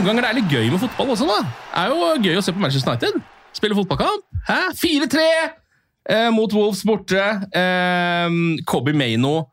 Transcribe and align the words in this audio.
Noen 0.00 0.14
ganger 0.14 0.24
det 0.24 0.28
er 0.30 0.36
litt 0.38 0.52
gøy 0.52 0.68
med 0.72 0.80
fotball 0.80 1.10
også, 1.12 1.26
da. 1.28 1.38
Det 1.44 1.80
er 1.82 1.90
jo 1.92 2.10
gøy 2.24 2.38
å 2.40 2.42
se 2.44 2.52
på 2.56 2.62
Manchester 2.62 2.94
United. 2.94 3.18
Spille 3.52 3.76
fotballkamp. 3.76 4.22
Hæ? 4.46 4.58
4-3 4.80 5.24
eh, 6.08 6.28
mot 6.32 6.54
Wolves 6.56 6.80
borte. 6.88 7.20
Eh, 7.52 8.36
Kobe 8.70 8.94
Maino. 8.96 9.50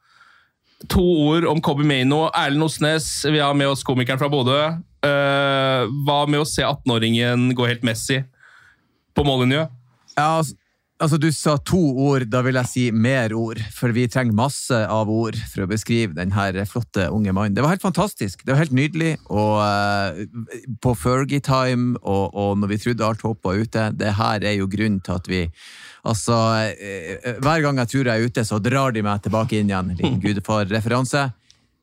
To 0.93 1.03
ord 1.03 1.47
om 1.51 1.59
Kobe 1.63 1.83
Maino. 1.87 2.27
Erlend 2.31 2.63
Osnes, 2.63 3.09
vi 3.27 3.41
har 3.43 3.57
med 3.59 3.73
oss 3.73 3.83
komikeren 3.83 4.21
fra 4.21 4.29
Bodø. 4.31 4.61
Eh, 5.03 5.91
hva 6.07 6.21
med 6.31 6.39
å 6.39 6.47
se 6.47 6.63
18-åringen 6.63 7.49
gå 7.57 7.67
helt 7.67 7.83
Messi 7.87 8.21
på 9.17 9.27
mållinja? 9.27 9.67
Ja, 10.15 10.37
altså, 10.37 10.55
altså, 11.03 11.17
du 11.21 11.27
sa 11.33 11.55
to 11.61 11.79
ord, 12.07 12.27
da 12.31 12.41
vil 12.45 12.57
jeg 12.59 12.69
si 12.71 12.83
mer 12.91 13.33
ord. 13.37 13.59
For 13.73 13.93
vi 13.95 14.07
trenger 14.11 14.35
masse 14.37 14.77
av 14.77 15.09
ord 15.11 15.37
for 15.51 15.65
å 15.65 15.69
beskrive 15.69 16.17
denne 16.17 16.65
flotte 16.69 17.07
unge 17.13 17.33
mannen. 17.35 17.55
Det 17.57 17.65
var 17.65 17.75
helt 17.75 17.85
fantastisk. 17.85 18.43
Det 18.45 18.53
var 18.53 18.63
helt 18.63 18.75
nydelig. 18.75 19.15
Og 19.29 19.57
uh, 19.61 20.21
på 20.83 20.95
Fergie-time, 20.97 21.97
og, 22.01 22.33
og 22.33 22.57
når 22.61 22.73
vi 22.73 22.79
trodde 22.85 23.07
alt 23.07 23.25
håp 23.25 23.43
var 23.47 23.61
ute, 23.61 23.89
det 23.97 24.15
her 24.19 24.45
er 24.47 24.57
jo 24.59 24.69
grunnen 24.71 25.03
til 25.03 25.19
at 25.19 25.29
vi 25.31 25.45
Altså, 26.07 26.31
uh, 26.71 27.31
hver 27.43 27.65
gang 27.65 27.81
jeg 27.81 27.89
tror 27.91 28.07
jeg 28.07 28.21
er 28.21 28.29
ute, 28.29 28.43
så 28.47 28.61
drar 28.63 28.93
de 28.95 29.01
meg 29.03 29.25
tilbake 29.25 29.57
inn 29.59 29.73
igjen. 29.73 29.89
Liten 29.97 30.21
gudefar-referanse. 30.23 31.25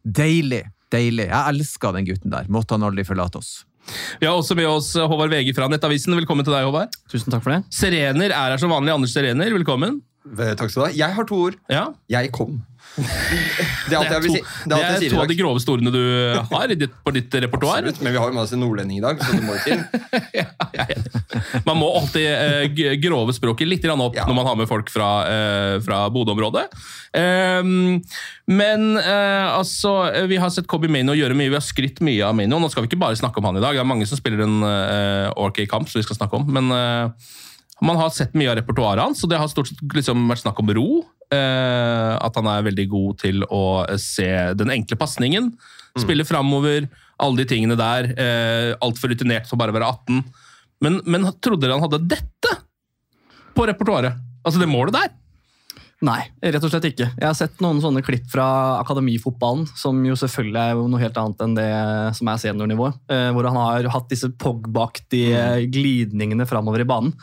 Deilig. 0.00 0.62
Deilig. 0.94 1.26
Jeg 1.28 1.50
elsker 1.50 1.92
den 1.92 2.06
gutten 2.08 2.32
der. 2.32 2.48
Måtte 2.48 2.78
han 2.78 2.86
aldri 2.88 3.04
forlate 3.04 3.42
oss. 3.42 3.52
Vi 4.20 4.26
har 4.26 4.34
også 4.34 4.56
med 4.58 4.68
oss 4.70 4.92
Håvard 4.96 5.32
VG 5.32 5.52
fra 5.56 5.68
Nettavisen. 5.70 6.14
Velkommen 6.18 6.46
til 6.46 6.54
deg, 6.56 6.66
Håvard. 6.68 6.94
Tusen 7.12 7.32
takk 7.34 7.44
for 7.44 7.54
det. 7.56 7.62
Serener 7.74 8.32
er 8.32 8.54
her 8.54 8.60
som 8.60 8.72
vanlig. 8.72 8.94
Anders 8.94 9.14
Serener, 9.16 9.52
velkommen. 9.54 10.00
Takk 10.24 10.70
skal 10.72 10.78
du 10.80 10.86
ha. 10.86 10.92
Jeg 10.96 11.16
har 11.18 11.26
to 11.28 11.40
ord. 11.50 11.58
Ja. 11.68 11.88
Jeg 12.08 12.32
kom. 12.32 12.62
Det 12.94 13.96
er 13.96 14.04
Det 14.04 14.16
er 14.16 14.22
to, 14.22 14.34
det 14.70 14.78
er 14.78 15.04
to 15.10 15.20
av 15.22 15.30
de 15.30 15.36
groveste 15.38 15.72
ordene 15.72 15.90
du 15.94 16.02
har 16.52 16.70
i 16.70 16.76
ditt, 16.78 16.94
på 17.02 17.14
ditt 17.14 17.34
repertoar. 17.42 17.82
Absolutt, 17.82 18.02
Men 18.04 18.14
vi 18.14 18.20
har 18.22 18.30
jo 18.30 18.36
med 18.36 18.42
oss 18.44 18.54
en 18.54 18.62
nordlending 18.62 19.00
i 19.00 19.04
dag, 19.04 19.18
så 19.18 19.34
du 19.34 19.42
må 19.42 19.56
ikke 19.58 19.74
til. 19.74 21.64
Man 21.66 21.80
må 21.80 21.90
alltid 21.98 22.28
eh, 22.30 22.94
grove 23.02 23.34
språket 23.34 23.68
litt 23.68 23.86
opp 23.90 24.16
når 24.16 24.36
man 24.36 24.46
har 24.46 24.58
med 24.58 24.70
folk 24.70 24.90
fra, 24.92 25.08
eh, 25.28 25.76
fra 25.84 26.04
Bodø-området. 26.14 26.68
Ehm, 27.18 28.00
men 28.50 28.86
eh, 28.98 29.46
altså, 29.48 29.94
eh, 30.10 30.28
vi 30.30 30.38
har 30.40 30.52
sett 30.54 30.70
Kobi 30.70 30.90
Maino 30.90 31.16
gjøre 31.16 31.36
mye. 31.38 31.50
Vi 31.52 31.58
har 31.58 31.64
skrytt 31.64 32.02
mye 32.04 32.22
av 32.26 32.36
Maino. 32.38 32.60
Nå 32.62 32.70
skal 32.72 32.84
vi 32.84 32.92
ikke 32.92 33.02
bare 33.02 33.18
snakke 33.18 33.42
om 33.42 33.50
han 33.50 33.58
i 33.58 33.64
dag. 33.64 33.74
Det 33.76 33.82
er 33.82 33.90
mange 33.90 34.08
som 34.10 34.20
spiller 34.20 34.44
en 34.46 34.60
uh, 34.62 35.30
OK-kamp 35.46 35.90
som 35.90 36.00
vi 36.00 36.06
skal 36.06 36.18
snakke 36.18 36.40
om. 36.40 36.46
Men 36.54 36.70
man 37.84 37.98
har 37.98 38.12
sett 38.14 38.36
mye 38.38 38.52
av 38.52 38.58
repertoaret 38.60 39.02
hans, 39.02 39.22
og 39.24 39.30
det 39.32 39.40
har 39.40 39.50
stort 39.50 39.70
sett 39.70 39.82
liksom 39.98 40.28
vært 40.30 40.44
snakk 40.44 40.60
om 40.62 40.70
ro. 40.76 40.88
Eh, 41.32 42.12
at 42.20 42.36
han 42.36 42.50
er 42.50 42.66
veldig 42.68 42.88
god 42.92 43.18
til 43.24 43.44
å 43.48 43.62
se 44.00 44.28
den 44.58 44.72
enkle 44.74 44.98
pasningen. 45.00 45.52
Spille 45.98 46.26
framover, 46.26 46.88
alle 47.22 47.42
de 47.42 47.44
tingene 47.46 47.76
der. 47.78 48.08
Uh, 48.18 48.70
Altfor 48.82 49.12
rutinert 49.12 49.46
for 49.46 49.60
bare 49.60 49.70
å 49.70 49.76
være 49.76 49.86
18. 49.86 50.24
Men, 50.82 50.96
men 51.06 51.28
trodde 51.38 51.62
dere 51.62 51.76
han 51.78 51.84
hadde 51.86 52.00
dette 52.10 52.54
på 53.54 53.66
repertoaret? 53.70 54.18
Altså 54.44 54.58
det 54.58 54.66
målet 54.68 54.96
der? 54.96 55.12
Nei, 56.04 56.18
rett 56.42 56.64
og 56.66 56.72
slett 56.72 56.88
ikke. 56.90 57.06
Jeg 57.14 57.24
har 57.24 57.36
sett 57.38 57.62
noen 57.64 57.78
sånne 57.80 58.02
klipp 58.04 58.26
fra 58.28 58.44
akademifotballen, 58.82 59.62
som 59.78 60.02
jo 60.04 60.16
selvfølgelig 60.18 60.60
er 60.74 60.82
noe 60.90 61.00
helt 61.00 61.20
annet 61.22 61.44
enn 61.46 61.54
det 61.56 61.68
som 62.18 62.28
er 62.28 62.42
seniornivå. 62.42 62.90
eh, 63.14 63.30
Hvor 63.32 63.46
han 63.48 63.56
har 63.56 63.88
hatt 63.94 64.10
disse 64.10 64.28
Pogba-aktige 64.34 65.70
glidningene 65.72 66.44
framover 66.50 66.82
i 66.82 66.88
banen. 66.90 67.14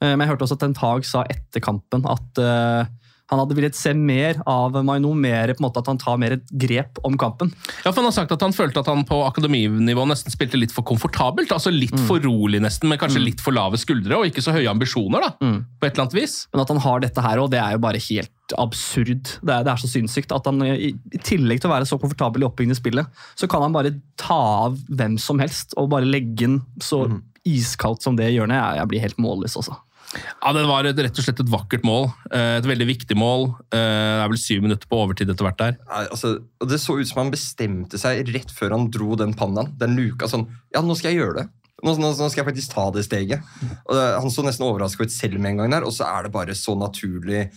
Eh, 0.00 0.14
Men 0.14 0.24
jeg 0.24 0.32
hørte 0.32 0.46
også 0.46 0.56
at 0.56 0.64
Ten 0.64 0.78
tag 0.78 1.04
sa 1.04 1.26
etter 1.28 1.60
kampen 1.60 2.06
at 2.08 2.40
eh, 2.40 2.86
han 3.30 3.38
hadde 3.38 3.54
villet 3.54 3.76
se 3.78 3.92
mer 3.94 4.40
av 4.50 4.74
Maino, 4.84 5.12
mer 5.14 5.52
på 5.54 5.62
en 5.62 5.66
måte 5.68 5.78
at 5.82 5.86
han 5.90 5.98
tar 6.02 6.18
mer 6.18 6.34
et 6.34 6.48
grep 6.50 6.98
om 7.06 7.14
kampen. 7.20 7.52
Ja, 7.84 7.92
for 7.92 8.00
Han 8.00 8.08
har 8.08 8.16
sagt 8.16 8.32
at 8.34 8.42
han 8.42 8.54
følte 8.56 8.82
at 8.82 8.90
han 8.90 9.04
på 9.06 9.20
akademinivå 9.28 10.06
nesten 10.10 10.34
spilte 10.34 10.58
litt 10.58 10.74
for 10.74 10.82
komfortabelt. 10.88 11.52
altså 11.54 11.70
Litt 11.70 11.94
for 12.08 12.18
rolig, 12.24 12.58
nesten, 12.62 12.90
men 12.90 12.98
kanskje 12.98 13.22
litt 13.22 13.40
for 13.44 13.54
lave 13.54 13.78
skuldre 13.78 14.18
og 14.18 14.26
ikke 14.30 14.42
så 14.42 14.54
høye 14.56 14.70
ambisjoner. 14.70 15.20
da, 15.22 15.30
på 15.38 15.86
et 15.86 15.92
eller 15.94 16.08
annet 16.08 16.18
vis. 16.18 16.36
Men 16.52 16.64
at 16.64 16.72
han 16.74 16.82
har 16.82 17.00
dette 17.06 17.22
her 17.22 17.38
òg, 17.42 17.50
det 17.54 17.60
er 17.62 17.76
jo 17.78 17.82
bare 17.86 18.02
helt 18.10 18.54
absurd. 18.58 19.22
Det 19.46 19.54
er, 19.54 19.62
det 19.66 19.72
er 19.76 19.82
så 19.84 19.90
sinnssykt 19.92 20.32
at 20.34 20.46
han 20.50 20.58
i, 20.66 20.90
i 20.90 21.20
tillegg 21.22 21.62
til 21.62 21.70
å 21.70 21.74
være 21.76 21.86
så 21.86 22.00
komfortabel 22.02 22.42
i 22.42 22.48
oppbyggende 22.48 22.78
spillet, 22.78 23.06
så 23.38 23.46
kan 23.46 23.62
han 23.62 23.76
bare 23.76 23.94
ta 24.18 24.40
av 24.66 24.78
hvem 24.90 25.14
som 25.22 25.38
helst 25.38 25.76
og 25.78 25.92
bare 25.94 26.08
legge 26.08 26.48
den 26.48 26.58
så 26.82 27.04
iskaldt 27.46 28.02
som 28.02 28.18
det 28.18 28.32
hjørnet. 28.34 28.58
Jeg, 28.58 28.80
jeg 28.82 28.90
blir 28.90 29.04
helt 29.06 29.22
målløs, 29.22 29.54
altså. 29.60 29.78
Ja, 30.10 30.52
Det 30.52 30.64
var 30.66 30.84
et, 30.88 30.98
rett 30.98 31.18
og 31.18 31.24
slett 31.24 31.40
et 31.40 31.50
vakkert 31.52 31.84
mål. 31.86 32.08
eh, 32.32 32.56
Et 32.58 32.66
veldig 32.66 32.86
viktig 32.88 33.16
mål. 33.16 33.54
Eh, 33.70 33.78
Det 33.78 34.24
er 34.24 34.28
vel 34.28 34.38
syv 34.42 34.62
minutter 34.62 34.88
på 34.90 34.98
overtid 35.04 35.30
etter 35.30 35.44
hvert 35.46 35.58
der. 35.58 35.76
Nei, 35.88 36.04
altså, 36.10 36.38
Det 36.66 36.80
så 36.80 36.98
ut 36.98 37.06
som 37.06 37.22
han 37.24 37.30
bestemte 37.32 37.98
seg 37.98 38.26
rett 38.34 38.50
før 38.50 38.70
han 38.76 38.90
dro 38.90 39.14
den 39.16 39.34
pannaen. 39.34 39.76
Den 39.78 39.94
luka 39.96 40.26
sånn 40.26 40.48
Ja, 40.74 40.80
nå 40.82 40.96
skal 40.96 41.12
jeg 41.12 41.20
gjøre 41.22 41.36
det. 41.42 41.48
Nå, 41.82 41.94
nå, 41.96 42.10
nå 42.12 42.28
skal 42.30 42.44
jeg 42.44 42.50
faktisk 42.54 42.74
ta 42.74 42.90
det 42.90 43.04
steget. 43.06 43.40
Og 43.88 43.94
det, 43.94 44.20
Han 44.20 44.28
så 44.30 44.42
nesten 44.44 44.66
overraska 44.66 45.04
ut 45.06 45.10
selv 45.14 45.38
med 45.40 45.52
en 45.52 45.56
gang 45.62 45.70
der, 45.70 45.84
og 45.86 45.92
så 45.92 46.04
er 46.04 46.24
det 46.24 46.32
bare 46.32 46.52
så 46.52 46.74
naturlig. 46.76 47.50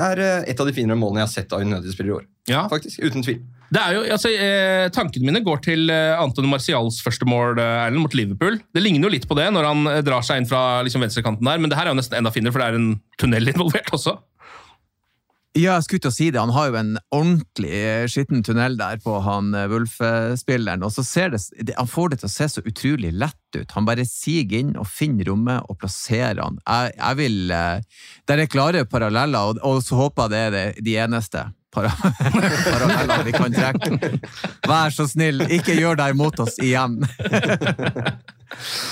Det 0.00 0.06
er 0.08 0.24
eh, 0.24 0.50
et 0.52 0.60
av 0.60 0.68
de 0.68 0.74
finere 0.76 0.96
målene 0.98 1.20
jeg 1.20 1.28
har 1.28 1.32
sett 1.34 1.56
av 1.56 1.64
United-spillere 1.64 2.14
i 2.14 2.18
år. 2.22 2.28
Ja. 2.48 2.66
Faktisk, 2.72 3.02
Uten 3.04 3.24
tvil. 3.26 3.42
Det 3.70 3.78
er 3.78 3.94
jo, 3.94 4.00
altså, 4.16 4.30
eh, 4.34 4.88
Tankene 4.94 5.28
mine 5.28 5.42
går 5.46 5.60
til 5.62 5.92
eh, 5.94 6.18
Anton 6.18 6.48
Marcials 6.50 6.98
første 7.04 7.28
mål 7.28 7.60
eh, 7.62 7.84
mot 7.94 8.14
Liverpool. 8.18 8.58
Det 8.74 8.82
ligner 8.82 9.06
jo 9.06 9.12
litt 9.14 9.28
på 9.30 9.36
det 9.38 9.46
når 9.54 9.68
han 9.68 9.90
eh, 9.92 10.00
drar 10.06 10.24
seg 10.26 10.40
inn 10.40 10.48
fra 10.50 10.80
liksom, 10.86 11.04
venstrekanten 11.04 11.46
der, 11.46 11.60
men 11.60 11.70
det 11.70 11.78
her 11.78 11.86
er 11.86 11.94
jo 11.94 12.00
nesten 12.00 12.18
enda 12.18 12.32
finere, 12.34 12.54
for 12.56 12.64
det 12.64 12.70
er 12.72 12.80
en 12.80 12.90
tunnel 13.20 13.50
involvert 13.52 13.92
også. 13.94 14.16
Ja, 15.58 15.72
jeg 15.74 15.82
skulle 15.82 16.02
til 16.04 16.12
å 16.12 16.14
si 16.14 16.26
det. 16.30 16.38
Han 16.38 16.52
har 16.54 16.68
jo 16.70 16.76
en 16.78 16.92
ordentlig 17.10 17.70
eh, 17.74 18.04
skitten 18.06 18.44
tunnel 18.46 18.76
der 18.78 19.00
på 19.02 19.16
han 19.24 19.48
eh, 19.58 19.66
Wolf-spilleren. 19.72 20.84
Og 20.86 20.92
så 20.94 21.02
ser 21.02 21.32
det, 21.34 21.40
det, 21.58 21.74
Han 21.74 21.90
får 21.90 22.12
det 22.12 22.20
til 22.20 22.28
å 22.28 22.32
se 22.36 22.46
så 22.52 22.62
utrolig 22.62 23.10
lett 23.10 23.58
ut. 23.58 23.74
Han 23.74 23.88
bare 23.88 24.06
siger 24.06 24.60
inn 24.60 24.76
og 24.78 24.86
finner 24.86 25.26
rommet 25.26 25.66
og 25.66 25.80
plasserer 25.82 26.38
han. 26.38 26.60
Jeg, 26.62 26.94
jeg 27.00 27.18
vil 27.18 27.54
eh, 27.56 28.04
Der 28.30 28.44
er 28.44 28.52
klare 28.52 28.84
paralleller, 28.86 29.50
og, 29.50 29.58
og 29.66 29.82
så 29.82 29.98
håper 29.98 30.28
jeg 30.28 30.30
det 30.30 30.44
er 30.44 30.54
det, 30.54 30.66
de 30.86 30.94
eneste 31.02 31.48
para, 31.74 31.90
paralleller 32.72 33.22
vi 33.26 33.32
kan 33.36 33.52
trekke. 33.54 33.90
Vær 34.66 34.90
så 34.94 35.04
snill, 35.10 35.38
ikke 35.46 35.74
gjør 35.78 35.96
deg 36.02 36.10
mot 36.18 36.34
oss 36.42 36.56
igjen. 36.62 36.92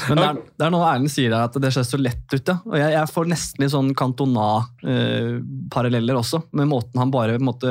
Men 0.08 0.14
det 0.14 0.24
er, 0.24 0.34
det 0.38 0.64
er 0.68 0.70
noe 0.70 0.86
Erlend 0.86 1.10
sier 1.10 1.32
der, 1.34 1.42
at 1.48 1.56
det 1.60 1.72
ser 1.74 1.82
så 1.88 1.98
lett 1.98 2.30
ut. 2.30 2.46
Ja. 2.46 2.54
Og 2.62 2.76
jeg, 2.78 2.92
jeg 2.94 3.10
får 3.14 3.24
nesten 3.32 3.58
litt 3.64 3.72
sånn 3.74 3.90
Cantona-paralleller 3.98 6.14
også, 6.20 6.38
med 6.56 6.66
måten 6.70 7.00
han 7.02 7.10
bare 7.14 7.34
på 7.36 7.40
en 7.42 7.48
måte 7.50 7.70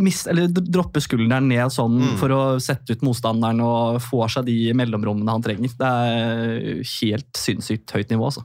mis, 0.00 0.22
eller 0.30 0.44
dropper 0.48 1.00
skulderen 1.04 1.44
ned 1.50 1.68
sånn 1.74 1.98
Mm. 2.00 2.14
for 2.16 2.28
å 2.32 2.40
sette 2.62 2.92
ut 2.96 3.02
motstanderen 3.04 3.60
og 3.60 3.98
få 4.00 4.24
seg 4.32 4.46
de 4.48 4.72
mellomrommene 4.76 5.28
han 5.34 5.42
trenger. 5.44 5.68
Det 5.76 5.84
er 5.84 6.80
helt 6.94 7.28
sinnssykt 7.36 7.92
høyt 7.92 8.08
nivå, 8.14 8.24
altså. 8.30 8.42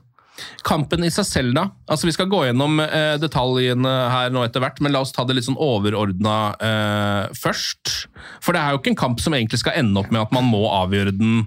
Kampen 0.66 1.04
i 1.06 1.12
seg 1.14 1.26
selv, 1.28 1.54
da. 1.56 1.68
Altså, 1.86 2.08
Vi 2.08 2.14
skal 2.16 2.30
gå 2.30 2.40
gjennom 2.46 2.80
eh, 2.82 3.14
detaljene 3.22 3.92
her 4.10 4.32
nå 4.34 4.42
etter 4.46 4.64
hvert, 4.64 4.80
men 4.82 4.94
la 4.94 5.04
oss 5.04 5.14
ta 5.14 5.26
det 5.26 5.36
litt 5.38 5.46
sånn 5.46 5.60
overordna 5.60 6.38
eh, 6.58 7.34
først. 7.38 8.08
For 8.42 8.56
det 8.56 8.62
er 8.62 8.74
jo 8.74 8.82
ikke 8.82 8.94
en 8.94 9.02
kamp 9.04 9.22
som 9.22 9.36
egentlig 9.36 9.62
skal 9.62 9.78
ende 9.80 10.02
opp 10.02 10.10
med 10.10 10.24
at 10.24 10.34
man 10.34 10.48
må 10.50 10.64
avgjøre 10.72 11.14
den 11.14 11.44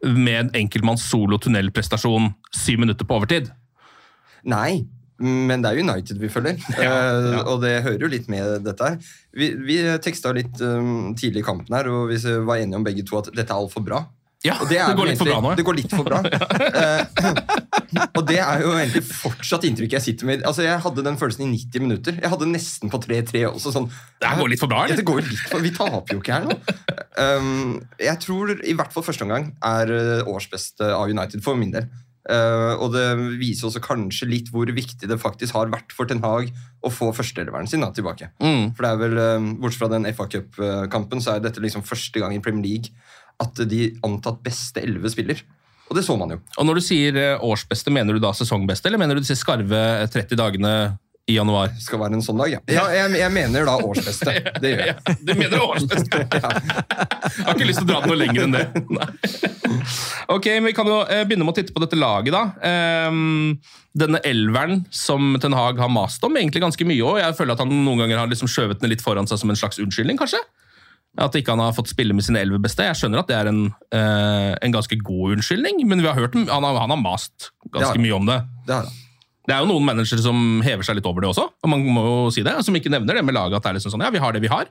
med 0.00 0.36
en 0.38 0.54
enkeltmanns 0.62 1.04
solo-tunnelprestasjon 1.10 2.30
syv 2.56 2.80
minutter 2.80 3.04
på 3.04 3.18
overtid. 3.20 3.50
Nei, 4.48 4.86
men 5.20 5.60
det 5.60 5.74
er 5.74 5.82
United 5.82 6.20
vi 6.20 6.30
følger, 6.32 6.56
Eh, 6.80 7.40
og 7.44 7.60
det 7.60 7.82
hører 7.84 8.06
jo 8.06 8.08
litt 8.08 8.30
med 8.32 8.64
dette 8.64 8.86
her. 8.86 8.96
Vi, 9.36 9.52
vi 9.66 9.76
teksta 10.00 10.32
litt 10.32 10.62
um, 10.64 11.12
tidlig 11.18 11.44
i 11.44 11.46
kampen 11.50 11.76
her, 11.76 11.90
og 11.92 12.08
vi 12.08 12.16
var 12.46 12.62
enige 12.62 12.80
om 12.80 12.86
begge 12.86 13.04
to 13.04 13.20
at 13.20 13.28
dette 13.34 13.52
er 13.52 13.60
altfor 13.60 13.84
bra. 13.84 14.06
Ja, 14.40 14.56
det, 14.64 14.78
det, 14.80 14.96
går 14.96 15.10
litt 15.10 15.20
for 15.20 15.28
bra 15.28 15.40
nå. 15.44 15.52
Det 15.58 15.64
går 15.68 15.76
litt 15.76 15.92
for 15.92 16.06
bra. 16.06 16.22
Eh, 17.90 18.06
og 18.18 18.26
det 18.28 18.38
er 18.42 18.64
jo 18.64 18.72
egentlig 18.74 19.02
fortsatt 19.06 19.64
inntrykket 19.68 19.98
jeg 19.98 20.06
sitter 20.10 20.28
med. 20.28 20.44
Altså, 20.46 20.64
Jeg 20.66 20.82
hadde 20.84 21.04
den 21.06 21.18
følelsen 21.20 21.46
i 21.46 21.50
90 21.56 21.84
minutter. 21.84 22.18
Jeg 22.20 22.32
hadde 22.32 22.50
nesten 22.50 22.92
på 22.92 23.00
3-3 23.02 23.46
også. 23.50 23.72
sånn... 23.74 23.88
Det 24.20 24.34
går 24.38 24.52
litt 24.52 24.62
for 24.62 24.70
bra, 24.70 24.84
eller? 24.84 25.00
det 25.00 25.06
går 25.08 25.24
litt 25.26 25.48
for, 25.50 25.64
vi 25.64 25.72
taper 25.74 26.16
jo 26.16 26.20
ikke 26.22 26.38
her 26.38 26.46
nå. 26.48 26.58
Um, 27.20 27.80
jeg 28.00 28.20
tror 28.22 28.54
i 28.58 28.76
hvert 28.76 28.94
fall 28.94 29.04
første 29.06 29.26
omgang 29.26 29.50
er 29.66 29.90
uh, 29.90 30.30
årsbeste 30.30 30.86
av 30.94 31.10
United 31.10 31.42
for 31.44 31.58
min 31.58 31.74
del. 31.74 31.88
Uh, 32.30 32.76
og 32.76 32.92
det 32.94 33.06
viser 33.40 33.70
også 33.70 33.80
kanskje 33.82 34.28
litt 34.28 34.50
hvor 34.52 34.68
viktig 34.70 35.08
det 35.08 35.18
faktisk 35.18 35.56
har 35.56 35.70
vært 35.72 35.94
for 35.96 36.06
Ten 36.06 36.20
Hag 36.22 36.50
å 36.84 36.92
få 36.92 37.08
førsteeleveren 37.16 37.68
sin 37.70 37.82
da, 37.82 37.90
tilbake. 37.96 38.30
Mm. 38.44 38.76
For 38.76 38.86
det 38.86 38.90
er 38.90 39.00
vel, 39.00 39.16
uh, 39.20 39.48
Bortsett 39.62 39.82
fra 39.82 39.92
den 39.96 40.08
FA 40.14 40.28
Cup-kampen, 40.30 41.24
så 41.24 41.34
er 41.34 41.46
dette 41.46 41.64
liksom 41.64 41.86
første 41.86 42.22
gang 42.22 42.36
i 42.36 42.42
Premier 42.44 42.68
League 42.68 42.94
at 43.40 43.62
de 43.70 43.88
antatt 44.06 44.42
beste 44.44 44.82
elleve 44.84 45.10
spiller. 45.12 45.40
Og 45.90 45.96
det 45.98 46.06
så 46.06 46.14
man 46.16 46.30
jo. 46.30 46.40
Og 46.56 46.66
Når 46.68 46.78
du 46.78 46.86
sier 46.86 47.16
eh, 47.18 47.44
årsbeste, 47.44 47.90
mener 47.90 48.14
du 48.14 48.22
da 48.22 48.30
sesongbeste, 48.36 48.88
eller 48.88 49.00
mener 49.02 49.18
du 49.18 49.24
disse 49.24 49.38
skarve 49.40 50.06
30 50.12 50.38
dagene 50.38 50.74
i 51.26 51.34
januar? 51.34 51.72
Det 51.74 51.82
skal 51.82 52.00
være 52.02 52.18
en 52.18 52.22
sånn 52.24 52.38
dag, 52.38 52.52
ja. 52.52 52.60
ja 52.70 52.84
jeg, 52.94 53.16
jeg 53.18 53.34
mener 53.34 53.66
da 53.66 53.74
årsbeste. 53.82 54.36
Det 54.62 54.72
gjør 54.72 54.84
jeg. 54.92 55.16
Du 55.26 55.34
mener 55.34 55.64
årsbeste? 55.66 56.22
Jeg 57.30 57.46
har 57.46 57.54
ikke 57.54 57.66
lyst 57.68 57.82
til 57.82 57.86
å 57.86 57.90
dra 57.90 57.98
det 58.02 58.10
noe 58.10 58.18
lenger 58.18 58.46
enn 58.46 58.54
det. 58.56 58.62
Nei. 58.90 59.06
Ok, 60.34 60.46
men 60.58 60.70
Vi 60.70 60.74
kan 60.76 60.88
jo 60.90 60.96
eh, 61.04 61.22
begynne 61.28 61.46
med 61.46 61.54
å 61.54 61.58
titte 61.58 61.74
på 61.74 61.82
dette 61.82 61.98
laget. 61.98 62.34
da. 62.34 62.42
Ehm, 62.66 63.58
denne 63.96 64.20
elveren 64.26 64.84
som 64.94 65.34
Ten 65.42 65.54
Hag 65.56 65.78
har 65.82 65.90
mast 65.92 66.24
om 66.26 66.36
egentlig 66.38 66.62
ganske 66.62 66.86
mye. 66.86 67.02
òg. 67.02 67.20
Jeg 67.22 67.38
føler 67.38 67.54
at 67.54 67.62
han 67.62 67.70
noen 67.70 68.04
ganger 68.04 68.22
har 68.22 68.30
liksom 68.30 68.50
skjøvet 68.50 68.82
den 68.82 68.92
litt 68.92 69.04
foran 69.04 69.30
seg 69.30 69.42
som 69.42 69.50
en 69.50 69.58
slags 69.58 69.82
unnskyldning. 69.82 70.18
kanskje? 70.20 70.42
At 71.18 71.34
ikke 71.34 71.50
han 71.56 71.58
har 71.58 71.72
fått 71.74 71.90
spille 71.90 72.14
med 72.14 72.22
sine 72.22 72.38
elleve 72.38 72.60
beste. 72.62 72.84
Jeg 72.86 72.94
skjønner 73.00 73.18
at 73.24 73.26
det 73.30 73.36
er 73.36 73.48
en, 73.50 73.64
eh, 73.90 74.54
en 74.62 74.72
ganske 74.72 74.94
god 75.02 75.34
unnskyldning, 75.36 75.82
men 75.90 76.00
vi 76.04 76.06
har 76.06 76.14
hørt, 76.14 76.34
han 76.38 76.62
har, 76.62 76.78
han 76.78 76.90
har 76.94 77.00
mast 77.02 77.50
ganske 77.74 77.96
Ja. 77.98 78.00
mye 78.00 78.14
om 78.16 78.26
det. 78.30 78.38
Det 78.66 78.74
har. 78.74 78.86
Det 79.48 79.56
er 79.56 79.64
jo 79.64 79.72
noen 79.72 79.84
managere 79.84 80.22
som 80.22 80.60
hever 80.62 80.84
seg 80.86 80.94
litt 81.00 81.06
over 81.06 81.20
det 81.24 81.30
også, 81.32 81.48
og 81.64 81.68
man 81.68 81.82
må 81.82 82.04
jo 82.04 82.30
si 82.30 82.42
det, 82.46 82.54
som 82.64 82.74
ikke 82.76 82.92
nevner 82.92 83.14
det 83.18 83.24
med 83.24 83.34
laget 83.34 83.56
at 83.58 83.62
det 83.64 83.70
er 83.70 83.74
liksom 83.80 83.96
sånn, 83.96 84.04
ja, 84.06 84.10
vi 84.14 84.18
har 84.22 84.32
det 84.32 84.42
vi 84.42 84.52
har. 84.52 84.68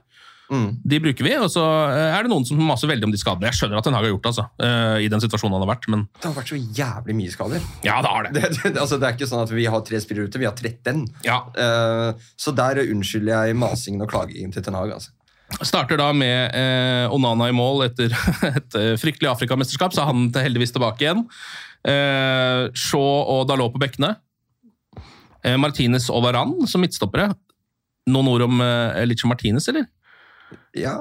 Mm. 0.50 0.80
De 0.82 0.98
bruker 1.00 1.24
vi, 1.28 1.34
og 1.38 1.50
så 1.54 1.62
eh, 1.92 2.16
er 2.18 2.24
det 2.24 2.32
noen 2.32 2.46
som 2.48 2.58
maser 2.58 2.88
veldig 2.90 3.06
om 3.06 3.12
de 3.14 3.20
skadene. 3.22 3.52
Jeg 3.52 3.60
skjønner 3.60 3.78
at 3.78 3.84
Den 3.86 3.94
Hage 3.94 4.08
har 4.08 4.14
gjort 4.16 4.24
det, 4.24 4.32
altså, 4.32 4.46
eh, 4.66 5.04
i 5.06 5.10
den 5.12 5.22
situasjonen 5.22 5.54
han 5.60 5.62
har 5.68 5.76
vært, 5.76 5.86
men 5.92 6.08
Det 6.16 6.26
har 6.26 6.34
vært 6.40 6.50
så 6.50 6.58
jævlig 6.80 7.16
mye 7.20 7.34
skader. 7.36 7.62
ja, 7.84 8.00
det 8.02 8.10
har 8.10 8.24
det. 8.24 8.34
Det, 8.34 8.64
det, 8.64 8.78
altså, 8.80 8.98
det 8.98 9.10
er 9.10 9.14
ikke 9.18 9.30
sånn 9.30 9.44
at 9.44 9.52
vi 9.52 9.66
har 9.66 9.82
tre 9.86 10.00
spillere 10.02 10.26
ute, 10.32 10.40
vi 10.40 10.46
har 10.50 10.56
13. 10.56 11.06
Ja. 11.28 11.42
Uh, 11.54 12.14
så 12.40 12.56
der 12.56 12.82
unnskylder 12.88 13.46
jeg 13.46 13.60
masingen 13.62 14.02
og 14.02 14.10
klagingen 14.10 14.54
til 14.56 14.64
Ten 14.64 14.74
Hage. 14.80 14.96
Altså. 14.98 15.12
Starter 15.66 15.98
da 16.00 16.12
med 16.14 16.56
eh, 16.56 17.14
Onana 17.14 17.50
i 17.50 17.56
mål 17.56 17.88
etter 17.88 18.14
et 18.54 18.78
eh, 18.78 18.94
fryktelig 19.02 19.32
Afrikamesterskap, 19.32 19.96
så 19.96 20.04
er 20.04 20.12
han 20.12 20.28
heldigvis 20.36 20.74
tilbake 20.76 21.06
igjen. 21.06 21.26
Eh, 21.90 22.70
Shaw 22.78 23.24
og 23.34 23.48
Dalot 23.50 23.74
på 23.74 23.82
bekkene. 23.82 24.14
Eh, 25.44 25.58
Martinez 25.60 26.10
og 26.14 26.24
Varan 26.28 26.56
som 26.70 26.84
midtstoppere. 26.84 27.32
Noen 28.10 28.30
ord 28.32 28.46
om 28.46 28.62
eh, 28.64 29.06
Licho 29.10 29.30
Martinez, 29.32 29.68
eller? 29.72 29.88
Ja, 30.78 31.00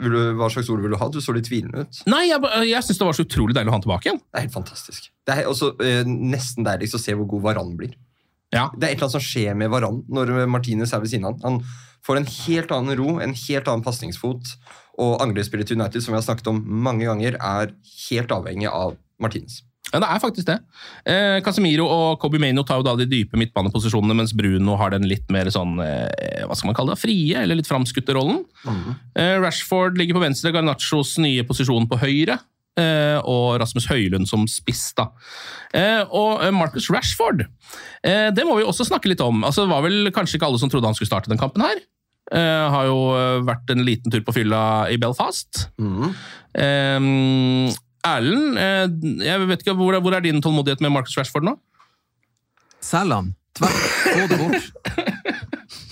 du, 0.00 0.18
Hva 0.36 0.48
slags 0.52 0.68
ord 0.72 0.82
vil 0.84 0.92
du 0.92 0.98
ha? 1.00 1.08
Du 1.12 1.20
så 1.24 1.34
litt 1.36 1.48
tvilende 1.48 1.84
ut. 1.84 2.02
Nei, 2.08 2.26
jeg, 2.30 2.40
jeg 2.68 2.84
syns 2.84 3.00
det 3.00 3.08
var 3.08 3.16
så 3.16 3.26
utrolig 3.26 3.56
deilig 3.56 3.72
å 3.72 3.74
ha 3.74 3.80
han 3.80 3.86
tilbake 3.86 4.08
igjen. 4.08 4.20
Det 4.20 4.40
er 4.40 4.46
helt 4.46 4.56
fantastisk. 4.56 5.10
Det 5.28 5.34
er 5.34 5.50
også 5.50 5.72
eh, 5.84 6.04
nesten 6.06 6.66
deiligst 6.66 6.96
å 6.98 7.02
se 7.02 7.16
hvor 7.16 7.28
god 7.30 7.48
Varan 7.50 7.74
blir. 7.78 7.96
Ja. 8.54 8.68
Det 8.72 8.86
er 8.86 8.94
et 8.94 8.96
eller 8.96 9.08
annet 9.08 9.18
som 9.18 9.24
skjer 9.24 9.56
med 9.60 9.72
Varan 9.72 10.00
når 10.08 10.46
Martinez 10.48 10.94
er 10.96 11.02
ved 11.04 11.12
siden 11.12 11.28
av 11.28 11.36
han. 11.44 11.60
Han 11.60 11.87
får 12.06 12.20
en 12.20 12.28
helt 12.32 12.74
annen 12.74 12.98
ro, 12.98 13.16
en 13.22 13.34
helt 13.34 13.70
annen 13.70 13.86
pasningsfot. 13.86 14.52
Og 14.98 15.22
angrepsspillet 15.22 15.70
til 15.70 15.78
United 15.78 16.02
som 16.02 16.14
vi 16.14 16.18
har 16.18 16.26
snakket 16.26 16.50
om 16.50 16.60
mange 16.66 17.06
ganger, 17.06 17.38
er 17.38 17.74
helt 18.08 18.34
avhengig 18.34 18.70
av 18.70 18.96
Martinez. 19.22 19.62
Ja, 19.88 20.02
det 20.02 20.08
er 20.10 20.20
faktisk 20.20 20.48
det. 20.50 20.58
Eh, 21.08 21.38
Casemiro 21.44 21.86
og 21.88 22.18
Kobe 22.20 22.40
Maino 22.42 22.64
tar 22.66 22.80
jo 22.80 22.84
da 22.84 22.92
de 22.98 23.06
dype 23.08 23.38
midtbaneposisjonene, 23.40 24.16
mens 24.18 24.34
Bruno 24.36 24.76
har 24.76 24.92
den 24.92 25.06
litt 25.08 25.30
mer 25.32 25.48
sånn 25.52 25.78
eh, 25.80 26.44
hva 26.44 26.56
skal 26.58 26.70
man 26.70 26.76
kalle 26.76 26.92
det, 26.92 27.00
frie 27.00 27.40
eller 27.40 27.56
litt 27.56 27.70
framskutte 27.70 28.16
rollen. 28.16 28.42
Eh, 29.16 29.38
Rashford 29.40 29.96
ligger 30.00 30.18
på 30.18 30.26
venstre, 30.26 30.52
Garnachos 30.52 31.16
nye 31.24 31.46
posisjon 31.48 31.88
på 31.88 32.00
høyre. 32.02 32.36
Eh, 32.78 33.18
Og 33.26 33.58
Rasmus 33.60 33.86
Høylund 33.90 34.28
som 34.30 34.46
spiss. 34.48 34.92
da. 34.96 35.08
Eh, 35.74 36.04
Og 36.08 36.42
eh, 36.46 36.50
Marcus 36.54 36.88
Rashford, 36.94 37.42
eh, 38.04 38.30
det 38.30 38.46
må 38.46 38.56
vi 38.58 38.64
også 38.64 38.86
snakke 38.88 39.10
litt 39.10 39.20
om. 39.24 39.42
Altså, 39.44 39.66
Det 39.66 39.72
var 39.74 39.82
vel 39.84 40.10
kanskje 40.14 40.38
ikke 40.38 40.46
alle 40.48 40.58
som 40.62 40.70
trodde 40.70 40.86
han 40.88 40.94
skulle 40.96 41.10
starte 41.10 41.28
den 41.32 41.38
kampen 41.42 41.62
her. 41.66 41.80
Eh, 42.30 42.70
Har 42.70 42.84
jo 42.86 42.98
vært 43.46 43.70
en 43.72 43.84
liten 43.84 44.12
tur 44.12 44.20
på 44.24 44.34
fylla 44.36 44.62
i 44.92 44.96
Belfast. 45.00 45.68
Eh, 46.54 47.74
Erlend, 48.08 48.56
eh, 48.56 48.86
jeg 49.26 49.46
vet 49.48 49.60
ikke, 49.64 49.74
hvor, 49.76 49.92
er- 49.96 50.00
hvor 50.00 50.14
er 50.14 50.20
din 50.24 50.40
tålmodighet 50.40 50.80
med 50.80 50.92
Marcus 50.94 51.16
Rashford 51.18 51.44
nå? 51.44 51.56
Selg 52.80 53.12
han. 53.12 53.34
Tvert. 53.58 53.72
Få 54.14 54.26
det 54.30 54.38
bort. 54.38 54.68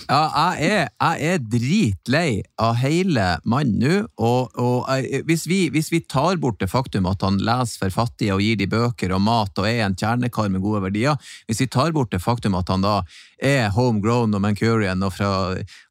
Ja, 0.07 0.53
jeg 0.55 0.69
er, 0.71 0.85
jeg 1.19 1.31
er 1.35 1.41
dritlei 1.51 2.27
av 2.63 2.77
hele 2.79 3.25
mannen 3.43 3.81
nå, 3.81 3.95
og, 4.23 4.53
og 4.55 4.85
jeg- 5.03 5.25
hvis, 5.27 5.43
vi, 5.51 5.57
hvis 5.73 5.89
vi 5.91 5.99
tar 5.99 6.37
bort 6.39 6.61
det 6.61 6.69
faktum 6.71 7.09
at 7.11 7.21
han 7.25 7.41
leser 7.43 7.81
for 7.81 7.89
fattige 8.05 8.31
og 8.37 8.39
gir 8.39 8.55
de 8.55 8.69
bøker 8.71 9.11
og 9.11 9.19
mat 9.25 9.59
og 9.59 9.67
er 9.67 9.83
en 9.83 9.97
kjernekar 9.99 10.47
med 10.53 10.63
gode 10.63 10.85
verdier, 10.85 11.19
hvis 11.49 11.59
vi 11.59 11.67
tar 11.67 11.91
bort 11.91 12.11
det 12.15 12.21
faktum 12.23 12.55
at 12.55 12.71
han 12.71 12.85
da 12.87 13.01
er 13.43 13.69
homegrown 13.75 14.33
og 14.33 14.41
Mancurian 14.41 15.03
og 15.05 15.13
fra 15.13 15.29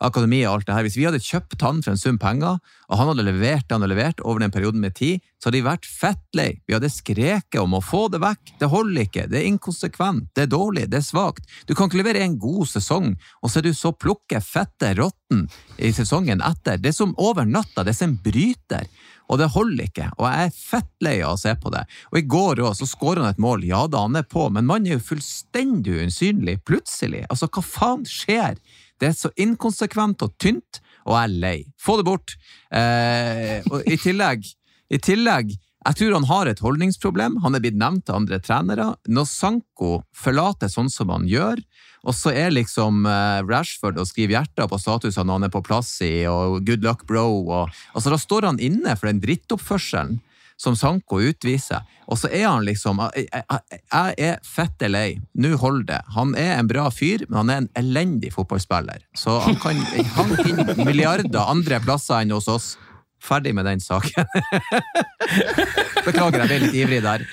akademiet 0.02 0.48
og 0.48 0.58
alt 0.58 0.69
det 0.69 0.75
her, 0.76 0.87
hvis 0.87 0.98
vi 0.98 1.06
hadde 1.06 1.22
kjøpt 1.22 1.62
han 1.62 1.82
for 1.84 1.94
en 1.94 2.00
sum 2.00 2.19
penger, 2.19 2.58
og 2.87 3.00
han 3.00 3.10
hadde 3.10 3.26
levert 3.26 3.66
det 3.66 3.75
han 3.75 3.82
hadde 3.82 3.94
levert 3.94 4.22
over 4.25 4.43
den 4.43 4.54
perioden 4.54 4.82
med 4.82 4.96
tid, 4.98 5.22
så 5.38 5.48
hadde 5.48 5.58
de 5.60 5.67
vært 5.67 5.86
fettlei. 5.86 6.48
Vi 6.67 6.74
hadde 6.76 6.91
skreket 6.91 7.58
om 7.60 7.76
å 7.76 7.82
få 7.84 8.06
det 8.12 8.22
vekk. 8.22 8.55
Det 8.60 8.70
holder 8.72 9.06
ikke. 9.06 9.26
Det 9.31 9.41
er 9.41 9.48
inkonsekvent. 9.50 10.31
Det 10.34 10.46
er 10.46 10.53
dårlig. 10.53 10.86
Det 10.91 11.00
er 11.00 11.06
svakt. 11.06 11.46
Du 11.69 11.74
kan 11.74 11.91
ikke 11.91 12.00
levere 12.00 12.24
en 12.24 12.38
god 12.41 12.70
sesong, 12.70 13.12
og 13.43 13.50
så 13.50 13.60
er 13.60 13.69
du 13.69 13.74
så 13.76 13.93
plukke 13.94 14.41
fette 14.43 14.94
rotten 14.98 15.44
i 15.76 15.93
sesongen 15.94 16.43
etter. 16.46 16.81
Det 16.82 16.94
er 16.94 16.98
som 16.98 17.15
over 17.22 17.46
natta. 17.46 17.84
Det 17.84 17.94
er 17.94 18.00
som 18.00 18.15
en 18.15 18.19
bryter. 18.24 18.88
Og 19.27 19.41
det 19.41 19.51
holder 19.56 19.89
ikke, 19.89 20.09
og 20.21 20.27
jeg 20.29 20.47
er 20.47 20.55
fettlei 20.55 21.15
av 21.27 21.35
å 21.35 21.41
se 21.41 21.53
på 21.59 21.73
det. 21.75 21.83
Og 22.13 22.19
i 22.21 22.27
går 22.31 22.63
òg, 22.63 22.77
så 22.79 22.87
skårer 22.87 23.25
han 23.25 23.35
et 23.35 23.43
mål. 23.43 23.65
Ja 23.67 23.85
da, 23.91 24.05
han 24.06 24.19
er 24.19 24.27
på, 24.29 24.47
men 24.55 24.69
mannen 24.69 24.91
er 24.91 25.01
jo 25.01 25.06
fullstendig 25.09 25.97
usynlig, 26.06 26.61
plutselig. 26.69 27.25
Altså, 27.27 27.51
hva 27.51 27.65
faen 27.67 28.06
skjer? 28.06 28.61
Det 29.03 29.11
er 29.11 29.17
så 29.19 29.33
inkonsekvent 29.43 30.23
og 30.25 30.37
tynt, 30.43 30.81
og 31.06 31.17
jeg 31.17 31.27
er 31.27 31.41
lei. 31.43 31.56
Få 31.83 31.99
det 31.99 32.06
bort. 32.06 32.37
Eh, 32.71 33.67
og 33.71 33.83
i 33.87 33.99
tillegg, 34.01 34.47
i 34.95 35.03
tillegg 35.03 35.56
jeg 35.86 35.98
tror 36.00 36.16
han 36.16 36.28
har 36.28 36.50
et 36.50 36.62
holdningsproblem. 36.62 37.40
Han 37.44 37.55
er 37.55 37.62
blitt 37.62 37.78
nevnt 37.78 38.10
av 38.10 38.20
andre 38.20 38.40
trenere. 38.43 38.88
Når 39.06 39.28
Sanko 39.31 39.90
forlater 40.16 40.70
sånn 40.72 40.90
som 40.90 41.12
han 41.14 41.28
gjør, 41.31 41.62
og 42.06 42.14
så 42.14 42.31
er 42.34 42.55
liksom 42.55 43.06
eh, 43.10 43.43
Rashford 43.46 43.98
og 43.98 44.06
skriver 44.06 44.36
hjerter 44.36 44.69
på 44.70 44.78
statusene 44.78 45.32
han 45.32 45.46
er 45.46 45.52
på 45.52 45.62
plass 45.66 45.96
i, 46.06 46.26
og 46.31 46.60
good 46.66 46.86
luck, 46.86 47.06
bro. 47.08 47.26
Og, 47.43 47.76
altså, 47.94 48.12
da 48.12 48.19
står 48.20 48.50
han 48.50 48.62
inne 48.62 48.94
for 48.98 49.10
den 49.10 49.22
drittoppførselen 49.22 50.19
som 50.56 50.76
Sanko 50.76 51.20
utviser. 51.20 51.84
Og 52.06 52.16
så 52.20 52.31
er 52.32 52.46
han 52.46 52.64
liksom 52.64 53.00
Jeg, 53.16 53.26
jeg, 53.28 53.81
jeg 53.93 54.14
er 54.31 54.38
fette 54.46 54.88
lei. 54.88 55.19
Nå 55.36 55.52
holder 55.60 55.86
det. 55.90 56.00
Han 56.16 56.34
er 56.38 56.55
en 56.56 56.70
bra 56.70 56.86
fyr, 56.94 57.26
men 57.28 57.43
han 57.43 57.50
er 57.50 57.60
en 57.62 57.70
elendig 57.82 58.32
fotballspiller. 58.34 59.05
Så 59.16 59.38
han 59.44 59.58
kan 59.60 59.76
inn 60.46 60.86
milliarder 60.86 61.44
andre 61.44 61.81
plasser 61.84 62.22
enn 62.22 62.32
hos 62.34 62.48
oss. 62.48 62.74
Ferdig 63.23 63.55
med 63.56 63.67
den 63.67 63.81
saken. 63.82 64.27
Beklager, 66.06 66.43
jeg 66.44 66.49
ble 66.51 66.58
litt 66.63 66.77
ivrig 66.79 67.01
der. 67.03 67.25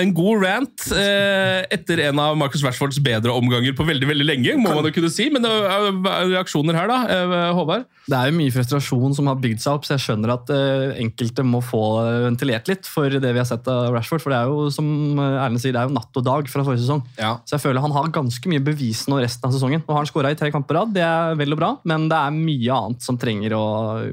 En 0.00 0.14
god 0.16 0.42
rant 0.42 0.86
eh, 0.96 1.60
etter 1.76 2.02
en 2.08 2.22
av 2.22 2.38
Marcus 2.40 2.64
Rashfords 2.64 2.98
bedre 3.04 3.34
omganger 3.36 3.76
på 3.76 3.86
veldig 3.86 4.08
veldig 4.10 4.26
lenge, 4.26 4.56
må 4.58 4.72
man 4.72 4.88
jo 4.88 4.94
kunne 4.96 5.12
si. 5.12 5.28
Men 5.32 5.44
det 5.44 5.52
er 5.52 5.90
er 5.92 6.32
reaksjoner 6.32 6.78
her, 6.80 6.90
da, 6.90 6.98
eh, 7.12 7.52
Håvard? 7.54 7.86
Det 8.06 8.14
er 8.14 8.28
jo 8.30 8.36
mye 8.38 8.52
frustrasjon 8.54 9.16
som 9.16 9.26
har 9.26 9.38
bygd 9.42 9.62
seg 9.62 9.74
opp, 9.74 9.86
så 9.86 9.96
jeg 9.96 10.04
skjønner 10.04 10.32
at 10.36 10.50
eh, 10.54 10.98
enkelte 11.02 11.42
må 11.42 11.58
få 11.64 11.80
ventilert 12.22 12.68
litt 12.70 12.86
for 12.86 13.10
det 13.10 13.32
vi 13.32 13.40
har 13.40 13.48
sett 13.48 13.66
av 13.70 13.90
Rashford. 13.96 14.22
For 14.22 14.30
det 14.30 14.38
er 14.38 14.52
jo 14.52 14.68
som 14.74 15.18
eh, 15.18 15.40
Erlend 15.42 15.62
sier, 15.62 15.74
det 15.74 15.82
er 15.82 15.90
jo 15.90 15.96
natt 15.96 16.20
og 16.20 16.26
dag 16.26 16.50
fra 16.50 16.62
forrige 16.62 16.84
sesong. 16.84 17.02
Så 17.18 17.56
jeg 17.56 17.64
føler 17.64 17.82
han 17.82 17.96
har 17.96 18.12
ganske 18.14 18.52
mye 18.52 18.62
bevis 18.62 19.04
nå 19.10 19.18
resten 19.18 19.50
av 19.50 19.56
sesongen. 19.56 19.82
Nå 19.82 19.96
har 19.96 20.04
han 20.04 20.10
skåra 20.10 20.30
i 20.30 20.38
tre 20.38 20.52
kamper 20.54 20.70
på 20.70 20.78
rad, 20.78 20.94
det 20.94 21.02
er 21.02 21.34
vel 21.38 21.56
og 21.56 21.60
bra, 21.60 21.72
men 21.86 22.06
det 22.10 22.20
er 22.20 22.38
mye 22.38 22.78
annet 22.78 23.02
som 23.06 23.18
trenger 23.18 23.56
å 23.58 23.66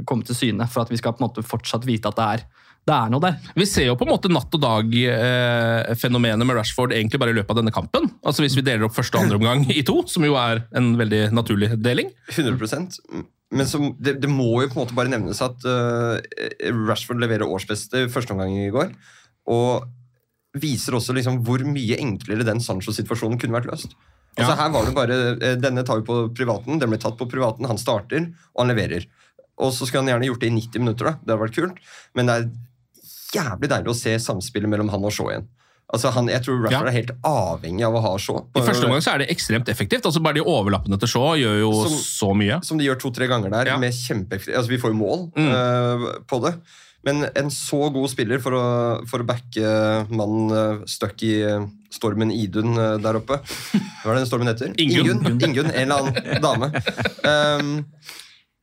komme 0.09 0.25
til 0.25 0.37
syne 0.37 0.67
for 0.69 0.85
at 0.85 0.93
vi 0.93 0.97
skal 1.01 1.13
på 1.13 1.21
en 1.21 1.27
måte 1.27 1.45
fortsatt 1.45 1.85
vite 1.85 2.09
at 2.09 2.17
det 2.17 2.27
er, 2.37 2.43
det 2.89 2.97
er 2.97 3.13
noe 3.13 3.21
der. 3.23 3.37
Vi 3.57 3.69
ser 3.69 3.87
jo 3.91 3.95
på 3.99 4.07
en 4.07 4.13
måte 4.15 4.31
natt 4.33 4.57
og 4.57 4.63
dag-fenomenet 4.63 6.49
med 6.49 6.57
Rashford 6.57 6.95
egentlig 6.97 7.21
bare 7.21 7.35
i 7.35 7.37
løpet 7.37 7.53
av 7.53 7.61
denne 7.61 7.75
kampen. 7.75 8.09
Altså 8.25 8.45
Hvis 8.45 8.57
vi 8.57 8.65
deler 8.65 8.89
opp 8.89 8.97
første 8.97 9.21
og 9.21 9.27
andre 9.27 9.39
omgang 9.39 9.69
i 9.69 9.85
to, 9.85 10.01
som 10.09 10.25
jo 10.25 10.33
er 10.41 10.65
en 10.73 10.95
veldig 10.99 11.27
naturlig 11.37 11.75
deling. 11.77 12.09
100 12.33 12.57
men 13.53 13.69
så, 13.69 13.79
det, 14.01 14.17
det, 14.23 14.29
må 14.31 14.63
jo 14.63 14.69
på 14.69 14.77
en 14.77 14.83
måte 14.83 14.95
bare 14.97 15.11
nevnes 15.11 15.41
at 15.45 15.65
uh, 15.67 16.17
Rashford 16.87 17.21
leverer 17.21 17.47
årsbeste 17.47 18.07
første 18.13 18.35
omgang 18.35 18.55
i 18.57 18.71
går. 18.73 18.93
Og 19.53 19.85
viser 20.61 20.97
også 20.97 21.15
liksom 21.17 21.41
hvor 21.45 21.63
mye 21.65 21.97
enklere 22.01 22.45
den 22.47 22.61
Sancho-situasjonen 22.63 23.39
kunne 23.41 23.55
vært 23.57 23.69
løst. 23.71 23.95
Altså 24.33 24.55
her 24.57 24.69
var 24.73 24.85
det 24.85 24.95
bare, 24.97 25.17
eh, 25.45 25.57
Denne 25.61 25.83
tar 25.85 25.99
vi 25.99 26.07
på 26.07 26.15
privaten, 26.33 26.79
den 26.81 26.89
ble 26.89 26.97
tatt 27.01 27.17
på 27.19 27.29
privaten, 27.29 27.67
han 27.69 27.77
starter, 27.77 28.31
og 28.53 28.63
han 28.63 28.71
leverer. 28.73 29.05
Og 29.61 29.73
så 29.73 29.85
skulle 29.85 30.01
han 30.01 30.09
gjerne 30.09 30.29
gjort 30.31 30.41
det 30.41 30.49
i 30.49 30.55
90 30.55 30.81
minutter, 30.81 31.09
da. 31.09 31.13
det 31.21 31.33
hadde 31.33 31.43
vært 31.43 31.57
kult. 31.59 31.81
Men 32.17 32.29
det 32.29 32.37
er 32.37 32.47
jævlig 33.33 33.69
deilig 33.69 33.93
å 33.93 33.97
se 33.97 34.15
samspillet 34.21 34.69
mellom 34.69 34.89
han 34.93 35.05
og 35.05 35.13
Shaw 35.13 35.29
igjen. 35.29 35.45
Altså 35.93 36.09
han, 36.15 36.29
jeg 36.31 36.41
tror 36.45 36.61
Rashford 36.63 36.89
er 36.89 36.95
helt 36.95 37.11
avhengig 37.27 37.83
av 37.85 37.97
å 37.97 38.01
ha 38.01 38.13
Shaw. 38.21 38.39
I 38.57 38.63
første 38.65 38.87
omgang 38.87 39.03
så 39.05 39.13
er 39.13 39.23
det 39.23 39.27
ekstremt 39.33 39.67
effektivt. 39.69 40.07
altså 40.09 40.23
Bare 40.23 40.39
de 40.39 40.45
overlappene 40.45 40.97
til 41.01 41.11
Shaw 41.11 41.35
gjør 41.37 41.59
jo 41.59 41.73
som, 41.83 41.97
så 42.01 42.29
mye. 42.37 42.61
Som 42.65 42.79
de 42.81 42.87
gjør 42.87 42.97
to-tre 43.03 43.27
ganger 43.29 43.53
der. 43.53 43.75
med 43.81 43.93
kjempeeffektivt. 43.93 44.57
Altså 44.57 44.73
Vi 44.73 44.79
får 44.81 44.95
jo 44.95 44.97
mål 45.03 45.27
mm. 45.35 45.51
uh, 45.51 46.07
på 46.29 46.41
det. 46.47 46.55
Men 47.03 47.25
en 47.35 47.51
så 47.51 47.89
god 47.91 48.09
spiller 48.11 48.39
for 48.41 48.55
å, 48.55 48.65
for 49.11 49.21
å 49.21 49.27
backe 49.27 49.69
mannen 50.07 50.55
uh, 50.55 50.83
stuck 50.89 51.19
i 51.27 51.35
uh, 51.43 51.65
stormen 51.91 52.31
Idun 52.31 52.77
uh, 52.79 52.95
der 53.03 53.19
oppe 53.19 53.41
Hva 53.43 54.13
er 54.13 54.15
det 54.15 54.21
den 54.21 54.29
stormen 54.29 54.49
heter? 54.49 54.71
Ingunn. 54.83 55.19
Ingun, 55.19 55.41
Ingunn 55.49 55.71
En 55.73 55.83
eller 55.83 56.09
annen 56.09 56.43
dame. 56.43 56.71
Um, 57.27 57.73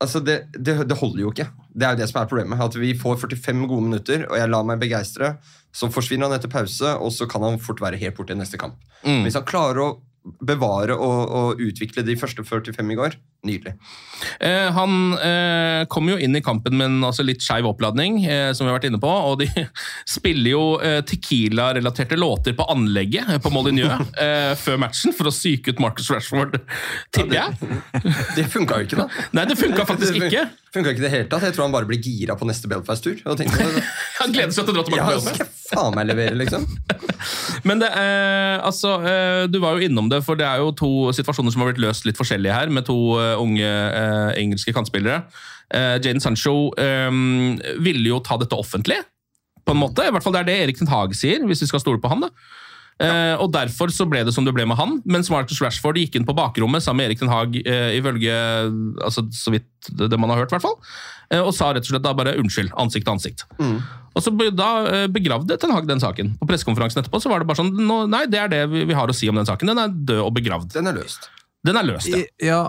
altså 0.01 0.25
det, 0.25 0.41
det, 0.57 0.81
det, 0.89 0.99
holder 0.99 1.27
jo 1.27 1.35
ikke. 1.35 1.51
Det 1.69 1.87
er 1.87 1.95
jo 1.95 2.01
det 2.01 2.11
som 2.11 2.23
er 2.23 2.33
problemet. 2.33 2.65
At 2.65 2.81
Vi 2.81 2.95
får 2.99 3.21
45 3.29 3.67
gode 3.69 3.87
minutter, 3.91 4.25
og 4.31 4.41
jeg 4.41 4.53
lar 4.57 4.67
meg 4.67 4.81
begeistre. 4.83 5.35
Så 5.73 5.91
forsvinner 5.95 6.27
han 6.27 6.37
etter 6.37 6.51
pause, 6.51 6.97
og 6.99 7.13
så 7.15 7.29
kan 7.31 7.45
han 7.47 7.61
fort 7.63 7.83
være 7.83 8.01
helt 8.01 8.17
borte 8.17 8.35
i 8.35 8.39
neste 8.39 8.59
kamp. 8.61 8.79
Mm. 9.05 9.23
Hvis 9.27 9.39
han 9.39 9.47
klarer 9.49 9.85
å 9.85 9.91
bevare 10.45 10.97
og, 10.97 11.21
og, 11.31 11.61
utvikle 11.65 12.05
de 12.05 12.17
første 12.21 12.45
45 12.45 12.93
i 12.93 12.99
går. 12.99 13.17
Nydelig. 13.47 13.73
Eh, 14.45 14.67
han 14.77 15.15
eh, 15.17 15.87
kom 15.89 16.11
jo 16.11 16.19
inn 16.21 16.37
i 16.37 16.43
kampen 16.45 16.77
med 16.77 16.91
en 16.91 17.07
altså, 17.09 17.25
litt 17.25 17.41
skeiv 17.41 17.71
oppladning, 17.71 18.19
eh, 18.29 18.51
som 18.53 18.67
vi 18.67 18.73
har 18.73 18.77
vært 18.77 18.91
inne 18.91 19.01
på. 19.01 19.09
Og 19.09 19.39
de 19.41 19.49
spiller 20.17 20.53
jo 20.53 20.65
eh, 20.85 20.99
Tequila-relaterte 21.09 22.19
låter 22.21 22.57
på 22.59 22.67
anlegget 22.73 23.39
på 23.41 23.53
Molyneux 23.55 24.13
eh, 24.25 24.53
før 24.61 24.83
matchen 24.85 25.17
for 25.17 25.31
å 25.31 25.35
psyke 25.35 25.73
ut 25.73 25.81
Marcus 25.81 26.11
Rashford, 26.13 26.59
tipper 27.17 27.39
jeg. 27.39 27.57
Ja, 27.57 28.13
det 28.37 28.41
det 28.41 28.49
funka 28.53 28.81
jo 28.81 28.89
ikke, 28.89 28.99
da. 29.01 29.25
Nei, 29.37 29.47
det 29.49 29.57
funka 29.61 29.87
faktisk 29.89 30.17
ikke. 30.21 30.45
Funka 30.75 30.93
ikke 30.95 31.03
det 31.03 31.13
helt 31.13 31.31
tatt. 31.33 31.45
Jeg 31.49 31.57
tror 31.57 31.67
han 31.67 31.75
bare 31.75 31.89
blir 31.89 32.01
gira 32.03 32.37
på 32.39 32.47
neste 32.49 32.69
Belfast-tur. 32.71 33.23
han 33.27 34.35
gleder 34.35 34.53
seg 34.55 34.69
til 34.69 34.75
å 34.75 34.77
dra 34.77 34.85
til 34.87 34.99
ja, 34.99 35.09
Belfast. 35.09 35.41
Skal 35.41 35.51
faen 35.71 35.97
meg 35.97 36.11
levere, 36.11 36.37
liksom. 36.39 36.67
Men 37.69 37.83
det, 37.83 37.91
eh, 37.95 38.57
altså, 38.65 38.95
eh, 39.07 39.45
du 39.51 39.59
var 39.63 39.77
jo 39.77 39.89
innom 39.89 40.09
det, 40.11 40.23
for 40.27 40.39
det 40.39 40.47
er 40.47 40.63
jo 40.63 40.73
to 40.77 40.91
situasjoner 41.17 41.55
som 41.55 41.65
har 41.65 41.73
blitt 41.73 41.83
løst 41.85 42.07
litt 42.09 42.19
forskjellige 42.19 42.55
her, 42.55 42.73
med 42.73 42.87
to 42.89 42.97
unge 43.39 43.67
uh, 43.67 44.31
engelske 44.39 44.75
kantspillere. 44.77 45.25
Uh, 45.71 45.99
Jaden 46.03 46.23
Sancho 46.23 46.73
ville 47.85 48.09
jo 48.11 48.23
ta 48.27 48.39
dette 48.41 48.57
offentlig, 48.59 48.99
på 49.67 49.77
en 49.77 49.83
måte. 49.83 50.07
I 50.07 50.11
hvert 50.11 50.25
fall 50.25 50.35
Det 50.35 50.43
er 50.43 50.49
det 50.49 50.59
Erik 50.65 50.81
Ten 50.81 50.91
Hage 50.91 51.15
sier, 51.19 51.45
hvis 51.47 51.63
vi 51.63 51.71
skal 51.71 51.83
stole 51.83 52.03
på 52.03 52.11
han. 52.11 52.27
da. 52.27 52.33
Ja. 53.01 53.39
og 53.41 53.49
Derfor 53.55 53.89
så 53.89 54.05
ble 54.05 54.21
det 54.27 54.35
som 54.37 54.45
det 54.45 54.53
ble 54.53 54.67
med 54.69 54.77
han. 54.77 54.99
Mens 55.09 55.31
Marcus 55.33 55.61
Rashford 55.63 55.97
gikk 55.97 56.19
inn 56.19 56.27
på 56.29 56.35
bakrommet 56.37 56.85
sammen 56.85 57.01
med 57.01 57.09
Erik 57.09 57.23
Den 57.23 57.31
Haag, 57.33 57.55
ifølge 57.97 58.35
altså, 59.01 59.25
så 59.33 59.55
vidt 59.55 59.89
det 59.89 60.19
man 60.21 60.29
har 60.29 60.43
hørt, 60.43 60.53
hvert 60.53 60.67
fall, 60.67 60.77
og 61.39 61.55
sa 61.57 61.71
rett 61.73 61.87
og 61.87 61.95
slett 61.95 62.05
da 62.05 62.13
bare 62.19 62.35
unnskyld, 62.43 62.75
ansikt 62.77 63.07
til 63.07 63.15
ansikt. 63.15 63.47
Mm. 63.57 63.79
Og 64.11 64.25
så 64.25 64.35
Da 64.53 65.07
begravde 65.09 65.57
Ten 65.57 65.73
Hag 65.73 65.89
den 65.89 66.03
saken. 66.03 66.35
På 66.41 66.51
pressekonferansen 66.51 67.01
etterpå 67.01 67.23
så 67.23 67.33
var 67.33 67.41
det 67.41 67.49
bare 67.49 67.63
sånn 67.63 67.73
Nei, 68.11 68.27
det 68.29 68.43
er 68.43 68.53
det 68.53 68.63
vi 68.73 68.97
har 68.97 69.09
å 69.09 69.17
si 69.17 69.31
om 69.33 69.39
den 69.39 69.49
saken. 69.49 69.73
Den 69.73 69.81
er 69.81 69.95
død 69.95 70.27
og 70.27 70.35
begravd. 70.37 70.75
Den 70.75 70.91
er 70.91 71.01
løst. 71.01 71.31
Den 71.65 71.77
er 71.77 71.85
løst, 71.85 72.09
ja. 72.09 72.25
ja 72.41 72.61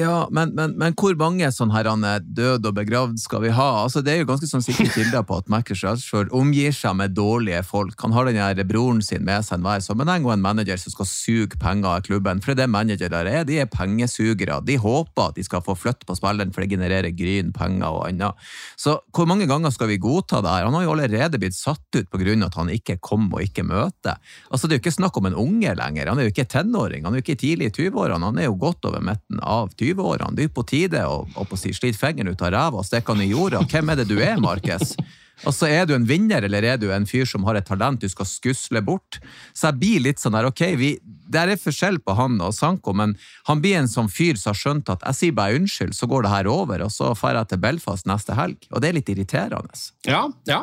ja, 0.00 0.16
men, 0.34 0.52
men, 0.56 0.74
men, 0.80 0.94
hvor 0.98 1.14
mange 1.20 1.48
sånn 1.54 1.72
her 1.74 1.88
er 1.92 2.24
død 2.24 2.68
og 2.70 2.76
begravd 2.76 3.20
skal 3.22 3.44
vi 3.44 3.52
ha? 3.54 3.68
Altså, 3.84 4.02
det 4.04 4.14
er 4.14 4.22
jo 4.22 4.28
ganske 4.28 4.48
sånn 4.50 4.64
sikre 4.64 4.88
kilder 4.92 5.24
på 5.26 5.38
at 5.40 5.50
Marcus 5.52 5.84
Rashford 5.86 6.32
omgir 6.34 6.74
seg 6.74 6.96
med 6.98 7.14
dårlige 7.16 7.62
folk. 7.66 7.96
Han 8.02 8.14
har 8.16 8.28
den 8.28 8.40
her 8.40 8.58
broren 8.66 9.02
sin 9.04 9.24
med 9.26 9.46
seg 9.46 9.58
enhver 9.58 9.82
sammenheng, 9.84 10.26
og 10.26 10.34
en 10.34 10.44
manager 10.44 10.80
som 10.80 10.94
skal 10.94 11.08
suge 11.10 11.60
penger 11.60 11.90
av 11.90 12.04
klubben. 12.06 12.42
For 12.42 12.52
det 12.52 12.64
er 12.64 12.64
det 12.64 12.72
managere 12.72 13.22
er. 13.30 13.46
De 13.48 13.58
er 13.62 13.70
pengesugere. 13.70 14.60
De 14.64 14.78
håper 14.80 15.28
at 15.28 15.38
de 15.38 15.44
skal 15.46 15.64
få 15.64 15.76
flytte 15.78 16.08
på 16.08 16.16
spilleren, 16.18 16.52
for 16.54 16.64
det 16.64 16.72
genererer 16.74 17.14
gryn, 17.14 17.52
penger 17.54 17.88
og 17.88 18.08
annet. 18.08 18.46
Så 18.80 18.96
hvor 19.14 19.28
mange 19.30 19.48
ganger 19.50 19.72
skal 19.74 19.90
vi 19.92 20.00
godta 20.02 20.42
det 20.44 20.52
her? 20.52 20.68
Han 20.68 20.78
har 20.78 20.86
jo 20.86 20.94
allerede 20.96 21.40
blitt 21.40 21.58
satt 21.58 21.98
ut 21.98 22.10
på 22.10 22.20
grunn 22.20 22.44
av 22.44 22.52
at 22.52 22.60
han 22.60 22.72
ikke 22.74 22.98
kom 23.04 23.28
og 23.32 23.44
ikke 23.44 23.66
møter. 23.66 24.18
Altså, 24.50 24.66
det 24.66 24.76
er 24.76 24.80
jo 24.80 24.84
ikke 24.86 24.98
snakk 24.98 25.20
om 25.20 25.30
en 25.30 25.38
unge 25.38 25.74
lenger. 25.78 26.10
Han 26.10 26.20
er 26.20 26.28
jo 26.28 26.34
ikke 26.34 26.48
tenåring, 26.56 27.04
han 27.04 27.14
er 27.14 27.20
jo 27.20 27.26
ikke 27.26 27.40
tidlig 27.40 27.70
i 27.70 27.74
20-årene. 27.76 28.30
Han 28.30 28.40
er 28.40 28.48
jo 28.48 28.58
godt 28.60 28.88
over 28.88 29.04
midten 29.04 29.42
av 29.44 29.74
20-årene. 29.84 30.34
Det 30.36 30.48
er 30.48 30.54
på 30.54 30.64
tide 30.68 31.04
å, 31.06 31.22
å 31.28 31.46
slite 31.60 31.98
fingeren 32.00 32.32
ut 32.32 32.42
av 32.42 32.54
ræva 32.54 32.80
og 32.80 32.88
stikke 32.88 33.14
den 33.14 33.28
i 33.28 33.34
jorda. 33.34 33.62
Hvem 33.68 33.92
er 33.92 34.00
det 34.00 34.08
du 34.10 34.16
er, 34.18 34.40
Markus? 34.42 34.96
Altså, 35.42 35.66
Er 35.66 35.86
du 35.86 35.94
en 35.96 36.06
vinner, 36.06 36.44
eller 36.46 36.62
er 36.62 36.78
du 36.78 36.90
en 36.94 37.06
fyr 37.06 37.26
som 37.26 37.44
har 37.48 37.58
et 37.58 37.66
talent 37.66 38.00
du 38.00 38.08
skal 38.08 38.26
skusle 38.28 38.80
bort? 38.84 39.18
Så 39.52 39.68
jeg 39.68 39.80
blir 39.80 40.04
litt 40.04 40.22
sånn 40.22 40.36
her, 40.38 40.46
ok, 40.46 40.62
vi, 40.78 40.94
Det 41.02 41.40
er 41.40 41.58
forskjell 41.58 41.98
på 42.04 42.14
han 42.14 42.38
og 42.44 42.54
Sanko, 42.54 42.94
men 42.94 43.16
han 43.48 43.60
blir 43.64 43.80
en 43.80 43.90
sånn 43.90 44.08
fyr 44.12 44.38
som 44.38 44.52
har 44.52 44.60
skjønt 44.60 44.92
at 44.94 45.02
jeg 45.10 45.18
sier 45.18 45.36
bare 45.36 45.58
unnskyld, 45.58 45.96
så 45.96 46.06
går 46.06 46.24
det 46.24 46.32
her 46.34 46.50
over, 46.52 46.84
og 46.86 46.92
så 46.94 47.10
drar 47.18 47.42
jeg 47.42 47.50
til 47.50 47.62
Belfast 47.64 48.06
neste 48.06 48.38
helg. 48.38 48.68
Og 48.70 48.80
det 48.80 48.90
er 48.90 48.98
litt 49.00 49.10
irriterende. 49.10 49.82
Ja, 50.06 50.28
ja. 50.48 50.62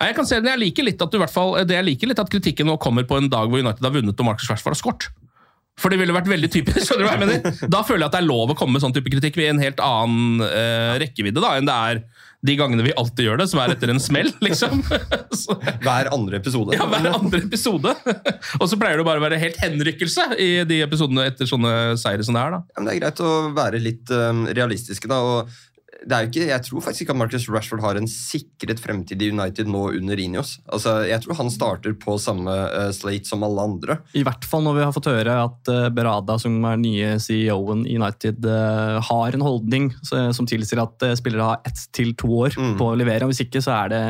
Jeg 0.00 0.14
kan 0.16 0.24
se, 0.24 0.38
jeg 0.40 0.60
liker 0.62 0.86
litt 0.86 1.02
at 1.02 1.12
du, 1.12 1.18
i 1.18 1.20
hvert 1.20 1.34
fall, 1.34 1.58
det 1.68 1.76
jeg 1.76 1.84
liker 1.90 2.08
litt 2.08 2.22
at 2.22 2.30
kritikken 2.32 2.70
nå 2.70 2.78
kommer 2.80 3.04
på 3.04 3.18
en 3.20 3.28
dag 3.28 3.50
hvor 3.50 3.60
United 3.60 3.84
har 3.84 3.92
vunnet 3.92 4.22
og 4.22 4.30
Marcus 4.30 4.48
Rashford 4.48 4.72
har 4.72 4.80
skåret. 4.80 5.10
For 5.78 5.94
det 5.94 6.00
ville 6.00 6.14
vært 6.14 6.30
veldig 6.30 6.50
typisk. 6.52 6.80
skjønner 6.86 7.04
du 7.04 7.08
hva 7.08 7.16
jeg 7.16 7.24
mener? 7.24 7.66
Da 7.70 7.82
føler 7.86 8.04
jeg 8.04 8.10
at 8.10 8.16
det 8.16 8.22
er 8.22 8.30
lov 8.30 8.54
å 8.54 8.56
komme 8.58 8.76
med 8.76 8.84
sånn 8.84 8.94
type 8.96 9.12
kritikk 9.12 9.38
i 9.38 9.50
en 9.52 9.62
helt 9.62 9.82
annen 9.84 10.42
uh, 10.42 10.96
rekkevidde 11.02 11.44
da, 11.44 11.54
enn 11.58 11.68
det 11.68 11.76
er 11.90 12.02
de 12.46 12.54
gangene 12.54 12.84
vi 12.86 12.94
alltid 12.98 13.26
gjør 13.26 13.40
det, 13.40 13.48
som 13.50 13.60
er 13.62 13.72
etter 13.74 13.90
en 13.90 14.00
smell. 14.02 14.30
liksom. 14.44 14.82
Så, 15.40 15.56
hver 15.82 16.10
andre 16.14 16.38
episode. 16.38 16.76
Ja, 16.78 16.86
hver 16.90 17.08
andre 17.10 17.40
episode. 17.42 17.94
Og 18.60 18.66
så 18.70 18.78
pleier 18.78 19.00
det 19.00 19.06
bare 19.08 19.22
å 19.22 19.24
være 19.24 19.40
helt 19.42 19.58
henrykkelse 19.62 20.28
i 20.38 20.50
de 20.68 20.82
episodene 20.86 21.26
etter 21.32 21.50
sånne 21.50 21.72
seire 21.98 22.26
som 22.26 22.38
det 22.38 22.44
er. 22.44 22.54
da. 22.54 22.60
Ja, 22.62 22.78
men 22.78 22.90
det 22.90 22.94
er 22.94 23.02
greit 23.02 23.24
å 23.26 23.32
være 23.56 23.82
litt 23.82 24.14
um, 24.14 24.44
realistiske, 24.54 25.10
da. 25.10 25.18
og 25.18 25.58
ikke, 26.06 26.44
jeg 26.46 26.62
tror 26.62 26.82
faktisk 26.84 27.04
ikke 27.04 27.14
at 27.14 27.18
Marcus 27.18 27.46
Rashford 27.50 27.82
har 27.82 27.98
en 27.98 28.06
sikret 28.06 28.78
fremtid 28.78 29.22
i 29.22 29.30
United 29.32 29.66
nå 29.70 29.88
under 29.98 30.20
Inios. 30.20 30.58
Altså, 30.70 31.00
jeg 31.08 31.24
tror 31.24 31.38
han 31.40 31.50
starter 31.50 31.96
på 31.98 32.14
samme 32.22 32.52
uh, 32.52 32.90
slate 32.94 33.26
som 33.26 33.42
alle 33.42 33.64
andre. 33.66 33.98
I 34.14 34.22
hvert 34.26 34.46
fall 34.46 34.62
når 34.62 34.76
vi 34.76 34.84
har 34.86 34.94
fått 34.94 35.10
høre 35.10 35.34
at 35.48 35.70
uh, 35.72 35.88
Berada, 35.94 36.38
som 36.38 36.54
er 36.70 36.78
nye 36.78 37.16
CEO-en 37.22 37.82
i 37.88 37.96
United, 37.98 38.46
uh, 38.46 38.98
har 39.08 39.34
en 39.34 39.44
holdning 39.44 39.90
som 40.06 40.46
tilsier 40.48 40.80
at 40.82 41.02
spillere 41.18 41.46
har 41.48 41.64
ett 41.66 41.80
til 41.94 42.14
to 42.18 42.30
år 42.44 42.54
mm. 42.54 42.76
på 42.78 42.92
å 42.92 42.98
levere. 42.98 43.26
og 43.26 43.32
Hvis 43.32 43.42
ikke, 43.46 43.62
så 43.64 43.74
er 43.74 43.92
det 43.92 44.02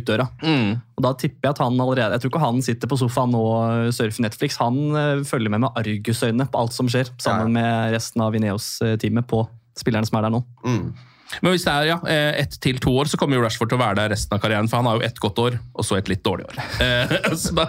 utdøra. 0.00 0.28
Mm. 0.44 0.76
Og 0.98 1.06
da 1.06 1.14
tipper 1.18 1.48
Jeg 1.48 1.56
at 1.56 1.62
han 1.64 1.80
allerede, 1.80 2.12
jeg 2.14 2.24
tror 2.24 2.32
ikke 2.32 2.42
han 2.44 2.60
sitter 2.64 2.90
på 2.90 2.98
sofaen 3.00 3.36
og 3.38 3.94
surfer 3.96 4.26
Netflix. 4.26 4.58
Han 4.60 5.24
følger 5.26 5.52
med 5.52 5.64
med 5.64 5.80
argusøyne 5.80 6.46
på 6.52 6.60
alt 6.60 6.76
som 6.76 6.90
skjer, 6.92 7.10
sammen 7.22 7.56
ja. 7.56 7.56
med 7.56 7.96
resten 7.96 8.22
av 8.24 8.36
Ineos-teamet 8.36 9.26
på 9.30 9.46
spillerne 9.78 10.06
som 10.08 10.20
er 10.20 10.28
der 10.28 10.36
nå. 10.36 10.42
Mm. 10.66 10.92
Men 11.40 11.54
hvis 11.54 11.64
det 11.64 11.72
er 11.72 11.88
ja, 11.88 11.98
eh, 12.10 12.40
ett 12.42 12.58
til 12.62 12.80
to 12.82 12.92
år, 13.00 13.08
så 13.10 13.20
kommer 13.20 13.38
jo 13.38 13.44
Rashford 13.44 13.72
til 13.72 13.78
å 13.78 13.82
være 13.82 14.00
der 14.02 14.12
resten 14.12 14.36
av 14.36 14.42
karrieren. 14.42 14.68
For 14.70 14.82
han 14.82 14.90
har 14.90 15.00
jo 15.00 15.06
ett 15.06 15.22
godt 15.22 15.40
år, 15.42 15.56
og 15.72 15.86
så 15.86 15.96
et 15.98 16.12
litt 16.12 16.24
dårlig 16.26 16.50
år. 16.50 16.60
Eh, 16.82 17.12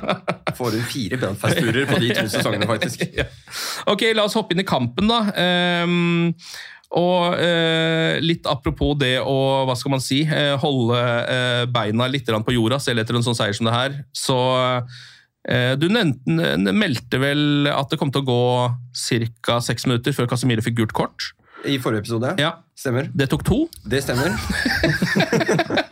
Får 0.58 0.76
hun 0.76 0.86
fire 0.90 1.18
Belfast-turer 1.22 1.88
på 1.90 1.98
de 2.02 2.12
to 2.18 2.28
sesongene, 2.32 2.68
faktisk. 2.70 3.06
ja. 3.20 3.26
Ok, 3.90 4.06
la 4.16 4.26
oss 4.28 4.36
hoppe 4.38 4.56
inn 4.56 4.64
i 4.64 4.68
kampen, 4.68 5.10
da. 5.10 5.22
Um, 5.86 6.34
og 6.94 7.40
eh, 7.42 8.20
litt 8.22 8.46
apropos 8.50 8.94
det 9.02 9.16
å 9.26 9.38
hva 9.66 9.76
skal 9.78 9.96
man 9.96 10.04
si, 10.04 10.22
eh, 10.28 10.54
holde 10.62 11.00
eh, 11.00 11.64
beina 11.74 12.10
litt 12.12 12.30
på 12.30 12.54
jorda, 12.54 12.78
selv 12.82 13.02
etter 13.02 13.18
en 13.18 13.26
sånn 13.26 13.38
seier 13.38 13.58
som 13.58 13.70
det 13.70 13.74
her. 13.74 13.96
Så 14.14 14.38
eh, 15.50 15.74
du 15.80 15.88
nevnte, 15.90 16.70
meldte 16.70 17.22
vel 17.22 17.70
at 17.72 17.90
det 17.90 17.98
kom 18.02 18.14
til 18.14 18.22
å 18.22 18.30
gå 18.30 18.44
ca. 19.42 19.58
seks 19.62 19.88
minutter 19.90 20.14
før 20.14 20.30
Casemiro 20.30 20.66
fikk 20.66 20.78
gult 20.84 20.94
kort? 20.98 21.34
I 21.66 21.80
forrige 21.80 22.00
episode? 22.04 22.36
Ja. 22.38 22.52
Stemmer. 22.78 23.10
Det 23.14 23.30
tok 23.32 23.44
to. 23.46 23.68
Det 23.86 24.02
stemmer. 24.04 24.34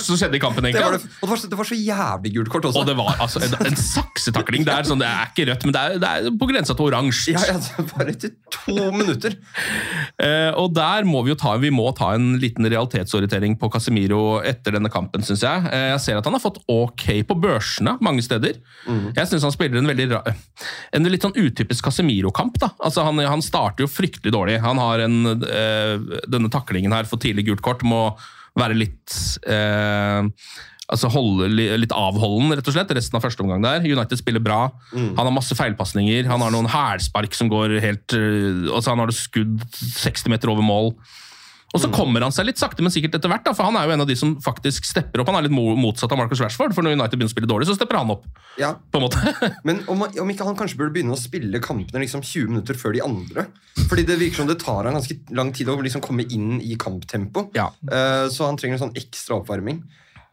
første 0.00 0.14
som 0.14 0.20
skjedde 0.20 0.38
i 0.38 0.42
kampen. 0.42 0.66
Det 0.66 0.80
var, 0.80 0.96
det, 0.96 1.08
og 1.20 1.28
det, 1.28 1.30
var 1.30 1.42
det 1.52 1.58
var 1.60 1.68
så 1.68 1.78
jævlig 1.78 2.32
gult 2.36 2.52
kort 2.52 2.68
også. 2.70 2.82
Og 2.82 2.88
det 2.88 2.96
var 2.98 3.20
altså 3.20 3.42
en, 3.44 3.56
en 3.68 3.78
saksetakling. 3.78 4.64
Det 4.66 4.74
er, 4.74 4.88
sånn, 4.88 5.02
det 5.02 5.08
er 5.08 5.30
ikke 5.30 5.46
rødt, 5.50 5.66
men 5.68 5.76
det 5.76 5.82
er, 5.82 6.00
det 6.00 6.10
er 6.10 6.38
på 6.40 6.48
grensa 6.50 6.76
til 6.76 6.88
oransje. 6.88 7.34
Ja, 7.36 7.44
ja, 7.52 7.84
bare 7.92 8.14
etter 8.14 8.34
to 8.54 8.76
minutter. 8.94 9.36
uh, 10.22 10.50
og 10.60 10.72
der 10.76 11.08
må 11.08 11.22
vi 11.26 11.34
jo 11.34 11.38
ta, 11.40 11.54
vi 11.60 11.72
må 11.74 11.90
ta 11.96 12.12
en 12.16 12.32
liten 12.42 12.66
realitetsorientering 12.66 13.58
på 13.60 13.70
Casemiro 13.72 14.40
etter 14.46 14.78
denne 14.78 14.92
kampen, 14.92 15.24
syns 15.26 15.44
jeg. 15.46 15.68
Uh, 15.68 15.86
jeg 15.92 16.02
ser 16.06 16.20
at 16.20 16.28
han 16.28 16.36
har 16.36 16.44
fått 16.44 16.62
ok 16.70 17.06
på 17.28 17.38
børsene 17.40 17.96
mange 18.04 18.24
steder. 18.24 18.60
Jeg 18.88 19.28
syns 19.28 19.44
han 19.46 19.54
spiller 19.54 19.80
en 19.80 19.90
veldig 19.90 20.08
en 20.96 21.08
litt 21.10 21.24
sånn 21.24 21.36
utypisk 21.36 21.86
Casemiro-kamp. 21.86 22.58
da. 22.62 22.72
Altså 22.80 23.04
han, 23.06 23.20
han 23.22 23.44
starter 23.44 23.84
jo 23.84 23.90
fryktelig 23.90 24.34
dårlig. 24.34 24.60
Han 24.64 24.80
har 24.80 25.04
en, 25.06 25.18
uh, 25.44 26.20
denne 26.30 26.52
taklingen 26.52 26.94
her 26.94 27.08
for 27.08 27.20
tidlig 27.22 27.48
gult 27.50 27.64
kort 27.64 27.84
må 27.86 28.10
være 28.60 28.76
litt 28.78 29.16
eh, 29.48 30.28
altså 30.90 31.10
holde 31.12 31.48
litt 31.78 31.94
avholden, 31.94 32.54
rett 32.56 32.66
og 32.66 32.74
slett, 32.74 32.92
resten 32.96 33.18
av 33.18 33.24
første 33.24 33.44
omgang 33.44 33.62
der. 33.62 33.84
United 33.86 34.18
spiller 34.18 34.42
bra. 34.42 34.64
Han 34.94 35.22
har 35.22 35.34
masse 35.34 35.54
feilpasninger. 35.58 36.26
Han 36.30 36.42
har 36.42 36.54
noen 36.54 36.70
hælspark 36.70 37.36
som 37.36 37.50
går 37.52 37.78
helt 37.84 38.16
øh, 38.16 38.66
altså 38.74 38.94
Han 38.94 39.04
har 39.04 39.10
det 39.12 39.18
skudd 39.18 39.62
60 39.78 40.26
meter 40.34 40.50
over 40.52 40.66
mål. 40.66 40.94
Og 41.70 41.82
så 41.82 41.90
kommer 41.94 42.24
han 42.24 42.34
seg 42.34 42.48
litt 42.48 42.58
sakte, 42.58 42.82
men 42.82 42.90
sikkert 42.90 43.14
etter 43.20 43.30
hvert, 43.30 43.44
da, 43.46 43.52
for 43.54 43.68
han 43.68 43.76
er 43.78 43.86
jo 43.86 43.94
en 43.94 44.02
av 44.02 44.08
de 44.10 44.16
som 44.18 44.32
faktisk 44.42 44.88
stepper 44.88 45.22
opp. 45.22 45.28
Han 45.30 45.38
er 45.38 45.46
litt 45.46 45.54
motsatt 45.54 46.10
av 46.10 46.18
Marcus 46.18 46.42
Rashford, 46.42 46.74
for 46.74 46.82
når 46.82 46.96
United 46.96 47.14
begynner 47.14 47.30
å 47.30 47.34
spille 47.34 47.50
dårlig, 47.50 47.68
så 47.70 47.76
stepper 47.78 48.00
han 48.00 48.10
opp. 48.16 48.26
Ja. 48.58 48.72
på 48.90 48.98
en 48.98 49.06
måte. 49.06 49.34
Men 49.68 49.84
om, 49.90 50.02
om 50.02 50.32
ikke 50.32 50.46
han 50.48 50.58
kanskje 50.58 50.80
burde 50.80 50.96
begynne 50.96 51.14
å 51.14 51.20
spille 51.20 51.62
kampene 51.62 52.02
liksom 52.02 52.24
20 52.26 52.50
minutter 52.50 52.78
før 52.78 52.96
de 52.96 53.04
andre? 53.06 53.46
Fordi 53.86 54.04
det 54.08 54.18
virker 54.18 54.42
som 54.42 54.50
det 54.50 54.58
tar 54.62 54.88
han 54.88 54.98
ganske 54.98 55.16
lang 55.36 55.52
tid 55.54 55.70
å 55.70 55.78
liksom 55.78 56.02
komme 56.04 56.26
inn 56.26 56.58
i 56.58 56.74
kamptempo. 56.80 57.46
Eh, 57.54 58.26
så 58.34 58.48
han 58.50 58.58
trenger 58.58 58.80
en 58.80 58.84
sånn 58.88 58.98
ekstra 58.98 59.38
oppvarming. 59.38 59.84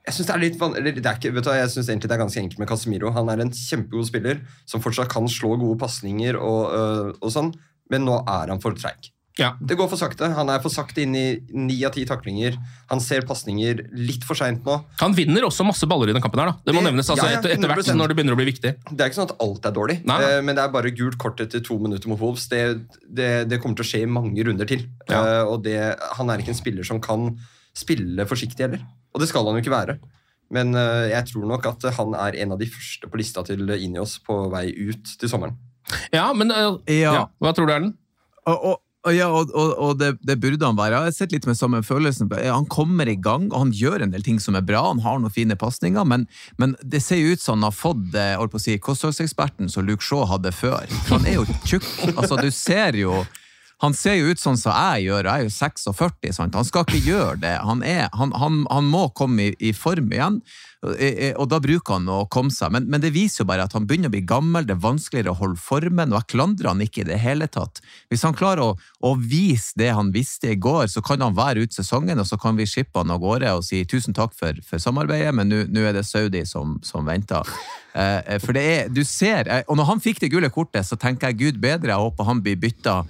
Jeg 0.07 0.15
synes 0.15 0.29
det 0.29 0.33
er 0.33 0.41
litt 0.41 0.57
van 0.57 0.73
det 0.73 0.93
er 0.95 1.17
ikke, 1.19 1.33
vet 1.35 1.43
du 1.43 1.51
jeg 1.51 1.71
synes 1.73 1.89
egentlig 1.91 2.09
det 2.09 2.15
er 2.15 2.21
ganske 2.23 2.41
enkelt 2.41 2.61
med 2.63 2.69
Casemiro. 2.71 3.11
Han 3.13 3.29
er 3.29 3.43
en 3.43 3.51
kjempegod 3.53 4.07
spiller 4.07 4.39
som 4.65 4.81
fortsatt 4.81 5.11
kan 5.11 5.27
slå 5.29 5.57
gode 5.59 5.77
pasninger 5.83 6.39
og, 6.39 6.61
uh, 6.71 7.09
og 7.19 7.33
sånn, 7.33 7.51
men 7.91 8.07
nå 8.07 8.21
er 8.23 8.53
han 8.53 8.63
for 8.63 8.77
treig. 8.79 9.11
Det 9.37 9.77
går 9.77 9.89
for 9.91 9.99
sakte. 9.99 10.29
Han 10.33 10.49
er 10.49 10.61
for 10.63 10.73
sakte 10.73 11.03
inn 11.03 11.13
i 11.17 11.25
ni 11.53 11.77
av 11.85 11.93
ti 11.93 12.05
taklinger. 12.09 12.57
Han 12.89 13.01
ser 13.03 13.21
pasninger 13.27 13.83
litt 13.93 14.25
for 14.25 14.39
seint 14.39 14.65
nå. 14.65 14.79
Han 15.01 15.13
vinner 15.17 15.45
også 15.45 15.65
masse 15.67 15.85
baller 15.89 16.09
i 16.09 16.15
den 16.15 16.23
kampen 16.23 16.41
her, 16.41 16.51
da. 16.51 16.57
Det 16.65 16.73
må 16.73 16.81
Det- 16.81 16.89
nevnes 16.89 17.09
altså, 17.09 17.27
ja, 17.27 17.35
ja, 17.35 17.39
etter, 17.39 17.53
etter 17.53 17.69
hvert 17.69 17.91
når 17.95 18.07
det 18.07 18.17
begynner 18.17 18.33
å 18.33 18.39
bli 18.39 18.47
viktig. 18.49 18.73
Det 18.89 18.99
er 19.01 19.09
ikke 19.11 19.19
sånn 19.21 19.29
at 19.29 19.37
alt 19.45 19.65
er 19.65 19.71
dårlig, 19.77 19.97
Nei. 20.05 20.21
eh, 20.23 20.41
men 20.41 20.55
det 20.55 20.63
er 20.63 20.73
bare 20.73 20.91
gult 20.91 21.17
kort 21.17 21.39
etter 21.39 21.61
to 21.63 21.77
minutter 21.77 22.09
mot 22.09 22.19
Wolves. 22.19 22.47
Det, 22.47 22.87
det, 23.07 23.47
det 23.49 23.61
kommer 23.61 23.75
til 23.77 23.85
å 23.85 23.91
skje 23.91 24.01
i 24.03 24.09
mange 24.09 24.43
runder 24.43 24.65
til. 24.65 24.87
Uh, 25.09 25.45
og 25.45 25.63
det, 25.63 25.77
han 26.17 26.29
er 26.29 26.39
ikke 26.41 26.55
en 26.55 26.61
spiller 26.63 26.83
som 26.83 26.99
kan 26.99 27.37
spille 27.77 28.25
forsiktig 28.25 28.65
heller. 28.65 28.81
Og 29.13 29.21
det 29.21 29.29
skal 29.29 29.45
han 29.45 29.55
jo 29.57 29.61
ikke 29.61 29.75
være. 29.75 29.99
Men 30.49 30.73
uh, 30.73 31.05
jeg 31.11 31.25
tror 31.29 31.45
nok 31.45 31.65
at 31.67 31.83
han 31.97 32.13
er 32.15 32.35
en 32.41 32.53
av 32.53 32.59
de 32.59 32.65
første 32.65 33.09
på 33.11 33.19
lista 33.19 33.43
til 33.43 33.67
Inios 33.77 34.17
på 34.23 34.49
vei 34.49 34.71
ut 34.71 35.13
til 35.19 35.29
sommeren. 35.29 35.57
Ja, 36.11 36.31
men 36.33 36.51
uh, 36.51 36.77
Ja. 36.89 37.27
Hva 37.39 37.53
tror 37.53 37.67
du, 37.67 37.73
Erlend? 37.73 37.97
Og, 38.47 38.57
og, 38.63 38.77
og, 39.07 39.15
ja, 39.15 39.27
og, 39.31 39.53
og, 39.55 39.93
det, 40.01 40.17
det 40.27 40.35
burde 40.43 40.67
han 40.67 40.77
være. 40.77 40.99
Jeg 40.99 41.07
har 41.07 41.15
sett 41.15 41.35
litt 41.35 41.47
med 41.47 41.57
samme 41.59 41.79
følelsen. 41.85 42.29
Han 42.43 42.67
kommer 42.67 43.07
i 43.07 43.15
gang, 43.15 43.47
og 43.53 43.67
han 43.67 43.73
gjør 43.75 44.03
en 44.03 44.13
del 44.13 44.25
ting 44.25 44.41
som 44.43 44.57
er 44.59 44.65
bra. 44.67 44.83
Han 44.89 45.03
har 45.05 45.21
noen 45.23 45.33
fine 45.33 45.55
pasninger, 45.59 46.03
men, 46.07 46.27
men 46.59 46.75
det 46.83 47.01
ser 47.05 47.23
ut 47.31 47.41
som 47.41 47.57
han 47.57 47.69
har 47.69 47.75
fått 47.75 48.15
eh, 48.17 48.35
holdt 48.35 48.53
på 48.53 48.59
å 48.59 48.65
si, 48.67 48.77
kostholdseksperten 48.83 49.71
som 49.71 49.87
Luke 49.87 50.03
Shaw 50.03 50.27
hadde 50.27 50.51
før. 50.55 50.91
Han 51.13 51.27
er 51.27 51.39
jo 51.39 51.47
tjukk. 51.63 51.87
Altså, 52.17 52.39
du 52.41 52.51
ser 52.51 52.99
jo 52.99 53.23
han 53.83 53.93
ser 53.93 54.15
jo 54.17 54.31
ut 54.33 54.41
sånn 54.41 54.57
som 54.57 54.73
jeg 54.73 55.05
gjør, 55.05 55.27
jeg 55.29 55.43
er 55.43 55.45
jo 55.45 55.53
46, 55.53 56.31
sant? 56.33 56.55
han 56.57 56.65
skal 56.65 56.87
ikke 56.87 57.11
gjøre 57.11 57.35
det. 57.43 57.53
Han, 57.61 57.83
er, 57.85 58.07
han, 58.17 58.33
han, 58.33 58.63
han 58.73 58.87
må 58.89 59.03
komme 59.13 59.51
i, 59.51 59.51
i 59.69 59.73
form 59.77 60.09
igjen, 60.15 60.39
og, 60.85 60.93
eh, 61.01 61.33
da 61.49 61.59
bruker 61.63 61.97
han 61.97 62.09
å 62.11 62.19
komme 62.29 62.53
seg. 62.53 62.71
Men, 62.75 62.85
men 62.91 63.01
det 63.01 63.13
viser 63.15 63.43
jo 63.43 63.49
bare 63.49 63.65
at 63.65 63.73
han 63.73 63.87
begynner 63.89 64.11
å 64.11 64.15
bli 64.15 64.23
gammel, 64.27 64.67
det 64.67 64.75
er 64.75 64.83
vanskeligere 64.83 65.33
å 65.33 65.39
holde 65.39 65.61
formen, 65.61 66.13
og 66.13 66.21
jeg 66.21 66.29
klandrer 66.35 66.71
han 66.71 66.83
ikke 66.85 67.01
i 67.03 67.07
det 67.09 67.19
hele 67.23 67.49
tatt. 67.49 67.81
Hvis 68.11 68.25
han 68.27 68.37
klarer 68.37 68.63
å, 68.65 68.69
å 68.77 69.13
vise 69.17 69.77
det 69.79 69.89
han 69.97 70.11
visste 70.15 70.53
i 70.53 70.59
går, 70.59 70.85
så 70.93 71.01
kan 71.05 71.23
han 71.25 71.37
være 71.37 71.65
ut 71.65 71.73
sesongen, 71.75 72.21
og 72.21 72.29
så 72.29 72.39
kan 72.41 72.59
vi 72.59 72.69
shippe 72.69 73.01
han 73.01 73.13
av 73.13 73.23
gårde 73.23 73.55
og 73.57 73.65
si 73.65 73.81
tusen 73.89 74.15
takk 74.17 74.35
for, 74.37 74.61
for 74.67 74.81
samarbeidet, 74.81 75.33
men 75.37 75.49
nå 75.49 75.87
er 75.87 75.97
det 75.97 76.05
Saudi 76.07 76.45
som, 76.47 76.77
som 76.85 77.07
venter. 77.07 77.47
Eh, 77.97 78.19
eh, 78.35 78.41
for 78.43 78.53
det 78.57 78.65
er, 78.73 78.91
du 78.93 79.01
ser, 79.07 79.49
eh, 79.49 79.65
og 79.67 79.79
når 79.79 79.89
han 79.91 80.03
fikk 80.03 80.21
det 80.21 80.31
gule 80.33 80.51
kortet, 80.53 80.85
så 80.85 80.99
tenker 80.99 81.31
jeg 81.31 81.41
gud 81.41 81.63
bedre, 81.63 81.95
jeg 81.95 82.05
håper 82.05 82.29
han 82.29 82.43
blir 82.45 82.59
bytta 82.61 83.01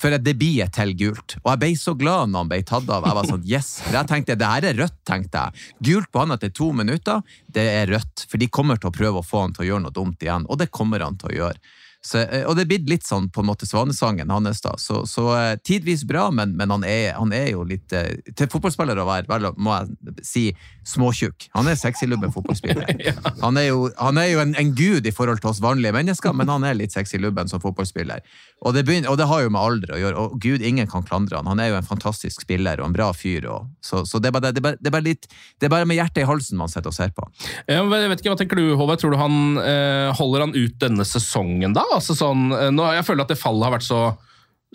for 0.00 0.16
det 0.16 0.34
blir 0.40 0.64
et 0.64 0.72
til 0.72 0.94
gult. 0.96 1.36
Og 1.42 1.50
jeg 1.52 1.60
ble 1.60 1.70
så 1.76 1.94
glad 1.98 2.30
når 2.32 2.44
han 2.44 2.52
ble 2.52 2.60
tatt 2.70 2.88
av. 2.88 3.04
Jeg 3.04 3.18
var 3.18 3.28
sånn, 3.28 3.44
yes. 3.48 3.68
Jeg 3.92 4.08
tenkte, 4.08 4.38
det 4.40 4.48
her 4.48 4.68
er 4.70 4.78
rødt, 4.80 4.96
tenkte 5.08 5.44
jeg. 5.44 5.66
Gult 5.90 6.10
på 6.12 6.22
han 6.22 6.36
etter 6.36 6.52
to 6.56 6.70
minutter, 6.76 7.20
det 7.52 7.66
er 7.82 7.92
rødt. 7.92 8.24
For 8.30 8.40
de 8.40 8.48
kommer 8.48 8.80
til 8.80 8.88
å 8.88 8.96
prøve 8.96 9.20
å 9.20 9.26
få 9.26 9.44
han 9.44 9.56
til 9.56 9.66
å 9.66 9.68
gjøre 9.72 9.84
noe 9.86 9.96
dumt 9.96 10.24
igjen. 10.24 10.48
Og 10.48 10.60
det 10.62 10.70
kommer 10.72 11.04
han 11.04 11.20
til 11.20 11.32
å 11.32 11.36
gjøre. 11.36 11.60
Så, 12.02 12.18
eh, 12.18 12.46
og 12.48 12.56
det 12.56 12.64
er 12.64 12.70
blitt 12.70 12.88
litt 12.88 13.04
sånn 13.04 13.28
på 13.32 13.42
en 13.42 13.50
måte 13.50 13.68
svanesangen 13.68 14.30
hans, 14.32 14.62
da. 14.64 14.72
Så, 14.80 15.02
så 15.08 15.26
eh, 15.36 15.54
tidvis 15.60 16.06
bra, 16.08 16.30
men, 16.32 16.54
men 16.56 16.72
han, 16.72 16.84
er, 16.88 17.12
han 17.18 17.34
er 17.36 17.50
jo 17.52 17.64
litt 17.68 17.92
eh, 17.92 18.22
Til 18.36 18.48
fotballspiller 18.48 18.96
å 18.96 19.06
være, 19.08 19.52
må 19.60 19.74
jeg 19.76 20.24
si, 20.24 20.44
småtjukk. 20.88 21.50
Han 21.56 21.68
er 21.68 21.76
sexy-lubben 21.76 22.32
fotballspiller. 22.32 22.88
Han 23.44 23.56
er 23.56 23.70
jo, 23.70 23.86
han 23.96 24.18
er 24.20 24.26
jo 24.30 24.40
en, 24.42 24.52
en 24.58 24.70
gud 24.76 25.06
i 25.06 25.12
forhold 25.14 25.40
til 25.40 25.50
oss 25.50 25.60
vanlige 25.62 25.94
mennesker, 25.94 26.34
men 26.36 26.50
han 26.50 26.64
er 26.66 26.76
litt 26.76 26.92
sexy-lubben 26.92 27.48
som 27.48 27.60
fotballspiller. 27.62 28.20
Og 28.66 28.74
det, 28.76 28.82
begynner, 28.88 29.08
og 29.12 29.16
det 29.20 29.26
har 29.30 29.44
jo 29.44 29.52
med 29.52 29.60
alder 29.60 29.94
å 29.94 30.00
gjøre. 30.00 30.24
Og 30.24 30.34
gud, 30.42 30.64
ingen 30.66 30.88
kan 30.90 31.04
klandre 31.06 31.38
han. 31.38 31.48
Han 31.48 31.62
er 31.62 31.70
jo 31.70 31.78
en 31.78 31.86
fantastisk 31.86 32.44
spiller 32.44 32.82
og 32.82 32.90
en 32.90 32.96
bra 32.96 33.08
fyr. 33.16 33.46
Og, 33.48 33.70
så 33.84 34.02
så 34.08 34.20
det, 34.20 34.30
er 34.30 34.36
bare, 34.36 34.52
det, 34.52 34.60
er 34.60 34.66
bare, 34.66 34.80
det, 34.80 34.90
er 34.90 34.96
bare 34.96 35.06
litt, 35.06 35.28
det 35.60 35.68
er 35.68 35.72
bare 35.72 35.88
med 35.88 35.96
hjertet 36.00 36.24
i 36.24 36.28
halsen 36.28 36.60
man 36.60 36.72
sitter 36.72 36.92
og 36.92 36.96
ser 36.96 37.14
på. 37.16 37.26
Jeg 37.70 37.88
vet 37.88 38.20
ikke, 38.20 38.34
Hva 38.34 38.40
tenker 38.42 38.60
du, 38.60 38.66
Håvard? 38.76 39.00
Tror 39.00 39.14
du 39.16 39.20
han 39.20 39.40
eh, 39.62 40.10
holder 40.20 40.46
han 40.46 40.56
ut 40.56 40.76
denne 40.82 41.06
sesongen, 41.08 41.76
da? 41.76 41.86
Altså 41.96 42.16
sånn, 42.18 42.48
eh, 42.56 42.70
nå, 42.74 42.86
jeg 42.96 43.06
føler 43.06 43.26
at 43.26 43.32
det 43.32 43.40
fallet 43.40 43.66
har 43.66 43.76
vært 43.76 43.88
så, 43.88 44.00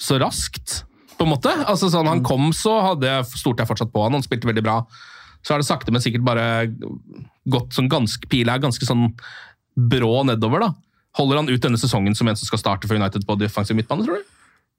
så 0.02 0.20
raskt, 0.22 0.82
på 1.16 1.28
en 1.28 1.32
måte. 1.32 1.52
Altså 1.64 1.90
sånn, 1.92 2.10
Han 2.12 2.24
kom, 2.28 2.50
så 2.56 2.76
hadde 2.92 3.08
jeg, 3.08 3.28
stolte 3.40 3.64
jeg 3.64 3.72
fortsatt 3.72 3.94
på 3.94 4.04
han. 4.04 4.18
Han 4.18 4.26
spilte 4.26 4.50
veldig 4.50 4.66
bra. 4.66 4.82
Så 5.46 5.54
har 5.54 5.62
det 5.62 5.68
sakte, 5.68 5.94
men 5.94 6.04
sikkert 6.04 6.26
bare 6.26 6.46
gått 7.46 7.76
sånn 7.78 7.88
ganske 7.92 8.28
Pila 8.32 8.58
ganske 8.60 8.88
sånn 8.88 9.12
brå 9.76 10.24
nedover, 10.28 10.66
da. 10.66 10.72
Holder 11.16 11.40
han 11.40 11.52
ut 11.52 11.64
denne 11.64 11.80
sesongen 11.80 12.16
som 12.18 12.28
en 12.28 12.36
som 12.40 12.50
skal 12.50 12.60
starte 12.60 12.90
for 12.90 13.00
United 13.00 13.24
på 13.28 13.38
defensiv 13.40 13.78
midtbane, 13.78 14.04
tror 14.04 14.20
du? 14.20 14.32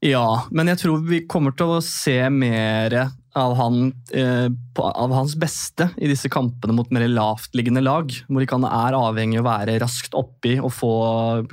Ja, 0.04 0.44
men 0.52 0.68
jeg 0.68 0.82
tror 0.82 1.04
vi 1.08 1.22
kommer 1.30 1.54
til 1.56 1.78
å 1.78 1.84
se 1.84 2.18
mer 2.28 2.98
av, 3.36 3.52
han, 3.58 3.90
eh, 4.16 4.46
på, 4.74 4.82
av 4.86 5.12
hans 5.12 5.34
beste 5.36 5.90
i 6.00 6.08
disse 6.08 6.30
kampene 6.32 6.72
mot 6.76 6.88
mer 6.94 7.04
lavtliggende 7.10 7.82
lag, 7.84 8.10
han 8.50 8.64
er 8.68 8.96
avhengig 8.96 9.38
av 9.40 9.44
å 9.44 9.48
være 9.50 9.76
raskt 9.82 10.16
oppi 10.16 10.54
og 10.58 10.72
få 10.72 10.92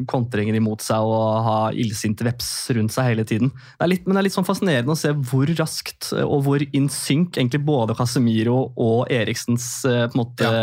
kontringer 0.10 0.56
imot 0.56 0.82
seg 0.86 1.04
og 1.04 1.43
ha 1.48 1.58
illsinte 1.76 2.24
veps 2.28 2.50
rundt 2.78 2.96
seg 2.96 3.12
hele 3.12 3.26
tiden. 3.28 3.52
Det 3.52 3.84
er 3.88 3.91
litt, 3.91 4.06
men 4.08 4.15
det 4.15 4.24
er 4.24 4.30
litt 4.30 4.38
sånn 4.38 4.48
fascinerende 4.48 4.96
å 4.96 5.00
se 5.00 5.12
hvor 5.13 5.52
raskt 5.60 6.13
eh, 6.15 6.24
og 6.24 6.46
hvor 6.48 6.63
in 6.72 6.88
sync 6.93 7.36
egentlig 7.38 7.63
både 7.67 7.98
Casemiro 8.00 8.69
og 8.80 9.12
Eriksens 9.12 9.67
eh, 9.89 10.06
på 10.08 10.15
en 10.17 10.24
måte 10.24 10.54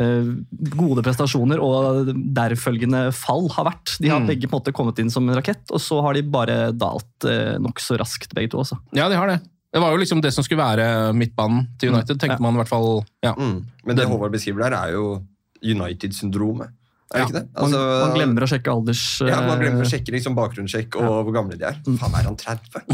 eh, 0.00 0.32
gode 0.80 1.02
prestasjoner 1.04 1.60
og 1.60 2.10
derfølgende 2.36 3.08
fall 3.16 3.48
har 3.56 3.66
vært. 3.72 3.96
De 4.00 4.08
har 4.08 4.20
Mm. 4.22 4.28
begge 4.30 4.48
på 4.48 4.56
en 4.56 4.60
måte 4.62 4.72
kommet 4.76 4.98
inn 5.02 5.10
som 5.10 5.28
en 5.28 5.36
rakett, 5.36 5.64
og 5.70 5.80
så 5.82 6.00
har 6.02 6.14
de 6.14 6.22
bare 6.22 6.72
dalt 6.72 7.26
eh, 7.28 7.58
nokså 7.60 7.98
raskt, 8.00 8.32
begge 8.34 8.50
to. 8.54 8.58
også. 8.64 8.78
Ja, 8.96 9.08
de 9.10 9.16
har 9.18 9.26
det. 9.34 9.40
Det 9.70 9.80
var 9.82 9.90
jo 9.94 9.98
liksom 10.02 10.18
det 10.22 10.32
som 10.34 10.42
skulle 10.46 10.62
være 10.62 10.86
midtbanen 11.14 11.60
til 11.78 11.88
United, 11.94 12.16
tenkte 12.18 12.42
man 12.42 12.54
i 12.56 12.58
hvert 12.62 12.70
fall. 12.70 12.90
ja. 13.22 13.32
Mm. 13.38 13.58
Men 13.86 13.96
det 13.96 14.08
Håvard 14.10 14.32
beskriver 14.34 14.60
der, 14.66 14.72
er 14.76 14.88
jo 14.96 15.04
United-syndromet. 15.62 16.68
Er 17.10 17.16
det 17.18 17.24
ikke 17.26 17.38
det? 17.40 17.46
man, 17.58 17.70
man 17.74 18.12
glemmer 18.14 18.42
å 18.46 18.48
sjekke 18.50 18.70
alders... 18.70 19.02
Ja, 19.26 19.40
Man 19.42 19.58
glemmer 19.58 19.82
å 19.82 19.86
eh, 19.86 19.90
sjekke 19.90 20.12
liksom 20.14 20.34
bakgrunnssjekk 20.38 20.94
og 21.00 21.26
hvor 21.26 21.34
gamle 21.34 21.58
de 21.58 21.64
er. 21.66 21.74
Faen, 21.98 22.14
er 22.14 22.22
han 22.28 22.38
30? 22.38 22.86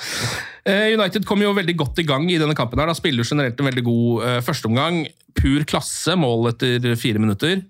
Eh, 0.68 0.92
United 0.92 1.24
kom 1.24 1.40
jo 1.40 1.54
veldig 1.56 1.72
godt 1.80 2.02
i 2.02 2.06
gang 2.06 2.26
i 2.28 2.36
denne 2.40 2.54
kampen. 2.56 2.80
her. 2.80 2.90
Da 2.90 2.96
spiller 2.96 3.24
generelt 3.24 3.60
en 3.60 3.68
veldig 3.70 3.84
god 3.86 4.24
uh, 4.26 4.38
førsteomgang. 4.44 5.06
Pur 5.36 5.64
klasse, 5.68 6.16
mål 6.20 6.50
etter 6.52 6.90
fire 7.00 7.22
minutter. 7.22 7.62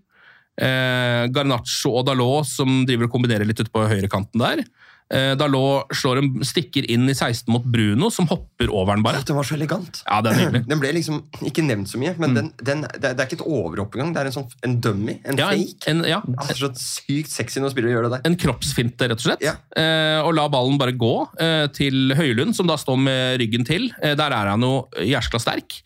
Eh, 0.60 1.24
Garnaccio 1.32 1.94
og 1.96 2.04
Dalot 2.08 2.48
som 2.50 2.82
driver 2.88 3.06
og 3.06 3.14
kombinerer 3.14 3.46
litt 3.48 3.60
ute 3.62 3.72
på 3.72 3.86
høyrekanten 3.88 4.42
der. 4.42 4.64
Eh, 5.10 5.32
Dalot 5.34 5.90
slår 5.98 6.20
en 6.20 6.28
stikker 6.46 6.86
inn 6.90 7.08
i 7.10 7.14
16 7.16 7.48
mot 7.50 7.64
Bruno, 7.66 8.10
som 8.14 8.28
hopper 8.30 8.70
over 8.70 8.94
den 8.94 9.02
bare. 9.02 9.22
Det 9.26 9.34
var 9.34 9.46
så 9.48 9.56
elegant. 9.56 10.02
Ja, 10.06 10.20
det 10.22 10.30
er 10.30 10.38
nydelig. 10.44 10.60
Den 10.70 10.82
ble 10.82 10.92
liksom 10.94 11.16
ikke 11.48 11.64
nevnt 11.66 11.90
så 11.90 11.98
mye, 11.98 12.12
men 12.22 12.36
den, 12.36 12.50
den, 12.62 12.84
det, 12.94 13.10
er, 13.10 13.24
ikke 13.26 13.40
et 13.40 13.46
overhopp 13.46 13.96
engang. 13.98 14.12
Det 14.14 14.22
er 14.22 14.30
en 14.30 14.36
sånn 14.36 14.46
en 14.68 14.76
dummy. 14.84 15.16
En 15.26 15.40
Ja, 15.40 15.48
fake. 15.50 15.88
en- 15.90 16.04
ja. 16.06 16.20
Altså, 16.38 16.68
så 16.68 16.70
sykt 16.78 17.32
sexy 17.34 17.58
når 17.62 17.74
spillere 17.74 17.96
gjør 17.96 18.06
det 18.06 18.12
der. 18.18 18.22
En 18.30 18.38
kroppsfinte, 18.38 19.08
rett 19.10 19.18
og 19.18 19.26
slett. 19.26 19.42
Eh, 19.42 20.20
og 20.22 20.30
la 20.38 20.46
ballen 20.52 20.78
bare 20.78 20.94
gå 20.94 21.14
eh, 21.42 21.66
til 21.74 22.14
Høylund, 22.14 22.54
som 22.54 22.70
da 22.70 22.78
står 22.78 23.00
med 23.02 23.40
ryggen 23.42 23.66
til. 23.66 23.90
Eh, 24.02 24.14
der 24.18 24.30
er 24.36 24.52
han 24.54 24.62
jo 24.62 24.84
jæskla 25.10 25.42
sterk. 25.42 25.80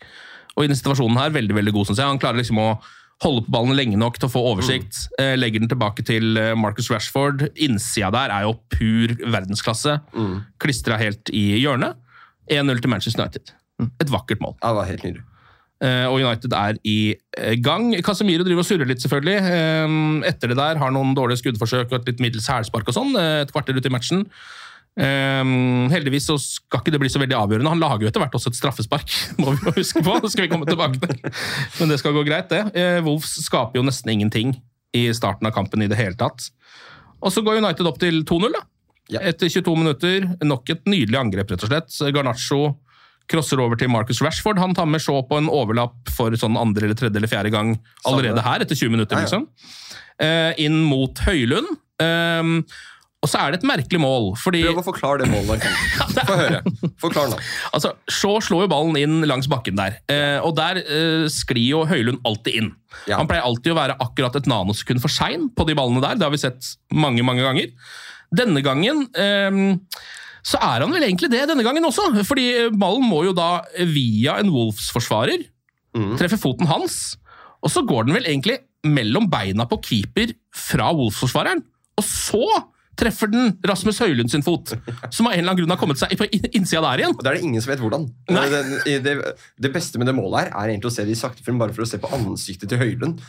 Og 0.55 0.63
i 0.63 0.69
denne 0.69 0.77
situasjonen 0.77 1.17
her, 1.19 1.33
veldig 1.35 1.57
veldig 1.57 1.73
god, 1.75 1.89
syns 1.89 1.97
jeg. 2.03 2.07
Han 2.13 2.21
klarer 2.21 2.39
liksom 2.43 2.61
å 2.61 2.69
holde 3.23 3.45
på 3.45 3.53
ballen 3.53 3.75
lenge 3.77 3.99
nok 3.99 4.17
til 4.19 4.27
å 4.27 4.33
få 4.33 4.41
oversikt. 4.51 5.05
Eh, 5.21 5.35
legger 5.39 5.63
den 5.63 5.71
tilbake 5.71 6.03
til 6.07 6.35
eh, 6.39 6.55
Marcus 6.59 6.89
Rashford. 6.91 7.47
Innsida 7.55 8.11
der 8.13 8.33
er 8.33 8.47
jo 8.47 8.57
pur 8.73 9.13
verdensklasse. 9.23 9.99
Klistra 10.61 10.99
helt 10.99 11.31
i 11.31 11.47
hjørnet. 11.61 11.95
1-0 12.51 12.81
til 12.81 12.91
Manchester 12.91 13.23
United. 13.23 13.55
Et 14.03 14.11
vakkert 14.11 14.43
mål. 14.43 14.57
Ja, 14.59 14.73
det 14.73 14.81
var 14.81 14.91
helt 14.91 15.07
nydelig. 15.07 15.23
Eh, 15.83 16.05
og 16.07 16.19
United 16.19 16.53
er 16.55 16.77
i 16.87 17.15
gang. 17.63 17.89
Casemiro 18.05 18.45
driver 18.47 18.65
og 18.65 18.67
surrer 18.67 18.89
litt, 18.89 19.03
selvfølgelig. 19.03 19.39
Etter 20.27 20.51
det 20.51 20.59
der 20.59 20.79
har 20.81 20.93
noen 20.93 21.15
dårlige 21.17 21.43
skuddforsøk 21.43 21.89
og 21.89 21.97
et 22.01 22.11
litt 22.11 22.23
middels 22.23 22.51
hælspark 22.51 22.91
og 22.91 22.99
sånn, 22.99 23.15
et 23.15 23.51
kvarter 23.55 23.79
ut 23.79 23.87
i 23.87 23.93
matchen. 23.93 24.27
Eh, 24.95 25.43
heldigvis 25.91 26.29
så 26.29 26.37
skal 26.39 26.79
ikke 26.81 26.93
det 26.95 27.01
bli 27.03 27.11
så 27.11 27.19
veldig 27.21 27.35
avgjørende. 27.37 27.73
Han 27.73 27.83
lager 27.83 28.05
jo 28.05 28.11
etter 28.11 28.23
hvert 28.23 28.37
også 28.37 28.53
et 28.53 28.59
straffespark, 28.59 29.11
må 29.41 29.55
vi 29.55 29.67
jo 29.67 29.75
huske 29.79 30.03
på. 30.05 30.19
Det 30.23 30.31
skal 30.33 30.47
vi 30.47 30.51
komme 30.53 30.69
tilbake 30.69 31.01
til. 31.03 31.19
Men 31.79 31.91
det 31.91 31.99
skal 32.01 32.15
gå 32.15 32.23
greit, 32.27 32.47
det. 32.53 32.63
Uh, 32.75 33.01
Wolves 33.07 33.35
skaper 33.47 33.81
jo 33.81 33.85
nesten 33.87 34.13
ingenting 34.15 34.55
i 34.95 35.09
starten 35.15 35.47
av 35.49 35.55
kampen 35.55 35.83
i 35.83 35.89
det 35.91 35.99
hele 35.99 36.15
tatt. 36.19 36.47
Og 37.25 37.33
så 37.33 37.43
går 37.43 37.59
United 37.63 37.87
opp 37.89 37.99
til 37.99 38.21
2-0, 38.27 38.53
da. 38.55 38.63
Etter 39.21 39.51
22 39.51 39.75
minutter. 39.77 40.25
Nok 40.45 40.71
et 40.73 40.87
nydelig 40.89 41.19
angrep, 41.19 41.51
rett 41.51 41.65
og 41.67 41.71
slett. 41.71 41.95
Garnaccio 42.15 42.75
crosser 43.31 43.59
over 43.61 43.77
til 43.79 43.89
Marcus 43.89 44.21
Rashford. 44.21 44.59
Han 44.61 44.75
tar 44.77 44.87
med 44.89 45.01
Shaw 45.01 45.23
på 45.27 45.39
en 45.39 45.49
overlapp 45.51 46.11
for 46.13 46.33
sånn 46.39 46.57
andre 46.61 46.87
eller 46.87 46.97
tredje 46.99 47.17
eller 47.17 47.31
fjerde 47.31 47.51
gang 47.53 47.75
allerede 48.05 48.43
her, 48.45 48.61
etter 48.65 48.77
20 48.77 48.93
minutter, 48.93 49.17
Ja, 49.17 49.25
ja. 49.25 49.25
liksom. 49.25 49.47
Eh, 50.21 50.51
inn 50.65 50.77
mot 50.87 51.19
Høylund. 51.25 51.71
Um, 52.01 52.59
og 53.25 53.29
så 53.31 53.41
er 53.41 53.53
det 53.53 53.61
et 53.61 53.67
merkelig 53.67 53.99
mål, 54.01 54.27
fordi 54.37 54.61
Prøv 54.67 54.81
å 54.83 54.85
forklare 54.85 55.23
det 55.23 55.29
målet. 55.31 55.63
Få 56.29 56.35
høre. 56.37 56.59
Forklar 57.01 57.31
nå. 57.31 57.39
Altså, 57.73 57.95
Shaw 58.11 58.37
slår 58.45 58.65
jo 58.65 58.71
ballen 58.75 58.99
inn 59.01 59.25
langs 59.25 59.49
bakken 59.49 59.79
der, 59.79 59.97
eh, 60.13 60.37
og 60.45 60.53
der 60.59 60.77
eh, 60.83 61.25
sklir 61.33 61.71
jo 61.71 61.85
Høylund 61.89 62.21
alltid 62.27 62.59
inn. 62.61 62.69
Han 63.09 63.27
pleier 63.29 63.47
alltid 63.47 63.73
å 63.73 63.79
være 63.79 63.97
akkurat 64.05 64.37
et 64.37 64.49
nanosekund 64.49 65.01
for 65.03 65.11
sein 65.11 65.49
på 65.57 65.65
de 65.67 65.75
ballene 65.77 66.03
der. 66.03 66.19
Det 66.19 66.27
har 66.27 66.35
vi 66.35 66.43
sett 66.43 66.69
mange, 66.93 67.25
mange 67.25 67.43
ganger. 67.43 67.73
Denne 68.35 68.61
gangen 68.65 69.07
eh, 69.17 69.57
så 70.45 70.61
er 70.61 70.85
han 70.85 70.93
vel 70.93 71.07
egentlig 71.07 71.31
det 71.33 71.41
denne 71.49 71.65
gangen 71.65 71.89
også, 71.89 72.11
fordi 72.29 72.69
ballen 72.77 73.07
må 73.09 73.23
jo 73.25 73.33
da 73.33 73.65
via 73.89 74.37
en 74.37 74.53
Wolfs-forsvarer. 74.53 75.49
treffe 76.19 76.37
foten 76.37 76.69
hans, 76.69 77.15
og 77.65 77.71
så 77.73 77.81
går 77.87 78.05
den 78.05 78.19
vel 78.19 78.29
egentlig 78.29 78.59
mellom 78.85 79.25
beina 79.31 79.65
på 79.65 79.79
keeper 79.81 80.35
fra 80.53 80.91
Wolfs-forsvareren. 80.93 81.63
og 81.95 82.03
så 82.05 82.45
treffer 82.99 83.31
den 83.31 83.55
Rasmus 83.65 84.01
Høylund 84.03 84.31
sin 84.33 84.45
fot, 84.45 84.75
som 85.09 85.29
av 85.29 85.33
en 85.35 85.39
eller 85.39 85.51
annen 85.51 85.61
grunn 85.61 85.75
har 85.75 85.81
kommet 85.81 86.01
seg 86.01 86.15
på 86.19 86.27
innsida 86.31 86.83
der 86.87 87.05
igjen. 87.05 87.15
Og 87.15 87.23
det 87.23 87.31
er 87.31 87.39
det 87.39 87.47
ingen 87.47 87.63
som 87.63 87.73
vet 87.73 87.83
hvordan. 87.83 88.07
Det, 88.29 88.61
det, 88.85 88.99
det, 89.05 89.15
det 89.61 89.73
beste 89.73 90.01
med 90.01 90.09
det 90.09 90.15
målet 90.17 90.45
her 90.45 90.53
er 90.53 90.73
egentlig 90.73 90.91
å 90.91 90.95
se 90.95 91.07
det 91.07 91.15
i 91.15 91.19
sakte 91.19 91.45
film, 91.45 91.59
bare 91.61 91.75
for 91.75 91.85
å 91.85 91.89
se 91.89 91.99
på 92.01 92.11
ansiktet 92.15 92.71
til 92.71 92.81
Høylund. 92.81 93.23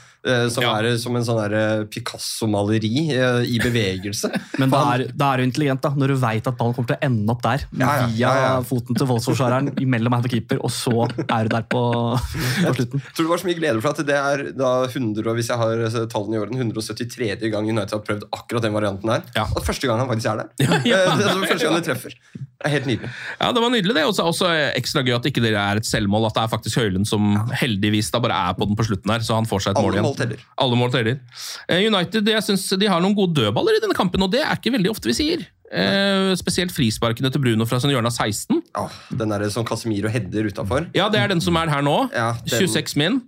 som 0.51 0.57
Som 0.57 0.71
er 0.73 0.91
som 1.01 1.17
en 1.19 1.27
sånn 1.27 1.57
eh, 1.57 1.85
Picasso-maleri 1.91 2.93
eh, 3.15 3.43
i 3.51 3.59
bevegelse. 3.63 4.31
Men 4.61 4.73
det 4.73 4.81
er, 4.81 5.05
det 5.13 5.29
er 5.29 5.43
jo 5.43 5.49
intelligent, 5.49 5.83
da, 5.85 5.93
når 5.97 6.13
du 6.13 6.17
veit 6.23 6.51
at 6.51 6.59
ballen 6.59 6.77
kommer 6.77 6.91
til 6.93 6.99
å 6.99 7.09
ende 7.09 7.35
opp 7.35 7.43
der. 7.45 7.67
Ja, 7.73 7.87
ja, 7.87 8.07
Via 8.07 8.19
ja, 8.21 8.47
ja. 8.47 8.55
foten 8.67 8.99
til 8.99 9.11
voldsforsvareren 9.11 9.73
mellom 9.95 10.17
hand 10.17 10.29
og 10.29 10.35
keeper, 10.35 10.61
og 10.65 10.73
så 10.75 11.07
er 11.27 11.49
du 11.49 11.55
der 11.55 11.67
på, 11.71 11.83
på 12.17 12.75
slutten. 12.79 13.05
Jeg 13.05 13.17
tror 13.19 13.29
det 13.29 13.33
var 13.33 13.43
så 13.43 13.51
mye 13.51 13.61
glede 13.61 13.85
for 13.85 13.93
at 13.93 14.11
det 14.11 14.19
er 14.21 14.45
da 14.57 14.73
100, 14.89 15.31
hvis 15.39 15.53
jeg 15.53 15.63
har 15.63 15.85
eh, 15.89 16.01
tallene 16.13 16.39
i 16.39 16.43
orden, 16.43 16.63
173. 16.67 17.33
gang 17.53 17.71
United 17.71 17.97
har 17.99 18.05
prøvd 18.07 18.29
akkurat 18.31 18.67
den 18.67 18.77
varianten 18.77 19.15
her. 19.15 19.27
Og 19.57 19.64
første 19.64 19.88
gang 19.88 20.03
han 20.03 20.09
faktisk 20.11 20.29
er 20.29 20.42
der. 20.42 20.49
ja. 20.61 20.81
ja. 20.85 20.99
det 21.16 21.25
er 21.25 21.31
altså 21.33 21.49
første 21.49 21.64
gang 21.69 21.79
de 21.81 21.87
treffer. 21.87 22.16
Det 22.57 22.64
er 22.69 22.73
helt 22.73 22.87
nydelig. 22.88 23.09
Ja, 23.40 23.49
det 23.53 23.62
var 23.62 23.73
nydelig 23.73 23.95
det. 23.97 24.05
Og 24.09 24.14
så 24.16 24.23
er 24.25 24.31
også 24.33 24.51
ekstra 24.77 25.03
gøy 25.05 25.14
at 25.16 25.27
ikke 25.29 25.42
det 25.45 25.53
er 25.57 25.81
et 25.81 25.88
selvmål, 25.88 26.29
at 26.29 26.37
det 26.37 26.42
er 26.45 26.53
faktisk 26.53 26.79
Høylund 26.81 27.09
som 27.09 27.35
heldigvis 27.57 28.09
da 28.14 28.21
bare 28.25 28.37
er 28.51 28.57
på 28.57 28.69
den 28.69 28.77
på 28.79 28.87
slutten 28.88 29.12
her, 29.12 29.25
så 29.25 29.37
han 29.38 29.49
får 29.49 29.66
seg 29.66 29.77
et 29.77 29.83
mål 29.85 29.97
igjen. 29.97 30.07
mål 30.09 30.16
teller. 30.21 30.45
Alle 30.64 30.79
mål 30.81 30.92
teller. 30.95 31.21
Eh, 31.69 31.85
United 31.88 32.33
jeg 32.33 32.47
synes 32.49 32.64
de 32.81 32.88
har 32.90 33.05
noen 33.05 33.16
gode 33.16 33.37
dødballer 33.40 33.77
i 33.77 33.85
denne 33.85 33.97
kampen, 33.97 34.25
og 34.25 34.33
det 34.33 34.40
er 34.45 34.57
ikke 34.57 34.73
veldig 34.77 34.92
ofte 34.92 35.12
vi 35.12 35.16
sier. 35.16 35.47
Eh, 35.66 36.33
spesielt 36.38 36.73
frisparkene 36.73 37.33
til 37.35 37.42
Bruno 37.42 37.66
fra 37.69 37.81
sin 37.83 37.90
hjørne 37.92 38.12
av 38.12 38.16
16. 38.16 38.61
Den 39.19 39.33
der 39.35 39.49
som 39.53 39.66
Casemiro 39.66 40.12
header 40.12 40.47
utafor. 40.49 40.88
Ja, 40.97 41.09
det 41.12 41.21
er 41.21 41.33
den 41.33 41.42
som 41.45 41.57
er 41.61 41.73
her 41.73 41.83
nå. 41.85 41.97
den- 42.12 42.61
26 42.61 42.97
min. 42.97 43.23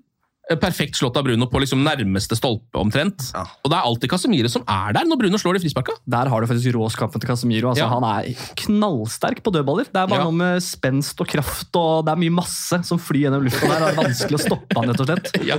Eh, 0.50 0.56
Perfekt 0.56 0.96
slått 0.96 1.16
av 1.20 1.24
Bruno 1.26 1.44
på 1.50 1.60
liksom 1.60 1.82
nærmeste 1.84 2.36
stolpe, 2.38 2.78
omtrent. 2.80 3.26
Og 3.36 3.68
det 3.68 3.76
er 3.76 3.84
alltid 3.84 4.08
Casemiro 4.10 4.48
som 4.48 4.62
er 4.64 4.94
der 4.96 5.04
når 5.08 5.18
Bruno 5.20 5.36
slår 5.40 5.58
de 5.58 5.60
frisparka. 5.66 5.92
Der 6.08 6.30
har 6.32 6.40
du 6.40 6.46
faktisk 6.48 6.72
råskapen 6.76 7.20
til 7.20 7.28
Casemiro. 7.28 7.68
Altså, 7.72 7.84
Ja. 7.84 7.88
Han 7.92 8.04
er 8.04 8.32
knallsterk 8.56 9.42
på 9.44 9.52
dødballer. 9.52 9.84
Det 9.92 9.96
er 10.00 10.06
bare 10.06 10.20
Ja. 10.20 10.24
noe 10.24 10.32
med 10.32 10.62
spenst 10.62 11.20
og 11.20 11.28
kraft, 11.28 11.68
og 11.76 12.06
det 12.06 12.12
er 12.12 12.16
mye 12.16 12.32
masse 12.32 12.82
som 12.84 12.98
flyr 12.98 13.28
gjennom 13.28 13.44
lufta 13.44 13.68
der. 13.68 13.78
Det 13.78 13.98
er 13.98 14.02
vanskelig 14.02 14.38
å 14.38 14.44
stoppe 14.46 14.74
han, 14.80 14.88
rett 14.88 15.00
og 15.00 15.06
slett. 15.06 15.32
Ja. 15.48 15.58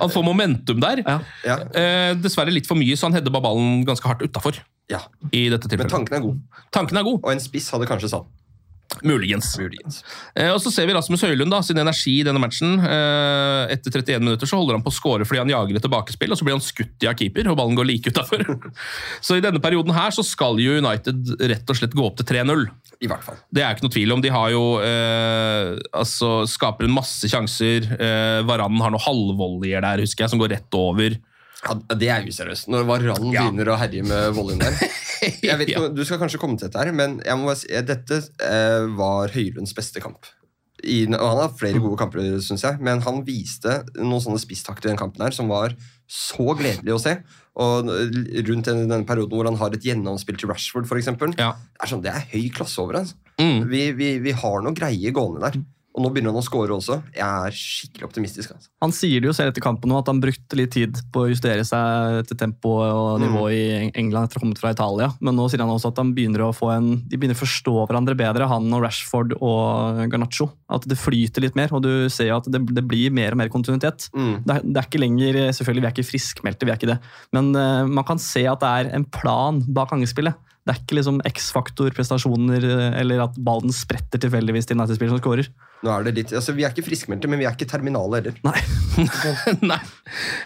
Han 0.00 0.10
får 0.10 0.24
momentum 0.24 0.80
der. 0.80 1.02
Eh, 1.44 2.14
dessverre 2.20 2.52
litt 2.52 2.66
for 2.66 2.76
mye, 2.76 2.96
så 2.96 3.08
han 3.08 3.12
header 3.16 3.30
ballen 3.32 3.84
ganske 3.88 4.04
hardt 4.04 4.20
utafor. 4.22 4.60
Ja. 4.90 5.00
I 5.32 5.48
dette 5.48 5.68
tilfellet. 5.68 5.90
Men 5.92 6.04
tanken 6.04 6.16
er 6.16 6.20
god. 6.20 6.40
Tanken 6.72 6.96
er 6.98 7.02
god. 7.04 7.20
Og 7.24 7.32
en 7.32 7.40
spiss 7.40 7.70
hadde 7.70 7.86
kanskje 7.88 8.08
satt. 8.12 8.26
Muligens. 9.04 9.52
Eh, 10.34 10.48
og 10.48 10.58
så 10.62 10.72
ser 10.72 10.88
vi 10.88 10.94
Rasmus 10.96 11.22
Høylund 11.26 11.52
da, 11.52 11.60
sin 11.62 11.78
energi 11.78 12.18
i 12.22 12.24
denne 12.26 12.40
matchen. 12.40 12.78
Eh, 12.80 13.74
etter 13.74 13.92
31 13.92 14.24
minutter 14.24 14.48
så 14.48 14.58
holder 14.58 14.78
han 14.78 14.84
på 14.84 14.90
å 14.92 14.96
score 14.96 15.26
fordi 15.28 15.42
han 15.42 15.52
jager 15.52 15.78
et 15.78 15.84
tilbakespill, 15.84 16.32
og 16.32 16.40
så 16.40 16.46
blir 16.46 16.56
han 16.56 16.64
skutt 16.64 17.04
i 17.04 17.10
av 17.10 17.16
keeper, 17.18 17.50
og 17.52 17.58
ballen 17.60 17.76
går 17.78 17.88
like 17.90 18.12
utafor. 18.14 18.44
så 19.26 19.38
i 19.38 19.44
denne 19.44 19.60
perioden 19.62 19.94
her 19.96 20.14
så 20.16 20.24
skal 20.26 20.58
jo 20.62 20.78
United 20.80 21.34
rett 21.52 21.68
og 21.68 21.78
slett 21.78 21.96
gå 21.96 22.06
opp 22.06 22.18
til 22.20 22.30
3-0. 22.32 22.64
I 22.98 23.10
hvert 23.10 23.22
fall. 23.22 23.38
Det 23.54 23.62
er 23.62 23.76
ikke 23.76 23.86
noe 23.86 23.94
tvil 23.94 24.16
om. 24.16 24.22
De 24.24 24.32
har 24.34 24.50
jo 24.50 24.62
eh, 24.82 25.76
altså 25.94 26.32
skaper 26.50 26.88
en 26.88 26.96
masse 26.96 27.30
sjanser. 27.30 27.86
Eh, 27.94 28.40
Varan 28.48 28.80
har 28.82 28.94
noen 28.94 29.04
halvvolleyer 29.04 29.84
der, 29.84 30.02
husker 30.02 30.26
jeg, 30.26 30.32
som 30.34 30.42
går 30.42 30.56
rett 30.56 30.78
over. 30.80 31.20
Ja, 31.58 31.76
det 31.98 32.10
er 32.14 32.26
useriøst. 32.26 32.70
Når 32.72 32.88
Varan 32.88 33.30
begynner 33.30 33.74
å 33.74 33.78
herje 33.78 34.06
med 34.06 34.32
volleyen 34.38 34.64
der. 34.64 34.80
Jeg 35.48 35.60
vet 35.60 35.70
ikke, 35.72 35.92
Du 35.96 36.02
skal 36.06 36.20
kanskje 36.22 36.40
komme 36.42 36.58
til 36.58 36.68
dette, 36.68 36.80
her, 36.80 36.92
men 36.96 37.20
jeg 37.24 37.38
må 37.38 37.48
bare 37.50 37.60
si, 37.60 37.70
eh, 37.72 37.84
dette 37.86 38.20
eh, 38.44 38.88
var 38.98 39.32
Høylunds 39.34 39.74
beste 39.76 40.02
kamp. 40.04 40.28
I, 40.86 41.06
han 41.10 41.18
har 41.18 41.54
flere 41.58 41.80
gode 41.82 41.98
kamper, 41.98 42.22
syns 42.44 42.62
jeg, 42.62 42.78
men 42.86 43.00
han 43.02 43.24
viste 43.26 43.80
noen 43.98 44.22
sånne 44.22 44.38
spisstakter 44.38 44.86
i 44.86 44.92
den 44.92 45.00
kampen 45.00 45.24
her 45.24 45.34
som 45.34 45.50
var 45.50 45.74
så 46.06 46.54
gledelig 46.54 46.94
å 46.94 47.00
se. 47.02 47.16
Og 47.58 47.88
rundt 47.90 48.68
denne, 48.70 48.86
denne 48.86 49.02
perioden 49.08 49.34
hvor 49.34 49.48
han 49.50 49.58
har 49.58 49.74
et 49.74 49.82
gjennomspill 49.82 50.38
til 50.38 50.52
Rashford, 50.52 50.86
for 50.86 51.00
eksempel, 51.00 51.34
Ja. 51.40 51.56
er 51.82 51.90
sånn, 51.90 52.04
det 52.04 52.12
er 52.14 52.28
høy 52.30 52.46
klasse 52.54 52.78
over 52.78 53.00
altså. 53.00 53.18
Mm. 53.42 53.66
Vi, 53.70 53.82
vi, 53.98 54.12
vi 54.22 54.36
har 54.38 54.62
noe 54.62 54.74
greie 54.78 55.10
gående 55.14 55.42
der. 55.42 55.58
Og 55.98 56.04
nå 56.04 56.12
begynner 56.14 56.30
han 56.30 56.38
å 56.38 56.46
score 56.46 56.70
også. 56.76 57.00
Jeg 57.16 57.26
er 57.26 57.56
skikkelig 57.58 58.06
optimistisk. 58.06 58.52
Altså. 58.54 58.70
Han 58.84 58.94
sier 58.94 59.18
det 59.18 59.26
jo 59.26 59.34
selv 59.34 59.50
etter 59.50 59.64
kampen 59.64 59.90
nå, 59.90 59.98
at 59.98 60.06
han 60.06 60.20
brukte 60.22 60.58
litt 60.58 60.70
tid 60.76 61.00
på 61.10 61.24
å 61.24 61.30
justere 61.32 61.64
seg 61.66 62.22
til 62.28 62.38
tempo 62.38 62.76
og 62.84 63.18
nivå 63.24 63.48
i 63.50 63.64
England 63.90 64.28
etter 64.28 64.38
å 64.38 64.40
ha 64.40 64.44
kommet 64.46 64.62
fra 64.62 64.72
Italia. 64.76 65.10
Men 65.18 65.34
nå 65.34 65.48
sier 65.50 65.64
han 65.64 65.74
også 65.74 65.90
at 65.90 65.98
han 65.98 66.14
begynner 66.14 66.46
å 66.46 66.54
få 66.54 66.70
en, 66.76 66.92
de 67.02 67.18
begynner 67.18 67.34
å 67.34 67.42
forstå 67.42 67.74
hverandre 67.80 68.14
bedre, 68.18 68.46
han 68.46 68.70
og 68.70 68.86
Rashford 68.86 69.34
og 69.40 70.04
Garnaccio. 70.12 70.52
At 70.68 70.84
det 70.84 70.98
flyter 71.00 71.44
litt 71.46 71.56
mer, 71.56 71.72
og 71.72 71.80
du 71.84 72.08
ser 72.12 72.34
at 72.34 72.48
det, 72.52 72.60
det 72.76 72.84
blir 72.84 73.14
mer 73.14 73.32
og 73.32 73.40
mer 73.40 73.48
kontinuitet. 73.52 74.10
Det, 74.12 74.52
er, 74.52 74.66
det 74.66 74.76
er 74.76 74.84
ikke 74.84 75.00
lenger 75.00 75.38
Selvfølgelig, 75.56 75.80
vi 75.80 75.88
er 75.88 75.94
ikke 75.94 76.10
friskmeldte, 76.10 76.68
vi 76.68 76.74
er 76.74 76.80
ikke 76.80 76.90
det. 76.90 76.98
Men 77.32 77.48
uh, 77.56 77.88
man 77.88 78.04
kan 78.08 78.20
se 78.20 78.44
at 78.50 78.60
det 78.60 78.74
er 78.82 78.90
en 78.98 79.06
plan 79.08 79.62
bak 79.72 79.94
angespillet. 79.96 80.36
Det 80.68 80.74
er 80.74 80.80
ikke 80.82 80.98
liksom 80.98 81.22
X-faktor-prestasjoner 81.24 82.64
eh, 82.68 82.96
eller 83.00 83.22
at 83.24 83.36
ballen 83.40 83.72
spretter 83.72 84.20
tilfeldigvis 84.20 84.68
til 84.68 84.76
United-spiller 84.76 85.14
som 85.14 85.22
skårer. 85.22 85.46
Nå 85.80 85.94
er 85.94 86.04
det 86.04 86.12
litt, 86.18 86.34
altså 86.36 86.52
Vi 86.52 86.66
er 86.66 86.74
ikke 86.74 86.84
friskmeldte, 86.90 87.30
men 87.30 87.40
vi 87.40 87.46
er 87.48 87.56
ikke 87.56 87.70
terminale 87.70 88.20
heller. 88.20 88.36
Nei. 89.70 89.78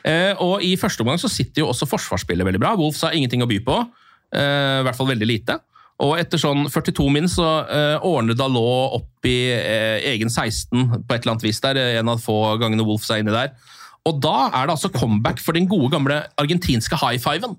Eh, 0.06 0.30
og 0.38 0.62
I 0.62 0.76
første 0.78 1.02
omgang 1.02 1.18
så 1.18 1.30
sitter 1.32 1.64
jo 1.64 1.72
også 1.72 1.90
forsvarsspillet 1.90 2.46
veldig 2.46 2.62
bra. 2.62 2.76
Wolves 2.78 3.02
har 3.02 3.18
ingenting 3.18 3.42
å 3.42 3.50
by 3.50 3.58
på. 3.66 3.80
Eh, 4.30 4.78
I 4.78 4.86
hvert 4.86 5.00
fall 5.00 5.10
veldig 5.10 5.26
lite. 5.26 5.58
Og 6.02 6.16
etter 6.18 6.40
sånn 6.40 6.66
42 6.66 7.04
min 7.14 7.28
så 7.30 7.48
eh, 7.70 8.06
ordner 8.06 8.34
Dalot 8.38 8.96
opp 8.98 9.28
i 9.28 9.36
eh, 9.54 10.02
egen 10.12 10.32
16 10.32 11.04
på 11.06 11.14
et 11.14 11.20
eller 11.20 11.36
annet 11.36 11.46
vis 11.46 11.62
der. 11.62 11.78
En 12.00 12.10
av 12.10 12.22
få 12.22 12.56
gangene 12.62 12.86
Wolf 12.86 13.06
er 13.10 13.22
inne 13.22 13.34
der. 13.34 13.52
Og 14.04 14.16
da 14.18 14.48
er 14.50 14.66
det 14.66 14.74
altså 14.74 14.88
comeback 14.90 15.38
for 15.38 15.54
den 15.54 15.68
gode 15.70 15.92
gamle 15.92 16.16
argentinske 16.42 16.96
high 16.98 17.20
fiven. 17.22 17.52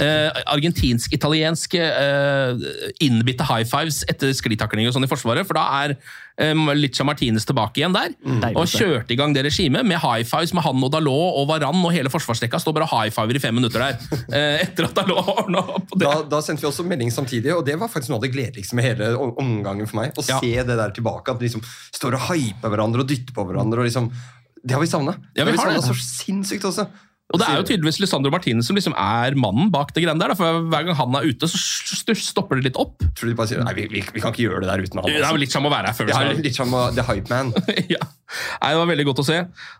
Eh, 0.00 0.30
Argentinsk-italiensk 0.54 1.74
eh, 1.76 2.62
innbitte 3.04 3.44
high 3.44 3.66
fives 3.68 3.98
etter 4.08 4.32
sklitakling 4.36 4.88
og 4.88 4.94
sånn 4.96 5.04
i 5.04 5.10
Forsvaret. 5.10 5.44
For 5.44 5.58
da 5.58 5.66
er 5.82 5.94
eh, 6.40 6.62
Licha 6.78 7.04
Martinez 7.04 7.44
tilbake 7.48 7.82
igjen 7.82 7.92
der. 7.92 8.14
Mm. 8.24 8.40
og 8.56 8.64
kjørte 8.72 9.12
i 9.12 9.18
gang 9.20 9.34
det 9.36 9.44
regimet 9.44 9.84
med 9.84 10.00
high 10.00 10.24
fives 10.24 10.54
med 10.56 10.64
han 10.64 10.80
og 10.80 10.94
Dalot 10.94 11.36
og 11.42 11.46
Varan 11.52 11.84
og 11.84 11.92
hele 11.92 12.08
forsvarsrekka. 12.12 12.60
Står 12.64 12.76
bare 12.80 12.88
high 12.94 13.12
fiver 13.12 13.36
i 13.36 13.44
fem 13.44 13.58
minutter 13.60 13.84
der. 13.84 14.00
Eh, 14.32 14.62
etter 14.64 14.86
at 14.88 14.94
Dalot 14.96 15.26
ordna 15.28 15.60
opp. 15.76 15.90
Da, 16.00 16.14
da 16.24 16.38
sendte 16.40 16.64
vi 16.64 16.70
også 16.70 16.86
melding 16.88 17.10
samtidig, 17.12 17.50
og 17.52 17.66
det 17.68 17.74
var 17.76 17.90
faktisk 17.92 18.14
noe 18.14 18.20
av 18.22 18.24
det 18.24 18.30
gledeligste 18.32 18.78
med 18.78 18.86
hele 18.86 19.10
omgangen 19.20 19.84
for 19.90 20.00
meg. 20.00 20.14
Å 20.16 20.24
Ja. 20.24 20.38
se 20.40 20.54
det 20.64 20.76
der 20.78 20.94
tilbake, 20.96 21.34
at 21.34 21.42
de 21.42 21.50
liksom 21.50 21.64
står 21.92 22.16
og 22.16 22.30
hyper 22.30 22.72
hverandre 22.72 23.04
og 23.04 23.10
dytter 23.12 23.36
på 23.36 23.44
hverandre. 23.50 23.82
og 23.84 23.90
liksom, 23.90 24.08
Det 24.62 24.76
har 24.76 24.82
vi 24.82 24.90
savna. 24.90 25.16
Ja, 25.36 25.44
vi 25.44 25.56
vi 25.56 25.80
så 25.82 25.96
sinnssykt 25.98 26.64
også. 26.68 26.86
Og 27.32 27.40
det 27.40 27.46
er 27.48 27.60
jo 27.62 27.64
tydeligvis 27.64 27.96
Lisandro 28.02 28.30
Martinez 28.32 28.66
som 28.68 28.76
liksom 28.76 28.94
er 28.98 29.36
mannen 29.40 29.70
bak 29.72 29.94
det 29.96 30.02
greiene 30.04 30.20
der. 30.20 30.34
For 30.36 30.66
Hver 30.68 30.84
gang 30.88 30.98
han 30.98 31.14
er 31.16 31.28
ute, 31.30 31.48
så 31.48 32.14
stopper 32.18 32.60
det 32.60 32.66
litt 32.68 32.80
opp. 32.80 33.00
Tror 33.16 33.30
du 33.30 33.32
de 33.32 33.36
bare 33.38 33.48
sier 33.48 33.62
nei, 33.64 33.72
vi, 33.78 33.86
vi, 33.92 34.02
vi 34.04 34.22
kan 34.22 34.34
ikke 34.34 34.44
gjøre 34.44 34.64
det 34.64 34.68
der 34.68 34.82
uten 34.84 35.00
han. 35.00 35.08
Det 35.08 35.16
er 35.22 35.32
jo 35.32 35.40
litt 35.40 35.54
som 35.54 35.68
å 35.68 35.72
være 35.72 35.88
her 35.88 35.96
før 35.96 36.10
Det 36.10 36.18
er 36.18 36.42
litt 36.44 36.58
som 36.58 36.76
å, 36.76 36.82
The 36.92 37.06
Hype 37.08 37.32
Man. 37.32 37.54
ja. 37.94 38.00
Nei, 38.02 38.72
Det 38.74 38.80
var 38.82 38.90
veldig 38.92 39.06
godt 39.08 39.22
å 39.24 39.26
se. 39.30 39.38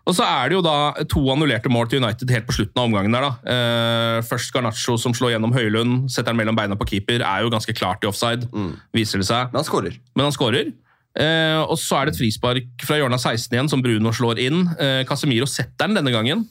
Og 0.09 0.17
så 0.17 0.25
er 0.25 0.49
det 0.49 0.57
jo 0.57 0.63
da 0.65 0.75
to 1.13 1.21
annullerte 1.33 1.71
mål 1.73 1.91
til 1.91 2.01
United 2.01 2.33
helt 2.33 2.49
på 2.49 2.57
slutten 2.57 2.81
av 2.81 2.89
omgangen. 2.89 3.13
der 3.13 3.27
da. 3.27 3.33
Eh, 3.53 4.19
først 4.25 4.53
Garnaccio 4.55 4.97
som 5.01 5.13
slår 5.17 5.35
gjennom 5.35 5.53
Høylund, 5.53 6.07
setter 6.13 6.31
den 6.33 6.41
mellom 6.41 6.57
beina 6.57 6.79
på 6.79 6.89
keeper. 6.89 7.21
Er 7.21 7.45
jo 7.45 7.53
ganske 7.53 7.77
klart 7.77 8.01
i 8.05 8.09
offside, 8.09 8.49
viser 8.97 9.21
det 9.21 9.29
seg. 9.29 9.53
Men 9.53 9.61
han 9.61 9.69
skårer. 9.69 9.99
Men 10.17 10.31
han 10.31 10.33
skårer. 10.33 10.73
Eh, 11.19 11.59
og 11.61 11.77
så 11.77 11.99
er 12.01 12.05
det 12.09 12.15
et 12.15 12.21
frispark 12.23 12.85
fra 12.87 12.97
hjørnet 12.97 13.19
av 13.19 13.35
16 13.37 13.53
igjen, 13.53 13.69
som 13.69 13.81
Bruno 13.85 14.09
slår 14.15 14.39
inn. 14.41 14.63
Eh, 14.79 15.03
Casemiro 15.05 15.45
setter 15.45 15.87
den 15.87 15.95
denne 15.99 16.11
gangen, 16.15 16.47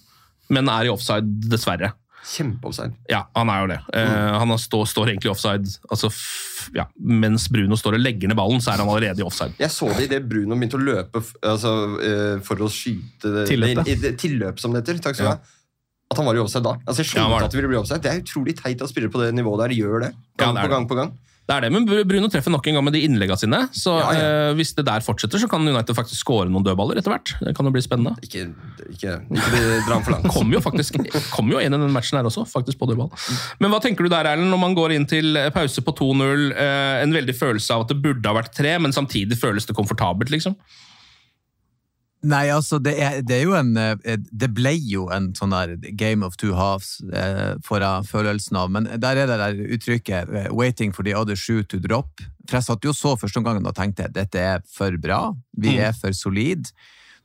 men 0.51 0.69
er 0.71 0.87
i 0.87 0.93
offside, 0.93 1.27
dessverre. 1.51 1.93
Kjempeoffside. 2.23 2.93
Ja, 3.11 3.25
han 3.35 3.49
er 3.51 3.61
jo 3.65 3.67
det. 3.73 3.79
Eh, 3.99 4.39
han 4.39 4.53
har 4.55 4.61
stå, 4.63 4.85
står 4.87 5.09
egentlig 5.11 5.33
offside 5.33 5.67
altså, 5.91 6.07
f 6.07 6.69
ja, 6.73 6.85
Mens 7.03 7.49
Bruno 7.51 7.75
står 7.75 7.97
og 7.99 8.05
legger 8.05 8.31
ned 8.31 8.39
ballen, 8.39 8.61
så 8.63 8.71
er 8.71 8.79
han 8.79 8.87
allerede 8.93 9.19
i 9.19 9.27
offside. 9.27 9.57
Jeg 9.59 9.75
så 9.75 9.89
det 9.97 10.05
idet 10.07 10.29
Bruno 10.31 10.55
begynte 10.55 10.79
å 10.79 10.85
løpe 10.87 11.19
altså, 11.43 11.73
for 12.47 12.63
å 12.63 12.69
skyte 12.71 13.33
det- 13.35 13.49
Tilløpet. 13.51 13.85
det- 13.91 14.13
i 14.13 14.17
Tilløp, 14.23 14.61
som 14.63 14.73
det 14.73 14.85
heter. 14.87 15.03
Takk 15.03 15.15
skal 15.19 15.27
du 15.27 15.31
Ja. 15.33 15.35
ha. 15.35 15.59
At 16.13 16.17
han 16.19 16.27
var 16.27 16.35
i 16.37 16.39
offside 16.39 16.63
da. 16.63 16.75
Altså, 16.87 17.03
jeg 17.03 17.07
Ja, 17.17 17.25
skjønte 17.27 17.39
det. 17.41 17.45
at 17.45 17.51
det 17.51 17.59
ville 17.59 17.69
bli 17.73 17.81
offside. 17.83 18.03
Det 18.03 18.13
er 18.13 18.21
utrolig 18.23 18.55
teit 18.63 18.83
at 18.83 18.89
spillere 18.89 19.11
på 19.11 19.19
det 19.27 19.35
nivået 19.35 19.59
der 19.67 19.75
gjør 19.75 20.01
det. 20.07 20.15
Ja, 20.39 20.53
det 20.53 20.63
på 20.63 20.69
gang 20.71 20.87
på 20.89 20.95
gang. 20.95 21.19
Det 21.43 21.57
er 21.57 21.65
det, 21.65 21.71
men 21.75 21.87
Bruno 22.07 22.29
treffer 22.31 22.53
nok 22.55 22.67
en 22.71 22.77
gang 22.79 22.85
med 22.87 22.95
de 22.95 23.01
innleggene 23.03 23.37
sine. 23.41 23.59
Så 23.75 23.97
Ja, 23.99 24.11
ja. 24.15 24.27
eh, 24.49 24.53
hvis 24.55 24.71
det 24.79 24.85
der 24.87 25.03
fortsetter, 25.03 25.41
så 25.43 25.49
kan 25.51 25.67
United 25.67 25.97
faktisk 25.99 26.23
skåre 26.23 26.47
noen 26.49 26.63
dødballer 26.65 27.01
etter 27.01 27.11
hvert. 27.11 27.33
Det 27.43 27.55
kan 27.59 27.67
jo 27.67 27.73
bli 27.75 27.83
spennende. 27.83 28.13
Ikke, 28.23 28.45
ikke, 28.95 29.17
ikke 29.35 29.63
dra 29.89 29.99
for 29.99 30.15
langt. 30.15 30.29
Kom 30.37 30.55
jo 30.55 30.61
faktisk 30.63 31.01
kom 31.35 31.51
jo 31.51 31.59
inn 31.59 31.75
i 31.75 31.81
den 31.83 31.93
matchen 31.93 32.21
her 32.21 32.29
også, 32.31 32.47
faktisk 32.49 32.79
på 32.79 32.87
dødball. 32.93 33.11
Men 33.59 33.75
hva 33.75 33.83
tenker 33.83 34.07
du 34.07 34.13
der, 34.13 34.31
Erlend, 34.31 34.53
når 34.55 34.63
man 34.63 34.79
går 34.79 34.95
inn 34.95 35.09
til 35.11 35.35
pause 35.53 35.83
på 35.83 35.97
2-0? 35.99 36.47
Eh, 36.55 37.03
en 37.03 37.19
veldig 37.19 37.35
følelse 37.37 37.75
av 37.75 37.85
at 37.89 37.93
det 37.93 37.99
burde 38.07 38.23
ha 38.31 38.39
vært 38.39 38.55
tre, 38.55 38.77
men 38.79 38.95
samtidig 38.95 39.37
føles 39.43 39.67
det 39.67 39.75
komfortabelt, 39.77 40.31
liksom? 40.31 40.55
Nei, 42.23 42.45
altså, 42.55 42.79
det 42.79 42.93
er, 43.03 43.17
det 43.27 43.35
er 43.41 43.43
jo 43.49 43.55
en 43.59 43.73
eh, 43.77 43.97
Det 44.31 44.49
ble 44.55 44.77
jo 44.79 45.09
en 45.11 45.33
sånn 45.35 45.51
der 45.51 45.73
game 45.99 46.23
of 46.23 46.37
two 46.39 46.53
halves, 46.55 47.01
eh, 47.11 47.57
får 47.67 47.83
jeg 47.83 48.07
følelsen 48.13 48.57
av. 48.61 48.71
Men 48.71 48.87
der 49.03 49.19
er 49.25 49.27
det 49.27 49.39
der 49.41 49.59
uttrykket 49.75 50.31
eh, 50.31 50.49
'waiting 50.53 50.93
for 50.95 51.03
the 51.03 51.15
other 51.19 51.35
shoe 51.35 51.65
to 51.65 51.79
drop'. 51.83 52.23
For 52.49 52.59
jeg 52.61 52.69
satt 52.69 52.85
jo 52.85 52.93
så 52.95 53.17
første 53.19 53.43
gangen 53.43 53.67
og 53.67 53.75
tenkte 53.75 54.07
dette 54.13 54.39
er 54.39 54.63
for 54.71 54.95
bra, 54.99 55.35
vi 55.59 55.75
Mm. 55.77 55.83
er 55.89 55.93
for 55.93 56.13
solid. 56.13 56.71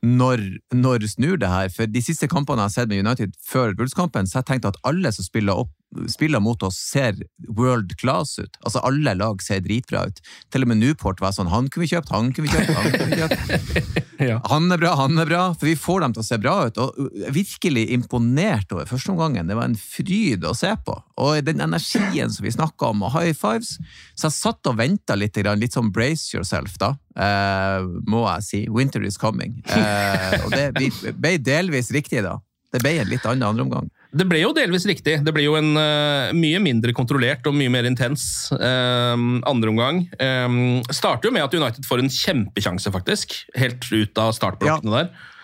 Når, 0.02 0.58
når 0.72 1.06
snur 1.10 1.36
det 1.38 1.48
her? 1.48 1.68
For 1.68 1.86
de 1.86 2.00
siste 2.02 2.28
kampene 2.28 2.58
jeg 2.62 2.70
har 2.70 2.70
sett 2.70 2.88
med 2.88 3.04
United 3.04 3.34
før 3.42 3.74
Bulls-kampen, 3.74 4.26
så 4.26 4.38
jeg 4.38 4.46
tenkte 4.46 4.68
at 4.68 4.76
alle 4.84 5.10
som 5.12 5.24
spiller, 5.24 5.54
opp, 5.58 5.70
spiller 6.08 6.40
mot 6.40 6.62
oss, 6.62 6.76
ser 6.76 7.16
world 7.48 7.96
class 8.00 8.38
ut. 8.38 8.58
Altså 8.60 8.82
Alle 8.84 9.14
lag 9.16 9.42
ser 9.42 9.62
dritbra 9.64 10.06
ut. 10.08 10.20
Til 10.52 10.64
og 10.64 10.70
med 10.70 10.80
Newport 10.82 11.22
var 11.24 11.34
sånn 11.36 11.50
Han 11.52 11.70
kunne 11.72 11.86
vi 11.86 11.92
kjøpt, 11.94 12.12
han 12.12 12.32
kunne 12.34 12.48
vi 12.48 12.54
kjøpt, 12.54 12.74
han 12.76 12.92
kunne 12.92 13.10
vi 13.14 13.22
kjøpt. 13.22 14.04
Han 14.18 14.66
er 14.74 14.80
bra, 14.80 14.96
han 14.98 15.14
er 15.22 15.28
bra, 15.28 15.42
for 15.54 15.68
vi 15.68 15.76
får 15.78 16.00
dem 16.02 16.14
til 16.16 16.24
å 16.24 16.26
se 16.26 16.38
bra 16.42 16.54
ut. 16.66 16.78
Og 16.82 16.96
uh, 16.98 17.28
virkelig 17.30 17.84
imponert 17.94 18.72
over 18.74 18.88
førsteomgangen. 18.90 19.46
Det 19.46 19.54
var 19.54 19.68
en 19.70 19.78
fryd 19.78 20.42
å 20.42 20.56
se 20.58 20.72
på. 20.82 20.96
Og 21.22 21.38
den 21.46 21.62
energien 21.62 22.32
som 22.34 22.42
vi 22.42 22.50
snakka 22.50 22.90
om, 22.90 23.04
og 23.06 23.14
high 23.14 23.30
fives. 23.30 23.76
Så 24.18 24.26
jeg 24.26 24.38
satt 24.40 24.70
og 24.70 24.80
venta 24.80 25.14
litt, 25.14 25.38
litt 25.38 25.78
sånn 25.78 25.92
brace 25.94 26.34
yourself, 26.34 26.74
da. 26.82 26.96
Eh, 27.14 27.86
må 28.10 28.24
jeg 28.26 28.46
si. 28.48 28.64
Winter 28.74 29.06
is 29.06 29.20
coming. 29.22 29.60
Eh, 29.70 30.34
og 30.42 30.50
det 30.54 30.72
vi 30.78 30.90
ble 31.14 31.36
delvis 31.38 31.92
riktig, 31.94 32.24
da. 32.26 32.40
Det 32.72 32.82
ble 32.84 32.98
en 33.00 33.08
litt 33.08 33.24
annen 33.24 33.46
andre 33.48 33.64
omgang. 33.64 33.86
Det 34.12 34.24
ble 34.28 34.40
jo 34.40 34.52
delvis 34.56 34.84
riktig. 34.88 35.18
Det 35.24 35.32
ble 35.36 35.44
jo 35.44 35.54
en 35.58 35.70
uh, 35.76 36.32
mye 36.36 36.60
mindre 36.64 36.92
kontrollert 36.96 37.46
og 37.48 37.56
mye 37.56 37.72
mer 37.72 37.88
intens 37.88 38.48
uh, 38.52 39.16
andreomgang. 39.48 40.02
Um, 40.20 40.60
starter 40.92 41.28
jo 41.28 41.34
med 41.36 41.44
at 41.44 41.56
United 41.56 41.88
får 41.88 42.04
en 42.04 42.12
kjempekjanse, 42.12 42.92
faktisk. 42.92 43.34
Helt 43.56 43.84
ut 43.92 44.20
av 44.20 44.32
startblokkene 44.36 45.02
der. 45.02 45.10
Det 45.12 45.36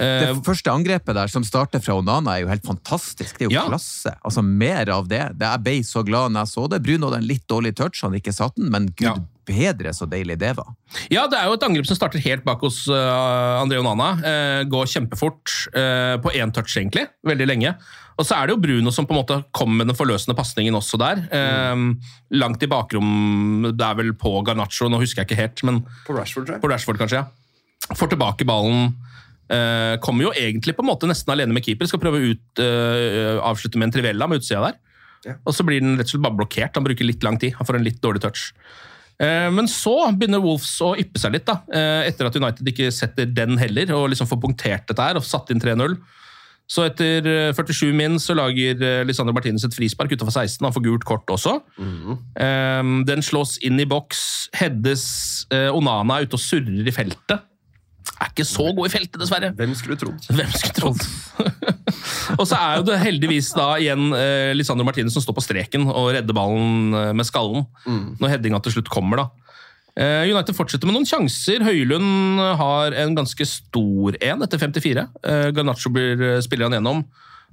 Eh, 0.00 0.38
første 0.46 0.70
angrepet 0.72 1.12
der, 1.12 1.28
som 1.28 1.44
starter 1.44 1.82
fra 1.84 1.98
Onana, 1.98 2.38
er 2.38 2.44
jo 2.46 2.48
helt 2.48 2.64
fantastisk. 2.64 3.36
Det 3.36 3.44
er 3.44 3.50
jo 3.50 3.56
Ja. 3.58 3.66
klasse. 3.68 4.14
Altså, 4.24 4.40
Mer 4.42 4.88
av 4.88 5.08
det. 5.08 5.36
det. 5.36 5.44
Jeg 5.44 5.62
ble 5.62 5.74
så 5.84 6.02
glad 6.06 6.32
når 6.32 6.46
jeg 6.46 6.52
så 6.54 6.70
det. 6.70 6.82
Bruno 6.82 7.10
hadde 7.10 7.18
en 7.20 7.28
litt 7.28 7.46
dårlig 7.46 7.74
touch, 7.76 8.00
han 8.00 8.14
ikke 8.16 8.32
satt 8.32 8.54
den, 8.56 8.70
men 8.70 8.86
gud 8.96 9.20
bedre 9.50 9.94
så 9.96 10.08
deilig 10.10 10.38
det 10.40 10.54
var. 10.58 10.70
Ja, 11.12 11.26
det 11.30 11.38
er 11.38 11.50
jo 11.50 11.58
et 11.58 11.66
angrep 11.66 11.88
som 11.88 11.98
starter 11.98 12.22
helt 12.24 12.46
bak 12.46 12.62
hos 12.64 12.84
uh, 12.90 13.60
André 13.60 13.80
Onana. 13.82 14.12
Uh, 14.22 14.60
går 14.70 14.88
kjempefort 14.94 15.56
uh, 15.74 16.16
på 16.22 16.32
én 16.38 16.54
touch, 16.54 16.78
egentlig. 16.78 17.08
Veldig 17.26 17.50
lenge. 17.50 17.74
Og 18.20 18.26
så 18.28 18.36
er 18.36 18.48
det 18.48 18.54
jo 18.54 18.60
Bruno 18.60 18.92
som 18.92 19.06
på 19.08 19.14
en 19.14 19.20
måte 19.22 19.38
kommer 19.56 19.80
med 19.80 19.90
den 19.90 19.96
forløsende 19.96 20.36
pasningen 20.36 20.76
også 20.76 20.98
der. 21.00 21.22
Eh, 21.32 21.84
langt 22.36 22.62
i 22.62 22.68
bakrom, 22.68 23.70
det 23.72 23.86
er 23.86 23.96
vel 23.96 24.12
på 24.20 24.34
Garnaccio, 24.44 24.90
nå 24.92 25.00
husker 25.00 25.22
jeg 25.22 25.30
ikke 25.30 25.40
helt, 25.40 25.62
men 25.64 25.80
På 26.04 26.16
Rashford, 26.18 26.44
tror 26.44 26.58
jeg. 26.58 26.62
på 26.64 26.70
Rashford 26.70 27.00
kanskje, 27.00 27.22
ja. 27.22 27.96
Får 27.96 28.12
tilbake 28.12 28.44
ballen. 28.44 28.92
Uh, 29.50 29.96
kommer 30.04 30.28
jo 30.28 30.34
egentlig 30.36 30.76
på 30.76 30.84
en 30.84 30.90
måte 30.92 31.08
nesten 31.10 31.32
alene 31.32 31.56
med 31.56 31.64
keeper. 31.66 31.88
Skal 31.88 31.98
prøve 31.98 32.20
å 32.20 32.28
ut, 32.36 32.60
eh, 32.62 33.40
avslutte 33.42 33.80
med 33.80 33.88
en 33.88 33.94
trivella 33.96 34.28
med 34.30 34.38
utsida 34.38 34.60
der. 34.68 34.76
Ja. 35.26 35.34
Og 35.42 35.56
så 35.56 35.64
blir 35.66 35.80
den 35.82 35.96
rett 35.96 36.06
og 36.06 36.12
slett 36.12 36.22
bare 36.22 36.38
blokkert. 36.38 36.76
Han 36.78 36.86
bruker 36.86 37.08
litt 37.08 37.24
lang 37.26 37.40
tid. 37.40 37.56
Han 37.58 37.66
får 37.66 37.80
en 37.80 37.84
litt 37.88 37.98
dårlig 38.04 38.22
touch. 38.22 38.52
Eh, 39.20 39.50
Men 39.52 39.68
så 39.68 39.94
begynner 40.16 40.40
Wolves 40.42 40.72
å 40.80 40.94
yppe 40.98 41.20
seg 41.20 41.34
litt, 41.36 41.44
da, 41.48 41.60
eh, 41.72 42.08
etter 42.08 42.26
at 42.26 42.36
United 42.36 42.66
ikke 42.72 42.88
setter 42.94 43.28
den 43.28 43.58
heller, 43.60 43.92
og 43.98 44.08
liksom 44.12 44.28
får 44.30 44.40
punktert 44.40 44.88
dette 44.88 45.02
her 45.10 45.20
og 45.20 45.26
satt 45.26 45.52
inn 45.52 45.60
3-0. 45.60 45.98
Så 46.70 46.84
etter 46.86 47.26
eh, 47.26 47.52
47 47.52 47.90
min 47.98 48.16
så 48.22 48.36
lager 48.38 48.78
eh, 48.86 49.02
Lisandro 49.04 49.34
Martinez 49.34 49.64
et 49.66 49.74
frispark 49.74 50.12
utenfor 50.14 50.30
16. 50.32 50.62
Han 50.62 50.74
får 50.76 50.84
gult 50.86 51.06
kort 51.08 51.32
også. 51.34 51.56
Mm. 51.82 53.04
Den 53.08 53.24
slås 53.26 53.56
inn 53.66 53.80
i 53.82 53.88
boks, 53.90 54.48
heades 54.54 55.04
eh, 55.50 55.68
Onana 55.74 56.20
er 56.20 56.28
ute 56.28 56.38
og 56.38 56.44
surrer 56.44 56.86
i 56.86 56.94
feltet. 56.94 57.42
Er 58.20 58.32
ikke 58.32 58.44
så 58.44 58.66
god 58.76 58.88
i 58.88 58.92
feltet, 58.92 59.16
dessverre. 59.20 59.52
Hvem 59.56 59.72
skulle 59.78 59.96
trodd? 60.00 60.26
Hvem 60.28 60.50
skulle 60.52 60.76
trodd? 60.76 61.04
og 62.40 62.42
så 62.48 62.58
er 62.58 62.80
jo 62.80 62.86
det 62.90 62.98
heldigvis 63.00 63.52
da 63.56 63.68
igjen 63.80 64.10
eh, 64.16 64.50
Lisandro 64.56 64.84
Martinez 64.84 65.16
som 65.16 65.24
står 65.24 65.36
på 65.38 65.44
streken 65.44 65.86
og 65.88 66.10
redder 66.16 66.36
ballen 66.36 66.96
eh, 66.96 67.12
med 67.16 67.28
skallen. 67.28 67.64
Når 68.20 68.34
headinga 68.34 68.60
til 68.64 68.76
slutt 68.76 68.92
kommer, 68.92 69.22
da. 69.22 69.54
Eh, 70.00 70.28
United 70.30 70.56
fortsetter 70.56 70.88
med 70.88 70.98
noen 70.98 71.08
sjanser. 71.08 71.64
Høylund 71.66 72.42
har 72.60 72.94
en 73.00 73.16
ganske 73.16 73.46
stor 73.48 74.20
en 74.20 74.46
etter 74.46 74.62
54. 74.62 75.06
Eh, 75.24 75.48
Garnaccio 75.56 75.92
blir, 75.94 76.26
spiller 76.44 76.68
han 76.68 76.78
gjennom. 76.78 77.02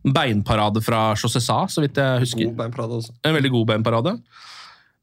Beinparade 0.08 0.84
fra 0.86 1.10
Josesa, 1.17 1.63
så 1.72 1.84
vidt 1.84 1.98
jeg 2.00 2.26
husker. 2.26 2.52
God 2.52 2.60
beinparade 2.60 3.00
også. 3.02 3.15
En 3.26 3.36
veldig 3.39 3.54
god 3.56 3.72
beinparade. 3.72 4.17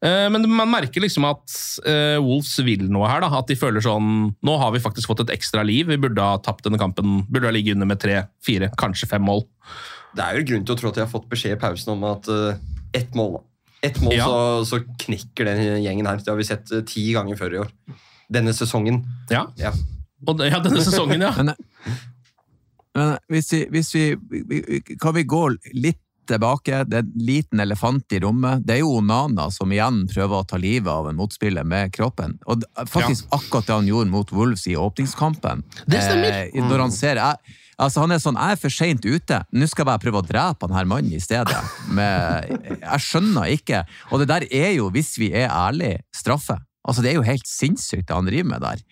Eh, 0.02 0.26
Men 0.30 0.44
man 0.50 0.70
merker 0.72 1.00
liksom 1.00 1.24
at 1.28 1.52
eh, 1.86 2.18
Wolves 2.20 2.58
vil 2.66 2.88
noe 2.92 3.08
her. 3.08 3.20
da, 3.24 3.30
At 3.38 3.48
de 3.48 3.56
føler 3.56 3.80
sånn 3.84 4.34
Nå 4.44 4.56
har 4.60 4.72
vi 4.74 4.82
faktisk 4.82 5.08
fått 5.08 5.22
et 5.24 5.30
ekstra 5.36 5.62
liv. 5.64 5.86
Vi 5.88 5.96
burde 6.00 6.20
ha 6.20 6.36
tapt 6.42 6.64
denne 6.66 6.78
kampen. 6.80 7.22
Burde 7.30 7.46
ha 7.48 7.54
ligget 7.54 7.74
under 7.78 7.86
med 7.88 8.00
tre, 8.02 8.22
fire, 8.44 8.70
kanskje 8.80 9.08
fem 9.08 9.22
mål. 9.24 9.44
Det 10.14 10.22
er 10.26 10.38
jo 10.38 10.46
grunn 10.50 10.64
til 10.66 10.74
å 10.76 10.78
tro 10.78 10.88
at 10.92 10.98
de 10.98 11.04
har 11.06 11.10
fått 11.10 11.28
beskjed 11.30 11.56
i 11.56 11.60
pausen 11.60 11.92
om 11.96 12.04
at 12.06 12.28
uh, 12.30 12.54
ett 12.94 13.14
mål, 13.18 13.32
da. 13.38 13.40
Ett 13.88 13.98
mål, 14.00 14.12
Ja. 14.14 14.26
så, 14.30 14.64
så 14.68 14.78
knekker 15.02 15.44
den 15.48 15.82
gjengen 15.82 16.06
her. 16.06 16.20
Det 16.22 16.30
har 16.30 16.38
vi 16.38 16.46
sett 16.46 16.70
uh, 16.72 16.84
ti 16.86 17.08
ganger 17.16 17.36
før 17.40 17.56
i 17.56 17.58
år. 17.64 17.72
Denne 18.32 18.54
sesongen. 18.54 19.02
Ja, 19.32 19.46
Ja. 19.58 19.72
og 20.26 20.38
det, 20.38 20.52
ja 20.52 20.60
denne 20.62 20.84
sesongen, 20.86 21.24
ja. 21.26 21.32
Men, 21.38 21.54
men 22.94 23.16
hvis, 23.26 23.48
vi, 23.52 23.64
hvis 23.74 23.88
vi, 23.96 24.04
vi, 24.30 24.60
vi 24.68 24.96
Kan 25.02 25.16
vi 25.16 25.24
gå 25.26 25.40
litt 25.74 25.98
tilbake? 26.28 26.82
Det 26.90 27.00
er 27.00 27.06
en 27.06 27.26
liten 27.26 27.62
elefant 27.64 28.12
i 28.14 28.20
rommet. 28.24 28.64
Det 28.66 28.76
er 28.76 28.82
jo 28.82 28.98
Onana 28.98 29.48
som 29.54 29.72
igjen 29.72 30.04
prøver 30.10 30.42
å 30.42 30.48
ta 30.48 30.60
livet 30.60 30.90
av 30.92 31.08
en 31.10 31.18
motspiller 31.18 31.66
med 31.68 31.92
kroppen. 31.94 32.38
Og 32.46 32.64
faktisk 32.84 33.14
faktisk 33.14 33.34
akkurat 33.34 33.66
det 33.66 33.74
han 33.74 33.88
gjorde 33.88 34.10
mot 34.10 34.32
Wolves 34.32 34.66
i 34.66 34.76
åpningskampen. 34.76 35.62
Det 35.86 36.02
stemmer. 36.02 36.40
Eh, 36.48 36.64
når 36.64 36.86
han 36.86 36.92
ser 36.92 37.20
jeg, 37.22 37.60
Altså 37.74 38.04
Han 38.04 38.12
er 38.14 38.20
sånn, 38.22 38.36
jeg 38.38 38.54
er 38.54 38.58
for 38.62 38.70
seint 38.70 39.02
ute, 39.02 39.40
nå 39.50 39.66
skal 39.66 39.82
jeg 39.82 39.88
bare 39.88 39.98
prøve 39.98 40.20
å 40.20 40.22
drepe 40.22 40.68
han 40.68 40.76
her 40.76 40.86
mannen 40.86 41.16
i 41.16 41.18
stedet. 41.18 41.56
Men 41.90 42.60
jeg 42.70 43.02
skjønner 43.02 43.50
ikke. 43.50 43.80
Og 44.12 44.22
det 44.22 44.28
der 44.30 44.46
er 44.46 44.76
jo, 44.76 44.92
hvis 44.94 45.16
vi 45.18 45.32
er 45.34 45.48
ærlige, 45.50 46.04
straffe. 46.14 46.60
Altså 46.86 47.02
Det 47.02 47.10
er 47.10 47.18
jo 47.18 47.26
helt 47.26 47.50
sinnssykt 47.50 48.06
det 48.06 48.14
han 48.14 48.30
driver 48.30 48.46
med 48.52 48.62
der. 48.62 48.84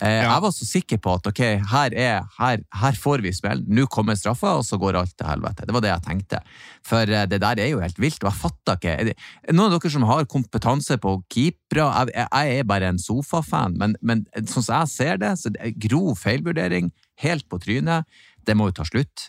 Eh, 0.00 0.22
Jeg 0.24 0.42
var 0.42 0.52
så 0.56 0.64
sikker 0.64 0.98
på 1.04 1.12
at 1.18 1.26
ok, 1.28 1.40
her, 1.70 1.94
er, 1.94 2.22
her, 2.38 2.62
her 2.82 2.96
får 2.96 3.20
vi 3.24 3.32
smell, 3.36 3.60
nå 3.68 3.84
kommer 3.92 4.16
straffa, 4.16 4.54
og 4.60 4.64
så 4.64 4.78
går 4.80 4.96
alt 4.96 5.12
til 5.18 5.28
helvete. 5.28 5.66
Det 5.68 5.74
var 5.76 5.84
det 5.84 5.90
jeg 5.92 6.04
tenkte. 6.06 6.40
For 6.88 7.02
eh, 7.12 7.26
det 7.28 7.40
der 7.42 7.60
er 7.60 7.68
jo 7.74 7.82
helt 7.82 8.00
vilt, 8.00 8.22
og 8.24 8.30
jeg 8.30 8.40
fatter 8.40 8.78
ikke 8.80 8.94
er 8.94 9.10
det, 9.10 9.16
Noen 9.52 9.74
av 9.74 9.80
dere 9.82 9.92
som 9.92 10.06
har 10.08 10.24
kompetanse 10.30 10.96
på 11.02 11.16
keepere, 11.28 11.88
jeg, 12.08 12.14
jeg 12.30 12.58
er 12.62 12.64
bare 12.70 12.88
en 12.94 12.98
sofafan, 13.02 13.76
men, 13.80 13.96
men 14.00 14.24
sånn 14.46 14.64
som 14.64 14.80
jeg 14.80 14.92
ser 14.94 15.20
det, 15.20 15.34
så 15.42 15.52
det 15.52 15.60
er 15.68 15.76
grov 15.88 16.16
feilvurdering, 16.22 16.88
helt 17.20 17.44
på 17.52 17.60
trynet. 17.60 18.08
Det 18.48 18.56
må 18.56 18.70
jo 18.70 18.78
ta 18.80 18.88
slutt. 18.88 19.28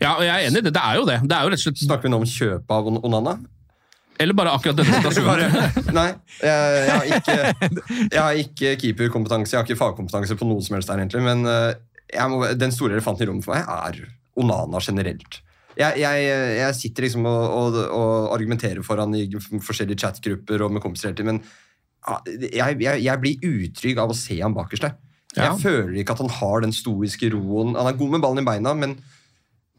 Ja, 0.00 0.14
og 0.14 0.22
jeg 0.24 0.30
er 0.32 0.46
enig 0.48 0.62
i 0.62 0.66
det. 0.68 0.72
Det 0.78 0.80
er 0.80 0.94
jo 0.96 1.04
det. 1.10 1.18
Det 1.28 1.34
er 1.36 1.42
jo 1.44 1.50
rett 1.52 1.58
og 1.60 1.66
slett 1.66 1.82
Snakker 1.82 2.06
vi 2.08 2.12
nå 2.14 2.22
om 2.22 2.28
kjøp 2.30 2.70
av 2.72 2.86
On- 2.88 3.02
Onana? 3.04 3.34
Eller 4.18 4.34
bare 4.38 4.52
akkurat 4.56 4.78
denne 4.80 5.00
situasjonen. 5.02 5.92
Nei, 5.94 6.08
jeg, 6.42 6.78
jeg, 6.78 6.94
har 6.94 7.10
ikke, 7.18 7.36
jeg 8.12 8.22
har 8.22 8.40
ikke 8.44 8.72
keeperkompetanse, 8.82 9.54
jeg 9.54 9.60
har 9.60 9.68
ikke 9.68 9.80
fagkompetanse 9.80 10.38
på 10.38 10.48
noe 10.48 10.64
som 10.64 10.78
helst 10.78 10.90
der, 10.90 11.02
egentlig. 11.02 11.22
Men 11.26 11.44
eh, 11.46 12.26
må, 12.32 12.42
den 12.58 12.74
store 12.74 12.98
elefanten 12.98 13.26
i 13.26 13.30
rommet 13.30 13.46
for 13.46 13.54
meg 13.54 13.68
er 13.68 14.02
Onana 14.38 14.82
generelt. 14.82 15.42
Jeg, 15.78 16.00
jeg, 16.02 16.74
sitter 16.74 17.06
liksom 17.06 17.26
og, 17.30 17.42
og, 17.54 17.76
og 17.94 18.32
argumenterer 18.34 18.82
for 18.82 18.98
han 18.98 19.14
i 19.14 19.28
forskjellige 19.38 20.00
chatgrupper 20.02 20.64
og 20.66 20.72
med 20.74 20.82
kompiser 20.82 21.12
hele 21.12 21.20
tiden, 21.20 21.38
men 21.38 22.48
jeg, 22.50 23.18
blir 23.22 23.44
utrygg 23.46 24.00
av 24.02 24.10
å 24.10 24.16
se 24.16 24.40
han 24.40 24.56
bakerst 24.56 24.88
der. 24.88 24.96
Ja. 25.36 25.50
Jeg 25.52 25.60
føler 25.62 26.00
ikke 26.00 26.16
at 26.16 26.22
han 26.24 26.32
har 26.32 26.64
den 26.64 26.74
stoiske 26.74 27.30
roen. 27.34 27.76
Han 27.76 27.90
er 27.90 27.98
god 27.98 28.14
med 28.14 28.24
ballen 28.24 28.42
i 28.42 28.48
beina, 28.48 28.72
men 28.74 28.96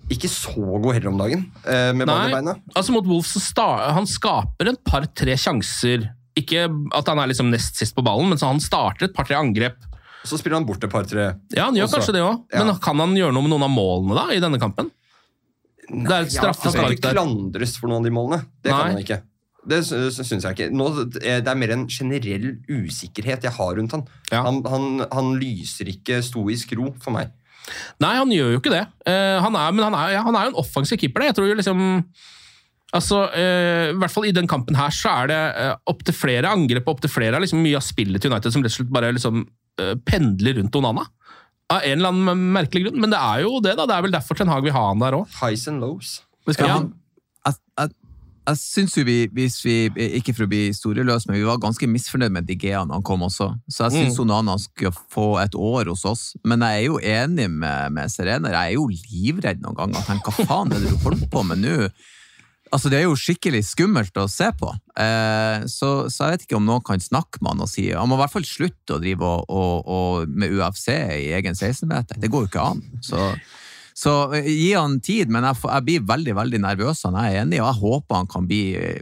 ikke 0.10 0.30
så 0.32 0.54
god 0.56 0.94
heller 0.96 1.10
om 1.12 1.18
dagen. 1.22 1.44
eh, 1.66 1.92
med 1.94 2.08
Nei, 2.08 2.32
beina. 2.34 2.56
altså 2.76 2.92
mot 2.96 3.06
Wolf 3.06 3.34
han 3.96 4.06
skaper 4.10 4.70
et 4.74 4.84
par-tre 4.84 5.36
sjanser 5.38 6.10
Ikke 6.36 6.66
at 6.96 7.08
han 7.08 7.20
er 7.20 7.28
liksom 7.28 7.50
nest 7.52 7.76
sist 7.76 7.96
på 7.96 8.04
ballen, 8.06 8.30
men 8.30 8.38
så 8.38 8.48
han 8.48 8.60
starter 8.60 9.06
et 9.10 9.14
par-tre 9.14 9.36
angrep. 9.36 9.76
Så 10.24 10.38
spiller 10.40 10.56
han 10.60 10.66
bort 10.66 10.84
et 10.84 10.90
par-tre. 10.92 11.34
Ja, 11.52 11.66
han 11.66 11.76
gjør 11.76 11.88
Også. 11.90 11.98
kanskje 12.00 12.14
det 12.16 12.22
òg. 12.24 12.44
Ja. 12.54 12.64
Men 12.64 12.78
kan 12.80 12.98
han 13.00 13.16
gjøre 13.16 13.34
noe 13.34 13.44
med 13.44 13.52
noen 13.52 13.64
av 13.64 13.72
målene 13.74 14.16
da, 14.16 14.28
i 14.36 14.40
denne 14.40 14.60
kampen? 14.62 14.92
Det 15.90 16.12
er 16.12 16.22
et 16.28 16.34
Ja, 16.38 16.52
han 16.54 16.74
kan 16.74 16.92
ikke 16.94 17.12
klandres 17.16 17.78
for 17.80 17.90
noen 17.90 18.04
av 18.04 18.08
de 18.08 18.12
målene. 18.14 18.46
Det 18.64 18.72
Nei. 18.72 18.78
kan 18.80 18.92
han 18.94 19.04
ikke. 19.04 19.22
Det 19.68 19.80
sy- 19.86 20.24
syns 20.24 20.44
jeg 20.46 20.56
ikke. 20.56 20.70
Nå, 20.72 20.88
eh, 21.22 21.42
det 21.42 21.48
er 21.52 21.56
mer 21.60 21.72
en 21.76 21.88
generell 21.88 22.48
usikkerhet 22.70 23.44
jeg 23.44 23.52
har 23.52 23.76
rundt 23.76 23.92
han. 23.92 24.06
Han, 24.32 24.62
han, 24.64 24.86
han 25.12 25.34
lyser 25.42 25.90
ikke 25.92 26.22
stoisk 26.24 26.72
ro 26.78 26.94
for 27.02 27.12
meg. 27.12 27.32
Nei, 28.04 28.16
han 28.18 28.34
gjør 28.34 28.56
jo 28.56 28.60
ikke 28.62 28.74
det. 28.74 28.84
Uh, 29.08 29.38
han 29.46 29.56
er, 29.60 29.72
men 29.76 29.88
han 29.88 29.98
er, 30.00 30.18
ja, 30.18 30.26
han 30.26 30.38
er 30.38 30.48
jo 30.48 30.54
en 30.54 30.62
offensiv 30.64 31.00
keeper. 31.02 31.24
Det. 31.24 31.32
Jeg 31.32 31.40
tror 31.40 31.50
jo 31.52 31.62
liksom 31.62 31.88
Altså, 32.90 33.20
uh, 33.30 33.92
I 33.92 33.98
hvert 34.02 34.14
fall 34.14 34.26
i 34.26 34.34
den 34.34 34.48
kampen 34.50 34.74
her 34.74 34.90
så 34.94 35.12
er 35.22 35.30
det 35.30 35.40
uh, 35.62 35.76
opptil 35.92 36.16
flere 36.18 36.50
angrep 36.50 36.88
og 36.88 36.96
opptil 36.96 37.12
flere 37.14 37.42
liksom, 37.44 37.62
mye 37.62 37.78
av 37.78 37.86
spillet 37.86 38.24
til 38.24 38.34
United 38.34 38.56
som 38.56 38.64
rett 38.66 38.74
og 38.74 38.80
slett 38.80 38.96
bare 38.96 39.12
liksom, 39.14 39.44
uh, 39.82 39.94
pendler 40.10 40.58
rundt 40.58 40.80
Onana. 40.80 41.06
Av 41.70 41.86
en 41.86 42.00
eller 42.00 42.10
annen 42.10 42.48
merkelig 42.56 42.88
grunn. 42.88 42.98
Men 43.04 43.14
det 43.14 43.20
er 43.22 43.44
jo 43.46 43.60
det, 43.62 43.76
da. 43.78 43.86
Det 43.86 43.94
er 43.94 44.08
vel 44.08 44.16
derfor 44.16 44.40
Ten 44.40 44.50
Hag 44.50 44.66
vil 44.66 44.74
ha 44.74 44.88
han 44.88 45.04
der 45.04 45.20
òg. 45.20 45.30
Highs 45.38 45.68
and 45.70 45.84
lows. 45.86 46.16
Ja. 46.58 46.80
Jeg, 47.46 47.60
jeg, 47.78 47.94
jeg 48.50 48.60
syns 48.62 48.96
jo 48.98 49.04
vi, 49.08 49.18
hvis 49.34 49.58
vi, 49.66 49.76
ikke 50.20 50.34
for 50.36 50.46
å 50.46 50.50
bli 50.52 50.62
historieløse, 50.68 51.30
men 51.30 51.40
vi 51.40 51.48
var 51.48 51.62
ganske 51.62 51.88
misfornøyd 51.90 52.34
med 52.36 52.48
Digea 52.50 52.84
når 52.86 53.00
han 53.00 53.08
kom 53.08 53.26
også. 53.28 53.52
Så 53.72 53.88
jeg 53.88 53.96
syns 53.96 54.20
Mm. 54.20 54.24
Onana 54.26 54.58
skulle 54.60 54.94
få 55.14 55.28
et 55.42 55.56
år 55.56 55.90
hos 55.92 56.06
oss. 56.06 56.24
Men 56.44 56.62
jeg 56.66 56.80
er 56.80 56.86
jo 56.88 57.00
enig 57.00 57.50
med, 57.50 57.94
med 57.96 58.12
Serener. 58.12 58.56
Jeg 58.56 58.74
er 58.74 58.80
jo 58.80 58.88
livredd 58.90 59.62
noen 59.64 59.78
ganger. 59.78 60.02
Jeg 60.02 60.10
tenker, 60.12 60.36
Hva 60.36 60.48
faen 60.50 60.74
er 60.74 60.82
det 60.84 60.92
du 60.92 61.04
holder 61.04 61.28
på 61.32 61.44
med 61.48 61.62
nå? 61.64 61.76
Altså, 62.72 62.90
Det 62.92 63.00
er 63.00 63.08
jo 63.08 63.16
skikkelig 63.18 63.64
skummelt 63.66 64.18
å 64.22 64.28
se 64.30 64.50
på. 64.60 64.70
Eh, 65.00 65.66
så, 65.66 66.10
så 66.10 66.28
jeg 66.28 66.36
vet 66.36 66.44
ikke 66.46 66.60
om 66.60 66.68
noen 66.68 66.84
kan 66.86 67.02
snakke 67.02 67.42
med 67.42 67.56
han 67.56 67.64
og 67.66 67.72
si 67.72 67.88
Han 67.92 68.12
må 68.12 68.20
i 68.20 68.22
hvert 68.22 68.36
fall 68.36 68.46
slutte 68.46 68.98
å 68.98 69.02
drive 69.02 69.26
og, 69.26 69.50
og, 69.50 69.90
og 69.90 70.30
med 70.30 70.54
UFC 70.54 70.92
i 70.94 71.32
egen 71.40 71.58
16-meter. 71.58 72.20
Det 72.22 72.30
går 72.30 72.46
jo 72.46 72.52
ikke 72.52 72.68
an. 72.76 72.84
Så, 73.02 73.32
så 74.00 74.14
eh, 74.38 74.48
gi 74.48 74.70
han 74.78 75.00
tid, 75.04 75.32
men 75.34 75.44
jeg, 75.44 75.60
jeg 75.66 75.86
blir 75.88 76.06
veldig 76.08 76.36
veldig 76.38 76.62
nervøs. 76.64 77.02
Han 77.08 77.18
er 77.20 77.42
enig, 77.42 77.60
og 77.60 77.68
jeg 77.68 77.82
håper 77.84 78.22
han 78.22 78.30
kan 78.32 78.46
bli 78.48 78.62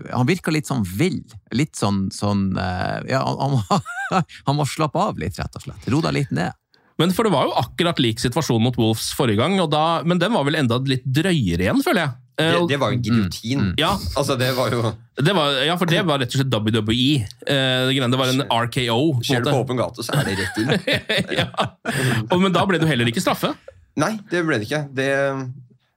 Han 0.09 0.29
virker 0.29 0.55
litt 0.55 0.69
sånn 0.69 0.85
vill. 0.97 1.19
Litt 1.53 1.77
sånn, 1.77 2.07
sånn 2.13 2.47
eh, 2.57 3.03
Ja, 3.13 3.21
han, 3.27 3.37
han, 3.37 3.57
må, 3.57 3.81
han 4.49 4.57
må 4.57 4.65
slappe 4.69 5.03
av 5.09 5.19
litt, 5.21 5.37
rett 5.37 5.59
og 5.59 5.67
slett. 5.67 5.91
Ro 5.93 6.01
deg 6.05 6.17
litt 6.21 6.33
ned. 6.33 6.55
Men 6.97 7.11
for 7.13 7.27
det 7.27 7.33
var 7.35 7.45
jo 7.45 7.53
akkurat 7.59 7.99
lik 8.01 8.17
situasjon 8.17 8.63
mot 8.63 8.77
Wolves 8.79 9.11
forrige 9.13 9.37
gang, 9.37 9.59
og 9.61 9.69
da, 9.69 10.01
men 10.01 10.17
den 10.17 10.33
var 10.33 10.47
vel 10.47 10.57
enda 10.63 10.79
litt 10.81 11.05
drøyere 11.05 11.67
igjen, 11.67 11.83
føler 11.85 12.07
jeg. 12.07 12.15
Eh, 12.41 12.55
Det, 12.55 12.63
det 12.71 12.79
var 12.81 12.89
jo 12.89 12.97
en 12.97 13.03
giljotin. 13.05 13.63
Ja. 13.77 13.91
Altså, 14.17 14.33
det 14.37 14.49
var 14.57 14.73
jo 14.73 14.81
Det 15.21 15.33
var, 15.37 15.61
ja, 15.65 15.77
for 15.77 15.89
det 15.89 16.01
var 16.05 16.21
rett 16.21 16.33
og 16.33 16.41
slett 16.41 16.53
WWE. 16.53 17.21
Eh, 17.45 17.93
det 17.93 18.17
var 18.17 18.33
en 18.33 18.43
RKO. 18.49 18.99
Skjer 19.21 19.45
det 19.45 19.53
på 19.53 19.61
åpen 19.61 19.77
gate, 19.77 20.05
så 20.05 20.17
er 20.17 20.25
det 20.25 20.37
rett 20.41 20.57
inn. 20.61 20.73
Og, 22.31 22.37
men 22.41 22.53
da 22.53 22.65
ble 22.65 22.81
det 22.81 22.85
jo 22.85 22.91
heller 22.95 23.09
ikke 23.13 23.21
straffe. 23.21 23.53
Nei, 23.97 24.13
det 24.31 24.43
ble 24.45 24.59
det 24.61 24.67
ikke. 24.69 24.83
Det, 24.93 25.07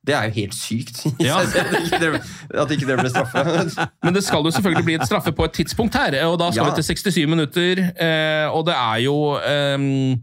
det 0.09 0.15
er 0.17 0.29
jo 0.31 0.37
helt 0.39 0.55
sykt 0.57 1.03
Ja. 1.21 1.41
at 1.45 1.57
ikke 1.83 1.99
det- 2.01 2.23
at 2.63 2.71
ikke 2.73 2.87
det 2.89 2.97
ble 3.03 3.11
straffe. 3.13 3.43
Men 4.05 4.15
det 4.17 4.23
skal 4.25 4.43
jo 4.47 4.51
selvfølgelig 4.57 4.85
bli 4.89 4.95
et 4.97 5.05
straffe 5.07 5.33
på 5.37 5.45
et 5.45 5.53
tidspunkt 5.61 5.95
her, 6.01 6.17
og 6.27 6.39
da 6.41 6.49
skal 6.51 6.65
Ja. 6.65 6.71
vi 6.71 6.81
til 6.83 6.89
67 6.97 7.27
minutter. 7.29 7.83
Eh, 8.01 8.47
og 8.49 8.65
det 8.67 8.75
er 8.75 8.97
jo 9.05 9.17
ehm, 9.37 10.17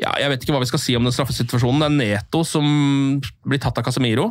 ja, 0.00 0.10
Jeg 0.18 0.30
vet 0.32 0.42
ikke 0.42 0.54
hva 0.56 0.62
vi 0.64 0.70
skal 0.72 0.80
si 0.82 0.96
om 0.96 1.04
den 1.04 1.12
straffesituasjonen. 1.14 1.82
Det 1.84 1.90
er 1.90 1.98
Neto 2.16 2.42
som 2.48 3.20
blir 3.46 3.60
tatt 3.60 3.78
av 3.78 3.84
Casemiro. 3.84 4.30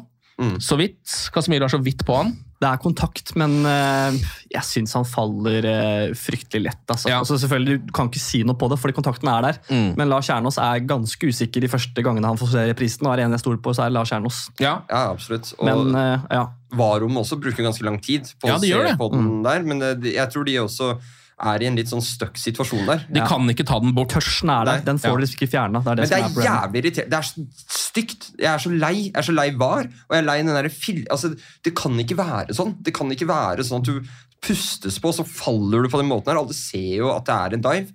Så 0.64 0.78
vidt. 0.80 1.04
Casemiro 1.34 1.68
er 1.68 1.74
så 1.74 1.80
vidt 1.82 2.06
på 2.08 2.16
han. 2.18 2.34
Det 2.62 2.70
er 2.70 2.78
kontakt, 2.78 3.32
men 3.42 3.56
eh, 3.66 4.18
jeg 4.54 4.62
syns 4.68 4.92
han 4.94 5.06
faller 5.10 5.66
eh, 5.66 6.12
fryktelig 6.18 6.68
lett. 6.68 6.84
Altså. 6.86 7.10
Altså, 7.16 7.40
selvfølgelig, 7.42 7.80
Du 7.88 7.94
kan 7.98 8.12
ikke 8.12 8.22
si 8.22 8.44
noe 8.46 8.58
på 8.60 8.70
det, 8.70 8.78
fordi 8.78 8.94
kontakten 9.00 9.32
er 9.32 9.48
der. 9.48 9.58
Mm. 9.72 9.88
Men 9.98 10.12
Lars 10.12 10.30
Kjernås 10.30 10.60
er 10.62 10.84
ganske 10.86 11.32
usikker 11.32 11.66
de 11.66 11.72
første 11.72 12.06
gangene 12.06 12.30
han 12.30 12.38
får 12.38 12.52
se 12.54 12.68
reprisen. 12.70 13.08
Og 13.08 13.16
er 13.16 13.24
en 13.26 13.34
jeg 13.34 13.42
stoler 13.42 13.64
på, 13.66 13.74
så 13.74 13.88
er 13.88 13.96
Lars 13.96 14.14
Kjernås. 14.14 14.44
Ja, 14.62 14.76
absolutt. 14.92 15.56
Og 15.58 15.66
Men 15.72 15.98
uh, 15.98 16.28
ja. 16.30 16.44
Varom 16.78 17.18
også 17.24 17.40
bruker 17.42 17.66
ganske 17.66 17.88
lang 17.88 17.98
tid 18.04 18.30
på 18.38 18.52
Ja, 18.52 18.60
å 18.60 18.62
se 18.62 18.94
på 19.00 19.10
den 19.16 19.42
der, 19.48 19.66
men 19.66 19.82
jeg 20.06 20.30
tror 20.32 20.46
de 20.48 20.60
også 20.62 20.94
er 21.42 21.64
i 21.64 21.68
en 21.70 21.76
litt 21.80 21.90
sånn 21.90 22.04
stuck 22.06 22.38
situasjon 22.38 22.86
der. 22.88 23.06
De 23.12 23.22
kan 23.28 23.48
ikke 23.50 23.66
ta 23.68 23.80
den 23.82 23.94
bort. 23.98 24.10
Tørsten 24.14 24.50
er 24.54 24.66
der. 24.70 24.82
Den 24.86 25.00
får 25.02 25.10
Ja. 25.10 25.16
du 25.16 25.22
liksom 25.24 25.40
ikke 25.40 25.52
fjerna. 25.52 25.82
Det 25.84 25.92
er 25.92 25.96
det 25.96 26.10
Men 26.10 26.10
det 26.10 26.18
er 26.18 26.42
er 26.42 26.48
jævlig 26.50 26.82
irriterende. 26.84 27.10
Det 27.10 27.20
er 27.20 27.28
så 27.28 27.46
stygt. 27.92 28.28
Jeg 28.38 28.52
er 28.54 28.58
så 28.66 28.72
lei. 28.72 28.94
Jeg 29.10 29.18
er 29.18 29.28
så 29.30 29.34
lei 29.36 29.50
var. 29.52 29.84
Og 29.86 30.12
jeg 30.16 30.22
er 30.22 30.28
lei 30.28 30.38
den 30.44 30.54
derre 30.54 30.70
fil... 30.72 31.06
Altså, 31.10 31.36
det 31.64 31.76
kan 31.76 31.98
ikke 32.00 32.18
være 32.18 32.54
sånn. 32.54 32.76
Det 32.82 32.94
kan 32.94 33.10
ikke 33.12 33.28
være 33.28 33.64
sånn 33.68 33.82
at 33.82 33.90
du 33.90 34.02
pustes 34.42 34.98
på, 35.00 35.12
så 35.14 35.26
faller 35.28 35.84
du 35.84 35.90
på 35.90 36.00
den 36.02 36.10
måten 36.10 36.32
her. 36.34 36.40
Alle 36.42 36.54
ser 36.58 36.98
jo 36.98 37.12
at 37.16 37.26
det 37.26 37.36
er 37.36 37.54
en 37.58 37.62
dive. 37.62 37.92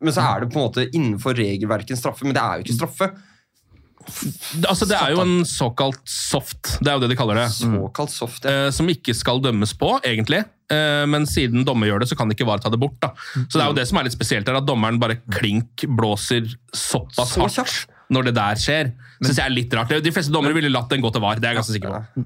Men 0.00 0.12
så 0.12 0.24
er 0.26 0.40
det 0.42 0.52
på 0.52 0.58
en 0.58 0.66
måte 0.68 0.88
innenfor 0.90 1.34
regelverket 1.38 1.94
en 1.94 2.00
straffe. 2.00 2.24
Men 2.26 2.34
det 2.34 2.42
er 2.42 2.58
jo 2.58 2.64
ikke 2.66 2.78
straffe. 2.80 3.10
Altså, 4.68 4.86
det 4.88 4.96
er 4.98 5.14
jo 5.14 5.22
en 5.22 5.44
såkalt 5.48 6.00
soft, 6.08 6.76
det 6.84 6.90
er 6.90 6.98
jo 6.98 7.02
det 7.04 7.10
de 7.14 7.16
kaller 7.18 7.40
det. 7.40 7.46
Såkalt 7.56 8.12
soft, 8.12 8.44
eh, 8.48 8.68
Som 8.74 8.90
ikke 8.92 9.14
skal 9.16 9.40
dømmes 9.44 9.72
på, 9.80 9.94
egentlig. 10.04 10.44
Eh, 10.70 11.04
Men 11.10 11.26
siden 11.26 11.64
dommer 11.64 11.88
gjør 11.90 12.00
det, 12.04 12.08
så 12.12 12.16
kan 12.18 12.30
ikke 12.32 12.46
VAR 12.48 12.62
ta 12.62 12.70
det 12.72 12.80
bort. 12.80 12.98
da. 13.00 13.12
Så 13.48 13.56
det 13.58 13.62
er 13.64 13.72
jo 13.72 13.78
det 13.80 13.86
som 13.88 13.98
er 13.98 14.04
litt 14.08 14.16
spesielt 14.16 14.48
er 14.48 14.60
at 14.60 14.66
dommeren 14.68 15.00
bare 15.00 15.18
klink 15.32 15.84
blåser 15.88 16.46
såpass 16.72 17.34
Så 17.34 17.40
hardt 17.44 17.86
når 18.10 18.24
det 18.30 18.34
der 18.36 18.54
skjer. 18.60 18.92
Synes 19.22 19.36
jeg 19.38 19.46
er 19.46 19.54
litt 19.54 19.72
rart. 19.74 19.88
De 20.04 20.12
fleste 20.12 20.32
dommere 20.32 20.54
ville 20.54 20.68
latt 20.72 20.90
den 20.92 21.00
gå 21.00 21.10
til 21.12 21.22
VAR, 21.24 21.36
det 21.40 21.48
er 21.48 21.54
jeg 21.54 21.62
ganske 21.62 21.76
sikker 21.78 21.94
på. 21.94 22.24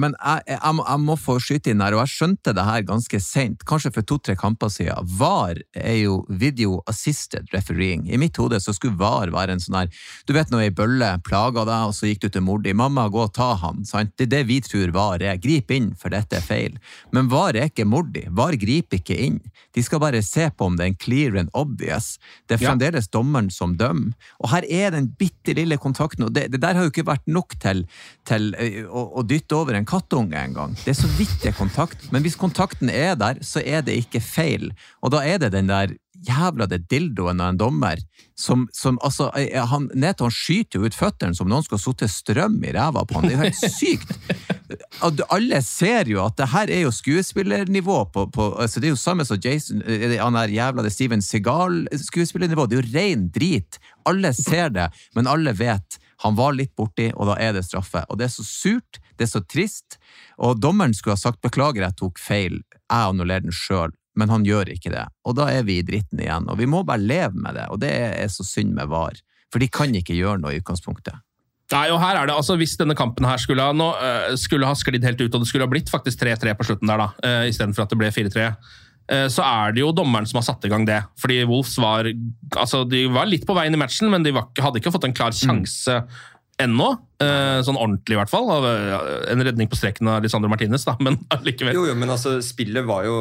Men 0.00 0.16
jeg, 0.18 0.44
jeg, 0.48 0.58
jeg, 0.58 0.74
må, 0.76 0.84
jeg 0.88 1.02
må 1.04 1.16
få 1.20 1.36
skyte 1.42 1.72
inn 1.72 1.82
her, 1.84 1.96
og 1.96 2.04
jeg 2.04 2.12
skjønte 2.14 2.54
det 2.56 2.66
her 2.66 2.86
ganske 2.88 3.20
seint, 3.22 3.64
kanskje 3.68 3.92
for 3.94 4.06
to-tre 4.08 4.36
kamper 4.38 4.72
siden. 4.72 5.08
VAR 5.18 5.60
er 5.76 5.98
jo 6.00 6.20
video 6.28 6.80
assisted 6.90 7.50
refereeing. 7.54 8.06
I 8.10 8.20
mitt 8.20 8.38
hode 8.40 8.60
så 8.62 8.74
skulle 8.76 8.98
VAR 9.00 9.32
være 9.34 9.56
en 9.56 9.62
sånn 9.62 9.78
her 9.78 9.90
Du 10.28 10.34
vet 10.36 10.50
når 10.52 10.66
ei 10.66 10.74
bølle 10.74 11.10
plaga 11.26 11.66
deg, 11.68 11.90
og 11.90 11.96
så 11.96 12.10
gikk 12.10 12.24
du 12.24 12.28
til 12.28 12.46
mor 12.46 12.62
di. 12.64 12.74
'Mamma, 12.74 13.08
gå 13.12 13.24
og 13.26 13.34
ta 13.36 13.54
han.' 13.60 13.84
Sant? 13.88 14.14
Det 14.18 14.28
er 14.28 14.32
det 14.36 14.44
vi 14.50 14.60
tror 14.64 14.94
VAR 14.94 15.22
er. 15.22 15.40
Grip 15.42 15.70
inn, 15.74 15.92
for 15.98 16.14
dette 16.14 16.38
er 16.38 16.44
feil. 16.44 16.78
Men 17.12 17.30
VAR 17.32 17.56
er 17.56 17.70
ikke 17.70 17.88
mor 17.88 18.06
di. 18.10 18.24
VAR 18.30 18.56
griper 18.60 19.00
ikke 19.00 19.18
inn. 19.26 19.40
De 19.74 19.82
skal 19.82 20.00
bare 20.02 20.22
se 20.22 20.48
på 20.50 20.68
om 20.68 20.76
det 20.78 20.84
er 20.84 20.92
en 20.92 21.00
clear 21.00 21.38
and 21.38 21.50
obvious. 21.52 22.18
Det 22.46 22.56
er 22.56 22.62
fremdeles 22.62 23.08
dommeren 23.10 23.50
som 23.50 23.74
dømmer. 23.78 24.14
Og 24.42 24.50
her 24.52 24.66
er 24.70 24.94
den 24.94 25.08
bitte 25.18 25.54
lille 25.56 25.78
kontakten, 25.80 26.26
og 26.26 26.34
det, 26.34 26.48
det 26.52 26.60
der 26.62 26.78
har 26.78 26.86
jo 26.86 26.92
ikke 26.92 27.06
vært 27.08 27.26
nok 27.30 27.56
til, 27.62 27.84
til 28.28 28.52
å, 28.86 29.04
å 29.20 29.24
dytte 29.26 29.56
over 29.58 29.76
en 29.76 29.83
kattunge 29.88 30.38
engang. 30.38 30.74
Det 30.84 30.94
er 30.94 31.00
så 31.02 31.10
vidt 31.18 31.36
det 31.42 31.52
er 31.52 31.58
kontakt, 31.58 32.08
men 32.12 32.24
hvis 32.24 32.38
kontakten 32.40 32.90
er 32.90 33.14
der, 33.18 33.40
så 33.44 33.62
er 33.64 33.84
det 33.84 33.96
ikke 34.04 34.22
feil. 34.24 34.70
Og 35.02 35.14
da 35.14 35.22
er 35.24 35.40
det 35.42 35.52
den 35.54 35.70
der 35.72 35.94
jævla 36.24 36.66
det 36.70 36.86
dildoen 36.88 37.40
av 37.42 37.52
en 37.52 37.58
dommer 37.60 38.00
som, 38.38 38.64
som 38.72 38.98
altså, 39.04 39.28
eh, 39.36 39.60
han, 39.68 39.88
Neto 39.94 40.26
han 40.26 40.34
skyter 40.34 40.80
jo 40.80 40.88
ut 40.88 40.96
føttene 40.96 41.36
som 41.36 41.50
noen 41.50 41.64
skulle 41.66 41.82
ha 41.84 42.08
strøm 42.10 42.56
i 42.64 42.72
ræva 42.74 43.04
på 43.06 43.18
han. 43.18 43.28
Det 43.28 43.34
er 43.34 43.38
jo 43.38 43.44
helt 43.44 43.74
sykt. 43.76 44.14
Alle 45.34 45.60
ser 45.66 46.08
jo 46.10 46.22
at 46.24 46.38
det 46.40 46.48
her 46.54 46.72
er 46.72 46.84
jo 46.86 46.94
skuespillernivå 46.94 47.98
på, 48.14 48.26
på 48.32 48.48
altså 48.62 48.80
Det 48.80 48.88
er 48.88 48.94
jo 48.94 49.00
samme 49.00 49.26
som 49.28 49.40
Jason, 49.42 49.82
eh, 49.86 50.16
han 50.20 50.38
der 50.38 50.54
jævla 50.54 50.86
det 50.86 50.94
Steven 50.94 51.22
Seagal-skuespillernivå. 51.22 52.66
Det 52.66 52.78
er 52.78 52.82
jo 52.82 52.94
ren 52.94 53.28
drit. 53.34 53.78
Alle 54.08 54.32
ser 54.36 54.72
det, 54.74 54.88
men 55.14 55.30
alle 55.30 55.54
vet 55.56 56.00
han 56.24 56.36
var 56.38 56.54
litt 56.56 56.72
borti, 56.78 57.10
og 57.12 57.28
da 57.28 57.38
er 57.42 57.52
det 57.56 57.66
straffe. 57.66 58.04
Og 58.08 58.18
det 58.18 58.28
er 58.28 58.32
så 58.32 58.44
surt, 58.46 59.00
det 59.18 59.28
er 59.28 59.32
så 59.32 59.42
trist. 59.44 59.98
Og 60.38 60.58
dommeren 60.60 60.94
skulle 60.96 61.18
ha 61.18 61.20
sagt 61.20 61.42
beklager, 61.44 61.84
jeg 61.86 61.98
tok 62.00 62.22
feil, 62.22 62.62
jeg 62.74 63.12
annullerer 63.12 63.46
den 63.46 63.54
sjøl. 63.54 63.94
Men 64.14 64.30
han 64.30 64.46
gjør 64.46 64.70
ikke 64.70 64.92
det. 64.94 65.04
Og 65.26 65.34
da 65.38 65.48
er 65.50 65.64
vi 65.66 65.80
i 65.80 65.86
dritten 65.86 66.20
igjen. 66.22 66.46
Og 66.50 66.60
vi 66.60 66.68
må 66.70 66.84
bare 66.86 67.02
leve 67.02 67.34
med 67.34 67.58
det, 67.58 67.66
og 67.74 67.80
det 67.82 67.90
er 67.90 68.30
så 68.30 68.46
synd 68.46 68.74
med 68.76 68.90
VAR. 68.92 69.18
For 69.50 69.62
de 69.62 69.70
kan 69.70 69.94
ikke 69.94 70.14
gjøre 70.14 70.38
noe 70.42 70.54
i 70.54 70.60
utgangspunktet. 70.62 71.18
Nei, 71.72 71.88
og 71.90 72.00
her 72.02 72.18
er 72.20 72.28
det, 72.28 72.36
altså 72.36 72.58
Hvis 72.60 72.76
denne 72.76 72.96
kampen 72.98 73.26
her 73.26 73.40
skulle 73.40 73.64
ha, 73.64 73.74
nå, 73.74 73.90
øh, 73.96 74.34
skulle 74.38 74.68
ha 74.68 74.76
sklidd 74.76 75.04
helt 75.06 75.22
ut, 75.22 75.32
og 75.32 75.42
det 75.42 75.48
skulle 75.48 75.66
ha 75.66 75.72
blitt 75.72 75.90
faktisk 75.92 76.20
3-3 76.20 76.52
på 76.58 76.66
slutten 76.68 76.90
der, 76.90 77.00
da, 77.00 77.06
uh, 77.24 77.46
istedenfor 77.48 77.86
at 77.86 77.94
det 77.94 77.98
ble 77.98 78.10
4-3, 78.12 78.50
eh, 79.10 79.24
så 79.32 79.44
er 79.46 79.74
det 79.74 79.80
jo 79.82 79.94
dommeren 79.96 80.28
som 80.28 80.38
har 80.40 80.46
satt 80.46 80.66
i 80.68 80.70
gang 80.72 80.84
det. 80.88 81.00
Fordi 81.20 81.40
Wolves 81.48 81.74
var 81.80 82.10
altså 82.60 82.84
de 82.88 83.06
var 83.12 83.30
litt 83.30 83.46
på 83.48 83.56
veien 83.56 83.74
i 83.74 83.80
matchen, 83.80 84.10
men 84.12 84.26
de 84.26 84.34
var, 84.36 84.50
hadde 84.60 84.82
ikke 84.82 84.92
fått 84.94 85.08
en 85.08 85.16
klar 85.16 85.34
sjanse 85.36 86.02
ennå. 86.62 86.90
eh, 87.24 87.60
sånn 87.64 87.78
ordentlig, 87.78 88.14
i 88.16 88.20
hvert 88.20 88.30
fall. 88.30 88.50
Eh, 88.68 89.30
en 89.32 89.44
redning 89.46 89.68
på 89.70 89.78
streken 89.78 90.08
av 90.12 90.22
Lisandro 90.22 90.50
Martinez, 90.52 90.84
da, 90.84 90.96
men 91.04 91.18
allikevel. 91.34 91.74
Jo, 91.76 91.86
jo, 91.90 91.94
men 91.98 92.12
altså, 92.12 92.36
spillet 92.44 92.84
var 92.86 93.06
jo 93.08 93.16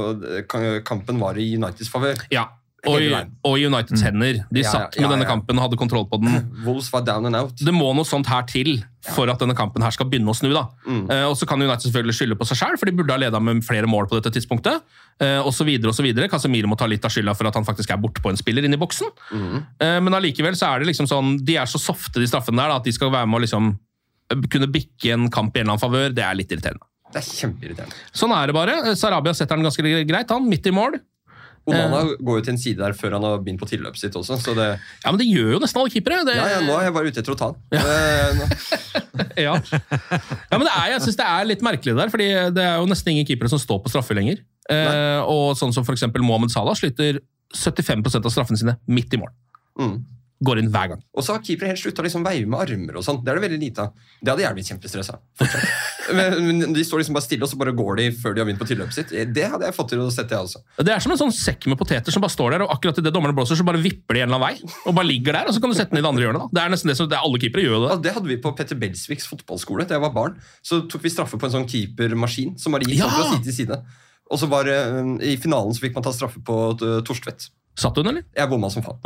Kampen 0.85 1.21
var 1.21 1.39
i 1.39 1.53
Uniteds 1.57 1.91
favør. 1.93 2.25
Ja, 2.33 2.49
og 2.89 3.03
og 3.47 3.53
Uniteds 3.59 4.01
hender. 4.03 4.41
De 4.51 4.63
Ja, 4.63 4.71
satt 4.71 4.97
med 4.99 5.09
denne 5.09 5.27
kampen 5.27 5.57
og 5.57 5.67
hadde 5.67 5.79
kontroll 5.79 6.05
på 6.09 6.19
den. 6.21 6.49
Wolves 6.65 6.89
var 6.93 7.05
down 7.07 7.25
and 7.29 7.35
out. 7.39 7.55
Det 7.59 7.73
må 7.73 7.93
noe 7.95 8.07
sånt 8.07 8.27
her 8.27 8.43
til 8.49 8.83
for 9.03 9.27
at 9.27 9.39
denne 9.39 9.55
kampen 9.55 9.83
her 9.83 9.91
skal 9.91 10.07
begynne 10.07 10.31
å 10.31 10.35
snu. 10.35 10.51
da. 10.55 10.65
Eh, 10.87 11.25
og 11.27 11.35
så 11.35 11.47
kan 11.47 11.61
United 11.61 11.89
selvfølgelig 11.89 12.15
skylde 12.15 12.37
på 12.39 12.47
seg 12.47 12.59
sjøl, 12.61 12.77
for 12.79 12.87
de 12.87 12.95
burde 12.95 13.11
ha 13.11 13.19
leda 13.19 13.39
med 13.43 13.63
flere 13.67 13.87
mål 13.89 14.07
på 14.11 14.19
dette 14.19 14.31
tidspunktet. 14.37 14.83
Uh, 15.21 15.43
og 15.45 15.51
så 15.53 15.65
videre 15.67 15.91
og 15.91 15.95
så 15.97 16.01
videre. 16.01 16.29
Casemiro 16.31 16.67
må 16.71 16.77
ta 16.79 16.87
litt 16.89 17.03
av 17.05 17.11
skylda 17.13 17.35
for 17.37 17.45
at 17.45 17.57
han 17.59 17.67
faktisk 17.67 17.91
er 17.93 17.99
borte 18.01 18.23
på 18.23 18.31
en 18.31 18.39
spiller 18.39 18.65
inne 18.65 18.79
i 18.79 18.81
boksen. 18.81 19.11
Uh, 19.29 19.99
men 20.01 20.15
allikevel 20.17 20.55
så 20.57 20.71
er 20.71 20.81
det 20.81 20.89
liksom 20.89 21.09
sånn, 21.11 21.35
de 21.45 21.59
er 21.61 21.69
så 21.69 21.81
softe, 21.81 22.17
de 22.19 22.29
straffene 22.31 22.57
der, 22.57 22.71
da, 22.71 22.79
at 22.81 22.87
de 22.87 22.95
skal 22.95 23.11
være 23.13 23.29
med 23.29 23.41
å 23.41 23.43
liksom 23.43 23.75
kunne 24.49 24.71
bikke 24.71 25.13
en 25.13 25.29
kamp 25.29 25.53
i 25.55 25.61
en 25.61 25.67
eller 25.67 25.75
annen 25.75 25.83
favør. 25.83 26.15
Det 26.15 26.23
er 26.25 26.39
litt 26.39 26.51
irriterende. 26.55 26.87
Det 27.13 27.21
er 27.21 27.27
kjempeirriterende. 27.29 27.97
Sånn 28.17 28.33
er 28.33 28.49
det 28.49 28.55
bare. 28.57 28.77
Sarabia 28.97 29.35
setter 29.37 29.59
den 29.59 29.67
ganske 29.67 30.05
greit, 30.09 30.31
han. 30.33 30.47
Midt 30.49 30.65
i 30.69 30.73
mål. 30.73 30.97
Onana 31.63 31.99
går 32.19 32.39
jo 32.39 32.43
til 32.43 32.53
en 32.53 32.59
side 32.59 32.79
der 32.81 32.95
før 32.97 33.15
han 33.15 33.23
har 33.23 33.37
begynt 33.39 33.61
på 33.61 33.67
tilløpet 33.69 34.01
sitt 34.01 34.15
også. 34.19 34.35
Så 34.43 34.55
det, 34.57 34.65
Ja, 35.03 35.11
men 35.13 35.19
det 35.21 35.27
gjør 35.29 35.53
jo 35.55 35.59
nesten 35.63 35.79
alle 35.79 35.93
keepere. 35.93 36.23
Det, 36.27 36.35
ja, 36.35 36.47
ja, 36.57 36.63
nå 36.65 36.75
er 36.75 36.89
jeg 36.89 36.95
bare 36.97 37.11
ute 37.11 37.23
etter 37.23 37.35
å 37.35 37.37
ta 37.39 37.51
den. 37.53 37.61
Ja. 37.77 37.83
ja. 39.45 39.53
ja, 39.55 40.57
men 40.57 40.65
det 40.67 40.73
er, 40.73 40.87
jeg 40.95 41.05
synes 41.05 41.19
det 41.21 41.29
er 41.29 41.47
litt 41.47 41.63
merkelig 41.63 41.95
der, 41.99 42.11
fordi 42.11 42.27
det 42.57 42.65
er 42.65 42.81
jo 42.81 42.89
nesten 42.91 43.13
ingen 43.13 43.29
keepere 43.29 43.51
som 43.53 43.61
står 43.61 43.79
på 43.85 43.93
straffer 43.93 44.19
lenger. 44.19 44.43
Eh, 44.71 45.21
og 45.23 45.55
sånn 45.59 45.71
som 45.75 45.87
eksempel 45.91 46.23
Mohammed 46.25 46.51
Salah 46.51 46.75
sliter 46.79 47.21
75 47.55 48.03
av 48.19 48.31
straffene 48.33 48.59
sine 48.59 48.75
midt 48.91 49.15
i 49.15 49.21
mål. 49.21 49.31
Mm. 49.79 49.95
Går 50.43 50.59
inn 50.59 50.69
hver 50.73 50.89
gang. 50.91 51.01
Og 51.15 51.23
så 51.23 51.35
har 51.37 51.43
keepere 51.45 51.71
helt 51.71 51.79
slutta 51.79 52.03
å 52.03 52.05
liksom 52.07 52.25
veive 52.25 52.49
med 52.51 52.59
armer 52.59 52.97
og 52.99 53.05
sånn. 53.05 53.21
Det 53.23 53.31
er 53.31 53.39
det 53.39 53.43
veldig 53.45 53.59
lite 53.61 53.85
av. 53.85 53.93
Det 54.19 54.31
hadde 54.33 54.43
jeg 54.43 54.57
blitt 54.57 54.71
kjempestressa. 54.73 55.19
Men, 56.13 56.33
men 56.43 56.73
de 56.75 56.81
står 56.83 56.99
liksom 56.99 57.15
bare 57.15 57.23
stille, 57.23 57.45
og 57.45 57.49
så 57.49 57.55
bare 57.55 57.71
går 57.71 57.95
de 58.01 58.05
før 58.19 58.33
de 58.35 58.41
har 58.41 58.47
begynt 58.49 58.59
på 58.59 58.65
tilløpet 58.67 58.95
sitt. 58.97 59.11
Det 59.33 59.45
hadde 59.53 59.69
jeg 59.69 59.75
fått 59.77 59.93
til 59.93 60.01
å 60.03 60.09
sette, 60.11 60.35
jeg 60.35 60.49
også. 60.49 60.59
Det 60.83 60.91
er 60.91 60.99
som 61.05 61.13
en 61.15 61.19
sånn 61.21 61.31
sekk 61.31 61.63
med 61.71 61.79
poteter 61.79 62.11
som 62.11 62.19
bare 62.25 62.33
står 62.33 62.57
der, 62.57 62.65
og 62.65 62.73
akkurat 62.75 62.99
idet 62.99 63.13
dommerne 63.15 63.31
blåser, 63.37 63.55
så 63.55 63.63
bare 63.63 63.79
vipper 63.79 64.17
de 64.19 64.25
en 64.25 64.27
eller 64.27 64.35
annen 64.51 64.67
vei. 64.67 64.75
Og 64.83 64.97
bare 64.97 65.07
ligger 65.07 65.37
der, 65.39 65.47
og 65.47 65.55
så 65.55 65.63
kan 65.63 65.71
du 65.71 65.77
sette 65.79 65.95
den 65.95 66.01
i 66.01 66.03
det 66.03 66.11
andre 66.11 66.25
hjørnet. 66.27 66.43
da. 66.43 66.57
Det 66.59 66.63
er 66.65 66.73
nesten 66.75 66.91
det 66.91 66.97
som 66.99 67.07
det 67.07 67.15
er 67.17 67.23
Alle 67.23 67.39
keepere 67.45 67.63
gjør 67.63 67.77
det. 67.77 67.87
Altså, 67.93 68.03
det 68.03 68.15
hadde 68.17 68.31
vi 68.33 68.39
på 68.43 68.51
Petter 68.59 68.81
Belsviks 68.83 69.29
fotballskole 69.31 69.87
da 69.87 69.95
jeg 69.95 70.03
var 70.03 70.13
barn. 70.19 70.35
Så 70.59 70.81
tok 70.91 71.07
vi 71.07 71.13
straffe 71.15 71.39
på 71.39 71.47
en 71.47 71.55
sånn 71.55 71.69
keepermaskin 71.71 72.57
som 72.59 72.75
bare 72.75 72.83
gikk 72.91 72.99
Ja! 72.99 73.07
fra 73.15 73.29
side 73.31 73.47
til 73.47 73.57
side. 73.63 73.79
Og 74.27 74.43
så 74.43 74.51
var 74.51 74.67
um, 74.99 75.15
I 75.23 75.37
finalen 75.39 75.71
så 75.75 75.87
fikk 75.87 75.95
man 75.95 76.03
ta 76.03 76.11
straffe 76.15 76.43
på 76.43 76.59
uh, 76.83 76.99
Torstvedt. 77.07 77.47
Satt 77.73 77.97
hun, 77.97 78.05
eller? 78.05 78.21
Jeg 78.37 78.49
bomma 78.51 78.69
som 78.69 78.83
faen. 78.85 78.99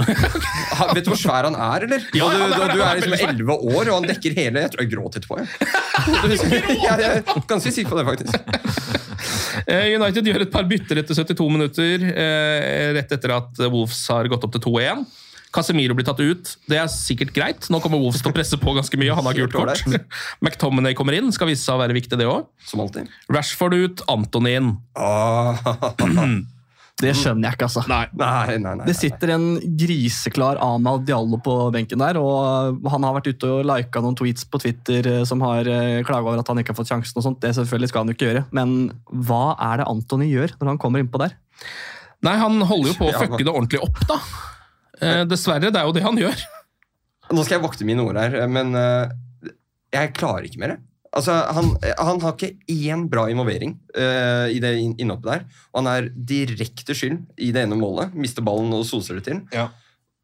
Vet 0.96 1.06
du 1.06 1.12
hvor 1.14 1.20
svær 1.20 1.48
han 1.48 1.56
er, 1.56 1.86
eller? 1.88 2.08
Ja, 2.18 2.28
du, 2.28 2.42
du, 2.52 2.64
du 2.76 2.82
er 2.84 3.00
liksom 3.00 3.14
elleve 3.16 3.56
11 3.56 3.70
år, 3.72 3.84
og 3.88 3.94
han 3.94 4.08
dekker 4.10 4.36
hele 4.36 4.64
Jeg 4.66 4.74
tror 4.74 4.84
jeg 4.84 4.92
gråt 4.92 5.16
etterpå. 5.22 5.38
Jeg. 5.40 5.48
jeg 6.88 7.06
er 7.08 7.46
ganske 7.48 7.72
sikker 7.72 7.94
på 7.94 8.02
det, 8.02 8.06
faktisk. 8.10 9.06
Eh, 9.72 9.94
United 9.96 10.28
gjør 10.28 10.44
et 10.44 10.52
par 10.52 10.68
bytter 10.68 11.00
etter 11.00 11.16
72 11.16 11.48
minutter, 11.54 12.04
eh, 12.12 12.90
rett 12.98 13.16
etter 13.16 13.34
at 13.38 13.64
Wolves 13.70 14.02
har 14.12 14.28
gått 14.34 14.44
opp 14.44 14.58
til 14.58 14.66
2-1. 14.68 15.08
Casemiro 15.56 15.96
blir 15.96 16.06
tatt 16.06 16.20
ut. 16.20 16.52
Det 16.68 16.76
er 16.76 16.92
sikkert 16.92 17.32
greit. 17.34 17.70
Nå 17.72 17.80
kommer 17.82 18.02
Wolves 18.04 18.20
til 18.20 18.34
å 18.34 18.36
presse 18.36 18.60
på 18.60 18.76
ganske 18.76 19.00
mye. 19.00 19.16
Han 19.16 19.32
har 19.32 19.40
gult 19.40 19.56
kort. 19.56 19.80
McTominay 20.44 20.98
kommer 20.98 21.16
inn. 21.16 21.32
Skal 21.32 21.48
vise 21.54 21.64
seg 21.64 21.80
å 21.80 21.82
være 21.86 21.96
viktig, 21.96 22.20
det 22.20 22.28
òg. 22.28 22.52
Som 22.68 22.84
alltid. 22.84 23.08
Rashford 23.32 23.80
ut, 23.80 24.04
Antonin. 24.12 24.76
inn. 25.00 26.46
Det 26.98 27.12
skjønner 27.14 27.46
jeg 27.46 27.58
ikke, 27.58 27.68
altså. 27.68 27.84
Nei. 27.92 28.06
Nei, 28.18 28.56
nei, 28.64 28.72
nei. 28.80 28.86
Det 28.90 28.96
sitter 28.98 29.32
en 29.36 29.44
griseklar 29.78 30.58
Amal 30.66 31.04
Diallo 31.06 31.38
på 31.46 31.54
benken 31.76 32.02
der, 32.02 32.18
og 32.18 32.80
han 32.90 33.06
har 33.06 33.14
vært 33.20 33.30
ute 33.36 33.52
og 33.60 33.68
lika 33.70 34.02
noen 34.02 34.18
tweets 34.18 34.48
på 34.50 34.58
Twitter 34.64 35.06
eh, 35.12 35.20
som 35.30 35.44
har 35.46 35.70
klaga 36.08 36.24
over 36.32 36.42
at 36.42 36.50
han 36.50 36.58
ikke 36.64 36.74
har 36.74 36.80
fått 36.80 36.90
sjansen. 36.90 37.20
og 37.22 37.28
sånt. 37.28 37.40
Det 37.44 37.54
selvfølgelig 37.60 37.92
skal 37.92 38.02
han 38.02 38.10
jo 38.10 38.18
ikke 38.18 38.32
gjøre, 38.32 38.44
men 38.58 38.74
hva 39.30 39.44
er 39.70 39.84
det 39.84 39.88
Antony 39.94 40.32
gjør 40.32 40.56
når 40.58 40.72
han 40.74 40.82
kommer 40.82 41.06
innpå 41.06 41.22
der? 41.22 41.38
Nei, 42.26 42.34
han 42.42 42.58
holder 42.66 42.90
jo 42.96 42.98
på 42.98 43.12
å 43.12 43.16
fucke 43.22 43.44
det 43.46 43.54
ordentlig 43.54 43.84
opp, 43.86 44.02
da. 44.10 44.18
Eh, 44.98 45.22
dessverre, 45.30 45.70
det 45.70 45.78
er 45.78 45.86
jo 45.86 45.94
det 45.94 46.02
han 46.08 46.18
gjør. 46.18 46.46
Nå 47.30 47.44
skal 47.46 47.60
jeg 47.60 47.66
vokte 47.68 47.86
mine 47.86 48.02
ord 48.02 48.18
her, 48.18 48.40
men 48.50 48.74
jeg 49.94 50.14
klarer 50.18 50.48
ikke 50.50 50.62
mer. 50.66 50.78
Altså, 51.18 51.34
han, 51.58 51.72
han 51.98 52.20
har 52.22 52.36
ikke 52.36 52.52
én 52.70 53.08
bra 53.10 53.24
involvering 53.32 53.72
uh, 53.98 54.46
i 54.54 54.60
det 54.62 54.76
inn- 54.78 54.96
innhoppet 55.02 55.32
der. 55.32 55.46
Og 55.74 55.80
han 55.82 55.90
er 55.96 56.10
direkte 56.14 56.94
skyld 56.98 57.24
i 57.42 57.50
det 57.56 57.64
ene 57.66 57.78
målet. 57.80 58.14
Mister 58.14 58.46
ballen 58.46 58.70
og 58.78 58.86
soser 58.86 59.18
det 59.18 59.26
til. 59.32 59.42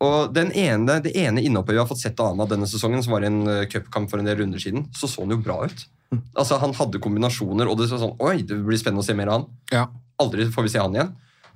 Og 0.03 0.33
den 0.35 0.51
ene, 0.59 0.99
Det 1.01 1.13
ene 1.15 1.41
innhoppet 1.41 1.73
vi 1.73 1.79
har 1.81 1.87
fått 1.89 2.01
sett 2.03 2.19
av 2.19 2.33
Ana 2.35 2.45
denne 2.49 2.67
sesongen, 2.67 3.01
som 3.05 3.13
var 3.15 3.23
i 3.25 3.29
en 3.31 3.41
uh, 3.47 3.65
cupkamp 3.71 4.09
for 4.11 4.19
en 4.21 4.27
del 4.29 4.37
runder 4.41 4.59
siden, 4.61 4.85
så 4.93 5.07
så 5.09 5.23
han 5.25 5.31
jo 5.33 5.41
bra 5.41 5.61
ut. 5.65 5.85
Altså, 6.37 6.59
Han 6.61 6.73
hadde 6.77 6.99
kombinasjoner, 7.01 7.65
og 7.71 7.79
det 7.79 7.87
så 7.89 7.97
sånn 7.97 8.17
Oi, 8.21 8.43
det 8.45 8.59
blir 8.67 8.77
spennende 8.77 9.01
å 9.01 9.07
se 9.07 9.15
mer 9.17 9.31
av 9.33 9.39
han. 9.39 9.47
Aldri 10.21 10.45
får 10.53 10.67
vi 10.67 10.73
se 10.75 10.81
han 10.83 10.93
igjen. 10.93 11.13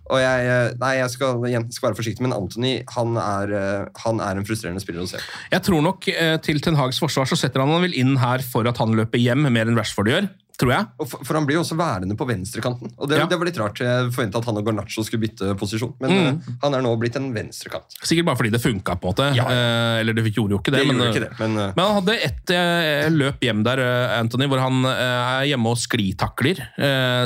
Og 0.07 0.21
jeg, 0.21 0.47
eh, 0.47 0.73
nei, 0.79 0.93
jeg 1.01 1.11
skal, 1.13 1.41
igjen, 1.49 1.67
skal 1.73 1.89
være 1.89 1.99
forsiktig, 1.99 2.23
men 2.23 2.35
Anthony 2.35 2.73
han 2.95 3.17
er, 3.19 3.53
eh, 3.57 4.01
han 4.05 4.21
er 4.23 4.39
en 4.39 4.47
frustrerende 4.47 4.83
spiller 4.83 5.03
å 5.03 5.09
se 5.09 5.19
på. 5.19 5.39
Jeg 5.51 5.65
tror 5.67 5.83
nok 5.83 6.07
eh, 6.13 6.35
til 6.43 6.61
Ten 6.63 6.79
Hags 6.79 7.01
forsvar 7.03 7.27
så 7.29 7.39
setter 7.39 7.63
han 7.63 7.73
han 7.73 7.83
vel 7.83 7.97
inn 7.97 8.15
her 8.21 8.43
for 8.45 8.67
at 8.69 8.79
han 8.81 8.95
løper 8.97 9.19
hjem 9.19 9.49
mer 9.51 9.67
enn 9.67 9.79
Rashford 9.79 10.11
gjør. 10.13 10.29
Tror 10.57 10.71
jeg. 10.73 10.85
For, 11.05 11.21
for 11.21 11.37
han 11.37 11.45
blir 11.45 11.59
jo 11.59 11.61
også 11.61 11.75
værende 11.77 12.15
på 12.17 12.25
venstrekanten. 12.25 12.89
Og 12.97 13.09
det, 13.11 13.19
Ja. 13.19 13.25
det 13.29 13.37
var 13.37 13.45
litt 13.45 13.57
rart. 13.61 13.77
Jeg 13.77 14.07
forventa 14.15 14.39
at 14.41 14.45
han 14.49 14.57
og 14.57 14.65
Garnaccio 14.65 15.03
skulle 15.05 15.21
bytte 15.27 15.51
posisjon, 15.59 15.93
men 16.01 16.09
Mm. 16.09 16.27
eh, 16.41 16.53
han 16.63 16.73
er 16.73 16.81
nå 16.81 16.95
blitt 16.97 17.15
en 17.19 17.27
venstrekant. 17.35 17.85
Sikkert 18.01 18.25
bare 18.25 18.39
fordi 18.39 18.49
det 18.55 18.61
funka, 18.63 18.95
på 18.97 19.05
en 19.05 19.13
måte. 19.13 19.27
Eh, 19.37 19.99
eller 20.01 20.13
det 20.17 20.33
gjorde 20.33 20.55
jo 20.55 20.57
ikke 20.57 20.73
det. 20.73 20.81
Det 20.81 20.87
men, 20.89 21.03
ikke 21.13 21.21
det, 21.27 21.39
men, 21.39 21.53
uh... 21.61 21.73
men 21.75 21.85
han 21.85 21.95
hadde 22.01 22.15
ett 22.25 22.49
eh, 22.49 23.09
løp 23.13 23.39
hjem 23.45 23.61
der, 23.63 23.77
eh, 23.85 24.17
Anthony, 24.19 24.47
hvor 24.49 24.59
han 24.59 24.81
eh, 24.89 25.43
er 25.43 25.45
hjemme 25.51 25.69
og 25.69 25.77
sklitakler. 25.77 26.57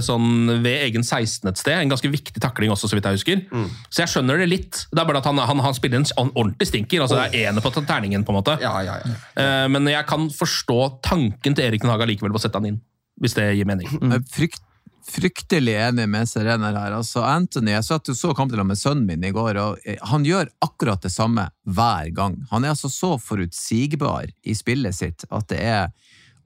Sånn 0.03 0.61
ved 0.61 0.83
egen 0.89 1.03
16 1.03 1.47
et 1.49 1.57
sted. 1.57 1.77
En 1.79 1.89
ganske 1.89 2.11
viktig 2.11 2.41
takling 2.43 2.71
også, 2.73 2.89
så 2.91 2.97
vidt 2.99 3.07
jeg 3.07 3.19
husker. 3.21 3.41
Mm. 3.51 3.69
Så 3.89 4.03
jeg 4.03 4.11
skjønner 4.11 4.37
det 4.43 4.49
litt. 4.51 4.85
Det 4.91 4.99
er 4.99 5.07
bare 5.07 5.23
at 5.23 5.25
han, 5.31 5.37
han, 5.39 5.59
han 5.63 5.73
spiller 5.77 6.03
en 6.03 6.31
ordentlig 6.35 6.67
stinker. 6.67 7.01
altså 7.01 7.15
Det 7.15 7.31
er 7.39 7.49
ener 7.51 7.63
på 7.63 7.71
terningen, 7.79 8.25
på 8.27 8.35
en 8.35 8.41
måte. 8.41 8.59
Eh, 8.59 9.67
men 9.71 9.87
jeg 9.87 10.05
kan 10.09 10.27
forstå 10.29 11.01
tanken 11.01 11.55
til 11.55 11.63
Erik 11.63 11.81
Den 11.81 11.91
Haga 11.95 12.05
likevel 12.09 12.31
på 12.35 12.41
å 12.41 12.43
sette 12.43 12.59
han 12.59 12.67
inn. 12.73 12.81
Hvis 13.21 13.37
det 13.37 13.51
gir 13.53 13.69
mening. 13.69 13.87
Jeg 13.91 14.17
er 14.17 14.27
Frykt, 14.33 14.63
fryktelig 15.07 15.75
enig 15.81 16.07
med 16.09 16.29
Serena 16.29 16.71
her. 16.73 16.95
Altså, 16.97 17.23
Anthony, 17.25 17.71
Jeg 17.75 17.85
satt 17.85 18.09
og 18.09 18.17
så 18.17 18.33
kampen 18.37 18.61
med 18.67 18.79
sønnen 18.79 19.05
min 19.07 19.23
i 19.23 19.33
går, 19.35 19.59
og 19.61 19.85
eh, 19.85 19.99
han 20.11 20.25
gjør 20.25 20.49
akkurat 20.61 21.01
det 21.01 21.13
samme 21.13 21.47
hver 21.65 22.11
gang. 22.15 22.39
Han 22.51 22.65
er 22.65 22.73
altså 22.75 22.89
så 22.91 23.17
forutsigbar 23.21 24.31
i 24.43 24.55
spillet 24.57 24.95
sitt 24.97 25.25
at 25.29 25.49
det 25.51 25.61
er 25.61 25.91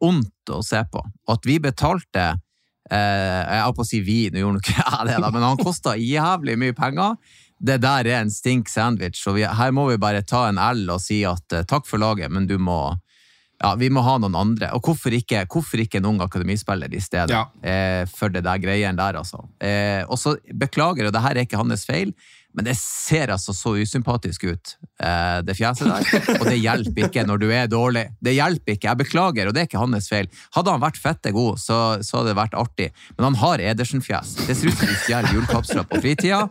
ondt 0.03 0.51
å 0.51 0.61
se 0.65 0.81
på. 0.91 1.03
At 1.31 1.47
vi 1.47 1.59
betalte 1.63 2.25
eh, 2.91 3.41
Jeg 3.45 3.63
holdt 3.63 3.79
på 3.79 3.85
å 3.85 3.89
si 3.89 4.03
vi, 4.05 4.19
nå 4.31 4.41
gjorde 4.43 4.59
nok 4.59 4.69
ikke 4.69 4.85
jeg 4.85 5.09
det, 5.09 5.17
da, 5.23 5.31
men 5.31 5.47
han 5.47 5.63
kosta 5.63 5.95
jævlig 5.99 6.59
mye 6.61 6.75
penger. 6.77 7.15
Det 7.65 7.79
der 7.83 8.07
er 8.09 8.21
en 8.21 8.33
stink 8.33 8.69
sandwich, 8.69 9.21
og 9.29 9.37
vi, 9.39 9.45
her 9.47 9.71
må 9.71 9.87
vi 9.87 9.99
bare 10.01 10.25
ta 10.27 10.49
en 10.49 10.59
L 10.59 10.89
og 10.91 11.01
si 11.03 11.23
at 11.27 11.55
eh, 11.55 11.67
takk 11.67 11.87
for 11.87 12.01
laget, 12.01 12.31
men 12.33 12.49
du 12.49 12.57
må 12.59 12.97
ja, 13.63 13.71
vi 13.79 13.89
må 13.93 14.03
ha 14.03 14.17
noen 14.19 14.35
andre. 14.35 14.69
Og 14.75 14.83
hvorfor 14.83 15.13
ikke, 15.15 15.45
hvorfor 15.51 15.79
ikke 15.81 16.01
en 16.01 16.09
ung 16.11 16.23
akademispiller 16.23 16.91
i 16.91 17.01
stedet? 17.03 17.31
Ja. 17.31 17.45
Eh, 17.63 18.03
for 18.11 18.33
det 18.33 18.43
der 18.45 18.59
greiene 18.61 18.97
der, 18.99 19.21
altså. 19.21 19.45
Eh, 19.63 20.03
og 20.09 20.19
så 20.19 20.35
beklager, 20.51 21.07
og 21.07 21.15
det 21.15 21.23
her 21.23 21.37
er 21.37 21.47
ikke 21.47 21.61
hans 21.61 21.87
feil, 21.87 22.11
men 22.55 22.67
det 22.67 22.77
ser 22.79 23.33
altså 23.33 23.51
så 23.55 23.73
usympatisk 23.75 24.45
ut, 24.47 24.75
eh, 25.03 25.39
det 25.43 25.57
fjeset 25.57 25.89
der. 25.91 26.05
Og 26.39 26.45
det 26.47 26.55
hjelper 26.61 27.09
ikke 27.09 27.25
når 27.27 27.41
du 27.41 27.49
er 27.51 27.67
dårlig. 27.67 28.05
Det 28.23 28.31
hjelper 28.37 28.77
ikke. 28.77 28.87
Jeg 28.87 29.01
beklager, 29.01 29.49
og 29.49 29.55
det 29.55 29.65
er 29.65 29.67
ikke 29.67 29.81
hans 29.81 30.07
feil. 30.07 30.29
Hadde 30.55 30.71
han 30.71 30.83
vært 30.83 31.01
fette 31.01 31.33
god, 31.35 31.59
så, 31.59 31.79
så 31.99 32.21
hadde 32.21 32.31
det 32.31 32.39
vært 32.39 32.55
artig. 32.55 32.87
Men 33.17 33.27
han 33.31 33.37
har 33.43 33.63
Edersen-fjes. 33.73 34.37
Det 34.47 34.55
ser 34.55 34.71
ut 34.71 34.79
som 34.79 34.87
de 34.87 34.97
stjeler 35.03 35.35
julekapsler 35.35 35.87
på 35.91 35.99
fritida. 36.05 36.45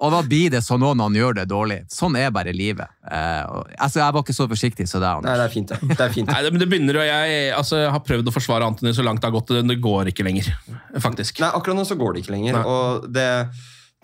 Og 0.00 0.12
da 0.14 0.20
blir 0.24 0.52
det 0.54 0.62
sånn 0.64 0.80
når 0.80 0.96
han 1.02 1.16
gjør 1.18 1.34
det 1.36 1.44
dårlig. 1.50 1.78
Sånn 1.92 2.14
er 2.16 2.30
bare 2.32 2.54
livet. 2.56 2.88
Eh, 3.04 3.42
og, 3.52 3.68
altså, 3.76 4.00
jeg 4.00 4.16
var 4.16 4.24
ikke 4.24 4.36
så 4.36 4.46
forsiktig 4.48 4.86
som 4.88 5.02
deg, 5.02 5.18
Anders. 5.18 5.28
Nei, 5.28 5.36
det 5.36 5.44
er 5.44 5.52
fint, 5.52 5.72
det. 5.72 5.90
det, 5.90 6.04
er 6.06 6.14
fint. 6.14 6.30
Nei, 6.30 6.38
det, 6.46 6.52
men 6.54 6.62
det 6.62 6.68
begynner, 6.70 7.00
og 7.02 7.08
jeg, 7.10 7.42
altså, 7.56 7.82
har 7.92 8.00
prøvd 8.06 8.30
å 8.30 8.34
forsvare 8.34 8.70
Antony 8.70 8.94
så 8.96 9.04
langt 9.04 9.20
det 9.20 9.28
har 9.28 9.36
gått. 9.36 9.52
men 9.58 9.74
det 9.74 9.76
går 9.84 10.12
ikke 10.12 10.24
lenger, 10.24 10.48
faktisk. 11.04 11.42
Nei, 11.44 11.52
akkurat 11.58 11.76
nå 11.76 11.84
så 11.88 11.98
går 12.00 12.16
det 12.16 12.24
ikke 12.24 12.34
lenger. 12.38 12.56
Nei. 12.56 12.64
Og 12.64 13.10
det, 13.12 13.28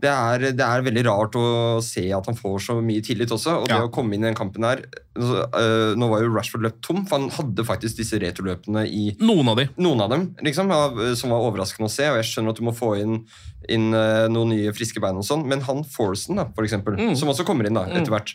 det, 0.03 0.11
er, 0.13 0.43
det 0.53 0.61
er 0.61 0.83
veldig 0.85 1.03
rart 1.07 1.37
å 1.41 1.45
se 1.85 2.03
at 2.13 2.27
han 2.29 2.37
får 2.37 2.59
så 2.67 2.75
mye 2.85 3.01
tillit 3.05 3.31
også. 3.33 3.63
Og 3.63 3.69
det 3.71 3.77
Ja. 3.79 3.85
å 3.87 3.91
komme 3.93 4.13
inn 4.15 4.25
i 4.25 4.29
den 4.29 4.37
kampen 4.37 4.63
her 4.69 4.83
øh, 5.17 5.95
Nå 5.97 6.09
var 6.11 6.21
jo 6.21 6.33
Rashford 6.35 6.67
løpt 6.67 6.83
tom, 6.85 7.07
for 7.09 7.19
han 7.19 7.31
hadde 7.33 7.65
faktisk 7.65 7.97
disse 8.03 8.19
returløpene 8.21 8.83
i 8.87 9.17
Noen 9.25 9.49
av 9.49 9.57
de. 9.57 9.69
Noen 9.81 10.03
av 10.05 10.11
dem, 10.13 10.27
liksom, 10.45 10.71
av- 10.71 11.01
som 11.17 11.31
var 11.33 11.47
overraskende 11.49 11.89
å 11.89 11.95
se. 11.97 12.11
Og 12.13 12.19
jeg 12.21 12.29
skjønner 12.29 12.53
at 12.53 12.61
du 12.61 12.67
må 12.69 12.75
få 12.77 12.93
inn, 13.01 13.23
inn 13.73 13.89
øh, 13.97 14.27
noen 14.29 14.53
nye 14.53 14.73
friske 14.77 15.01
bein 15.01 15.17
og 15.17 15.25
sånn, 15.25 15.47
men 15.49 15.65
han 15.65 15.81
Forsen, 15.85 16.37
da, 16.37 16.45
for 16.55 16.65
eksempel, 16.69 16.97
Mm. 17.01 17.17
som 17.17 17.29
også 17.33 17.45
kommer 17.49 17.67
inn 17.67 17.75
da, 17.81 17.87
etter 17.89 18.13
hvert, 18.13 18.35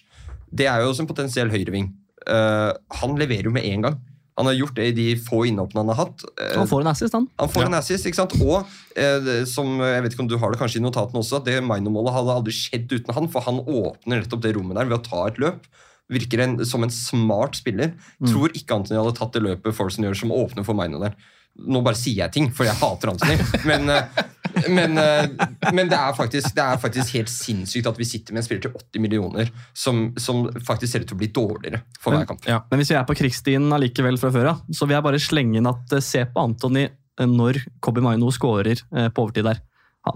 det 0.53 0.65
er 0.67 0.81
jo 0.81 0.89
også 0.91 1.05
en 1.05 1.07
potensiell 1.13 1.49
høyreving. 1.53 1.93
Uh, 2.27 2.73
han 3.01 3.15
leverer 3.17 3.47
jo 3.49 3.51
med 3.53 3.63
en 3.65 3.81
gang. 3.81 3.95
Han 4.39 4.47
har 4.47 4.55
gjort 4.55 4.75
det 4.77 4.85
i 4.89 4.93
de 4.95 5.05
få 5.19 5.41
innhoppene 5.49 5.83
han 5.83 5.91
har 5.91 5.99
hatt. 6.05 6.23
Eh, 6.39 6.53
Han 6.57 6.67
får 6.69 6.81
en 6.85 6.89
assist, 6.93 7.13
han. 7.13 7.27
han 7.37 7.49
får 7.51 7.65
en 7.67 7.75
assist, 7.77 8.05
ikke 8.07 8.19
sant? 8.21 8.35
Og 8.41 8.63
eh, 8.95 9.43
som, 9.49 9.73
jeg 9.83 10.05
vet 10.05 10.15
ikke 10.15 10.23
om 10.23 10.29
du 10.31 10.37
har 10.39 10.51
det 10.53 10.59
kanskje 10.61 10.79
i 10.79 10.85
notatene 10.85 11.19
også, 11.19 11.41
at 11.41 11.49
det 11.49 11.57
Maino-målet 11.67 12.15
hadde 12.15 12.37
aldri 12.39 12.55
skjedd 12.55 12.87
uten 12.95 13.13
han, 13.17 13.27
for 13.33 13.43
han 13.45 13.59
åpner 13.65 14.21
nettopp 14.23 14.41
det 14.45 14.53
rommet 14.55 14.79
der 14.79 14.87
ved 14.89 14.97
å 15.01 15.03
ta 15.05 15.25
et 15.27 15.41
løp. 15.43 15.67
Virker 16.11 16.41
en, 16.43 16.57
som 16.67 16.83
en 16.83 16.91
smart 16.91 17.55
spiller. 17.59 17.93
Tror 18.23 18.51
ikke 18.55 18.75
Anthony 18.79 18.97
hadde 18.99 19.13
tatt 19.19 19.35
det 19.35 19.43
løpet 19.45 19.75
Forsen 19.77 20.03
gjør, 20.07 20.17
som 20.23 20.33
åpner 20.35 20.65
for 20.67 20.75
Maino 20.75 20.99
der. 21.03 21.13
Nå 21.61 21.81
bare 21.85 21.99
sier 21.99 22.23
jeg 22.23 22.33
ting, 22.33 22.51
for 22.55 22.65
jeg 22.65 22.77
hater 22.79 23.11
Anthony. 23.11 23.35
Men, 23.67 23.89
eh, 23.91 24.21
men, 24.71 24.97
eh, 24.97 25.25
men 25.71 25.89
det, 25.91 25.97
er 25.97 26.15
faktisk, 26.17 26.53
det 26.55 26.63
er 26.63 26.79
faktisk 26.81 27.15
helt 27.17 27.31
sinnssykt 27.31 27.89
at 27.91 27.99
vi 27.99 28.07
sitter 28.07 28.33
med 28.35 28.41
en 28.41 28.47
spiller 28.47 28.63
til 28.65 28.73
80 28.73 29.03
millioner 29.03 29.51
som, 29.73 30.09
som 30.19 30.45
faktisk 30.65 30.93
ser 30.93 31.05
ut 31.05 31.11
til 31.11 31.17
å 31.17 31.21
bli 31.21 31.29
dårligere 31.35 31.83
for 32.01 32.15
hver 32.15 32.27
kamp. 32.29 32.47
Men 32.47 32.81
hvis 32.81 32.93
vi 32.93 32.97
er 32.99 33.05
på 33.07 33.17
krigsstien 33.19 33.67
allikevel 33.75 34.19
fra 34.21 34.31
før 34.33 34.53
av, 34.53 34.63
så 34.73 34.87
vil 34.87 34.97
jeg 34.97 35.07
bare 35.07 35.21
slenge 35.21 35.61
inn 35.61 35.69
at 35.71 35.95
eh, 35.97 36.03
se 36.05 36.23
på 36.27 36.47
Anthony 36.47 36.87
når 37.21 37.59
Kobi 37.83 38.01
Maino 38.01 38.31
scorer 38.33 38.79
eh, 38.79 39.09
på 39.11 39.27
overtid 39.27 39.45
der. 39.49 39.61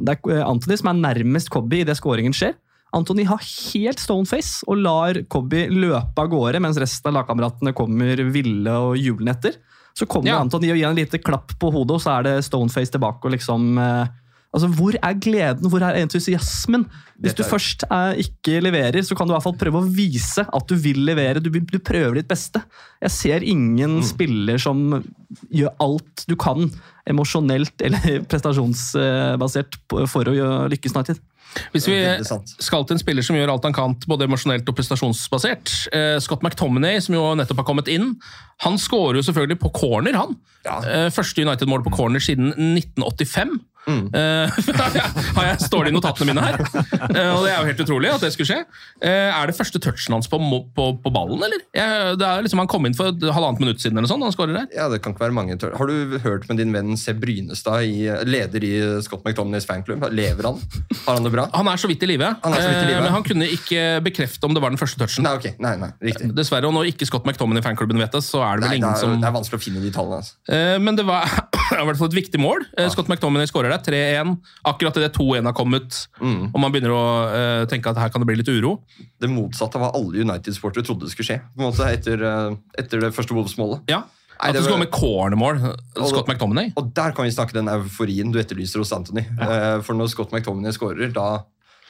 Det 0.02 0.16
er 0.18 0.46
Anthony 0.48 0.80
som 0.82 0.90
er 0.90 1.02
nærmest 1.04 1.52
Kobi 1.54 1.84
idet 1.84 2.00
skåringen 2.00 2.34
skjer. 2.34 2.56
Anthony 2.96 3.26
har 3.28 3.42
helt 3.44 4.00
stoneface 4.00 4.64
og 4.72 4.80
lar 4.82 5.20
Cobby 5.30 5.66
løpe 5.70 6.24
av 6.24 6.30
gårde 6.32 6.62
mens 6.64 6.80
resten 6.82 7.12
av 7.12 7.18
lagkameratene 7.20 7.74
kommer 7.76 8.22
ville 8.32 8.76
og 8.90 8.96
jublende 8.98 9.36
etter. 9.36 9.58
Så 9.96 10.08
kommer 10.12 10.28
Ja. 10.32 10.40
Anton 10.44 10.64
og 10.64 10.76
gir 10.76 10.88
en 10.90 10.96
lite 10.98 11.20
klapp 11.24 11.54
på 11.60 11.70
hodet, 11.72 11.96
og 11.96 12.02
så 12.04 12.18
er 12.20 12.24
det 12.28 12.38
stoneface 12.48 12.92
tilbake. 12.96 13.24
og 13.28 13.32
liksom... 13.36 13.78
eh, 13.80 14.08
Altså, 14.56 14.70
Hvor 14.72 14.96
er 15.04 15.14
gleden, 15.20 15.68
hvor 15.68 15.84
er 15.84 15.98
entusiasmen? 16.00 16.86
Hvis 17.20 17.34
du 17.36 17.42
først 17.44 17.84
er- 17.92 18.14
eh, 18.16 18.22
ikke 18.24 18.62
leverer, 18.64 19.04
så 19.04 19.12
kan 19.18 19.28
du 19.28 19.34
i 19.34 19.36
hvert 19.36 19.44
fall 19.44 19.58
prøve 19.60 19.82
å 19.82 19.90
vise 19.92 20.46
at 20.48 20.68
du 20.72 20.76
vil 20.80 21.02
levere. 21.04 21.42
Du, 21.44 21.50
du 21.52 21.80
prøver 21.84 22.16
ditt 22.22 22.30
beste. 22.30 22.62
Jeg 23.04 23.12
ser 23.12 23.44
ingen 23.44 23.98
spiller 24.08 24.56
som 24.58 25.04
gjør 25.52 25.74
alt 25.84 26.24
du 26.32 26.38
kan, 26.40 26.72
emosjonelt 27.06 27.84
eller 27.84 28.22
prestasjonsbasert, 28.32 29.76
for 30.08 30.24
å 30.32 30.68
lykkes 30.72 30.96
United. 30.96 31.20
Hvis 31.74 31.88
vi 31.88 32.00
skal 32.24 32.86
til 32.86 32.98
en 32.98 33.02
spiller 33.02 33.26
som 33.26 33.38
gjør 33.38 33.54
alt 33.54 33.68
han 33.68 33.76
kan, 33.76 33.96
både 34.10 34.28
emosjonelt 34.28 34.68
og 34.70 34.78
prestasjonsbasert 34.78 35.74
eh, 35.96 36.18
Scott 36.24 36.44
McTominay, 36.46 37.00
som 37.04 37.18
jo 37.18 37.24
nettopp 37.40 37.64
har 37.64 37.70
kommet 37.70 37.92
inn, 37.92 38.14
han 38.66 38.80
skårer 38.82 39.20
jo 39.20 39.26
selvfølgelig 39.28 39.60
på 39.64 39.72
corner, 39.76 40.18
han. 40.20 40.36
Ja. 40.66 40.80
Eh, 40.84 41.08
første 41.14 41.46
United-mål 41.46 41.86
på 41.86 41.96
corner 41.96 42.24
siden 42.24 42.54
1985. 42.56 43.58
Eh, 43.88 44.60
har 45.38 45.48
jeg, 45.50 45.60
står 45.66 45.88
det 45.88 45.94
i 45.94 45.96
notatene 45.96 46.30
mine 46.32 46.44
her. 46.46 46.58
Eh, 46.60 47.32
og 47.32 47.46
det 47.46 47.52
er 47.54 47.60
jo 47.60 47.70
helt 47.70 47.84
utrolig 47.86 48.12
at 48.14 48.24
det 48.26 48.32
skulle 48.36 48.50
skje. 48.50 48.60
Eh, 49.06 49.30
er 49.30 49.50
det 49.50 49.58
første 49.58 49.82
touchen 49.84 50.16
hans 50.16 50.30
på, 50.32 50.40
på, 50.76 50.88
på 51.04 51.14
ballen, 51.14 51.42
eller? 51.46 51.64
Det 52.16 52.26
er 52.26 52.46
liksom 52.46 52.62
Han 52.64 52.70
kom 52.72 52.88
inn 52.88 52.96
for 52.98 53.12
et 53.12 53.26
halvannet 53.36 53.62
minutt 53.62 53.84
siden, 53.84 54.00
eller 54.00 54.10
sånn, 54.10 54.24
han 54.26 54.34
skårer 54.34 54.56
der. 54.58 54.70
Ja, 54.76 54.88
det 54.92 55.02
kan 55.04 55.16
ikke 55.16 55.26
være 55.28 55.38
mange 55.38 55.58
tør. 55.62 55.76
Har 55.78 55.92
du 55.92 56.18
hørt 56.24 56.48
med 56.50 56.62
din 56.62 56.74
venn 56.76 56.96
Seb 57.00 57.22
Brynestad, 57.24 57.86
i, 57.86 58.08
leder 58.28 58.66
i 58.66 58.74
Scott 59.06 59.26
McTomneys 59.26 59.68
fanklubb? 59.70 60.08
Lever 60.16 60.50
han? 60.50 60.62
Har 61.06 61.20
han 61.20 61.28
det 61.28 61.34
bra? 61.36 61.48
Han 61.56 61.70
er 61.72 61.82
så 61.82 61.90
vidt 61.92 62.04
i 62.06 62.10
live, 62.10 62.32
i 62.46 62.56
eh, 62.56 63.02
men 63.02 63.12
han 63.14 63.26
kunne 63.26 63.48
ikke 63.52 63.84
bekrefte 64.06 64.48
om 64.48 64.56
det 64.56 64.64
var 64.64 64.74
den 64.74 64.82
første 64.82 65.00
touchen. 65.02 65.26
Nei, 65.28 65.36
okay. 65.38 65.56
Nei, 65.62 65.76
nei, 65.82 65.92
riktig. 66.10 66.32
Dessverre, 66.38 66.70
og 66.70 66.76
når 66.78 66.92
ikke 66.94 67.08
Scott 67.10 67.28
McTominay-fanklubben 67.28 68.02
vet 68.02 68.16
det, 68.16 68.24
så 68.26 68.42
er 68.46 68.62
det 68.62 68.66
vel 68.66 68.70
Nei, 68.70 68.74
det, 68.76 68.82
ingen 68.82 68.92
er, 68.94 69.02
som 69.02 69.16
det 69.22 69.30
er 69.30 69.36
vanskelig 69.36 69.60
å 69.62 69.64
finne 69.64 69.84
de 69.84 69.92
tallene. 69.96 70.22
Altså. 70.24 70.38
Eh, 70.50 70.76
Men 70.82 71.00
det 71.00 71.06
var 71.08 71.28
i 71.82 71.86
hvert 71.90 72.00
fall 72.00 72.12
et 72.12 72.20
viktig 72.20 72.42
mål. 72.42 72.66
Eh, 72.78 72.90
Scott 72.94 73.12
McTominay 73.12 73.50
skårer 73.52 73.75
der. 73.76 74.24
3-1. 74.24 74.36
Akkurat 74.66 74.98
idet 74.98 75.14
2-1 75.18 75.46
har 75.46 75.54
kommet, 75.54 76.08
Mm. 76.22 76.50
og 76.54 76.60
man 76.60 76.72
begynner 76.72 76.94
å 76.96 77.06
uh, 77.30 77.66
tenke 77.70 77.90
at 77.92 77.98
her 77.98 78.10
kan 78.10 78.22
det 78.22 78.28
bli 78.28 78.36
litt 78.40 78.50
uro. 78.50 78.80
Det 79.20 79.30
motsatte 79.30 79.76
av 79.76 79.82
hva 79.86 79.94
alle 80.00 80.24
United-sportere 80.26 80.84
trodde 80.86 81.10
skulle 81.12 81.28
skje 81.30 81.40
på 81.56 81.62
en 81.64 81.70
måte, 81.72 81.88
etter, 81.92 82.22
eh, 82.24 82.56
etter 82.80 83.00
det 83.02 83.14
første 83.16 83.34
Wolves-målet. 83.36 83.82
Ja. 83.90 84.04
Nei, 84.36 84.50
At 84.50 84.54
det 84.58 84.64
skulle 84.66 84.76
skal 84.76 84.76
gå 84.76 84.84
med 84.84 84.92
cornermål. 84.92 85.60
Scott 86.10 86.28
McTominay. 86.28 86.74
Og 86.76 86.90
der 86.94 87.14
kan 87.16 87.24
vi 87.24 87.32
snakke 87.32 87.54
den 87.56 87.70
euforien 87.72 88.34
du 88.34 88.40
etterlyser 88.42 88.82
hos 88.84 88.92
Anthony. 88.92 89.22
Eh, 89.40 89.80
For 89.82 89.96
når 89.96 90.10
Scott 90.12 90.34
McTominay 90.36 90.72
skårer, 90.76 91.14
da, 91.16 91.44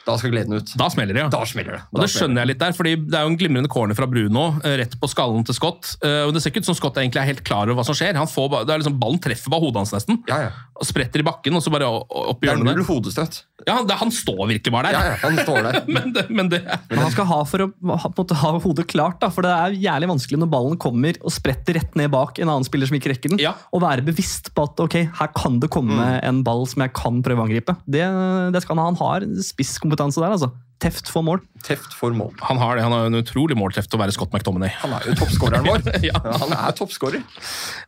da 0.06 0.14
skal 0.20 0.30
gleden 0.30 0.54
ut. 0.54 0.70
Da 0.78 0.86
smeller 0.92 1.16
det, 1.16 1.22
ja. 1.24 1.30
Da 1.34 1.40
smeller 1.48 1.76
det. 1.76 1.80
Og 1.90 2.00
det 2.04 2.08
skjønner 2.12 2.44
jeg 2.44 2.50
litt 2.52 2.60
der, 2.62 2.74
fordi 2.78 2.92
det 3.10 3.16
er 3.18 3.24
jo 3.26 3.32
en 3.32 3.38
glimrende 3.40 3.70
corner 3.72 3.98
fra 3.98 4.06
Bruno, 4.06 4.44
eh, 4.62 4.76
rett 4.78 4.94
på 5.02 5.08
skallen 5.10 5.42
til 5.48 5.56
Scott. 5.58 5.96
Eh, 6.02 6.22
Og 6.26 6.32
det 6.34 6.42
ser 6.42 6.50
ikke 6.54 6.62
ut 6.62 6.70
som 6.70 6.78
Scott 6.78 6.94
egentlig 7.02 7.20
er 7.22 7.26
helt 7.32 7.42
klar 7.44 7.66
over 7.66 7.80
hva 7.80 7.84
som 7.88 7.94
skjer. 7.98 8.14
Han 8.14 8.30
får, 8.30 8.64
det 8.66 8.74
er 8.76 8.78
liksom 8.84 9.00
Ballen 9.02 9.18
treffer 9.18 9.50
bare 9.50 9.60
hodet 9.66 9.82
hans 9.82 9.92
nesten, 9.96 10.22
Ja, 10.30 10.38
ja. 10.46 10.50
og 10.78 10.86
spretter 10.86 11.20
i 11.20 11.26
bakken, 11.26 11.54
og 11.58 11.62
så 11.62 11.70
bare 11.74 11.90
opp 11.90 12.38
i 12.42 12.46
Det 12.46 12.52
er 12.52 12.56
hjørnet 12.56 12.86
null 12.86 13.12
der. 13.16 13.42
Ja, 13.66 13.80
det, 13.82 13.96
han 13.98 14.12
står 14.14 14.44
virkelig 14.46 14.70
bare 14.70 14.92
der. 14.92 14.94
Ja, 14.94 15.14
ja, 15.14 15.16
han 15.24 15.38
står 15.42 15.64
der. 15.66 15.78
men 15.96 16.12
det, 16.14 16.22
men 16.30 16.50
det 16.52 16.60
Men 16.90 17.00
han 17.02 17.10
skal 17.10 17.26
ha 17.26 17.40
for 17.50 17.64
å 17.64 17.66
ha, 17.96 18.10
på 18.14 18.22
måte, 18.22 18.36
ha 18.38 18.52
hodet 18.62 18.86
klart, 18.92 19.18
da, 19.24 19.30
for 19.34 19.42
det 19.46 19.50
er 19.50 19.74
jævlig 19.82 20.10
vanskelig 20.12 20.38
når 20.42 20.50
ballen 20.52 20.78
kommer 20.82 21.18
og 21.18 21.34
spretter 21.34 21.80
rett 21.80 21.98
ned 21.98 22.12
bak 22.14 22.38
en 22.38 22.52
annen 22.52 22.66
spiller 22.68 22.86
som 22.86 22.98
ikke 23.00 23.10
rekker 23.14 23.34
den, 23.34 23.42
Ja. 23.42 23.56
og 23.74 23.82
være 23.82 24.06
bevisst 24.06 24.52
på 24.54 24.68
at 24.68 24.84
ok, 24.86 24.96
her 25.18 25.32
kan 25.34 25.58
det 25.62 25.72
komme 25.74 26.12
en 26.22 26.44
ball 26.46 26.62
som 26.70 26.84
jeg 26.86 26.94
kan 26.94 27.18
prøve 27.26 27.42
å 27.42 27.48
angripe. 27.48 27.74
Det, 27.90 28.06
det 28.54 28.62
skal 28.62 28.78
han 28.78 28.84
ha. 28.84 28.92
Han 28.94 29.00
har 29.02 29.26
spisskompetanse 29.42 30.22
der, 30.22 30.36
altså. 30.38 30.52
Teft 30.76 31.08
for 31.08 31.24
mål. 31.24 31.40
Teft 31.64 31.94
for 31.96 32.12
mål. 32.12 32.34
Han 32.44 32.58
har 32.60 32.76
det, 32.76 32.82
han 32.84 32.92
har 32.92 33.06
en 33.08 33.16
utrolig 33.16 33.56
målteft 33.56 33.88
til 33.88 33.96
å 33.96 34.02
være 34.02 34.12
Scott 34.12 34.34
McTominay. 34.36 34.74
Han 34.82 34.92
er 34.92 35.06
jo 35.08 35.14
toppskåreren 35.22 35.64
vår. 35.64 35.86
Ja. 36.04 36.20
Han 36.20 36.52
er 36.52 36.74
toppskårer. 36.76 37.22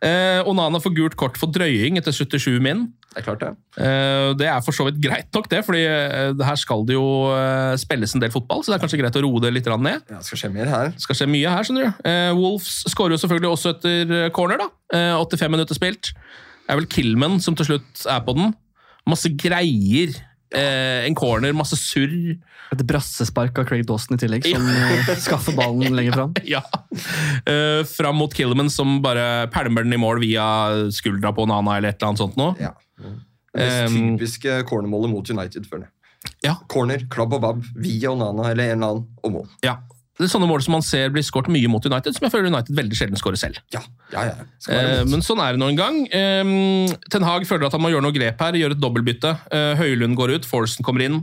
Eh, 0.05 0.49
Onana 0.49 0.81
får 0.81 0.95
gult 0.97 1.17
kort 1.21 1.37
for 1.41 1.53
drøying 1.53 2.01
etter 2.01 2.15
77 2.17 2.57
min. 2.65 2.87
Det 3.13 3.21
er 3.21 3.27
klart 3.27 3.43
det. 3.45 3.51
Eh, 3.85 4.31
det 4.41 4.49
er 4.49 4.63
for 4.65 4.77
så 4.77 4.87
vidt 4.89 5.03
greit 5.05 5.29
nok, 5.37 5.51
det, 5.53 5.61
fordi 5.67 5.83
eh, 5.85 6.45
her 6.49 6.61
skal 6.61 6.87
det 6.89 6.97
jo 6.97 7.05
eh, 7.35 7.75
spilles 7.81 8.17
en 8.17 8.25
del 8.25 8.33
fotball, 8.33 8.65
så 8.65 8.73
det 8.73 8.79
er 8.79 8.85
kanskje 8.87 9.01
greit 9.03 9.19
å 9.21 9.25
roe 9.27 9.43
det 9.45 9.53
litt 9.53 9.69
ned. 9.69 10.09
Ja, 10.09 10.17
det 10.23 10.25
skal 10.31 10.43
skje 10.43 10.51
mye 10.57 10.69
her. 10.73 10.93
Skal 11.05 11.19
skje 11.21 11.29
mye 11.29 11.53
her, 11.53 11.69
skjønner 11.69 11.91
du. 11.91 12.09
Eh, 12.09 12.31
Wolves 12.39 12.81
skårer 12.89 13.19
jo 13.19 13.21
selvfølgelig 13.25 13.53
også 13.53 13.75
etter 13.77 14.17
eh, 14.23 14.31
corner, 14.35 14.65
da. 14.65 14.71
Eh, 14.97 15.13
85 15.21 15.55
minutter 15.59 15.77
spilt. 15.77 16.13
Det 16.65 16.73
er 16.73 16.81
vel 16.81 16.89
Kilman 16.93 17.37
som 17.45 17.57
til 17.59 17.69
slutt 17.69 18.07
er 18.09 18.25
på 18.25 18.37
den. 18.39 18.57
Masse 19.09 19.31
greier. 19.41 20.17
Eh, 20.55 21.05
en 21.07 21.15
corner, 21.19 21.53
masse 21.53 21.77
surr. 21.77 22.37
Et 22.73 22.83
brassespark 22.85 23.59
av 23.61 23.67
Craig 23.69 23.87
Dawson 23.89 24.17
i 24.17 24.21
tillegg, 24.21 24.45
som 24.49 24.65
eh, 24.69 25.13
skaffer 25.21 25.57
ballen 25.57 25.95
lenger 25.99 26.17
fram. 26.17 26.35
Ja. 26.49 26.63
Eh, 27.49 27.83
fram 27.89 28.17
mot 28.21 28.35
Killman, 28.35 28.71
som 28.73 28.99
bare 29.05 29.49
pælmer 29.53 29.85
den 29.87 29.97
i 29.97 30.01
mål 30.01 30.21
via 30.25 30.47
skuldra 30.93 31.33
på 31.37 31.47
Nana 31.49 31.79
eller 31.79 31.93
et 31.93 32.01
eller 32.01 32.13
annet 32.13 32.25
sånt 32.25 32.37
noe. 32.41 32.55
Ja. 32.61 32.75
Det 32.99 33.65
mest 33.65 33.95
Um, 33.95 34.19
typiske 34.19 34.63
cornermålet 34.69 35.11
mot 35.11 35.31
United, 35.33 35.65
føler 35.67 35.89
jeg. 35.89 35.93
Ja. 36.45 36.53
Corner, 36.71 37.01
klabb 37.11 37.33
og 37.35 37.41
babb, 37.43 37.63
via 37.81 38.11
Onana 38.13 38.51
eller 38.53 38.69
en 38.69 38.77
eller 38.77 38.93
annen, 38.93 39.07
og 39.25 39.33
mål. 39.33 39.47
Ja. 39.65 39.79
Det 40.19 40.27
er 40.27 40.33
sånne 40.33 40.49
mål 40.51 40.65
som 40.65 40.75
man 40.75 40.83
ser 40.83 41.13
blir 41.15 41.23
skåret 41.23 41.51
mye 41.55 41.69
mot 41.71 41.85
United, 41.87 42.17
som 42.17 42.25
jeg 42.27 42.33
føler 42.35 42.51
United 42.51 42.75
veldig 42.75 42.97
sjelden 42.99 43.21
skårer 43.21 43.39
selv. 43.39 43.61
Ja, 43.71 43.85
ja, 44.11 44.25
ja. 44.33 44.47
Eh, 44.75 45.05
men 45.07 45.23
sånn 45.23 45.39
er 45.45 45.55
det 45.55 45.63
nå 45.63 45.69
en 45.71 45.79
gang. 45.79 46.01
Eh, 46.11 46.97
Ten 47.13 47.27
Hag 47.27 47.47
føler 47.47 47.69
at 47.69 47.77
han 47.77 47.85
må 47.85 47.93
gjøre 47.93 48.03
noe 48.09 48.17
grep 48.17 48.43
her, 48.43 48.59
gjøre 48.59 48.75
et 48.75 48.83
dobbeltbytte. 48.83 49.37
Eh, 49.55 49.75
Høylund 49.79 50.19
går 50.19 50.35
ut, 50.35 50.49
Forsen 50.49 50.87
kommer 50.87 51.07
inn. 51.07 51.21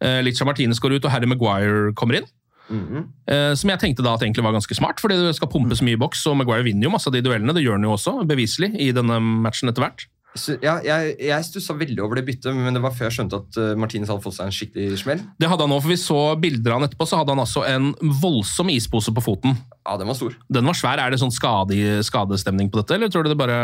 Eh, 0.00 0.22
Licha 0.24 0.48
Martinez 0.48 0.80
går 0.80 0.96
ut, 0.96 1.04
og 1.04 1.12
Harry 1.12 1.28
Maguire 1.28 1.92
kommer 2.00 2.22
inn. 2.22 2.30
Mhm. 2.72 3.04
Eh, 3.28 3.52
som 3.60 3.68
jeg 3.68 3.80
tenkte 3.82 4.02
da 4.02 4.14
at 4.16 4.24
egentlig 4.24 4.44
var 4.44 4.56
ganske 4.56 4.76
smart, 4.76 5.00
fordi 5.02 5.20
det 5.20 5.36
skal 5.36 5.50
pumpes 5.52 5.82
mye 5.84 5.98
i 5.98 6.00
boks, 6.00 6.24
og 6.30 6.38
Maguire 6.40 6.64
vinner 6.64 6.88
jo 6.88 6.94
masse 6.94 7.10
av 7.10 7.12
de 7.12 7.20
duellene. 7.20 7.52
Det 7.52 7.64
gjør 7.64 7.76
han 7.76 7.84
jo 7.84 7.92
også, 7.92 8.16
beviselig, 8.28 8.72
i 8.80 8.90
denne 8.96 9.20
matchen 9.20 9.68
etter 9.68 9.84
hvert. 9.84 10.06
Så, 10.34 10.56
ja, 10.64 10.80
jeg, 10.82 11.14
jeg 11.22 11.46
stussa 11.46 11.76
veldig 11.78 12.00
over 12.02 12.18
det 12.18 12.24
byttet, 12.26 12.50
men 12.56 12.74
det 12.74 12.82
var 12.82 12.94
før 12.94 13.06
jeg 13.06 13.14
skjønte 13.20 13.38
at 13.38 13.58
uh, 13.60 13.68
Martinez 13.78 14.10
hadde 14.10 14.24
fått 14.24 14.34
seg 14.34 14.48
en 14.50 14.54
skikkelig 14.56 14.98
smell. 15.04 15.22
Det 15.38 15.50
hadde 15.50 15.66
han 15.66 15.74
òg, 15.76 15.82
for 15.84 15.94
vi 15.94 15.98
så 16.00 16.18
bilder 16.42 16.74
av 16.74 16.80
han 16.80 16.88
etterpå, 16.88 17.06
så 17.06 17.20
hadde 17.20 17.36
han 17.36 17.42
altså 17.44 17.62
en 17.68 17.92
voldsom 18.22 18.72
ispose 18.74 19.14
på 19.14 19.22
foten. 19.22 19.54
Ja, 19.84 19.94
den 20.00 20.10
var 20.10 20.18
stor. 20.18 20.34
Den 20.58 20.66
var 20.66 20.78
svær. 20.78 20.98
Er 20.98 21.14
det 21.14 21.20
sånn 21.22 21.34
skade, 21.34 21.78
skadestemning 22.06 22.72
på 22.72 22.82
dette, 22.82 22.98
eller 22.98 23.12
tror 23.14 23.26
du 23.26 23.30
det 23.30 23.40
bare 23.40 23.58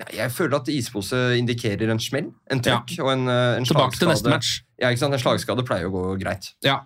Nei, 0.00 0.06
jeg 0.16 0.32
føler 0.32 0.60
at 0.60 0.68
ispose 0.72 1.18
indikerer 1.36 1.90
en 1.92 1.98
smell, 2.00 2.30
en 2.52 2.60
trøkk 2.64 2.94
og 3.02 3.10
en, 3.12 3.24
uh, 3.28 3.56
en 3.58 3.66
Tilbake 3.68 3.98
til 3.98 4.08
neste 4.08 4.32
match. 4.32 4.60
Ja, 4.80 4.92
ikke 4.92 5.02
sant? 5.02 5.16
En 5.16 5.20
slagskade 5.20 5.64
pleier 5.66 5.88
å 5.88 5.92
gå 5.92 6.04
greit. 6.20 6.52
Ja. 6.64 6.82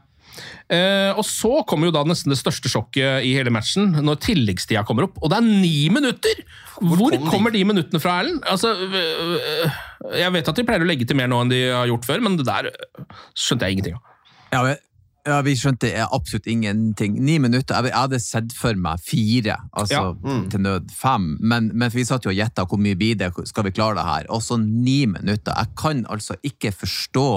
Eh, 0.68 1.10
og 1.14 1.24
så 1.28 1.60
kommer 1.68 1.90
jo 1.90 1.94
da 1.94 2.04
nesten 2.08 2.32
det 2.32 2.38
største 2.40 2.70
sjokket 2.72 3.26
i 3.26 3.34
hele 3.36 3.52
matchen, 3.54 3.92
når 4.04 4.22
tilleggstida 4.24 4.84
kommer 4.88 5.08
opp. 5.08 5.18
Og 5.22 5.32
det 5.32 5.40
er 5.40 5.48
ni 5.48 5.90
minutter! 5.92 6.40
Hvor, 6.80 6.96
kom 6.98 7.12
de? 7.14 7.20
kommer 7.30 7.54
de 7.54 7.64
minuttene 7.68 8.00
fra, 8.02 8.18
Erlend? 8.22 8.40
Altså, 8.50 8.72
øh, 8.74 9.76
jeg 10.18 10.32
vet 10.34 10.50
at 10.50 10.58
de 10.58 10.66
pleier 10.66 10.82
å 10.82 10.88
legge 10.88 11.06
til 11.08 11.18
mer 11.18 11.30
nå 11.30 11.44
enn 11.44 11.52
de 11.52 11.60
har 11.70 11.90
gjort 11.90 12.08
før, 12.08 12.24
men 12.24 12.40
det 12.40 12.48
der 12.48 12.72
øh, 12.72 13.20
skjønte 13.38 13.68
jeg 13.68 13.78
ingenting 13.78 14.00
av. 14.00 14.10
Ja, 14.54 14.64
men, 14.66 14.82
ja, 15.24 15.38
Vi 15.40 15.54
skjønte 15.56 15.88
absolutt 16.12 16.46
ingenting. 16.50 17.14
Ni 17.24 17.38
minutter. 17.40 17.78
Jeg, 17.78 17.92
jeg 17.92 17.96
hadde 17.96 18.20
sett 18.20 18.56
for 18.58 18.76
meg 18.76 19.00
fire, 19.00 19.56
altså 19.72 20.02
Ja. 20.02 20.10
Mm. 20.20 20.42
til 20.52 20.64
nød 20.66 20.90
fem. 20.92 21.30
Men, 21.40 21.70
men 21.72 21.92
vi 21.94 22.04
satt 22.04 22.26
jo 22.26 22.32
og 22.32 22.36
gjetta 22.36 22.66
hvor 22.68 22.80
mye 22.80 22.98
blir 22.98 23.16
det, 23.20 23.30
skal 23.48 23.64
vi 23.64 23.72
klare 23.72 23.96
det 23.96 24.04
her? 24.04 24.28
Og 24.34 24.42
så 24.44 24.58
ni 24.60 25.06
minutter. 25.08 25.56
Jeg 25.56 25.72
kan 25.80 26.04
altså 26.12 26.36
ikke 26.44 26.74
forstå 26.76 27.28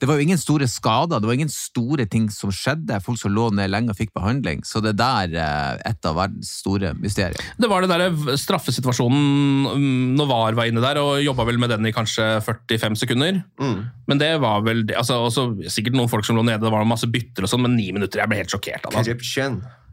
Det 0.00 0.06
var 0.08 0.18
jo 0.18 0.26
ingen 0.28 0.38
store 0.38 0.68
skader, 0.70 1.20
det 1.20 1.26
var 1.26 1.34
ingen 1.38 1.50
store 1.52 2.06
ting 2.10 2.28
som 2.30 2.52
skjedde. 2.54 3.00
Folk 3.04 3.18
som 3.20 3.32
lå 3.34 3.48
ned 3.54 3.70
lenge 3.72 3.90
og 3.90 3.98
fikk 3.98 4.12
behandling. 4.16 4.62
Så 4.66 4.82
det 4.84 4.96
der 4.98 5.34
er 5.34 5.82
et 5.88 6.08
av 6.08 6.16
verdens 6.18 6.50
store 6.60 6.92
mysterier. 6.98 7.38
Det 7.58 7.70
var 7.70 7.82
det 7.82 7.90
der 7.90 8.36
straffesituasjonen 8.38 9.66
mm, 9.74 10.14
når 10.18 10.30
VAR 10.30 10.58
var 10.58 10.70
inne 10.70 10.82
der, 10.84 11.00
og 11.02 11.22
jobba 11.24 11.46
vel 11.48 11.58
med 11.60 11.72
den 11.74 11.88
i 11.90 11.94
kanskje 11.94 12.28
45 12.46 12.98
sekunder. 13.02 13.42
Mm. 13.60 13.80
Men 14.10 14.22
det 14.22 14.32
var 14.42 14.62
vel 14.66 14.84
det- 14.86 14.96
altså, 14.96 15.18
også, 15.26 15.48
Sikkert 15.68 15.94
noen 15.98 16.08
folk 16.08 16.24
som 16.24 16.36
lå 16.36 16.44
nede, 16.46 16.60
det 16.62 16.70
var 16.72 16.84
masse 16.88 17.06
bytter 17.10 17.44
og 17.44 17.50
sånn, 17.50 17.62
men 17.66 17.76
ni 17.76 17.90
minutter, 17.92 18.20
jeg 18.22 18.28
ble 18.30 18.38
helt 18.40 18.50
sjokkert 18.50 18.86
av 18.86 18.92
det. 18.92 18.98
altså. 18.98 19.10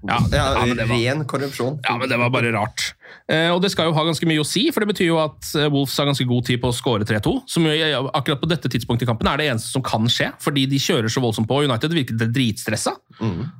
Ja, 0.05 0.19
er 0.29 0.37
ja, 0.37 0.65
men 0.65 0.77
det 0.77 0.87
var- 0.89 1.01
ren 1.01 1.25
korrupsjon. 1.25 1.79
Ja, 1.83 1.97
men 1.97 2.09
det 2.09 2.17
var 2.21 2.29
bare 2.29 2.51
rart. 2.53 2.93
Eh, 3.27 3.49
og 3.49 3.61
det 3.61 3.71
skal 3.71 3.87
jo 3.89 3.93
ha 3.97 4.03
ganske 4.05 4.27
mye 4.29 4.41
å 4.43 4.45
si, 4.45 4.67
for 4.71 4.81
det 4.85 4.89
betyr 4.93 5.07
jo 5.07 5.17
at 5.17 5.49
eh, 5.57 5.69
Wolves 5.73 5.95
har 5.97 6.05
ganske 6.05 6.27
god 6.29 6.45
tid 6.45 6.61
på 6.61 6.69
å 6.69 6.75
skåre 6.75 7.05
3-2. 7.07 7.33
Som 7.49 7.65
jo 7.65 7.71
akkurat 8.13 8.41
på 8.41 8.49
dette 8.49 8.69
tidspunktet 8.69 9.07
i 9.07 9.09
kampen 9.09 9.27
er 9.31 9.37
det 9.41 9.47
eneste 9.49 9.71
som 9.73 9.81
kan 9.85 10.05
skje, 10.11 10.31
fordi 10.43 10.67
de 10.69 10.77
kjører 10.81 11.09
så 11.09 11.23
voldsomt 11.23 11.49
på. 11.49 11.63
United 11.65 11.95
virket 11.95 12.21
dritstressa, 12.35 12.93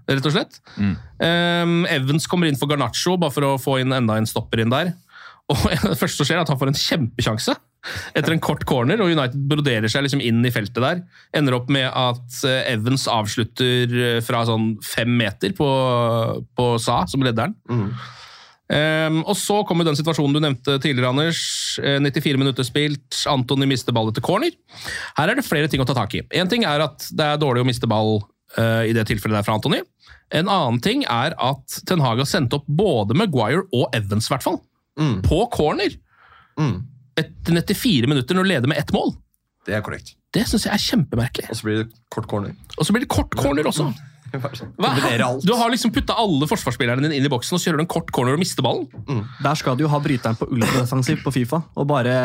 rett 0.07 0.25
og 0.29 0.35
slett. 0.35 0.59
Eh, 0.77 1.65
Evans 1.95 2.27
kommer 2.29 2.47
inn 2.47 2.59
for 2.59 2.69
Garnaccio, 2.69 3.17
bare 3.17 3.33
for 3.33 3.41
å 3.49 3.55
få 3.61 3.79
inn 3.81 3.95
enda 3.95 4.17
en 4.19 4.29
stopper 4.29 4.61
inn 4.61 4.69
der. 4.73 4.93
Og 5.49 5.57
det 5.85 5.97
første 5.97 6.17
som 6.21 6.25
skjer, 6.29 6.39
er 6.39 6.45
at 6.45 6.49
han 6.53 6.61
får 6.61 6.71
en 6.73 6.81
kjempesjanse 6.81 7.53
etter 8.15 8.33
en 8.33 8.43
kort 8.43 8.65
corner, 8.67 9.01
og 9.01 9.13
United 9.13 9.47
broderer 9.49 9.91
seg 9.91 10.05
liksom 10.05 10.23
inn 10.23 10.43
i 10.45 10.53
feltet 10.53 10.81
der. 10.81 11.01
Ender 11.37 11.57
opp 11.59 11.71
med 11.73 11.87
at 11.89 12.41
eh, 12.47 12.73
Evans 12.73 13.07
avslutter 13.11 13.95
eh, 13.95 14.19
fra 14.25 14.45
sånn 14.47 14.75
fem 14.85 15.11
meter 15.19 15.55
på, 15.57 15.69
på 16.57 16.69
Sa, 16.81 17.03
som 17.09 17.25
lederen. 17.25 17.55
Um, 18.65 19.19
og 19.29 19.35
så 19.37 19.59
kommer 19.69 19.85
den 19.85 19.97
situasjonen 19.97 20.33
du 20.33 20.41
nevnte 20.41 20.77
tidligere, 20.81 21.11
Anders. 21.13 21.41
Eh, 21.81 21.99
94 22.01 22.39
minutter 22.41 22.65
spilt, 22.65 23.19
Antony 23.29 23.67
mister 23.69 23.93
ball 23.93 24.09
etter 24.09 24.25
corner. 24.25 24.55
Her 25.19 25.31
er 25.31 25.37
det 25.37 25.45
flere 25.45 25.69
ting 25.69 25.83
å 25.83 25.87
ta 25.87 25.97
tak 25.97 26.15
i. 26.17 26.23
En 26.33 26.49
ting 26.51 26.65
er 26.65 26.87
at 26.87 27.05
det 27.13 27.27
er 27.27 27.41
dårlig 27.41 27.61
å 27.61 27.67
miste 27.69 27.89
ball 27.89 28.17
uh, 28.57 28.81
i 28.87 28.95
det 28.95 29.05
tilfellet 29.11 29.37
der 29.37 29.45
fra 29.45 29.59
Antony. 29.59 29.83
En 30.33 30.49
annen 30.49 30.81
ting 30.81 31.05
er 31.05 31.35
at 31.37 31.77
Ten 31.85 32.01
Hag 32.01 32.23
har 32.23 32.29
sendt 32.29 32.55
opp 32.57 32.65
både 32.65 33.17
Maguire 33.17 33.67
og 33.69 33.93
Evans, 33.93 34.31
i 34.31 34.33
hvert 34.33 34.47
fall. 34.47 34.57
på 35.27 35.43
corner. 35.53 35.93
Mm. 36.55 36.79
Etter 37.15 37.55
94 37.55 38.09
minutter 38.11 38.35
når 38.35 38.43
du 38.43 38.51
leder 38.51 38.71
med 38.71 38.81
ett 38.81 38.91
mål. 38.95 39.13
Det 39.65 39.75
er 39.77 39.83
korrekt. 39.85 40.15
Det 40.35 40.43
syns 40.49 40.67
jeg 40.67 40.75
er 40.75 40.83
kjempemerkelig. 40.83 41.47
Og 41.49 41.57
så 41.57 41.67
blir 41.67 41.77
det 41.79 41.87
kort 42.11 42.27
corner. 42.29 42.55
Og 42.75 42.85
så 42.85 42.93
blir 42.93 43.05
det 43.05 43.11
kort 43.11 43.37
corner 43.39 43.69
også. 43.69 43.87
Hva? 44.33 44.89
Du 45.45 45.53
har 45.55 45.69
liksom 45.71 45.91
putta 45.95 46.15
alle 46.19 46.47
forsvarsspillerne 46.49 47.01
dine 47.05 47.15
inn 47.19 47.25
i 47.25 47.31
boksen 47.31 47.55
og 47.55 47.61
så 47.61 47.69
gjør 47.69 47.77
du 47.79 47.83
en 47.85 47.89
kort 47.91 48.09
corner 48.15 48.33
og 48.35 48.41
mister 48.41 48.65
ballen. 48.65 48.87
Der 49.43 49.55
skal 49.55 49.77
du 49.77 49.85
jo 49.85 49.89
ha 49.91 49.99
bryteren 50.03 50.35
på 50.39 50.47
ultradefensiv 50.51 51.21
på 51.23 51.31
Fifa. 51.35 51.61
Og 51.77 51.87
bare 51.87 52.15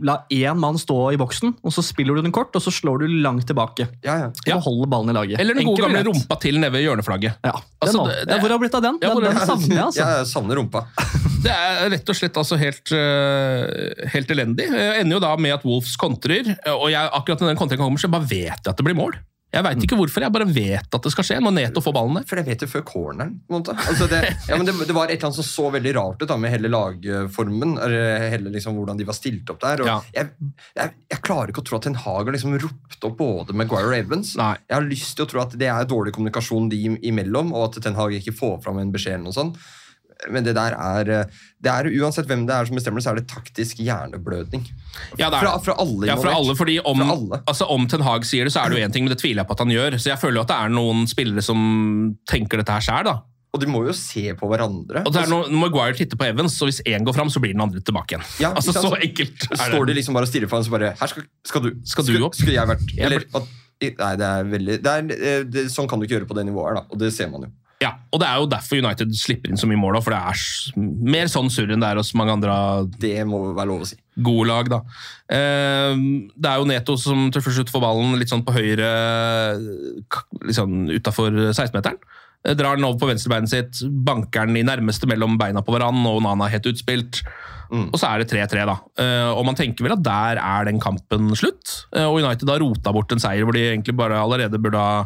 la 0.00 0.18
én 0.32 0.56
mann 0.60 0.78
stå 0.80 0.96
i 1.12 1.18
boksen, 1.20 1.54
og 1.62 1.74
så 1.74 1.84
spiller 1.84 2.16
du 2.16 2.22
den 2.22 2.32
kort, 2.32 2.54
og 2.56 2.62
så 2.64 2.72
slår 2.72 3.02
du 3.02 3.06
langt 3.20 3.46
tilbake. 3.50 3.88
Ja, 4.06 4.30
ja. 4.46 4.56
Og 4.56 4.62
holder 4.68 4.90
ballen 4.94 5.10
i 5.12 5.16
laget. 5.18 5.40
Eller 5.40 5.54
den 5.58 5.66
gode 5.68 5.82
gamle 5.84 6.04
rumpa 6.08 6.38
til 6.40 6.60
nede 6.60 6.72
ved 6.72 6.86
hjørneflagget. 6.86 7.36
Ja, 7.44 7.52
Altså, 7.80 8.04
det- 8.06 8.26
det- 8.28 8.40
hvor 8.40 8.48
har 8.48 8.58
det 8.58 8.60
blitt 8.60 8.74
av 8.74 8.82
den? 8.82 8.98
Ja, 9.02 9.14
den, 9.14 9.24
den 9.24 9.46
savner 9.46 9.74
jeg, 9.74 9.84
altså. 9.84 10.04
Jeg 10.18 10.26
savner 10.26 10.56
rumpa. 10.60 10.86
Det 11.40 11.48
er 11.50 11.88
rett 11.88 12.10
og 12.12 12.16
slett 12.18 12.36
altså 12.36 12.56
helt, 12.60 12.90
øh, 12.92 14.08
helt 14.12 14.28
elendig. 14.34 14.66
Jeg 14.68 15.00
ender 15.00 15.16
jo 15.16 15.20
da 15.24 15.30
med 15.40 15.54
at 15.54 15.64
Wolves 15.64 15.96
kontrer, 15.96 16.50
og 16.74 16.90
jeg, 16.92 17.08
akkurat 17.16 17.40
når 17.40 17.48
den 17.54 17.56
kontringen 17.56 17.84
kommer, 17.86 17.98
så 18.02 18.10
bare 18.12 18.28
vet 18.28 18.60
jeg 18.60 18.68
at 18.68 18.76
det 18.76 18.84
blir 18.84 18.94
mål. 18.98 19.16
Jeg 19.50 19.64
veit 19.66 19.82
ikke 19.82 19.96
hvorfor, 19.98 20.22
jeg 20.22 20.30
bare 20.30 20.46
vet 20.46 20.94
at 20.94 21.02
det 21.02 21.10
skal 21.10 21.26
skje 21.26 21.38
når 21.42 21.54
Neto 21.56 21.80
får 21.82 21.94
ballen 21.96 22.14
der. 22.20 22.26
For 22.30 22.38
jeg 22.38 22.46
vet 22.46 22.60
det 22.62 22.68
før 22.70 22.84
corneren. 22.86 23.32
på 23.48 23.50
en 23.50 23.56
måte. 23.64 23.74
Altså 23.90 24.06
det, 24.06 24.20
ja, 24.46 24.56
men 24.56 24.68
det, 24.68 24.74
det 24.86 24.94
var 24.94 25.10
et 25.10 25.16
eller 25.16 25.26
annet 25.30 25.40
som 25.40 25.48
så 25.48 25.70
veldig 25.74 25.94
rart 25.96 26.22
ut 26.22 26.28
da, 26.30 26.36
med 26.38 26.52
hele 26.54 26.70
lagformen. 26.70 27.72
Eller 27.82 28.28
hele 28.30 28.52
liksom 28.54 28.78
hvordan 28.78 29.00
de 29.00 29.08
var 29.08 29.18
stilt 29.18 29.50
opp 29.50 29.58
der. 29.64 29.82
Og 29.82 29.90
Ja. 29.90 29.96
jeg, 30.14 30.30
jeg, 30.78 30.94
jeg 31.10 31.22
klarer 31.26 31.50
ikke 31.50 31.64
å 31.64 31.66
tro 31.66 31.80
at 31.80 31.88
Ten 31.88 31.98
Hag 31.98 32.30
har 32.30 32.36
liksom 32.36 32.54
ropt 32.62 33.08
opp 33.10 33.18
både 33.18 33.56
Maguire 33.58 33.90
og 33.90 33.98
Evans. 33.98 34.36
Nei. 34.38 34.54
Jeg 34.68 34.76
har 34.78 34.86
lyst 34.86 35.16
til 35.18 35.26
å 35.26 35.30
tro 35.34 35.42
at 35.42 35.58
det 35.58 35.66
er 35.72 35.90
dårlig 35.90 36.14
kommunikasjon 36.14 36.70
de 36.70 36.82
imellom, 37.10 37.50
og 37.56 37.70
at 37.72 37.82
Ten 37.82 37.98
Hag 37.98 38.14
ikke 38.20 38.36
får 38.38 38.60
fram 38.62 38.78
en 38.78 38.94
beskjed. 38.94 39.18
eller 39.18 39.30
noe 39.32 39.36
sånt. 39.36 39.58
Men 40.28 40.44
det 40.44 40.52
der 40.58 40.74
er, 40.76 41.10
det 41.64 41.70
er 41.72 41.88
Uansett 42.02 42.28
hvem 42.28 42.42
det 42.48 42.52
er 42.52 42.68
som 42.68 42.76
bestemmer 42.76 43.00
så 43.00 43.14
er 43.14 43.20
det 43.22 43.28
taktisk 43.30 43.80
hjerneblødning. 43.80 44.66
Ja, 45.16 45.30
det 45.30 45.38
er 45.38 45.46
Fra, 45.46 45.54
fra 45.64 45.76
alle 45.80 46.10
Ja, 46.10 46.18
fra 46.20 46.34
alle, 46.36 46.56
fordi 46.58 46.76
om, 46.82 47.00
Fra 47.00 47.14
alle. 47.14 47.40
Altså, 47.46 47.68
om 47.72 47.88
Ten 47.88 48.04
Hag 48.04 48.28
sier 48.28 48.44
det, 48.44 48.52
så 48.52 48.64
er 48.64 48.72
det 48.72 48.80
jo 48.80 48.88
én 48.88 48.92
ting, 48.92 49.06
men 49.06 49.14
det 49.14 49.20
tviler 49.22 49.42
jeg 49.42 49.48
på 49.48 49.56
at 49.56 49.64
han 49.64 49.72
gjør. 49.72 49.96
Så 49.96 50.12
jeg 50.12 50.20
føler 50.20 50.42
jo 50.42 50.44
at 50.44 50.52
det 50.52 50.60
er 50.60 50.74
noen 50.76 51.06
spillere 51.10 51.44
som 51.44 51.60
tenker 52.28 52.60
dette 52.60 52.76
her 52.76 52.84
sjæl, 52.84 53.08
da. 53.08 53.16
Og 53.50 53.58
de 53.58 53.66
må 53.66 53.80
jo 53.82 53.94
se 53.96 54.28
på 54.38 54.46
hverandre. 54.50 55.00
Og 55.02 55.14
det 55.14 55.24
er 55.24 55.30
når 55.30 55.48
Maguire 55.58 55.96
titter 55.98 56.18
på 56.18 56.28
Evans, 56.28 56.54
og 56.62 56.70
hvis 56.70 56.78
én 56.86 57.06
går 57.06 57.16
fram, 57.16 57.32
så 57.34 57.42
blir 57.42 57.56
den 57.56 57.64
andre 57.64 57.82
tilbake 57.82 58.14
igjen. 58.14 58.26
Ja, 58.44 58.52
altså? 58.54 58.74
Så 58.76 58.92
enkelt 58.94 59.48
er 59.50 59.64
Står 59.72 59.88
de 59.88 59.96
liksom 59.98 60.14
bare 60.14 60.28
og 60.28 60.30
stirrer 60.30 60.50
på 60.50 60.58
ham, 60.58 60.66
så 60.66 60.74
bare 60.76 60.92
Her 61.00 61.10
skal, 61.10 61.26
skal 61.48 61.64
du. 61.64 61.72
Skal 61.88 62.06
du 62.06 62.20
opp? 62.22 62.38
Skulle 62.38 62.54
jeg 62.54 62.70
vært 62.70 62.94
Eller 62.94 63.26
at, 63.26 63.50
Nei, 63.80 64.12
det 64.20 64.28
er 64.28 64.48
veldig 64.52 64.74
det 64.84 64.92
er, 64.92 65.12
eh, 65.16 65.44
det, 65.48 65.62
Sånn 65.72 65.88
kan 65.88 65.98
du 65.98 66.04
ikke 66.04 66.18
gjøre 66.18 66.28
på 66.28 66.36
det 66.36 66.44
nivået 66.46 66.68
her, 66.68 66.78
da. 66.82 66.84
Og 66.92 67.00
det 67.00 67.10
ser 67.16 67.30
man 67.32 67.48
jo. 67.48 67.50
Ja, 67.80 67.94
og 68.12 68.20
det 68.20 68.26
er 68.28 68.36
jo 68.42 68.48
derfor 68.52 68.76
United 68.82 69.14
slipper 69.16 69.48
inn 69.48 69.56
så 69.56 69.64
mye 69.70 69.78
mål, 69.80 69.96
for 70.04 70.12
det 70.12 70.18
er 70.20 70.40
mer 71.16 71.30
sånn 71.32 71.48
surr 71.48 71.70
enn 71.72 71.80
det 71.80 71.88
er 71.88 71.96
hos 72.02 72.10
mange 72.18 72.34
andre 72.34 72.52
Det 73.00 73.14
må 73.24 73.54
være 73.56 73.70
lov 73.70 73.86
å 73.86 73.88
si. 73.88 73.96
gode 74.20 74.48
lag. 74.50 74.68
da. 74.68 74.80
Eh, 75.32 75.94
det 76.36 76.50
er 76.50 76.58
jo 76.60 76.66
Neto 76.68 76.96
som 77.00 77.30
til 77.32 77.40
slutt 77.40 77.72
får 77.72 77.80
ballen 77.80 78.18
litt 78.20 78.28
sånn 78.28 78.44
på 78.44 78.52
høyre, 78.52 78.90
litt 80.44 80.58
sånn 80.58 80.90
utafor 80.92 81.32
16-meteren. 81.54 81.96
Eh, 82.44 82.54
Drar 82.56 82.76
den 82.76 82.84
over 82.88 83.00
på 83.00 83.08
venstrebeinet 83.10 83.52
sitt, 83.52 83.80
banker 84.04 84.44
den 84.48 84.60
i 84.60 84.66
nærmeste 84.66 85.08
mellom 85.08 85.38
beina 85.40 85.62
på 85.64 85.72
hverandre, 85.74 86.12
og 86.18 86.22
Nana 86.24 86.48
er 86.50 86.56
helt 86.58 86.68
utspilt. 86.74 87.22
Og 87.70 87.94
så 87.94 88.08
er 88.10 88.24
det 88.24 88.30
3-3, 88.32 88.64
da. 88.66 88.76
Eh, 88.98 89.28
Og 89.30 89.44
man 89.46 89.54
tenker 89.54 89.84
vel 89.86 89.92
at 89.94 90.02
der 90.02 90.40
er 90.42 90.64
den 90.66 90.80
kampen 90.82 91.30
slutt. 91.38 91.86
Eh, 91.94 92.02
Og 92.04 92.18
United 92.20 92.48
har 92.50 92.58
rota 92.58 92.92
bort 92.92 93.12
en 93.14 93.20
seier 93.22 93.44
hvor 93.46 93.54
de 93.54 93.62
egentlig 93.72 93.94
bare 93.96 94.18
allerede 94.18 94.58
burde 94.60 94.74
ha 94.76 95.04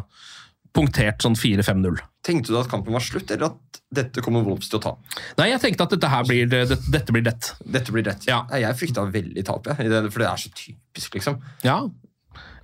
punktert 0.75 1.23
sånn 1.23 1.37
4-5-0. 1.39 2.01
Tenkte 2.25 2.51
du 2.51 2.59
at 2.59 2.69
kampen 2.71 2.95
var 2.95 3.03
slutt, 3.03 3.31
eller 3.31 3.53
at 3.53 3.79
dette 3.95 4.23
kommer 4.25 4.43
Wolves 4.45 4.67
til 4.71 4.79
å 4.79 4.83
ta? 4.83 4.93
Nei, 5.39 5.49
jeg 5.53 5.61
tenkte 5.63 5.85
at 5.87 5.95
dette 5.95 6.09
her 6.11 6.27
blir, 6.27 6.49
det, 6.51 6.63
dette 6.91 7.15
blir 7.15 7.23
det. 7.25 7.35
Dette 7.63 7.95
blir 7.95 8.05
det. 8.07 8.17
Ja. 8.27 8.41
Jeg 8.59 8.77
frykta 8.79 9.05
veldig 9.13 9.45
tap, 9.47 9.69
jeg, 9.71 9.91
for 10.11 10.23
det 10.23 10.29
er 10.29 10.41
så 10.41 10.51
typisk, 10.51 11.15
liksom. 11.17 11.39
Ja. 11.65 11.79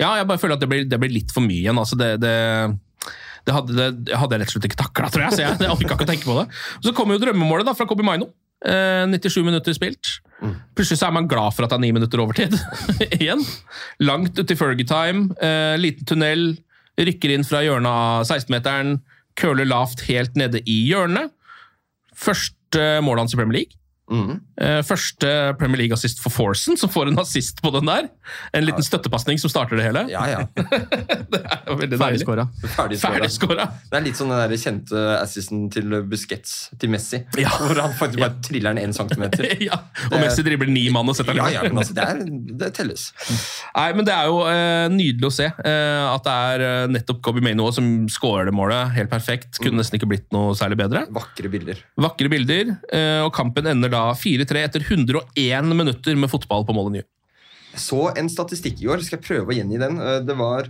ja, 0.01 0.13
jeg 0.19 0.27
bare 0.29 0.41
føler 0.41 0.57
at 0.57 0.63
det 0.63 0.71
blir, 0.71 0.87
det 0.89 0.99
blir 1.01 1.13
litt 1.13 1.33
for 1.35 1.45
mye 1.45 1.61
igjen. 1.61 1.79
Altså 1.79 1.99
det, 1.99 2.13
det, 2.23 2.35
det, 3.47 3.55
hadde, 3.55 3.91
det 4.09 4.17
hadde 4.17 4.37
jeg 4.37 4.43
rett 4.43 4.51
og 4.51 4.57
slett 4.57 4.69
ikke 4.71 4.81
takla, 4.83 5.11
tror 5.13 5.27
jeg. 5.27 5.37
Så 5.37 5.45
jeg, 5.45 5.59
jeg 5.63 5.75
orka 5.77 5.95
ikke 5.95 6.09
å 6.09 6.11
tenke 6.11 6.27
på 6.27 6.39
det. 6.41 6.47
Så 6.81 6.95
kommer 6.97 7.15
jo 7.17 7.23
drømmemålet 7.25 7.69
da, 7.69 7.77
fra 7.77 7.87
Kobi 7.89 8.07
Maino. 8.07 8.31
Eh, 8.65 9.05
97 9.09 9.45
minutter 9.45 9.77
spilt. 9.77 10.17
Plutselig 10.75 10.99
så 10.99 11.07
er 11.07 11.15
man 11.15 11.29
glad 11.29 11.53
for 11.53 11.65
at 11.65 11.71
det 11.73 11.77
er 11.77 11.83
ni 11.85 11.93
minutter 11.93 12.21
overtid 12.21 12.57
igjen. 13.21 13.41
Langt 14.01 14.37
uti 14.41 14.57
Fergie-time. 14.57 15.29
Eh, 15.37 15.77
liten 15.81 16.09
tunnel. 16.09 16.51
Rykker 16.99 17.33
inn 17.33 17.45
fra 17.47 17.61
hjørnet 17.65 17.91
av 17.91 18.25
16-meteren. 18.27 18.97
Curler 19.39 19.69
lavt 19.69 20.03
helt 20.09 20.35
nede 20.39 20.63
i 20.67 20.81
hjørnet. 20.89 21.31
Første 22.17 22.99
målet 23.05 23.25
hans 23.25 23.35
i 23.35 23.39
Premier 23.39 23.61
League. 23.61 23.80
Mhm. 24.11 24.39
Eh, 24.61 24.81
Første 24.85 25.29
Premier 25.59 25.83
League-assist 25.83 26.19
for 26.21 26.33
Forsen, 26.33 26.77
som 26.77 26.91
får 26.91 27.11
en 27.11 27.19
assist 27.21 27.61
på 27.63 27.71
den 27.73 27.87
der. 27.87 28.09
En 28.53 28.65
liten 28.65 28.83
støttepasning 28.83 29.39
som 29.41 29.51
starter 29.51 29.79
det 29.79 29.87
hele. 29.87 30.05
Ja, 30.11 30.25
ja. 30.29 30.41
Det 31.31 31.39
er 31.39 31.61
jo 31.67 31.77
veldig 31.79 31.97
deilig. 31.97 32.25
Ferdigskåra. 32.75 33.67
Det 33.87 33.97
er 33.97 34.03
litt 34.05 34.19
sånn 34.19 34.31
den 34.33 34.41
der 34.41 34.59
kjente 34.59 35.03
assisten 35.21 35.65
til 35.73 35.95
Busquets 36.09 36.55
til 36.81 36.91
Messi. 36.91 37.21
Ja. 37.39 37.53
Hvor 37.61 37.79
han 37.79 37.95
faktisk 37.97 38.21
bare 38.21 38.37
triller 38.43 38.75
den 38.75 38.89
én 38.91 38.95
centimeter. 38.97 39.47
Ja, 39.61 39.77
og 40.09 40.15
Messi 40.17 40.41
dribler 40.43 40.69
ni 40.71 40.87
mann 40.93 41.07
og 41.11 41.15
setter 41.15 41.35
den 41.35 41.41
Ja, 41.43 41.61
ja, 41.61 41.61
men 41.69 41.81
altså, 41.81 41.93
det, 41.93 42.05
er, 42.07 42.21
det 42.61 42.71
telles. 42.75 43.03
Nei, 43.75 43.87
men 43.97 44.07
Det 44.07 44.13
er 44.15 44.29
jo 44.31 44.39
eh, 44.49 44.85
nydelig 44.91 45.27
å 45.27 45.33
se 45.33 45.47
eh, 45.47 46.05
at 46.07 46.25
det 46.25 46.35
er 46.51 46.63
eh, 46.65 46.85
nettopp 46.91 47.21
Kobi 47.25 47.43
Maino 47.45 47.67
som 47.75 47.87
skårer 48.11 48.49
det 48.49 48.55
målet. 48.57 48.91
Helt 48.97 49.11
perfekt. 49.11 49.59
Kunne 49.61 49.79
nesten 49.81 49.99
ikke 49.99 50.09
blitt 50.09 50.27
noe 50.33 50.55
særlig 50.57 50.79
bedre. 50.81 51.05
Vakre 51.13 51.51
bilder. 51.53 51.83
Vakre 52.01 52.31
bilder. 52.31 52.73
Eh, 52.91 53.19
og 53.21 53.31
kampen 53.37 53.69
ender 53.69 53.93
da 53.93 54.00
4-3 54.17 54.63
etter 54.65 54.85
101 54.85 55.75
minutter 55.75 56.17
med 56.19 56.31
fotball 56.31 56.65
på. 56.67 56.75
Jeg 56.95 57.05
så 57.79 58.09
en 58.19 58.29
statistikk 58.31 58.81
i 58.83 58.89
år, 58.91 59.03
skal 59.05 59.19
jeg 59.19 59.27
prøve 59.27 59.53
å 59.53 59.57
gjengi 59.57 59.79
den. 59.79 59.99
Eh, 60.01 60.19
Det 60.27 60.35
var 60.37 60.69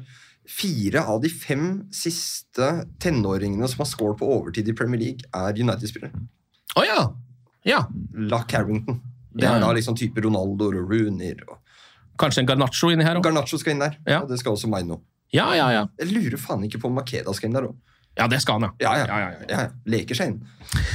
fire 0.51 1.03
av 1.07 1.21
de 1.21 1.29
fem 1.29 1.87
siste 1.93 2.85
tenåringene 2.99 3.67
som 3.69 3.83
har 3.83 3.89
scoret 3.89 4.19
på 4.19 4.27
overtid 4.27 4.67
i 4.67 4.75
Premier 4.77 4.99
League, 4.99 5.25
er 5.33 5.53
United-spillere. 5.53 6.11
Oh, 6.75 6.85
ja! 6.85 7.13
Ja. 7.63 7.85
La 8.13 8.43
Carrington. 8.49 9.01
Det 9.31 9.45
er 9.45 9.59
ja. 9.59 9.63
da 9.63 9.71
liksom 9.75 9.95
type 9.95 10.21
Ronaldo 10.21 10.67
og 10.71 10.89
Rooney. 10.91 11.35
Kanskje 12.19 12.43
en 12.43 12.49
Garnaccio 12.49 12.89
inni 12.91 13.05
her 13.05 13.19
òg. 13.19 13.23
Garnaccio 13.25 13.59
skal 13.61 13.75
inn 13.75 13.83
der. 13.83 13.97
Ja. 14.07 14.21
Og 14.23 14.31
det 14.31 14.39
skal 14.41 14.57
også 14.57 14.69
Maino. 14.71 14.99
Ja, 15.31 15.47
ja, 15.55 15.69
ja. 15.71 15.85
Jeg 16.01 16.11
lurer 16.11 16.41
faen 16.41 16.65
ikke 16.67 16.81
på 16.81 16.89
om 16.89 16.97
Makeda 16.99 17.33
skal 17.37 17.49
inn 17.49 17.55
der 17.55 17.69
òg. 17.69 17.77
Ja, 18.19 18.27
det 18.27 18.41
skal 18.43 18.59
han, 18.59 18.71
ja. 18.81 18.91
Ja, 18.99 19.19
ja. 19.21 19.29
Ja. 19.47 19.61
Leker 19.87 20.17
seg 20.17 20.33
inn. 20.33 20.41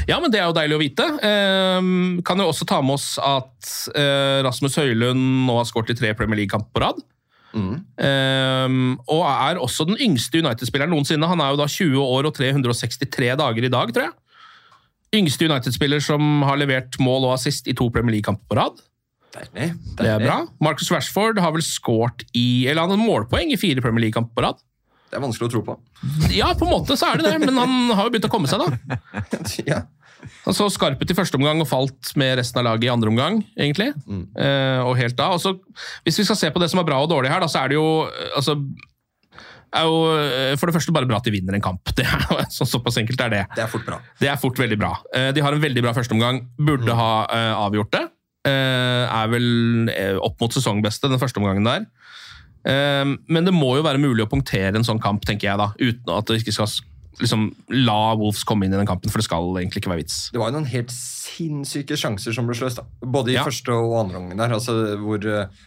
Ja, 0.09 0.19
men 0.21 0.33
det 0.33 0.41
er 0.41 0.51
jo 0.51 0.57
deilig 0.57 0.77
å 0.77 0.81
vite. 0.83 1.07
Ehm, 1.25 2.21
kan 2.27 2.41
jo 2.41 2.49
også 2.51 2.67
ta 2.69 2.83
med 2.85 2.99
oss 2.99 3.17
at 3.23 3.71
eh, 3.97 4.43
Rasmus 4.45 4.77
Høylund 4.81 5.47
nå 5.49 5.57
har 5.59 5.69
skåret 5.69 5.95
i 5.95 5.99
tre 5.99 6.12
Premier 6.17 6.43
League-kamp 6.43 6.69
på 6.77 6.83
rad. 6.85 7.01
Mm. 7.57 7.73
Ehm, 8.05 8.83
og 9.09 9.25
er 9.31 9.61
også 9.62 9.87
den 9.89 9.99
yngste 10.03 10.43
United-spilleren 10.45 10.93
noensinne. 10.93 11.29
Han 11.31 11.41
er 11.41 11.55
jo 11.55 11.61
da 11.62 11.69
20 11.73 12.05
år 12.05 12.29
og 12.29 12.37
363 12.37 13.33
dager 13.41 13.69
i 13.69 13.73
dag, 13.73 13.95
tror 13.97 14.09
jeg. 14.11 14.17
Yngste 15.17 15.49
United-spiller 15.49 16.03
som 16.05 16.45
har 16.45 16.61
levert 16.61 16.99
mål 17.01 17.31
og 17.31 17.37
assist 17.39 17.69
i 17.71 17.77
to 17.77 17.89
Premier 17.95 18.19
League-kamper 18.19 18.53
på 18.53 18.61
rad. 18.61 18.85
Deilig. 19.37 19.73
Det 19.99 20.09
er 20.09 20.23
bra. 20.23 20.39
Marcus 20.64 20.93
Rashford 20.93 21.41
har 21.43 21.53
vel 21.53 21.64
skåret 21.64 22.25
i 22.37 22.67
Eller 22.71 22.87
han 22.87 22.95
har 22.95 23.01
målpoeng 23.01 23.51
i 23.53 23.59
fire 23.61 23.83
Premier 23.85 24.07
League-kamper 24.07 24.37
på 24.37 24.45
rad. 24.47 24.62
Det 25.17 25.23
er 25.23 25.25
vanskelig 25.25 25.49
å 25.49 25.53
tro 25.57 25.62
på. 25.64 25.75
Ja, 26.37 26.51
på 26.53 26.67
en 26.69 26.75
måte 26.77 26.93
så 27.01 27.09
er 27.09 27.23
det 27.23 27.31
det, 27.33 27.39
men 27.49 27.57
han 27.57 27.77
har 27.97 28.05
jo 28.05 28.12
begynt 28.12 28.27
å 28.29 28.33
komme 28.35 28.51
seg, 28.51 28.61
da. 28.61 28.99
ja. 29.73 29.79
Han 30.45 30.55
så 30.57 30.67
skarp 30.73 31.01
ut 31.01 31.11
i 31.12 31.17
første 31.17 31.39
omgang 31.39 31.61
og 31.62 31.69
falt 31.71 32.11
med 32.21 32.35
resten 32.41 32.61
av 32.61 32.67
laget 32.69 32.85
i 32.89 32.91
andre 32.93 33.09
omgang, 33.12 33.39
egentlig. 33.57 33.89
Eh, 34.37 34.81
og 34.85 34.93
helt 35.01 35.17
da. 35.17 35.31
Også, 35.39 35.55
hvis 36.05 36.21
vi 36.21 36.27
skal 36.29 36.37
se 36.41 36.51
på 36.53 36.61
det 36.61 36.69
som 36.73 36.83
er 36.83 36.89
bra 36.89 36.99
og 37.05 37.09
dårlig 37.12 37.31
her, 37.33 37.41
da, 37.41 37.49
så 37.49 37.62
er 37.64 37.73
det 37.73 37.79
jo 37.79 37.87
eh, 38.11 38.35
altså, 38.37 38.57
er 39.77 39.87
jo 39.89 39.97
eh, 40.17 40.53
for 40.61 40.69
det 40.71 40.77
første 40.77 40.95
bare 40.95 41.09
bra 41.09 41.19
at 41.21 41.27
de 41.29 41.35
vinner 41.35 41.57
en 41.57 41.64
kamp. 41.64 41.81
Det 41.97 42.05
er, 42.07 42.27
jo- 42.29 42.43
så, 42.53 42.67
såpass 42.69 42.99
enkelt 43.01 43.23
er 43.25 43.33
det. 43.33 43.43
Det 43.57 43.64
er 43.64 43.71
fort 43.73 43.87
bra. 43.89 44.01
Det 44.21 44.29
er 44.33 44.41
fort 44.41 44.61
veldig 44.61 44.79
bra. 44.83 44.93
Eh, 45.17 45.31
De 45.37 45.45
har 45.45 45.57
en 45.57 45.62
veldig 45.64 45.85
bra 45.87 45.95
førsteomgang. 45.97 46.43
Burde 46.61 46.97
ha 47.01 47.11
eh, 47.33 47.53
avgjort 47.67 47.95
det. 47.97 48.05
Eh, 48.47 49.05
Er 49.21 49.31
vel 49.33 49.49
opp 50.23 50.37
mot 50.43 50.55
sesongbeste 50.55 51.09
den 51.11 51.19
første 51.23 51.41
omgangen 51.43 51.67
der. 51.67 51.87
Eh, 52.67 53.05
Men 53.29 53.45
det 53.47 53.55
må 53.55 53.77
jo 53.79 53.87
være 53.87 54.01
mulig 54.03 54.27
å 54.27 54.31
punktere 54.31 54.75
en 54.77 54.85
sånn 54.87 55.01
kamp, 55.03 55.25
tenker 55.25 55.51
jeg 55.53 55.59
da. 55.62 55.71
Uten 55.79 56.12
at 56.19 56.27
det 56.27 56.41
ikke 56.43 56.55
skal 56.57 56.69
liksom, 57.17 57.47
la 57.73 58.12
Wolves 58.19 58.43
komme 58.45 58.67
inn 58.67 58.75
i 58.75 58.77
den 58.77 58.89
kampen, 58.89 59.09
for 59.09 59.23
det 59.23 59.25
skal 59.25 59.47
egentlig 59.57 59.81
ikke 59.81 59.93
være 59.95 60.03
vits. 60.03 60.17
Det 60.35 60.41
var 60.43 60.51
jo 60.51 60.59
noen 60.59 60.67
helt 60.69 60.91
sinnssyke 60.93 61.97
sjanser 61.97 62.35
som 62.37 62.47
ble 62.49 62.57
sløst. 62.59 62.77
da. 62.83 62.85
Både 63.07 63.31
i 63.33 63.37
Ja. 63.39 63.45
første 63.45 63.73
og 63.73 63.95
andre 64.05 64.19
omgang 64.21 64.37
der. 64.37 64.53
Altså, 64.59 64.75
hvor, 65.01 65.19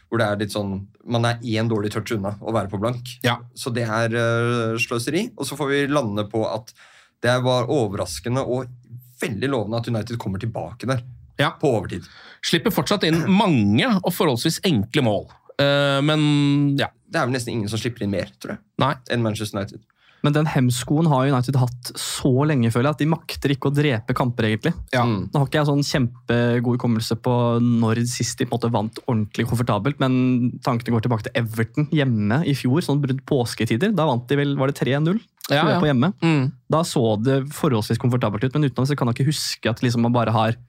hvor 0.09 0.17
det 0.21 0.27
er 0.27 0.35
litt 0.43 0.51
sånn 0.53 0.87
Man 1.09 1.25
er 1.25 1.39
én 1.41 1.67
dårlig 1.67 1.89
touch 1.89 2.11
unna 2.13 2.35
å 2.39 2.53
være 2.53 2.69
på 2.69 2.77
blank. 2.79 3.01
Ja. 3.23 3.37
Så 3.55 3.73
det 3.73 3.87
er 3.89 4.13
eh, 4.13 4.77
sløseri. 4.77 5.31
Og 5.39 5.45
så 5.47 5.57
får 5.57 5.67
vi 5.71 5.87
lande 5.87 6.27
på 6.29 6.43
at 6.45 6.71
det 7.23 7.41
var 7.41 7.65
overraskende 7.65 8.43
og 8.45 8.67
veldig 9.19 9.49
lovende 9.49 9.79
at 9.79 9.87
United 9.89 10.19
kommer 10.19 10.37
tilbake 10.37 10.85
der. 10.85 11.01
Ja. 11.39 11.49
På 11.59 11.71
overtid. 11.79 12.05
Slipper 12.45 12.69
fortsatt 12.69 13.03
inn 13.07 13.23
mange 13.27 13.87
og 14.03 14.13
forholdsvis 14.13 14.59
enkle 14.69 15.01
mål. 15.01 15.25
Eh, 15.59 15.99
Men 16.05 16.75
ja. 16.79 16.87
Det 17.09 17.17
er 17.17 17.25
vel 17.25 17.33
nesten 17.33 17.53
ingen 17.55 17.69
som 17.71 17.79
slipper 17.81 18.05
inn 18.05 18.11
mer, 18.13 18.29
tror 18.37 18.53
jeg, 18.53 18.61
Nei. 18.77 18.93
enn 19.09 19.23
Manchester 19.25 19.57
United. 19.57 19.79
Men 20.21 20.33
den 20.35 20.45
hemskoen 20.51 21.07
har 21.07 21.29
United 21.31 21.55
hatt 21.55 21.89
så 21.97 22.43
lenge, 22.45 22.69
føler 22.75 22.89
jeg, 22.89 22.95
at 22.97 22.99
de 22.99 23.07
makter 23.07 23.53
ikke 23.53 23.69
å 23.71 23.73
drepe 23.73 24.13
kamper, 24.13 24.49
egentlig. 24.49 24.73
Ja. 24.93 25.05
Nå 25.07 25.31
har 25.33 25.47
ikke 25.47 25.61
jeg 25.61 25.69
sånn 25.69 25.81
kjempegod 25.87 26.75
hukommelse 26.75 27.15
på 27.23 27.33
når 27.63 28.01
sist 28.11 28.37
de 28.37 28.45
på 28.45 28.51
en 28.51 28.57
måte 28.59 28.71
vant 28.75 28.99
ordentlig 29.07 29.47
komfortabelt, 29.47 29.97
men 30.03 30.59
tankene 30.65 30.97
går 30.97 31.05
tilbake 31.07 31.25
til 31.29 31.39
Everton 31.39 31.87
hjemme 31.95 32.41
i 32.45 32.53
fjor, 32.53 32.83
sånn 32.85 32.99
brudd 33.01 33.23
påsketider. 33.31 33.95
Da 33.95 34.05
vant 34.11 34.27
de 34.27 34.37
vel, 34.41 34.57
var 34.59 34.69
det 34.73 34.77
3-0 34.83 35.17
Ja, 35.49 35.63
ja. 35.63 35.79
på 35.79 35.87
hjemme. 35.87 36.11
Mm. 36.21 36.51
Da 36.69 36.83
så 36.85 37.15
det 37.23 37.45
forholdsvis 37.55 37.97
komfortabelt 38.03 38.43
ut, 38.43 38.53
men 38.59 38.67
utenom 38.69 38.85
så 38.91 38.99
kan 38.99 39.07
jeg 39.09 39.21
ikke 39.21 39.31
huske 39.31 39.71
at 39.71 39.81
liksom 39.81 40.03
man 40.03 40.13
bare 40.13 40.35
har 40.35 40.59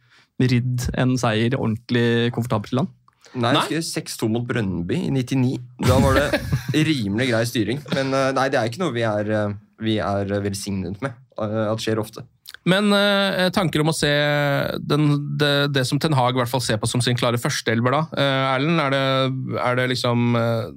ridd 0.41 0.87
en 0.97 1.19
seier 1.21 1.53
ordentlig 1.59 2.31
komfortabelt 2.33 2.73
i 2.73 2.79
land. 2.79 2.95
Nei, 3.41 3.53
jeg 3.71 3.79
husker 3.83 4.03
6-2 4.03 4.29
mot 4.35 4.47
Brønnby 4.49 4.97
i 5.07 5.11
99. 5.15 5.53
Da 5.87 6.01
var 6.03 6.17
det 6.19 6.41
rimelig 6.89 7.29
grei 7.31 7.45
styring. 7.47 7.79
Men 7.95 8.11
eh, 8.17 8.33
nei, 8.37 8.49
det 8.51 8.59
er 8.59 8.71
ikke 8.73 8.83
noe 8.83 8.95
vi 8.97 9.05
er, 9.07 9.31
eh, 9.31 9.53
vi 9.87 9.99
er 10.03 10.33
velsignet 10.43 10.99
med. 11.05 11.15
eh, 11.39 11.65
At 11.71 11.83
skjer 11.85 12.01
ofte. 12.03 12.25
Men 12.69 12.91
eh, 12.93 13.47
tanker 13.55 13.81
om 13.85 13.93
å 13.93 13.97
se 13.97 14.11
den, 14.83 15.07
det, 15.41 15.53
det 15.73 15.87
som 15.89 16.01
Ten 16.03 16.13
Hag 16.19 16.35
i 16.35 16.41
hvert 16.43 16.51
fall 16.51 16.61
ser 16.65 16.81
på 16.83 16.91
som 16.91 17.01
sin 17.05 17.17
klare 17.17 17.39
førsteelver, 17.41 17.95
da. 17.95 18.03
Eh, 18.19 18.47
Erlend, 18.57 18.83
er 18.83 18.91
det, 18.97 19.59
er 19.63 19.79
det 19.81 19.87
liksom 19.95 20.35
eh, 20.41 20.71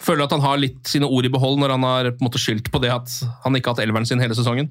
Føler 0.00 0.22
du 0.22 0.28
at 0.30 0.32
han 0.38 0.40
har 0.46 0.56
litt 0.62 0.78
sine 0.88 1.04
ord 1.12 1.26
i 1.28 1.32
behold 1.32 1.58
når 1.60 1.74
han 1.74 1.82
har 1.84 2.06
på 2.14 2.22
en 2.22 2.28
måte 2.30 2.40
skyldt 2.40 2.70
på 2.72 2.80
det 2.80 2.88
at 2.94 3.10
han 3.44 3.52
ikke 3.58 3.68
har 3.68 3.76
hatt 3.76 3.82
elveren 3.84 4.06
sin 4.08 4.22
hele 4.22 4.32
sesongen? 4.38 4.70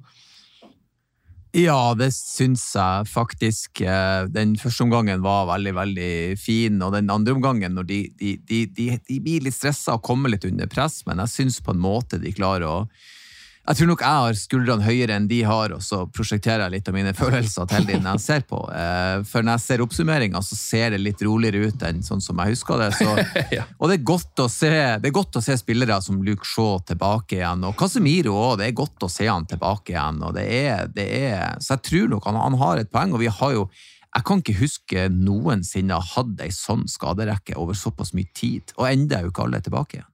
Ja, 1.57 1.95
det 1.97 2.11
syns 2.13 2.61
jeg 2.77 3.07
faktisk. 3.09 3.81
Eh, 3.81 4.25
Den 4.29 4.53
første 4.61 4.85
omgangen 4.85 5.23
var 5.25 5.47
veldig 5.49 5.73
veldig 5.73 6.11
fin, 6.37 6.77
og 6.85 6.93
den 6.93 7.09
andre 7.09 7.33
omgangen, 7.33 7.73
når 7.73 7.87
de, 7.89 7.99
de, 8.19 8.35
de, 8.45 8.89
de, 9.07 9.17
blir 9.17 9.41
litt 9.41 9.57
stressa 9.57 9.97
og 9.97 10.05
kommer 10.05 10.29
litt 10.29 10.45
under 10.45 10.69
press, 10.69 11.01
men 11.07 11.17
jeg 11.25 11.33
syns 11.33 11.57
på 11.65 11.73
en 11.73 11.81
måte 11.81 12.21
de 12.21 12.35
klarer 12.37 12.67
å 12.69 12.75
Jeg 13.69 13.77
tror 13.77 13.89
nok 13.91 14.01
jeg 14.01 14.21
har 14.23 14.37
skuldrene 14.39 14.81
høyere 14.81 15.13
enn 15.19 15.27
de 15.29 15.43
har, 15.45 15.69
og 15.75 15.83
så 15.85 15.99
prosjekterer 16.09 16.63
jeg 16.63 16.73
litt 16.73 16.87
av 16.89 16.95
mine 16.95 17.11
følelser 17.13 17.67
til 17.69 17.83
dem 17.85 18.01
når 18.01 18.17
jeg 18.17 18.23
ser 18.23 18.45
på. 18.49 18.63
Eh, 18.73 19.21
For 19.29 19.45
når 19.45 19.59
jeg 19.59 19.65
ser 19.67 19.83
oppsummeringa, 19.85 20.41
så 20.41 20.57
ser 20.57 20.95
det 20.95 21.01
litt 21.03 21.21
roligere 21.21 21.69
ut 21.69 21.85
enn 21.85 22.01
sånn 22.01 22.23
som 22.25 22.41
jeg 22.41 22.55
husker 22.55 22.81
det. 22.81 22.89
Så, 22.97 23.13
Og 23.79 23.91
det 23.91 23.99
er, 23.99 24.49
se, 24.49 24.73
det 24.73 25.11
er 25.11 25.15
godt 25.19 25.37
å 25.37 25.45
se 25.45 25.59
spillere 25.61 25.99
som 26.01 26.17
Luke 26.25 26.49
Shaw 26.49 26.81
tilbake 26.89 27.37
igjen, 27.37 27.67
og 27.69 27.77
Casemiro 27.77 28.33
òg. 28.33 28.57
Det 28.63 28.71
er 28.71 28.75
godt 28.81 29.05
å 29.05 29.13
se 29.13 29.29
han 29.29 29.45
tilbake 29.45 29.93
igjen. 29.93 30.17
og 30.25 30.33
det 30.39 30.49
er, 30.49 30.89
det 30.89 31.07
er, 31.21 31.61
Så 31.61 31.75
jeg 31.77 31.85
tror 31.91 32.13
nok 32.15 32.25
han, 32.25 32.41
han 32.41 32.57
har 32.65 32.81
et 32.81 32.89
poeng, 32.89 33.13
og 33.13 33.21
vi 33.21 33.29
har 33.29 33.57
jo 33.59 33.69
jeg 34.09 34.25
kan 34.25 34.39
ikke 34.41 34.61
huske 34.63 35.03
noensinne 35.13 35.93
ha 35.93 36.13
hatt 36.17 36.39
ei 36.41 36.49
sånn 36.49 36.87
skaderekke 36.89 37.53
over 37.61 37.77
såpass 37.77 38.15
mye 38.17 38.33
tid, 38.33 38.73
og 38.79 38.87
enda 38.89 39.19
er 39.19 39.27
jo 39.27 39.29
ikke 39.29 39.45
alle 39.45 39.61
tilbake 39.61 39.99
igjen. 39.99 40.09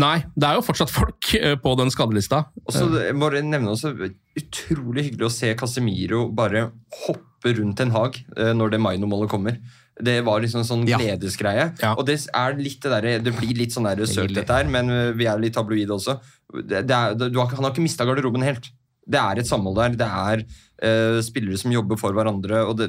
Nei, 0.00 0.16
det 0.36 0.48
er 0.48 0.58
jo 0.58 0.64
fortsatt 0.66 0.92
folk 0.92 1.30
eh, 1.38 1.56
på 1.60 1.74
den 1.80 1.90
skadelista. 1.92 2.44
Og 2.64 2.74
så 2.74 2.86
jeg 3.02 3.16
må 3.18 3.30
nevne 3.34 3.72
også 3.72 3.94
utrolig 4.38 5.08
hyggelig 5.08 5.28
å 5.28 5.32
se 5.34 5.54
Casemiro 5.58 6.28
bare 6.34 6.68
hoppe 7.06 7.54
rundt 7.58 7.82
en 7.84 7.94
hag 7.94 8.20
eh, 8.36 8.52
når 8.56 8.74
det 8.74 8.82
Maino-målet 8.84 9.32
kommer. 9.32 9.58
Det 9.94 10.16
var 10.26 10.40
liksom 10.42 10.62
en 10.62 10.68
sånn 10.68 10.86
Ja. 10.90 10.98
gledesgreie. 10.98 11.68
Og 11.94 12.04
det 12.06 12.18
er 12.34 12.56
litt 12.58 12.80
det 12.82 12.90
der, 12.90 13.18
det 13.22 13.34
blir 13.36 13.54
litt 13.54 13.74
sånn 13.74 13.86
sølt 14.10 14.34
dette 14.34 14.56
her, 14.56 14.66
men 14.70 14.90
eh, 14.90 15.12
vi 15.14 15.28
er 15.30 15.38
litt 15.42 15.54
tabloide 15.54 15.94
også. 15.94 16.18
Det, 16.54 16.86
det 16.86 16.94
er, 16.94 17.14
har, 17.18 17.52
han 17.54 17.64
har 17.66 17.72
ikke 17.74 17.84
mista 17.84 18.06
garderoben 18.06 18.42
helt. 18.46 18.70
Det 19.06 19.20
er 19.20 19.38
et 19.38 19.48
samhold 19.48 19.76
der. 19.76 19.96
Det 20.00 20.06
er 20.08 20.42
uh, 20.80 21.20
spillere 21.24 21.58
som 21.60 21.72
jobber 21.74 21.98
for 22.00 22.16
hverandre. 22.16 22.62
og 22.64 22.78
det, 22.78 22.86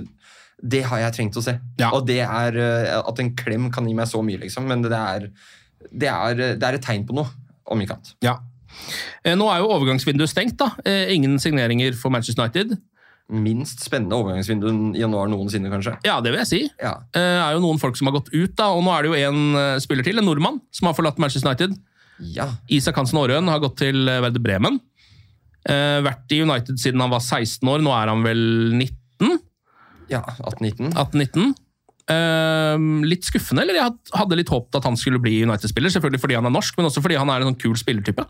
det 0.64 0.84
har 0.88 1.02
jeg 1.04 1.16
trengt 1.18 1.40
å 1.40 1.44
se. 1.44 1.58
Og 1.92 2.06
det 2.08 2.22
er 2.24 2.56
eh, 2.56 2.92
At 3.02 3.20
en 3.20 3.34
klem 3.36 3.68
kan 3.74 3.88
gi 3.88 3.96
meg 3.98 4.08
så 4.08 4.22
mye, 4.24 4.40
liksom. 4.46 4.68
Men 4.70 4.86
det 4.86 4.96
er, 4.96 5.28
det 5.92 6.10
er, 6.12 6.36
det 6.58 6.64
er 6.68 6.78
et 6.80 6.84
tegn 6.86 7.06
på 7.08 7.16
noe, 7.18 7.28
om 7.72 7.82
ikke 7.82 7.98
annet. 7.98 8.14
Ja. 8.26 8.38
Eh, 9.24 9.36
Nå 9.40 9.48
er 9.52 9.62
jo 9.64 9.72
overgangsvinduet 9.76 10.30
stengt. 10.32 10.58
da. 10.62 10.72
Eh, 10.86 11.14
Ingen 11.16 11.38
signeringer 11.40 11.96
for 12.00 12.14
Manchester 12.14 12.44
United. 12.44 12.76
Minst 13.32 13.82
spennende 13.82 14.14
overgangsvindu 14.20 14.68
i 14.94 15.02
januar 15.02 15.28
noensinne, 15.32 15.72
kanskje. 15.74 15.96
Ja, 16.06 16.20
det 16.22 16.30
vil 16.34 16.44
jeg 16.44 16.50
si. 16.52 16.60
Ja. 16.78 16.92
Det 17.16 17.24
er 17.24 17.56
jo 17.56 17.64
noen 17.64 17.80
folk 17.82 17.98
som 17.98 18.06
har 18.12 18.14
gått 18.20 18.30
ut, 18.36 18.54
da, 18.60 18.68
og 18.76 18.84
nå 18.86 18.92
er 18.94 19.02
det 19.08 19.10
jo 19.14 19.30
en 19.32 19.56
eh, 19.58 19.78
spiller 19.82 20.06
til, 20.06 20.20
en 20.22 20.28
nordmann, 20.30 20.60
som 20.76 20.92
har 20.92 20.98
forlatt 20.98 21.18
Manchester 21.22 21.50
United. 21.50 21.74
Ja. 22.36 22.46
Isak 22.72 22.96
Hansen 23.00 23.18
Aarøen 23.20 23.50
har 23.52 23.60
gått 23.64 23.80
til 23.82 24.06
eh, 24.08 24.22
Werder 24.24 24.44
Bremen. 24.46 24.78
Eh, 25.66 25.98
vært 26.06 26.30
i 26.36 26.44
United 26.46 26.78
siden 26.78 27.02
han 27.02 27.10
var 27.10 27.24
16 27.26 27.66
år, 27.72 27.82
nå 27.82 27.96
er 27.98 28.12
han 28.14 28.22
vel 28.24 28.44
19? 28.78 29.40
Ja, 30.12 30.22
18-19. 30.46 31.56
18-19. 32.06 32.14
Eh, 32.14 33.06
litt 33.10 33.26
skuffende, 33.26 33.64
eller 33.66 33.80
jeg 33.80 33.94
hadde 34.14 34.38
litt 34.38 34.52
håpet 34.52 34.80
at 34.80 34.86
han 34.86 34.98
skulle 35.00 35.22
bli 35.22 35.44
United-spiller, 35.44 35.94
selvfølgelig 35.94 36.22
fordi 36.22 36.38
han 36.38 36.46
er 36.46 36.54
norsk, 36.54 36.78
men 36.78 36.90
også 36.90 37.02
fordi 37.02 37.18
han 37.18 37.30
er 37.30 37.42
en 37.42 37.52
sånn 37.52 37.62
kul 37.62 37.78
spillertype. 37.80 38.26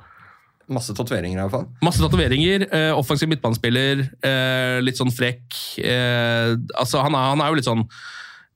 Masse 0.66 0.96
tatoveringer, 0.98 1.38
i 1.38 1.42
hvert 1.44 1.54
fall. 1.54 1.66
Masse 1.86 2.02
tatoveringer, 2.02 2.68
Uh, 2.72 2.98
offensiv 2.98 3.30
midtbanespiller, 3.30 4.10
Uh, 4.26 4.82
litt 4.82 4.98
sånn 4.98 5.14
frekk. 5.14 5.78
Eh, 5.78 6.56
altså, 6.74 7.04
han 7.06 7.14
er, 7.14 7.30
han 7.34 7.42
er 7.42 7.52
jo 7.52 7.60
litt 7.60 7.70
sånn 7.70 7.88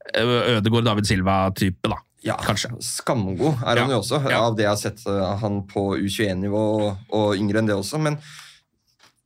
Ødegård 0.10 0.88
David 0.88 1.06
Silva-type, 1.06 1.86
da. 1.86 2.00
Ja, 2.26 2.36
Kanskje. 2.42 2.72
Skamgod 2.82 3.62
er 3.62 3.78
han 3.78 3.92
jo 3.94 4.00
også, 4.02 4.18
av 4.26 4.56
det 4.58 4.66
jeg 4.66 4.72
har 4.72 4.80
sett 4.82 5.04
han 5.06 5.62
på 5.70 5.94
U21-nivå 6.02 6.64
og, 6.82 7.04
og 7.14 7.38
yngre 7.38 7.62
enn 7.62 7.70
det 7.70 7.78
også. 7.78 8.02
Men 8.02 8.18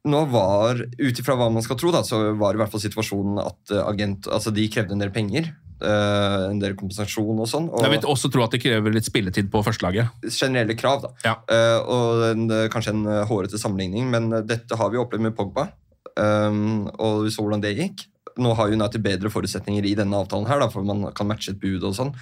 nå 0.04 0.26
var, 0.28 0.84
ut 0.84 1.22
ifra 1.24 1.38
hva 1.39 1.48
man 1.50 1.64
skal 1.64 1.80
tro, 1.80 1.94
da, 1.96 2.04
så 2.04 2.36
var 2.36 2.54
i 2.54 2.60
hvert 2.60 2.74
fall 2.74 2.84
situasjonen 2.84 3.39
at 3.46 3.74
agent, 3.88 4.28
altså 4.28 4.52
de 4.52 4.68
krevde 4.68 4.98
en 4.98 5.06
del 5.06 5.14
penger. 5.16 5.54
Eh, 5.86 6.45
en 6.49 6.59
del 6.61 6.75
kompensasjon 6.79 7.41
og 7.43 7.49
sånn. 7.49 7.67
Og 7.71 7.84
Jeg 7.86 7.93
vil 7.95 8.07
også 8.13 8.31
tro 8.34 8.45
at 8.45 8.55
det 8.55 8.61
krever 8.63 8.95
litt 8.95 9.07
spilletid 9.07 9.49
på 9.53 9.63
førstelaget. 9.65 10.23
generelle 10.29 10.75
krav, 10.79 11.03
da. 11.05 11.36
Eh, 11.47 11.79
og 11.81 12.23
en, 12.31 12.45
eh, 12.51 12.69
kanskje 12.73 12.95
en 12.95 13.05
hårete 13.29 13.59
sammenligning, 13.59 14.09
men 14.09 14.29
dette 14.47 14.75
har 14.79 14.89
vi 14.89 15.01
opplevd 15.01 15.27
med 15.27 15.36
Pogba. 15.36 15.69
Um, 16.13 16.91
og 17.01 17.23
vi 17.25 17.31
så 17.34 17.41
hvordan 17.41 17.61
det 17.61 17.73
gikk. 17.73 18.05
Nå 18.38 18.53
har 18.53 18.69
United 18.69 19.01
bedre 19.01 19.31
forutsetninger 19.34 19.86
i 19.86 19.95
denne 19.97 20.13
avtalen, 20.13 20.45
her, 20.47 20.59
da, 20.61 20.69
for 20.69 20.86
man 20.86 21.07
kan 21.13 21.27
matche 21.27 21.53
et 21.53 21.61
bud 21.61 21.84
og 21.84 21.95
sånn. 21.97 22.13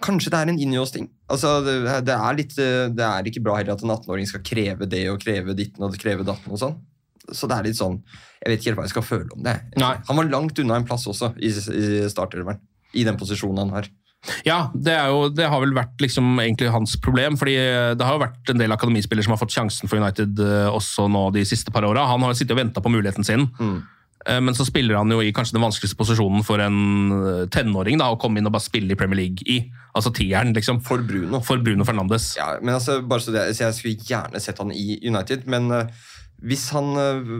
Kanskje 0.00 0.30
det 0.30 0.38
er 0.38 0.48
en 0.52 0.60
innjåsting. 0.60 1.08
Altså, 1.28 1.58
det, 1.64 2.04
det, 2.06 2.14
er 2.14 2.36
litt, 2.38 2.54
det 2.56 3.04
er 3.04 3.28
ikke 3.28 3.42
bra 3.44 3.58
heller 3.58 3.74
at 3.76 3.82
en 3.84 3.92
18-åring 3.92 4.28
skal 4.30 4.44
kreve 4.46 4.88
det 4.88 5.08
og 5.10 5.20
kreve 5.20 5.56
ditten 5.58 5.84
og 5.84 5.96
kreve 6.00 6.24
datten 6.24 6.54
og 6.54 6.60
sånn. 6.60 6.78
Så 7.32 7.48
det 7.50 7.58
er 7.58 7.68
litt 7.68 7.78
sånn 7.78 7.98
Jeg 8.40 8.50
vet 8.50 8.60
ikke 8.60 8.70
helt 8.70 8.80
hva 8.80 8.88
jeg 8.88 8.94
skal 8.94 9.06
føle 9.06 9.30
om 9.34 9.44
det. 9.46 9.56
Han 9.80 10.20
var 10.20 10.30
langt 10.32 10.58
unna 10.62 10.78
en 10.78 10.86
plass 10.88 11.06
også 11.10 11.32
i, 11.38 11.50
i 11.50 12.04
starterveren. 12.10 12.60
I 12.96 13.04
den 13.04 13.18
posisjonen 13.20 13.66
han 13.66 13.74
har. 13.76 13.88
Ja, 14.46 14.70
det, 14.74 14.94
er 14.96 15.12
jo, 15.12 15.28
det 15.30 15.46
har 15.46 15.60
vel 15.62 15.74
vært 15.76 16.00
liksom 16.02 16.40
egentlig 16.42 16.72
hans 16.74 16.96
problem. 17.02 17.36
fordi 17.38 17.54
Det 17.98 18.06
har 18.06 18.16
jo 18.16 18.24
vært 18.24 18.50
en 18.52 18.62
del 18.62 18.74
akademispillere 18.74 19.26
som 19.26 19.36
har 19.36 19.42
fått 19.42 19.54
sjansen 19.54 19.90
for 19.90 20.00
United 20.00 20.40
eh, 20.42 20.66
også 20.72 21.06
nå 21.12 21.28
de 21.36 21.44
siste 21.48 21.74
par 21.74 21.86
åra. 21.86 22.06
Han 22.10 22.24
har 22.26 22.34
sittet 22.38 22.56
og 22.56 22.62
venta 22.62 22.82
på 22.84 22.92
muligheten 22.92 23.26
sin. 23.26 23.48
mm. 23.58 23.78
Men 24.28 24.54
så 24.54 24.64
spiller 24.66 24.98
han 24.98 25.08
jo 25.12 25.22
i 25.22 25.30
kanskje 25.32 25.54
den 25.56 25.62
vanskeligste 25.62 25.96
posisjonen 25.96 26.42
for 26.44 26.60
en 26.60 27.12
eh, 27.14 27.44
tenåring 27.54 28.00
da, 28.00 28.10
å 28.12 28.18
komme 28.20 28.40
inn 28.40 28.48
og 28.50 28.52
bare 28.52 28.66
spille 28.66 28.92
i 28.92 28.98
Premier 28.98 29.22
League 29.22 29.46
i. 29.48 29.60
Altså 29.96 30.12
tieren, 30.12 30.50
liksom. 30.56 30.82
For 30.84 31.00
Bruno. 31.06 31.40
For 31.46 31.62
Bruno 31.64 31.86
Fernandes. 31.88 32.32
Ja, 32.36 32.50
men 32.60 32.74
altså, 32.74 32.98
bare 33.08 33.24
så 33.24 33.32
det, 33.32 33.46
så 33.56 33.68
Jeg 33.68 33.78
skulle 33.78 34.08
gjerne 34.10 34.42
sett 34.42 34.60
han 34.60 34.74
i 34.74 34.98
United, 35.06 35.46
men 35.48 35.70
eh, 35.72 35.94
hvis 36.44 36.68
han 36.74 36.92
eh, 37.00 37.32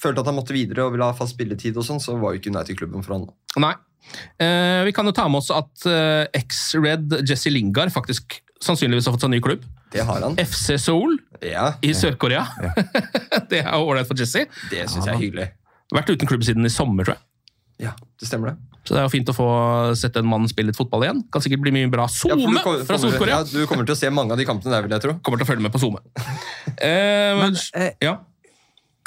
følte 0.00 0.20
at 0.24 0.28
han 0.28 0.36
måtte 0.36 0.52
videre 0.56 0.84
og 0.86 0.92
ville 0.96 1.06
ha 1.08 1.16
fast 1.16 1.36
spilletid, 1.36 1.76
og 1.80 1.86
sånn, 1.86 2.00
så 2.02 2.16
var 2.20 2.34
jo 2.34 2.40
ikke 2.42 2.52
United-klubben 2.52 3.04
for 3.06 3.16
han. 3.16 3.26
Nei. 3.62 3.72
Eh, 4.42 4.82
vi 4.84 4.92
kan 4.92 5.06
jo 5.08 5.14
ta 5.16 5.28
med 5.30 5.40
oss 5.40 5.50
at 5.54 5.86
eh, 5.88 6.24
ex-Red 6.36 7.20
Jesse 7.28 7.52
Lingard 7.54 7.92
faktisk 7.94 8.40
sannsynligvis 8.62 9.06
har 9.08 9.14
fått 9.16 9.24
seg 9.24 9.32
ny 9.32 9.40
klubb. 9.42 9.64
Det 9.92 10.04
har 10.08 10.22
han. 10.24 10.36
FC 10.40 10.76
Seoul 10.80 11.16
Ja. 11.44 11.72
i 11.84 11.92
Sør-Korea. 11.96 12.44
det 13.50 13.62
er 13.64 13.72
jo 13.72 13.88
ålreit 13.90 14.08
for 14.08 14.18
Jesse. 14.18 14.46
Det 14.70 14.84
syns 14.90 15.06
jeg 15.08 15.14
er 15.14 15.20
hyggelig. 15.20 15.48
Vært 15.92 16.12
uten 16.14 16.28
klubb 16.30 16.44
siden 16.46 16.64
i 16.68 16.72
sommer, 16.72 17.04
tror 17.08 17.16
jeg. 17.18 17.26
Ja, 17.88 17.92
det 18.20 18.28
stemmer 18.28 18.52
det. 18.52 18.58
Så 18.86 18.94
det 18.96 19.00
er 19.02 19.06
jo 19.06 19.12
fint 19.12 19.28
å 19.30 19.34
få 19.36 19.46
sett 19.98 20.16
en 20.18 20.26
mann 20.26 20.46
spille 20.50 20.70
litt 20.72 20.78
fotball 20.78 21.04
igjen. 21.06 21.20
Kan 21.34 21.42
sikkert 21.44 21.62
bli 21.62 21.70
mye 21.74 21.90
bra 21.90 22.06
Ja, 22.08 22.14
SoMe 22.14 22.40
ja, 22.42 22.62
kommer- 22.64 22.82
fra 22.88 22.98
Sør-Korea! 22.98 23.40
Ja, 23.42 23.46
du 23.46 23.66
kommer 23.70 23.86
til 23.86 23.94
å 23.94 23.98
se 23.98 24.10
mange 24.14 24.34
av 24.34 24.40
de 24.40 24.46
kampene 24.48 24.74
der, 24.74 24.86
vil 24.86 24.94
jeg 24.96 25.04
tro. 25.04 25.14
Kommer 25.22 25.38
til 25.42 25.46
å 25.46 25.50
følge 25.52 25.62
med 25.68 25.74
på 25.74 25.82
SoMe. 25.82 26.02
Eh, 26.82 27.36
men, 27.38 27.54
ja. 28.02 28.16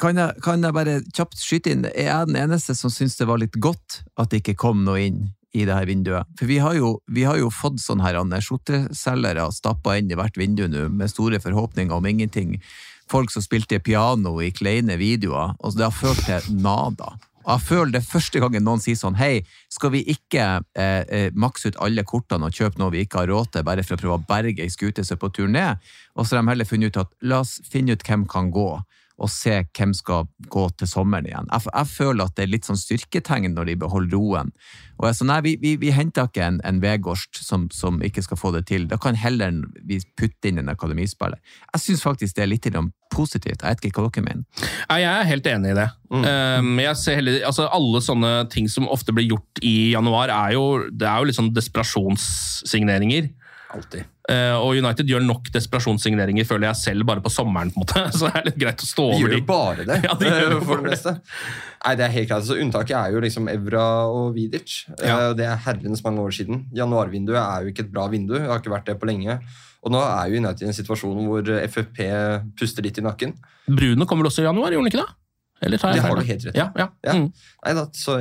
Kan 0.00 0.18
jeg, 0.20 0.36
kan 0.44 0.64
jeg 0.64 0.76
bare 0.76 0.98
kjapt 1.16 1.38
skyte 1.40 1.72
inn? 1.72 1.86
Er 1.88 2.10
jeg 2.10 2.28
den 2.28 2.36
eneste 2.42 2.76
som 2.76 2.92
syns 2.92 3.16
det 3.16 3.28
var 3.28 3.40
litt 3.40 3.56
godt 3.56 4.02
at 4.20 4.28
det 4.32 4.42
ikke 4.42 4.58
kom 4.66 4.84
noe 4.84 5.00
inn 5.06 5.22
i 5.56 5.64
det 5.64 5.72
her 5.72 5.88
vinduet? 5.88 6.28
For 6.36 6.48
vi 6.50 6.58
har 6.60 6.76
jo, 6.76 6.98
vi 7.08 7.24
har 7.24 7.38
jo 7.40 7.48
fått 7.48 7.80
sånne 7.80 8.04
her 8.04 8.18
skjorteselgere 8.44 9.48
stappa 9.56 9.96
inn 9.96 10.12
i 10.12 10.18
hvert 10.18 10.36
vindu 10.36 10.66
nå, 10.68 10.90
med 10.92 11.12
store 11.12 11.40
forhåpninger 11.40 11.96
om 11.96 12.08
ingenting. 12.08 12.58
Folk 13.08 13.32
som 13.32 13.44
spilte 13.44 13.80
piano 13.80 14.34
i 14.42 14.50
kleine 14.52 14.98
videoer, 15.00 15.54
og 15.64 15.78
det 15.78 15.86
har 15.86 15.96
ført 15.96 16.20
til 16.26 16.60
nada. 16.60 17.14
Og 17.46 17.52
jeg 17.54 17.64
føler 17.68 17.92
det 17.94 18.02
første 18.02 18.42
gangen 18.42 18.64
noen 18.66 18.82
sier 18.82 18.98
sånn 18.98 19.16
Hei, 19.16 19.44
skal 19.70 19.92
vi 19.94 20.02
ikke 20.10 20.46
eh, 20.74 21.02
eh, 21.06 21.28
makse 21.38 21.70
ut 21.70 21.78
alle 21.86 22.02
kortene 22.04 22.50
og 22.50 22.58
kjøpe 22.58 22.82
noe 22.82 22.92
vi 22.92 23.04
ikke 23.06 23.22
har 23.22 23.30
råd 23.30 23.52
til, 23.54 23.64
bare 23.68 23.86
for 23.86 23.94
å 23.94 24.02
prøve 24.02 24.18
å 24.18 24.26
berge 24.28 24.66
ei 24.66 24.72
skute 24.72 25.06
som 25.06 25.14
er 25.14 25.22
på 25.22 25.30
tur 25.32 25.48
ned? 25.48 25.80
Og 26.18 26.26
så 26.26 26.36
har 26.36 26.42
de 26.42 26.52
heller 26.52 26.68
funnet 26.68 26.90
ut 26.90 27.04
at 27.06 27.14
la 27.22 27.40
oss 27.46 27.60
finne 27.70 27.94
ut 27.94 28.04
hvem 28.04 28.26
kan 28.28 28.50
gå. 28.52 28.68
Og 29.16 29.30
se 29.32 29.62
hvem 29.76 29.94
skal 29.96 30.26
gå 30.52 30.66
til 30.76 30.88
sommeren 30.90 31.28
igjen. 31.28 31.48
Jeg, 31.52 31.68
jeg 31.70 31.88
føler 31.92 32.26
at 32.26 32.36
det 32.36 32.44
er 32.44 32.52
litt 32.52 32.68
sånn 32.68 32.80
styrketegn 32.80 33.54
når 33.56 33.70
de 33.70 33.78
beholder 33.80 34.16
roen. 34.16 34.52
Og 34.96 35.06
jeg 35.06 35.12
er 35.12 35.18
sånn, 35.18 35.30
nei, 35.32 35.40
vi, 35.44 35.54
vi, 35.60 35.74
vi 35.80 35.92
henter 35.92 36.28
ikke 36.28 36.44
en, 36.44 36.60
en 36.68 36.82
Vegårst 36.82 37.40
som, 37.44 37.66
som 37.72 38.02
ikke 38.04 38.24
skal 38.24 38.40
få 38.40 38.52
det 38.54 38.66
til. 38.68 38.86
Da 38.90 39.00
kan 39.00 39.16
heller 39.18 39.62
vi 39.88 40.00
putte 40.20 40.50
inn 40.50 40.60
en 40.60 40.72
akademispiller. 40.72 41.40
Jeg 41.72 41.84
syns 41.84 42.04
faktisk 42.04 42.36
det 42.36 42.44
er 42.44 42.52
litt 42.52 42.68
positivt. 43.12 43.62
Jeg 43.62 43.76
vet 43.76 43.88
ikke 43.88 44.04
hva 44.04 44.12
dere 44.12 44.26
mener. 44.26 44.68
Nei, 44.90 45.00
jeg 45.02 45.12
er 45.12 45.30
helt 45.30 45.50
enig 45.52 45.72
i 45.72 45.78
det. 45.78 45.88
Um, 46.12 46.76
jeg 46.80 46.98
ser 47.00 47.18
heller, 47.18 47.40
altså 47.48 47.66
Alle 47.74 48.00
sånne 48.04 48.32
ting 48.52 48.68
som 48.70 48.88
ofte 48.92 49.14
blir 49.16 49.30
gjort 49.32 49.64
i 49.64 49.92
januar, 49.94 50.32
er 50.32 50.56
jo, 50.56 50.66
det 50.92 51.08
er 51.08 51.20
jo 51.20 51.30
litt 51.30 51.38
sånn 51.38 51.52
desperasjonssigneringer. 51.56 53.30
Alltid. 53.74 54.04
Uh, 54.30 54.54
og 54.62 54.76
United 54.78 55.08
gjør 55.10 55.22
nok 55.26 55.48
desperasjonssigneringer, 55.54 56.46
føler 56.46 56.68
jeg 56.68 56.78
selv, 56.80 57.04
bare 57.08 57.22
på 57.22 57.30
sommeren. 57.34 57.70
på 57.74 57.80
en 57.80 57.84
måte. 57.84 58.02
Så 58.18 58.28
det 58.30 58.40
er 58.40 58.46
litt 58.48 58.58
greit 58.62 58.82
å 58.82 58.88
stå 58.88 59.06
De 59.10 59.16
over 59.18 59.34
de. 59.34 59.40
bare 59.48 59.86
det, 59.88 59.96
Ja, 60.06 60.14
de 60.20 60.30
gjør 60.30 60.54
for 60.68 60.82
det 60.84 60.92
meste. 60.94 61.14
Nei, 61.84 61.94
det 61.98 62.06
er 62.06 62.14
helt 62.14 62.30
klart. 62.30 62.46
Så 62.48 62.56
Unntaket 62.62 62.96
er 62.98 63.14
jo 63.16 63.22
liksom 63.26 63.50
Evra 63.52 63.84
og 64.10 64.32
Vidic. 64.38 64.76
Ja. 65.02 65.16
Eh, 65.28 65.34
Det 65.38 65.46
er 65.50 65.60
herrens 65.66 66.02
mange 66.06 66.22
år 66.24 66.34
siden. 66.38 66.64
Januarvinduet 66.78 67.38
er 67.42 67.66
jo 67.66 67.74
ikke 67.74 67.84
et 67.88 67.92
bra 67.94 68.06
vindu. 68.12 68.34
Det 68.38 68.46
har 68.48 68.62
ikke 68.62 68.74
vært 68.76 68.86
det 68.92 68.98
på 69.02 69.10
lenge. 69.10 69.38
Og 69.86 69.92
nå 69.94 70.00
er 70.02 70.30
jo 70.32 70.40
United 70.42 70.64
i 70.66 70.70
en 70.72 70.74
situasjon 70.80 71.20
hvor 71.28 71.50
FFP 71.66 72.00
puster 72.58 72.82
litt 72.86 72.98
i 72.98 73.04
nakken. 73.06 73.36
Bruno 73.70 74.06
kommer 74.06 74.24
vel 74.26 74.30
også 74.32 74.42
i 74.42 74.48
januar, 74.48 74.72
gjorde 74.74 74.86
han 74.86 74.90
ikke 74.94 75.02
det? 75.04 75.10
Eller 75.66 75.80
tar 75.80 75.94
jeg 75.94 76.02
Det 76.02 76.08
har 76.08 76.18
du 76.18 76.26
helt 76.28 76.42
rett 76.48 76.56
i. 76.56 76.58
Ja, 76.58 76.66
ja. 76.76 76.86
Ja. 77.06 77.12
Mm. 77.16 77.28
Nei 77.64 77.72
da, 77.78 77.84
så 77.96 78.16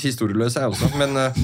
historieløs 0.00 0.56
er 0.56 0.64
jeg 0.64 0.72
også. 0.74 0.88
Men 0.98 1.12
eh, 1.20 1.42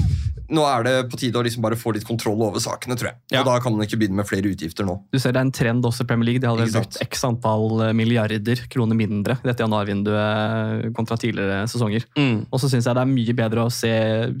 nå 0.53 0.63
er 0.63 0.85
det 0.85 0.95
på 1.11 1.19
tide 1.19 1.39
å 1.39 1.43
liksom 1.45 1.63
bare 1.65 1.77
få 1.79 1.91
litt 1.95 2.05
kontroll 2.07 2.39
over 2.45 2.61
sakene, 2.63 2.95
tror 2.99 3.11
jeg. 3.11 3.19
Ja. 3.33 3.41
Og 3.41 3.49
da 3.49 3.57
kan 3.63 3.75
man 3.75 3.83
ikke 3.83 3.99
begynne 3.99 4.21
med 4.21 4.29
flere 4.29 4.47
utgifter 4.51 4.87
nå. 4.87 4.97
Du 5.11 5.19
ser 5.19 5.35
det 5.35 5.41
er 5.41 5.47
en 5.49 5.53
trend 5.55 5.85
også 5.87 6.05
i 6.05 6.09
Premier 6.09 6.31
League. 6.31 6.43
De 6.43 6.49
hadde 6.49 6.69
brukt 6.71 6.99
x 7.03 7.25
antall 7.27 7.83
eh, 7.87 7.93
milliarder 7.97 8.63
kroner 8.71 8.97
mindre 8.97 9.37
dette 9.43 9.65
januarvinduet 9.65 10.93
kontra 10.97 11.19
tidligere 11.19 11.65
sesonger. 11.71 12.07
Mm. 12.17 12.47
Og 12.47 12.63
så 12.63 12.71
syns 12.71 12.87
jeg 12.87 12.97
det 12.97 13.03
er 13.03 13.11
mye 13.11 13.37
bedre 13.37 13.67
å 13.67 13.73
se 13.73 13.91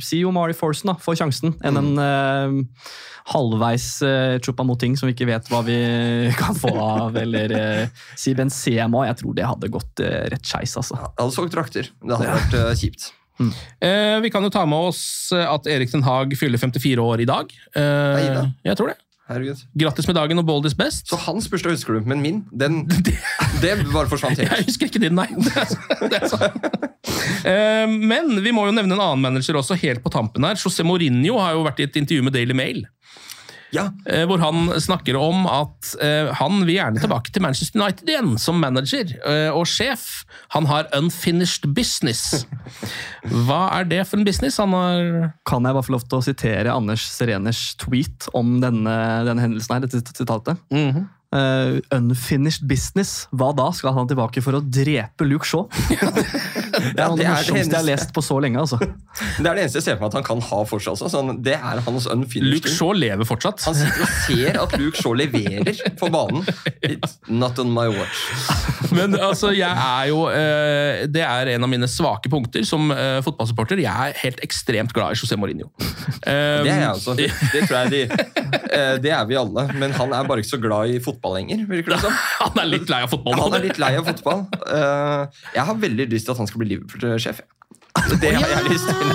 si 0.03 0.23
Omari 0.27 0.55
Forsen 0.57 0.93
da, 0.93 0.97
få 1.01 1.15
sjansen, 1.17 1.55
enn 1.65 1.79
en 1.79 1.91
uh, 1.99 2.87
halvveis 3.33 3.87
uh, 4.05 4.37
Chupamoting 4.43 4.95
som 4.99 5.09
vi 5.09 5.15
ikke 5.15 5.29
vet 5.29 5.51
hva 5.51 5.61
vi 5.67 5.77
kan 6.41 6.57
få 6.57 6.71
av, 6.81 7.19
eller 7.19 7.53
uh, 7.53 8.01
si 8.15 8.35
Benzema. 8.37 9.05
Jeg 9.09 9.21
tror 9.21 9.37
det 9.37 9.47
hadde 9.47 9.71
gått 9.73 10.03
uh, 10.03 10.23
rett 10.31 10.47
skeis, 10.47 10.77
altså. 10.79 10.99
Jeg 11.03 11.15
hadde 11.19 11.35
solgt 11.35 11.55
drakter. 11.55 11.91
Det 12.01 12.19
hadde 12.19 12.35
vært 12.39 12.59
uh, 12.59 12.73
kjipt. 12.77 13.11
Eh, 13.39 14.17
vi 14.23 14.31
kan 14.33 14.43
jo 14.45 14.49
ta 14.53 14.63
med 14.69 14.89
oss 14.91 15.01
at 15.35 15.67
Erik 15.69 15.91
Den 15.93 16.05
Haag 16.07 16.33
fyller 16.39 16.57
54 16.61 17.03
år 17.03 17.21
i 17.21 17.27
dag. 17.29 17.51
Eh, 17.75 18.15
Nei 18.17 18.29
da. 18.33 18.47
jeg 18.65 18.79
tror 18.79 18.93
det. 18.93 18.97
Herregud. 19.27 19.59
Grattis 19.75 20.07
med 20.07 20.15
dagen 20.15 20.39
og 20.39 20.45
bold 20.47 20.65
is 20.69 20.75
best. 20.79 21.09
Så 21.11 21.17
hans 21.25 21.49
bursdag 21.51 21.73
husker 21.75 21.97
du, 21.97 22.05
men 22.07 22.21
min, 22.23 22.37
den, 22.55 22.85
det 23.63 23.73
bare 23.91 24.07
forsvant 24.07 24.39
helt. 24.39 24.53
Jeg 24.55 24.67
husker 24.69 24.87
ikke 24.87 25.01
din, 25.03 25.17
nei. 25.19 25.27
Det 25.43 25.51
er, 25.59 25.73
det 26.07 26.21
er 26.21 26.29
sant. 26.31 26.85
Eh, 27.47 27.83
Men 27.91 28.37
vi 28.43 28.53
må 28.55 28.63
jo 28.69 28.75
nevne 28.75 28.95
en 28.95 29.03
annen 29.03 29.25
manager 29.27 29.59
også, 29.59 29.75
helt 29.83 29.99
på 30.05 30.11
tampen 30.15 30.47
her. 30.47 30.55
José 30.59 30.85
Mourinho 30.87 31.41
har 31.43 31.57
jo 31.57 31.65
vært 31.67 31.81
i 31.83 31.87
et 31.89 31.99
intervju 31.99 32.23
med 32.23 32.35
Daily 32.39 32.55
Mail. 32.55 32.85
Ja, 33.75 33.89
eh, 34.05 34.23
Hvor 34.27 34.39
han 34.39 34.69
snakker 34.79 35.17
om 35.19 35.47
at 35.49 35.91
eh, 36.03 36.29
han 36.39 36.61
vil 36.63 36.77
gjerne 36.77 37.01
tilbake 37.03 37.33
til 37.33 37.43
Manchester 37.43 37.81
United 37.81 38.09
igjen, 38.09 38.37
som 38.39 38.61
manager 38.63 39.11
eh, 39.27 39.49
og 39.51 39.67
sjef. 39.69 40.23
Han 40.55 40.69
har 40.69 40.87
unfinished 40.95 41.67
business. 41.75 42.45
Hva 43.27 43.67
er 43.79 43.89
det 43.89 44.05
for 44.07 44.19
en 44.19 44.27
business? 44.27 44.59
Han 44.61 44.75
har 44.77 45.33
Kan 45.47 45.67
jeg 45.67 45.75
bare 45.75 45.87
få 45.87 45.97
lov 45.97 46.07
til 46.07 46.19
å 46.19 46.25
sitere 46.25 46.73
Anders 46.73 47.03
Sereners 47.17 47.73
tweet 47.81 48.29
om 48.37 48.57
denne, 48.63 48.97
denne 49.27 49.43
hendelsen 49.43 49.75
her, 49.75 49.85
dette 49.85 50.03
sitatet? 50.15 50.63
Eh, 50.71 51.79
unfinished 51.91 52.67
business. 52.71 53.25
Hva 53.35 53.51
da? 53.55 53.67
Skal 53.75 53.95
han 53.97 54.07
tilbake 54.07 54.43
for 54.43 54.59
å 54.59 54.63
drepe 54.63 55.27
Luke 55.27 55.47
Shaw? 55.47 55.67
det 56.77 57.01
er 57.01 57.07
noe 57.07 57.11
av 57.11 57.17
det 57.17 57.23
det 57.23 57.27
er 57.27 57.27
det 57.27 57.31
morsomste 57.33 57.73
jeg 57.73 57.79
har 57.81 57.87
lest 57.87 58.13
på 58.15 58.23
så 58.25 58.37
lenge. 58.43 58.59
altså. 58.63 58.77
Det 58.81 59.47
er 59.49 59.57
det 59.57 59.63
eneste 59.65 59.79
jeg 59.81 59.85
ser 59.87 59.97
for 59.97 60.05
meg 60.05 60.11
at 60.11 60.17
han 60.19 60.25
kan 60.27 60.41
ha 60.49 60.59
for 60.69 60.83
seg. 60.83 60.95
Altså. 60.97 61.21
Det 61.47 61.55
er 61.57 61.81
hans 61.87 62.07
unfinished. 62.13 62.53
Luke 62.57 62.73
Shaw 62.73 62.93
lever 62.97 63.27
fortsatt. 63.29 63.63
Han 63.67 63.77
sitter 63.77 64.03
og 64.05 64.13
ser 64.27 64.59
at 64.63 64.75
Luke 64.81 65.01
Shaw 65.01 65.15
leverer 65.17 65.81
på 65.99 66.09
banen. 66.13 66.45
It's 66.85 67.17
not 67.27 67.59
on 67.63 67.71
my 67.73 67.87
watch. 67.91 68.23
Men 68.97 69.17
altså, 69.19 69.49
jeg 69.57 69.67
er 69.73 70.05
jo 70.11 70.19
eh, 70.31 71.01
Det 71.11 71.23
er 71.25 71.49
en 71.55 71.65
av 71.65 71.69
mine 71.71 71.87
svake 71.91 72.29
punkter 72.31 72.63
som 72.67 72.91
eh, 72.93 73.17
fotballsupporter. 73.25 73.81
Jeg 73.83 74.11
er 74.13 74.19
helt 74.21 74.39
ekstremt 74.45 74.93
glad 74.95 75.15
i 75.17 75.19
José 75.19 75.37
Mourinho. 75.39 75.69
Det 76.27 76.71
er 76.71 76.81
jeg 76.81 76.89
også. 76.93 77.13
Det, 77.17 77.27
det 77.53 77.61
tror 77.67 77.77
jeg 77.85 77.91
de, 77.93 77.99
eh, 78.77 78.93
det 79.03 79.11
er 79.13 79.25
vi 79.29 79.37
alle. 79.39 79.63
Men 79.79 79.93
han 79.95 80.13
er 80.15 80.27
bare 80.27 80.41
ikke 80.43 80.53
så 80.55 80.59
glad 80.61 80.91
i 80.93 80.99
fotball 81.03 81.37
lenger, 81.39 81.63
virker 81.69 81.95
det 81.95 81.99
som. 82.03 82.15
Han 82.41 82.61
er 82.63 82.69
litt 82.71 82.89
lei 82.91 83.01
av 83.05 83.11
fotball. 83.11 83.37
Han 83.41 83.55
er 83.57 83.63
litt 83.67 83.79
lei 83.81 83.91
av 83.99 84.07
fotball. 84.07 84.45
Eh, 84.67 85.41
Jeg 85.55 85.65
har 85.69 85.79
veldig 85.81 86.07
lyst 86.11 86.27
til 86.27 86.35
at 86.35 86.41
han 86.41 86.49
skal 86.49 86.61
bli 86.63 86.66
Liverpool-sjef. 86.71 87.41
Det 88.21 88.29
har 88.35 88.45
jeg 88.51 88.67
lyst 88.69 88.85
til. 88.85 89.13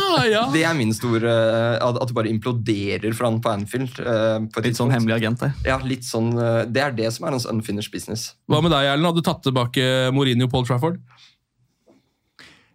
Det 0.53 0.63
er 0.67 0.75
min 0.75 0.91
store 0.97 1.31
At 1.79 2.09
du 2.11 2.15
bare 2.17 2.31
imploderer 2.33 3.15
for 3.15 3.29
han 3.29 3.37
på 3.41 3.53
Anfield. 3.53 4.01
eh, 4.03 4.39
på 4.51 4.59
et 4.59 4.67
Litt 4.67 4.79
sånn 4.81 4.91
hemmelig 4.91 5.21
agent 5.21 5.39
det. 5.45 5.53
Ja, 5.69 5.77
litt 5.87 6.03
sånn, 6.03 6.33
eh, 6.35 6.65
Det 6.67 6.83
er 6.83 6.91
det 6.91 7.13
som 7.15 7.27
er 7.29 7.37
hans 7.37 7.47
unfinished 7.47 7.93
business. 7.95 8.33
Hva 8.51 8.61
med 8.63 8.73
deg, 8.75 8.89
Erlend? 8.91 9.07
Hadde 9.07 9.23
du 9.23 9.29
tatt 9.29 9.43
tilbake 9.47 9.87
Mourinho 10.13 10.49
og 10.49 10.51
Paul 10.51 10.67
Trafford? 10.67 10.99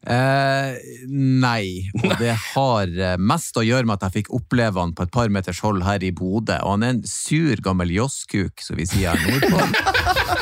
Eh, 0.08 0.78
nei, 1.12 1.89
og 1.99 2.14
det 2.22 2.32
har 2.53 2.88
eh, 2.88 3.18
mest 3.20 3.58
å 3.60 3.66
gjøre 3.66 3.89
med 3.89 3.97
at 3.97 4.08
jeg 4.08 4.22
fikk 4.22 4.30
oppleve 4.38 4.80
han 4.80 4.93
på 4.95 5.03
et 5.03 5.12
par 5.12 5.32
meters 5.34 5.60
hold 5.66 5.84
her 5.84 6.03
i 6.05 6.14
Bodø. 6.16 6.55
Og 6.64 6.78
han 6.78 6.86
er 6.86 6.93
en 6.95 7.01
sur 7.08 7.60
gammel 7.64 7.91
josskuk, 7.91 8.64
som 8.64 8.80
vi 8.80 8.88
sier 8.88 9.12
her 9.12 9.28
nordpå. 9.28 9.84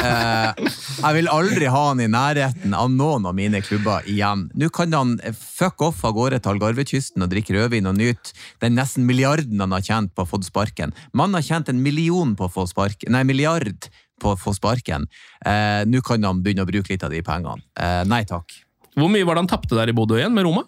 Eh, 0.05 0.69
jeg 0.99 1.15
vil 1.17 1.29
aldri 1.31 1.69
ha 1.71 1.81
han 1.87 2.01
i 2.03 2.09
nærheten 2.11 2.75
av 2.77 2.91
noen 2.93 3.25
av 3.25 3.33
mine 3.37 3.61
klubber 3.65 4.05
igjen. 4.11 4.45
Nå 4.53 4.69
kan 4.75 4.93
han 4.93 5.15
eh, 5.25 5.33
fuck 5.33 5.81
off 5.87 6.03
av 6.05 6.13
gårde 6.17 6.41
til 6.43 6.53
Algarvekysten 6.53 7.25
og 7.25 7.31
drikke 7.31 7.55
rødvin 7.57 7.89
og 7.89 7.97
nyte 7.97 8.35
den 8.61 8.77
nesten 8.77 9.07
milliarden 9.09 9.63
han 9.63 9.73
har 9.73 9.85
tjent 9.85 10.13
på 10.13 10.27
å 10.27 10.29
få 10.29 10.43
sparken. 10.45 10.93
Mannen 11.17 11.39
har 11.39 11.47
tjent 11.47 11.71
en 11.73 11.81
million 11.81 12.35
på 12.37 12.45
å 12.45 12.53
få 12.53 12.67
sparken, 12.69 13.15
nei, 13.15 13.23
milliard 13.25 13.89
på 14.21 14.35
å 14.35 14.39
få 14.39 14.53
sparken. 14.55 15.09
Eh, 15.45 15.81
Nå 15.89 16.03
kan 16.05 16.23
han 16.23 16.43
begynne 16.45 16.67
å 16.67 16.69
bruke 16.69 16.93
litt 16.93 17.03
av 17.05 17.13
de 17.13 17.23
pengene. 17.25 17.65
Eh, 17.79 18.03
nei 18.07 18.23
takk. 18.29 18.53
Hvor 18.95 19.11
mye 19.11 19.27
var 19.27 19.35
det 19.37 19.45
han 19.45 19.51
tapte 19.51 19.75
der 19.77 19.91
i 19.91 19.95
Bodø 19.95 20.17
igjen, 20.19 20.33
med 20.35 20.47
Roma? 20.47 20.63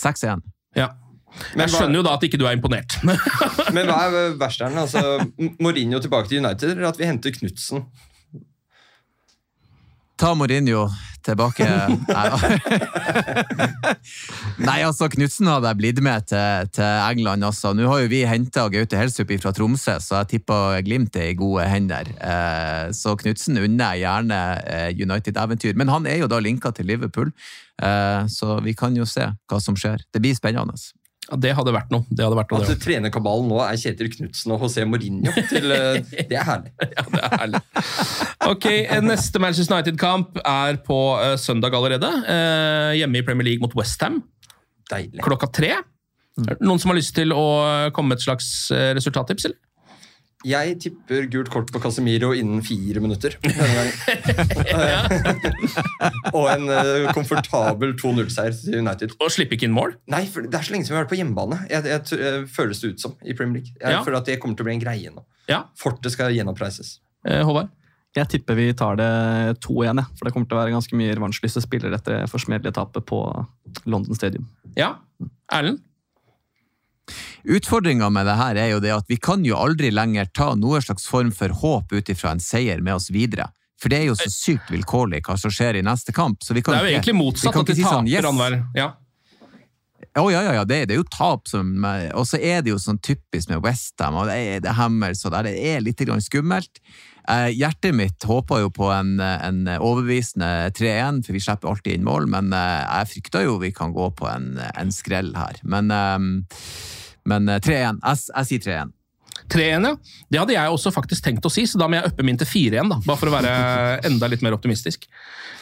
6-1. 0.00 0.40
Ja. 0.78 0.88
Men 1.54 1.66
Jeg 1.66 1.74
skjønner 1.76 2.00
jo 2.00 2.04
da 2.06 2.14
at 2.16 2.24
ikke 2.26 2.38
du 2.40 2.46
er 2.48 2.56
imponert. 2.56 2.96
Men 3.76 3.86
hva 3.86 3.98
er 4.08 4.32
verst 4.40 4.64
her? 4.64 4.74
Altså, 4.80 5.02
Mourinho 5.62 6.00
tilbake 6.02 6.30
til 6.30 6.40
United, 6.42 6.72
eller 6.74 6.88
at 6.90 6.98
vi 6.98 7.06
henter 7.06 7.34
Knutsen? 7.36 7.84
Ta 10.20 10.32
Mourinho 10.36 10.88
tilbake. 11.26 11.66
Nei, 14.68 14.78
altså, 14.86 15.08
Knutsen 15.12 15.48
hadde 15.50 15.70
jeg 15.70 15.80
blitt 15.80 16.02
med 16.04 16.28
til, 16.30 16.70
til 16.76 16.84
England. 16.84 17.44
Altså. 17.46 17.72
Nå 17.76 17.88
har 17.90 18.04
jo 18.04 18.10
vi 18.12 18.22
henta 18.28 18.66
Gaute 18.72 19.00
Helsup 19.00 19.32
fra 19.42 19.54
Tromsø, 19.56 19.96
så 20.02 20.22
jeg 20.22 20.30
tipper 20.34 20.80
Glimt 20.86 21.16
er 21.18 21.32
i 21.32 21.38
gode 21.38 21.66
hender. 21.70 22.10
Eh, 22.18 22.86
så 22.96 23.16
Knutsen 23.20 23.60
unner 23.60 23.96
jeg 23.96 24.06
gjerne 24.06 24.40
eh, 24.64 24.90
United-eventyr. 24.96 25.76
Men 25.78 25.92
han 25.92 26.08
er 26.10 26.22
jo 26.22 26.30
da 26.30 26.40
linka 26.42 26.72
til 26.76 26.90
Liverpool, 26.90 27.32
eh, 27.82 28.22
så 28.30 28.60
vi 28.64 28.76
kan 28.78 28.96
jo 28.96 29.08
se 29.08 29.28
hva 29.50 29.60
som 29.62 29.78
skjer. 29.78 30.02
Det 30.12 30.22
blir 30.22 30.36
spennende. 30.36 30.76
Ja, 31.30 31.38
det 31.38 31.52
hadde 31.54 31.72
vært 31.74 31.92
noe. 31.94 32.02
Det 32.10 32.24
hadde 32.26 32.38
vært 32.38 32.50
noe 32.50 32.64
At 32.64 32.72
det. 32.72 32.80
trenerkabalen 32.82 33.50
nå 33.50 33.60
er 33.62 33.78
Kjetil 33.78 34.10
Knutsen 34.10 34.54
og 34.54 34.64
José 34.64 34.82
Mourinho. 34.88 35.30
Til, 35.50 35.70
eh, 35.76 36.00
det 36.26 36.34
er 36.34 36.48
herlig. 36.48 36.72
Ja, 36.96 37.04
det 37.06 37.20
er 37.22 37.36
herlig. 37.44 37.60
Ok, 38.48 38.66
eh, 38.72 39.00
Neste 39.04 39.42
Manchester 39.42 39.78
United-kamp 39.78 40.40
er 40.42 40.80
på 40.86 40.98
uh, 41.20 41.36
søndag 41.38 41.76
allerede. 41.78 42.10
Uh, 42.26 42.90
hjemme 42.98 43.20
i 43.20 43.24
Premier 43.26 43.52
League 43.52 43.62
mot 43.62 43.76
Westham 43.78 44.24
klokka 45.22 45.46
tre. 45.54 45.76
Mm. 46.34 46.48
Noen 46.66 46.80
som 46.82 46.90
har 46.90 46.98
lyst 46.98 47.14
til 47.14 47.30
å 47.30 47.44
komme 47.94 48.10
med 48.10 48.18
et 48.18 48.24
slags 48.26 48.48
resultattips? 48.98 49.46
eller? 49.46 49.60
Jeg 50.48 50.78
tipper 50.80 51.26
gult 51.28 51.50
kort 51.52 51.68
på 51.74 51.80
Casemiro 51.84 52.30
innen 52.32 52.62
fire 52.64 53.00
minutter. 53.04 53.34
og 56.32 56.46
en 56.48 56.64
eh, 56.72 57.10
komfortabel 57.12 57.92
2-0-seier 58.00 58.54
til 58.56 58.78
United. 58.80 59.12
Og 59.20 59.28
slippe 59.34 59.56
ikke 59.58 59.68
inn 59.68 59.74
mål? 59.76 59.92
Nei, 60.12 60.22
for 60.32 60.46
Det 60.46 60.56
er 60.56 60.64
så 60.64 60.72
lenge 60.74 60.86
siden 60.88 60.96
vi 60.96 60.98
har 61.00 61.04
vært 61.04 61.12
på 61.12 61.18
hjemmebane. 61.20 61.58
Jeg, 61.70 61.84
jeg, 61.92 62.04
t- 62.08 62.20
eh, 62.24 62.38
føles 62.48 62.80
det 62.80 62.94
ut 62.94 63.04
som 63.04 63.18
i 63.20 63.36
Premier 63.36 63.60
League. 63.60 63.74
Jeg 63.76 63.92
Ja. 63.98 64.00
føler 64.06 64.18
at 64.22 64.30
det 64.30 64.38
kommer 64.40 64.56
til 64.56 64.64
å 64.64 64.70
bli 64.70 64.76
en 64.78 64.84
greie 64.86 65.12
nå. 65.12 65.26
Ja. 65.50 65.60
Fortet 65.76 66.14
skal 66.16 66.32
gjenoppreises. 66.36 66.96
Eh, 67.28 67.42
Håvard? 67.44 67.68
Jeg 68.16 68.26
tipper 68.32 68.56
vi 68.58 68.70
tar 68.74 68.96
det 68.98 69.10
2-1. 69.62 70.00
For 70.18 70.24
det 70.26 70.32
kommer 70.34 70.48
til 70.48 70.56
å 70.56 70.62
være 70.64 70.72
ganske 70.74 70.96
mye 70.98 71.12
revansjlyste 71.14 71.60
spillere 71.62 71.94
etter 72.00 72.16
dette 72.24 72.32
forsmedelige 72.32 72.74
tapet 72.80 73.04
på 73.06 73.20
London 73.86 74.16
Stadium. 74.18 74.48
Ja? 74.74 74.94
Erlend? 75.52 75.84
Utfordringa 77.44 78.10
med 78.12 78.28
det 78.28 78.36
her 78.40 78.60
er 78.60 78.72
jo 78.74 78.82
det 78.84 78.92
at 78.94 79.08
vi 79.10 79.18
kan 79.20 79.44
jo 79.46 79.58
aldri 79.58 79.92
lenger 79.94 80.28
ta 80.36 80.52
noe 80.58 80.82
slags 80.84 81.08
form 81.10 81.32
for 81.34 81.54
håp 81.62 81.92
ut 81.92 82.12
ifra 82.12 82.34
en 82.34 82.42
seier 82.44 82.82
med 82.84 82.98
oss 82.98 83.10
videre. 83.14 83.50
For 83.80 83.92
det 83.92 84.02
er 84.02 84.10
jo 84.10 84.16
så 84.18 84.28
sykt 84.28 84.68
vilkårlig 84.72 85.22
hva 85.24 85.38
som 85.40 85.52
skjer 85.52 85.80
i 85.80 85.84
neste 85.84 86.12
kamp. 86.12 86.42
Så 86.44 86.56
vi 86.56 86.62
kan 86.62 86.76
Det 86.76 86.82
er 86.82 86.90
jo 86.90 86.96
egentlig 86.98 87.16
motsatt. 87.16 87.56
At 87.56 87.70
de 87.70 87.78
si 87.78 87.86
sånn, 87.86 88.04
taper 88.04 88.12
yes. 88.12 88.28
annenhver. 88.28 88.58
Ja. 88.76 88.90
Å 90.20 90.24
ja, 90.32 90.40
ja, 90.42 90.52
ja, 90.58 90.64
det, 90.66 90.80
det 90.90 90.96
er 90.96 90.98
jo 90.98 91.06
tap 91.12 91.46
som 91.46 91.84
Og 92.18 92.24
så 92.26 92.40
er 92.42 92.64
det 92.64 92.72
jo 92.72 92.80
sånn 92.82 92.98
typisk 92.98 93.50
med 93.52 93.60
Westham 93.62 94.16
og 94.18 94.26
det 94.26 94.38
er 94.40 94.62
det 94.64 94.72
Hammers 94.74 95.22
og 95.28 95.36
der, 95.36 95.46
det 95.46 95.60
er 95.70 95.84
litt 95.84 96.00
grann 96.02 96.24
skummelt. 96.24 96.80
Eh, 97.30 97.50
hjertet 97.54 97.94
mitt 97.94 98.24
håper 98.26 98.64
jo 98.64 98.72
på 98.74 98.88
en, 98.90 99.20
en 99.20 99.60
overbevisende 99.76 100.72
3-1, 100.74 101.20
for 101.26 101.36
vi 101.36 101.42
slipper 101.44 101.70
alltid 101.70 101.94
inn 101.94 102.08
mål, 102.08 102.26
men 102.32 102.50
eh, 102.56 102.80
jeg 102.80 103.10
frykter 103.12 103.44
jo 103.46 103.60
vi 103.62 103.70
kan 103.76 103.94
gå 103.94 104.08
på 104.18 104.26
en, 104.26 104.56
en 104.58 104.90
skrell 104.94 105.30
her. 105.38 105.60
Men, 105.62 105.92
eh, 105.94 106.18
men 107.28 107.50
3-1. 107.50 108.00
Jeg, 108.04 108.24
jeg 108.34 108.50
sier 108.52 108.66
3-1. 108.70 108.96
3-1, 109.50 109.86
ja. 109.88 109.96
Det 110.30 110.40
hadde 110.40 110.54
jeg 110.54 110.72
også 110.72 110.92
faktisk 110.94 111.24
tenkt 111.24 111.46
å 111.46 111.52
si, 111.52 111.66
så 111.66 111.80
da 111.80 111.88
må 111.90 111.98
jeg 111.98 112.12
uppe 112.12 112.26
min 112.26 112.38
til 112.38 112.48
4-1. 112.48 112.90
da, 112.92 113.00
Bare 113.06 113.20
for 113.20 113.30
å 113.30 113.34
være 113.34 113.52
enda 114.08 114.30
litt 114.30 114.44
mer 114.46 114.56
optimistisk. 114.56 115.08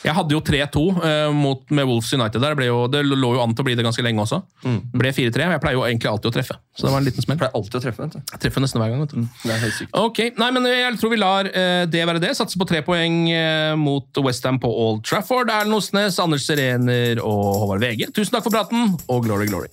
Jeg 0.05 0.15
hadde 0.15 0.31
jo 0.31 0.39
3-2 0.45 0.83
uh, 0.95 1.55
med 1.75 1.89
Wolves 1.89 2.13
United 2.15 2.43
der. 2.43 2.55
Det, 2.59 2.69
jo, 2.69 2.85
det, 2.91 3.03
lå 3.09 3.33
jo 3.35 3.43
an 3.43 3.55
til 3.57 3.65
å 3.65 3.67
bli 3.67 3.75
det 3.79 3.87
ganske 3.87 4.05
lenge 4.05 4.23
også. 4.23 4.41
Mm. 4.63 4.79
Ble 4.95 5.11
4-3. 5.17 5.49
og 5.49 5.57
Jeg 5.57 5.63
pleier 5.65 5.79
jo 5.79 5.85
egentlig 5.89 6.13
alltid 6.13 6.31
å 6.31 6.35
treffe. 6.37 6.59
Så 6.77 6.87
det 6.87 6.93
var 6.95 7.03
en 7.03 7.09
liten 7.09 7.27
smell. 7.27 7.41
Pleier 7.41 7.59
alltid 7.59 7.81
å 7.81 7.83
treffe, 7.83 8.07
vet 8.07 8.15
du. 8.15 8.33
Jeg 8.37 8.45
treffer 8.45 8.65
nesten 8.65 8.83
hver 8.83 8.95
gang. 8.95 9.03
vet 9.03 9.17
du. 9.17 9.25
Mm. 9.25 9.29
Det 9.43 9.55
er 9.57 9.63
helt 9.65 9.79
sykt. 9.81 9.95
Ok, 9.99 10.23
nei, 10.39 10.51
men 10.55 10.71
Jeg 10.71 10.95
tror 11.03 11.15
vi 11.15 11.21
lar 11.21 11.51
uh, 11.51 11.83
det 11.91 12.07
være 12.13 12.23
det. 12.23 12.35
Satser 12.39 12.63
på 12.63 12.69
tre 12.71 12.85
poeng 12.87 13.21
uh, 13.33 13.75
mot 13.81 14.23
Westham 14.23 14.63
på 14.63 14.71
Old 14.87 15.03
Trafford. 15.09 15.51
Erlend 15.51 15.81
Osnes, 15.81 16.23
Anders 16.23 16.47
Serener 16.47 17.19
og 17.25 17.65
Håvard 17.65 17.83
VG. 17.83 18.13
Tusen 18.15 18.39
takk 18.39 18.47
for 18.47 18.55
praten, 18.55 18.95
og 19.11 19.27
glory, 19.27 19.51
glory. 19.51 19.73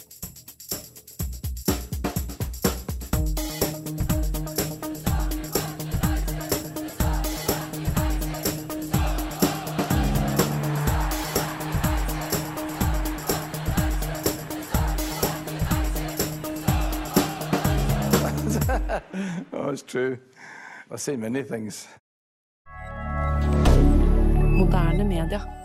Moderne 24.57 25.03
media. 25.03 25.64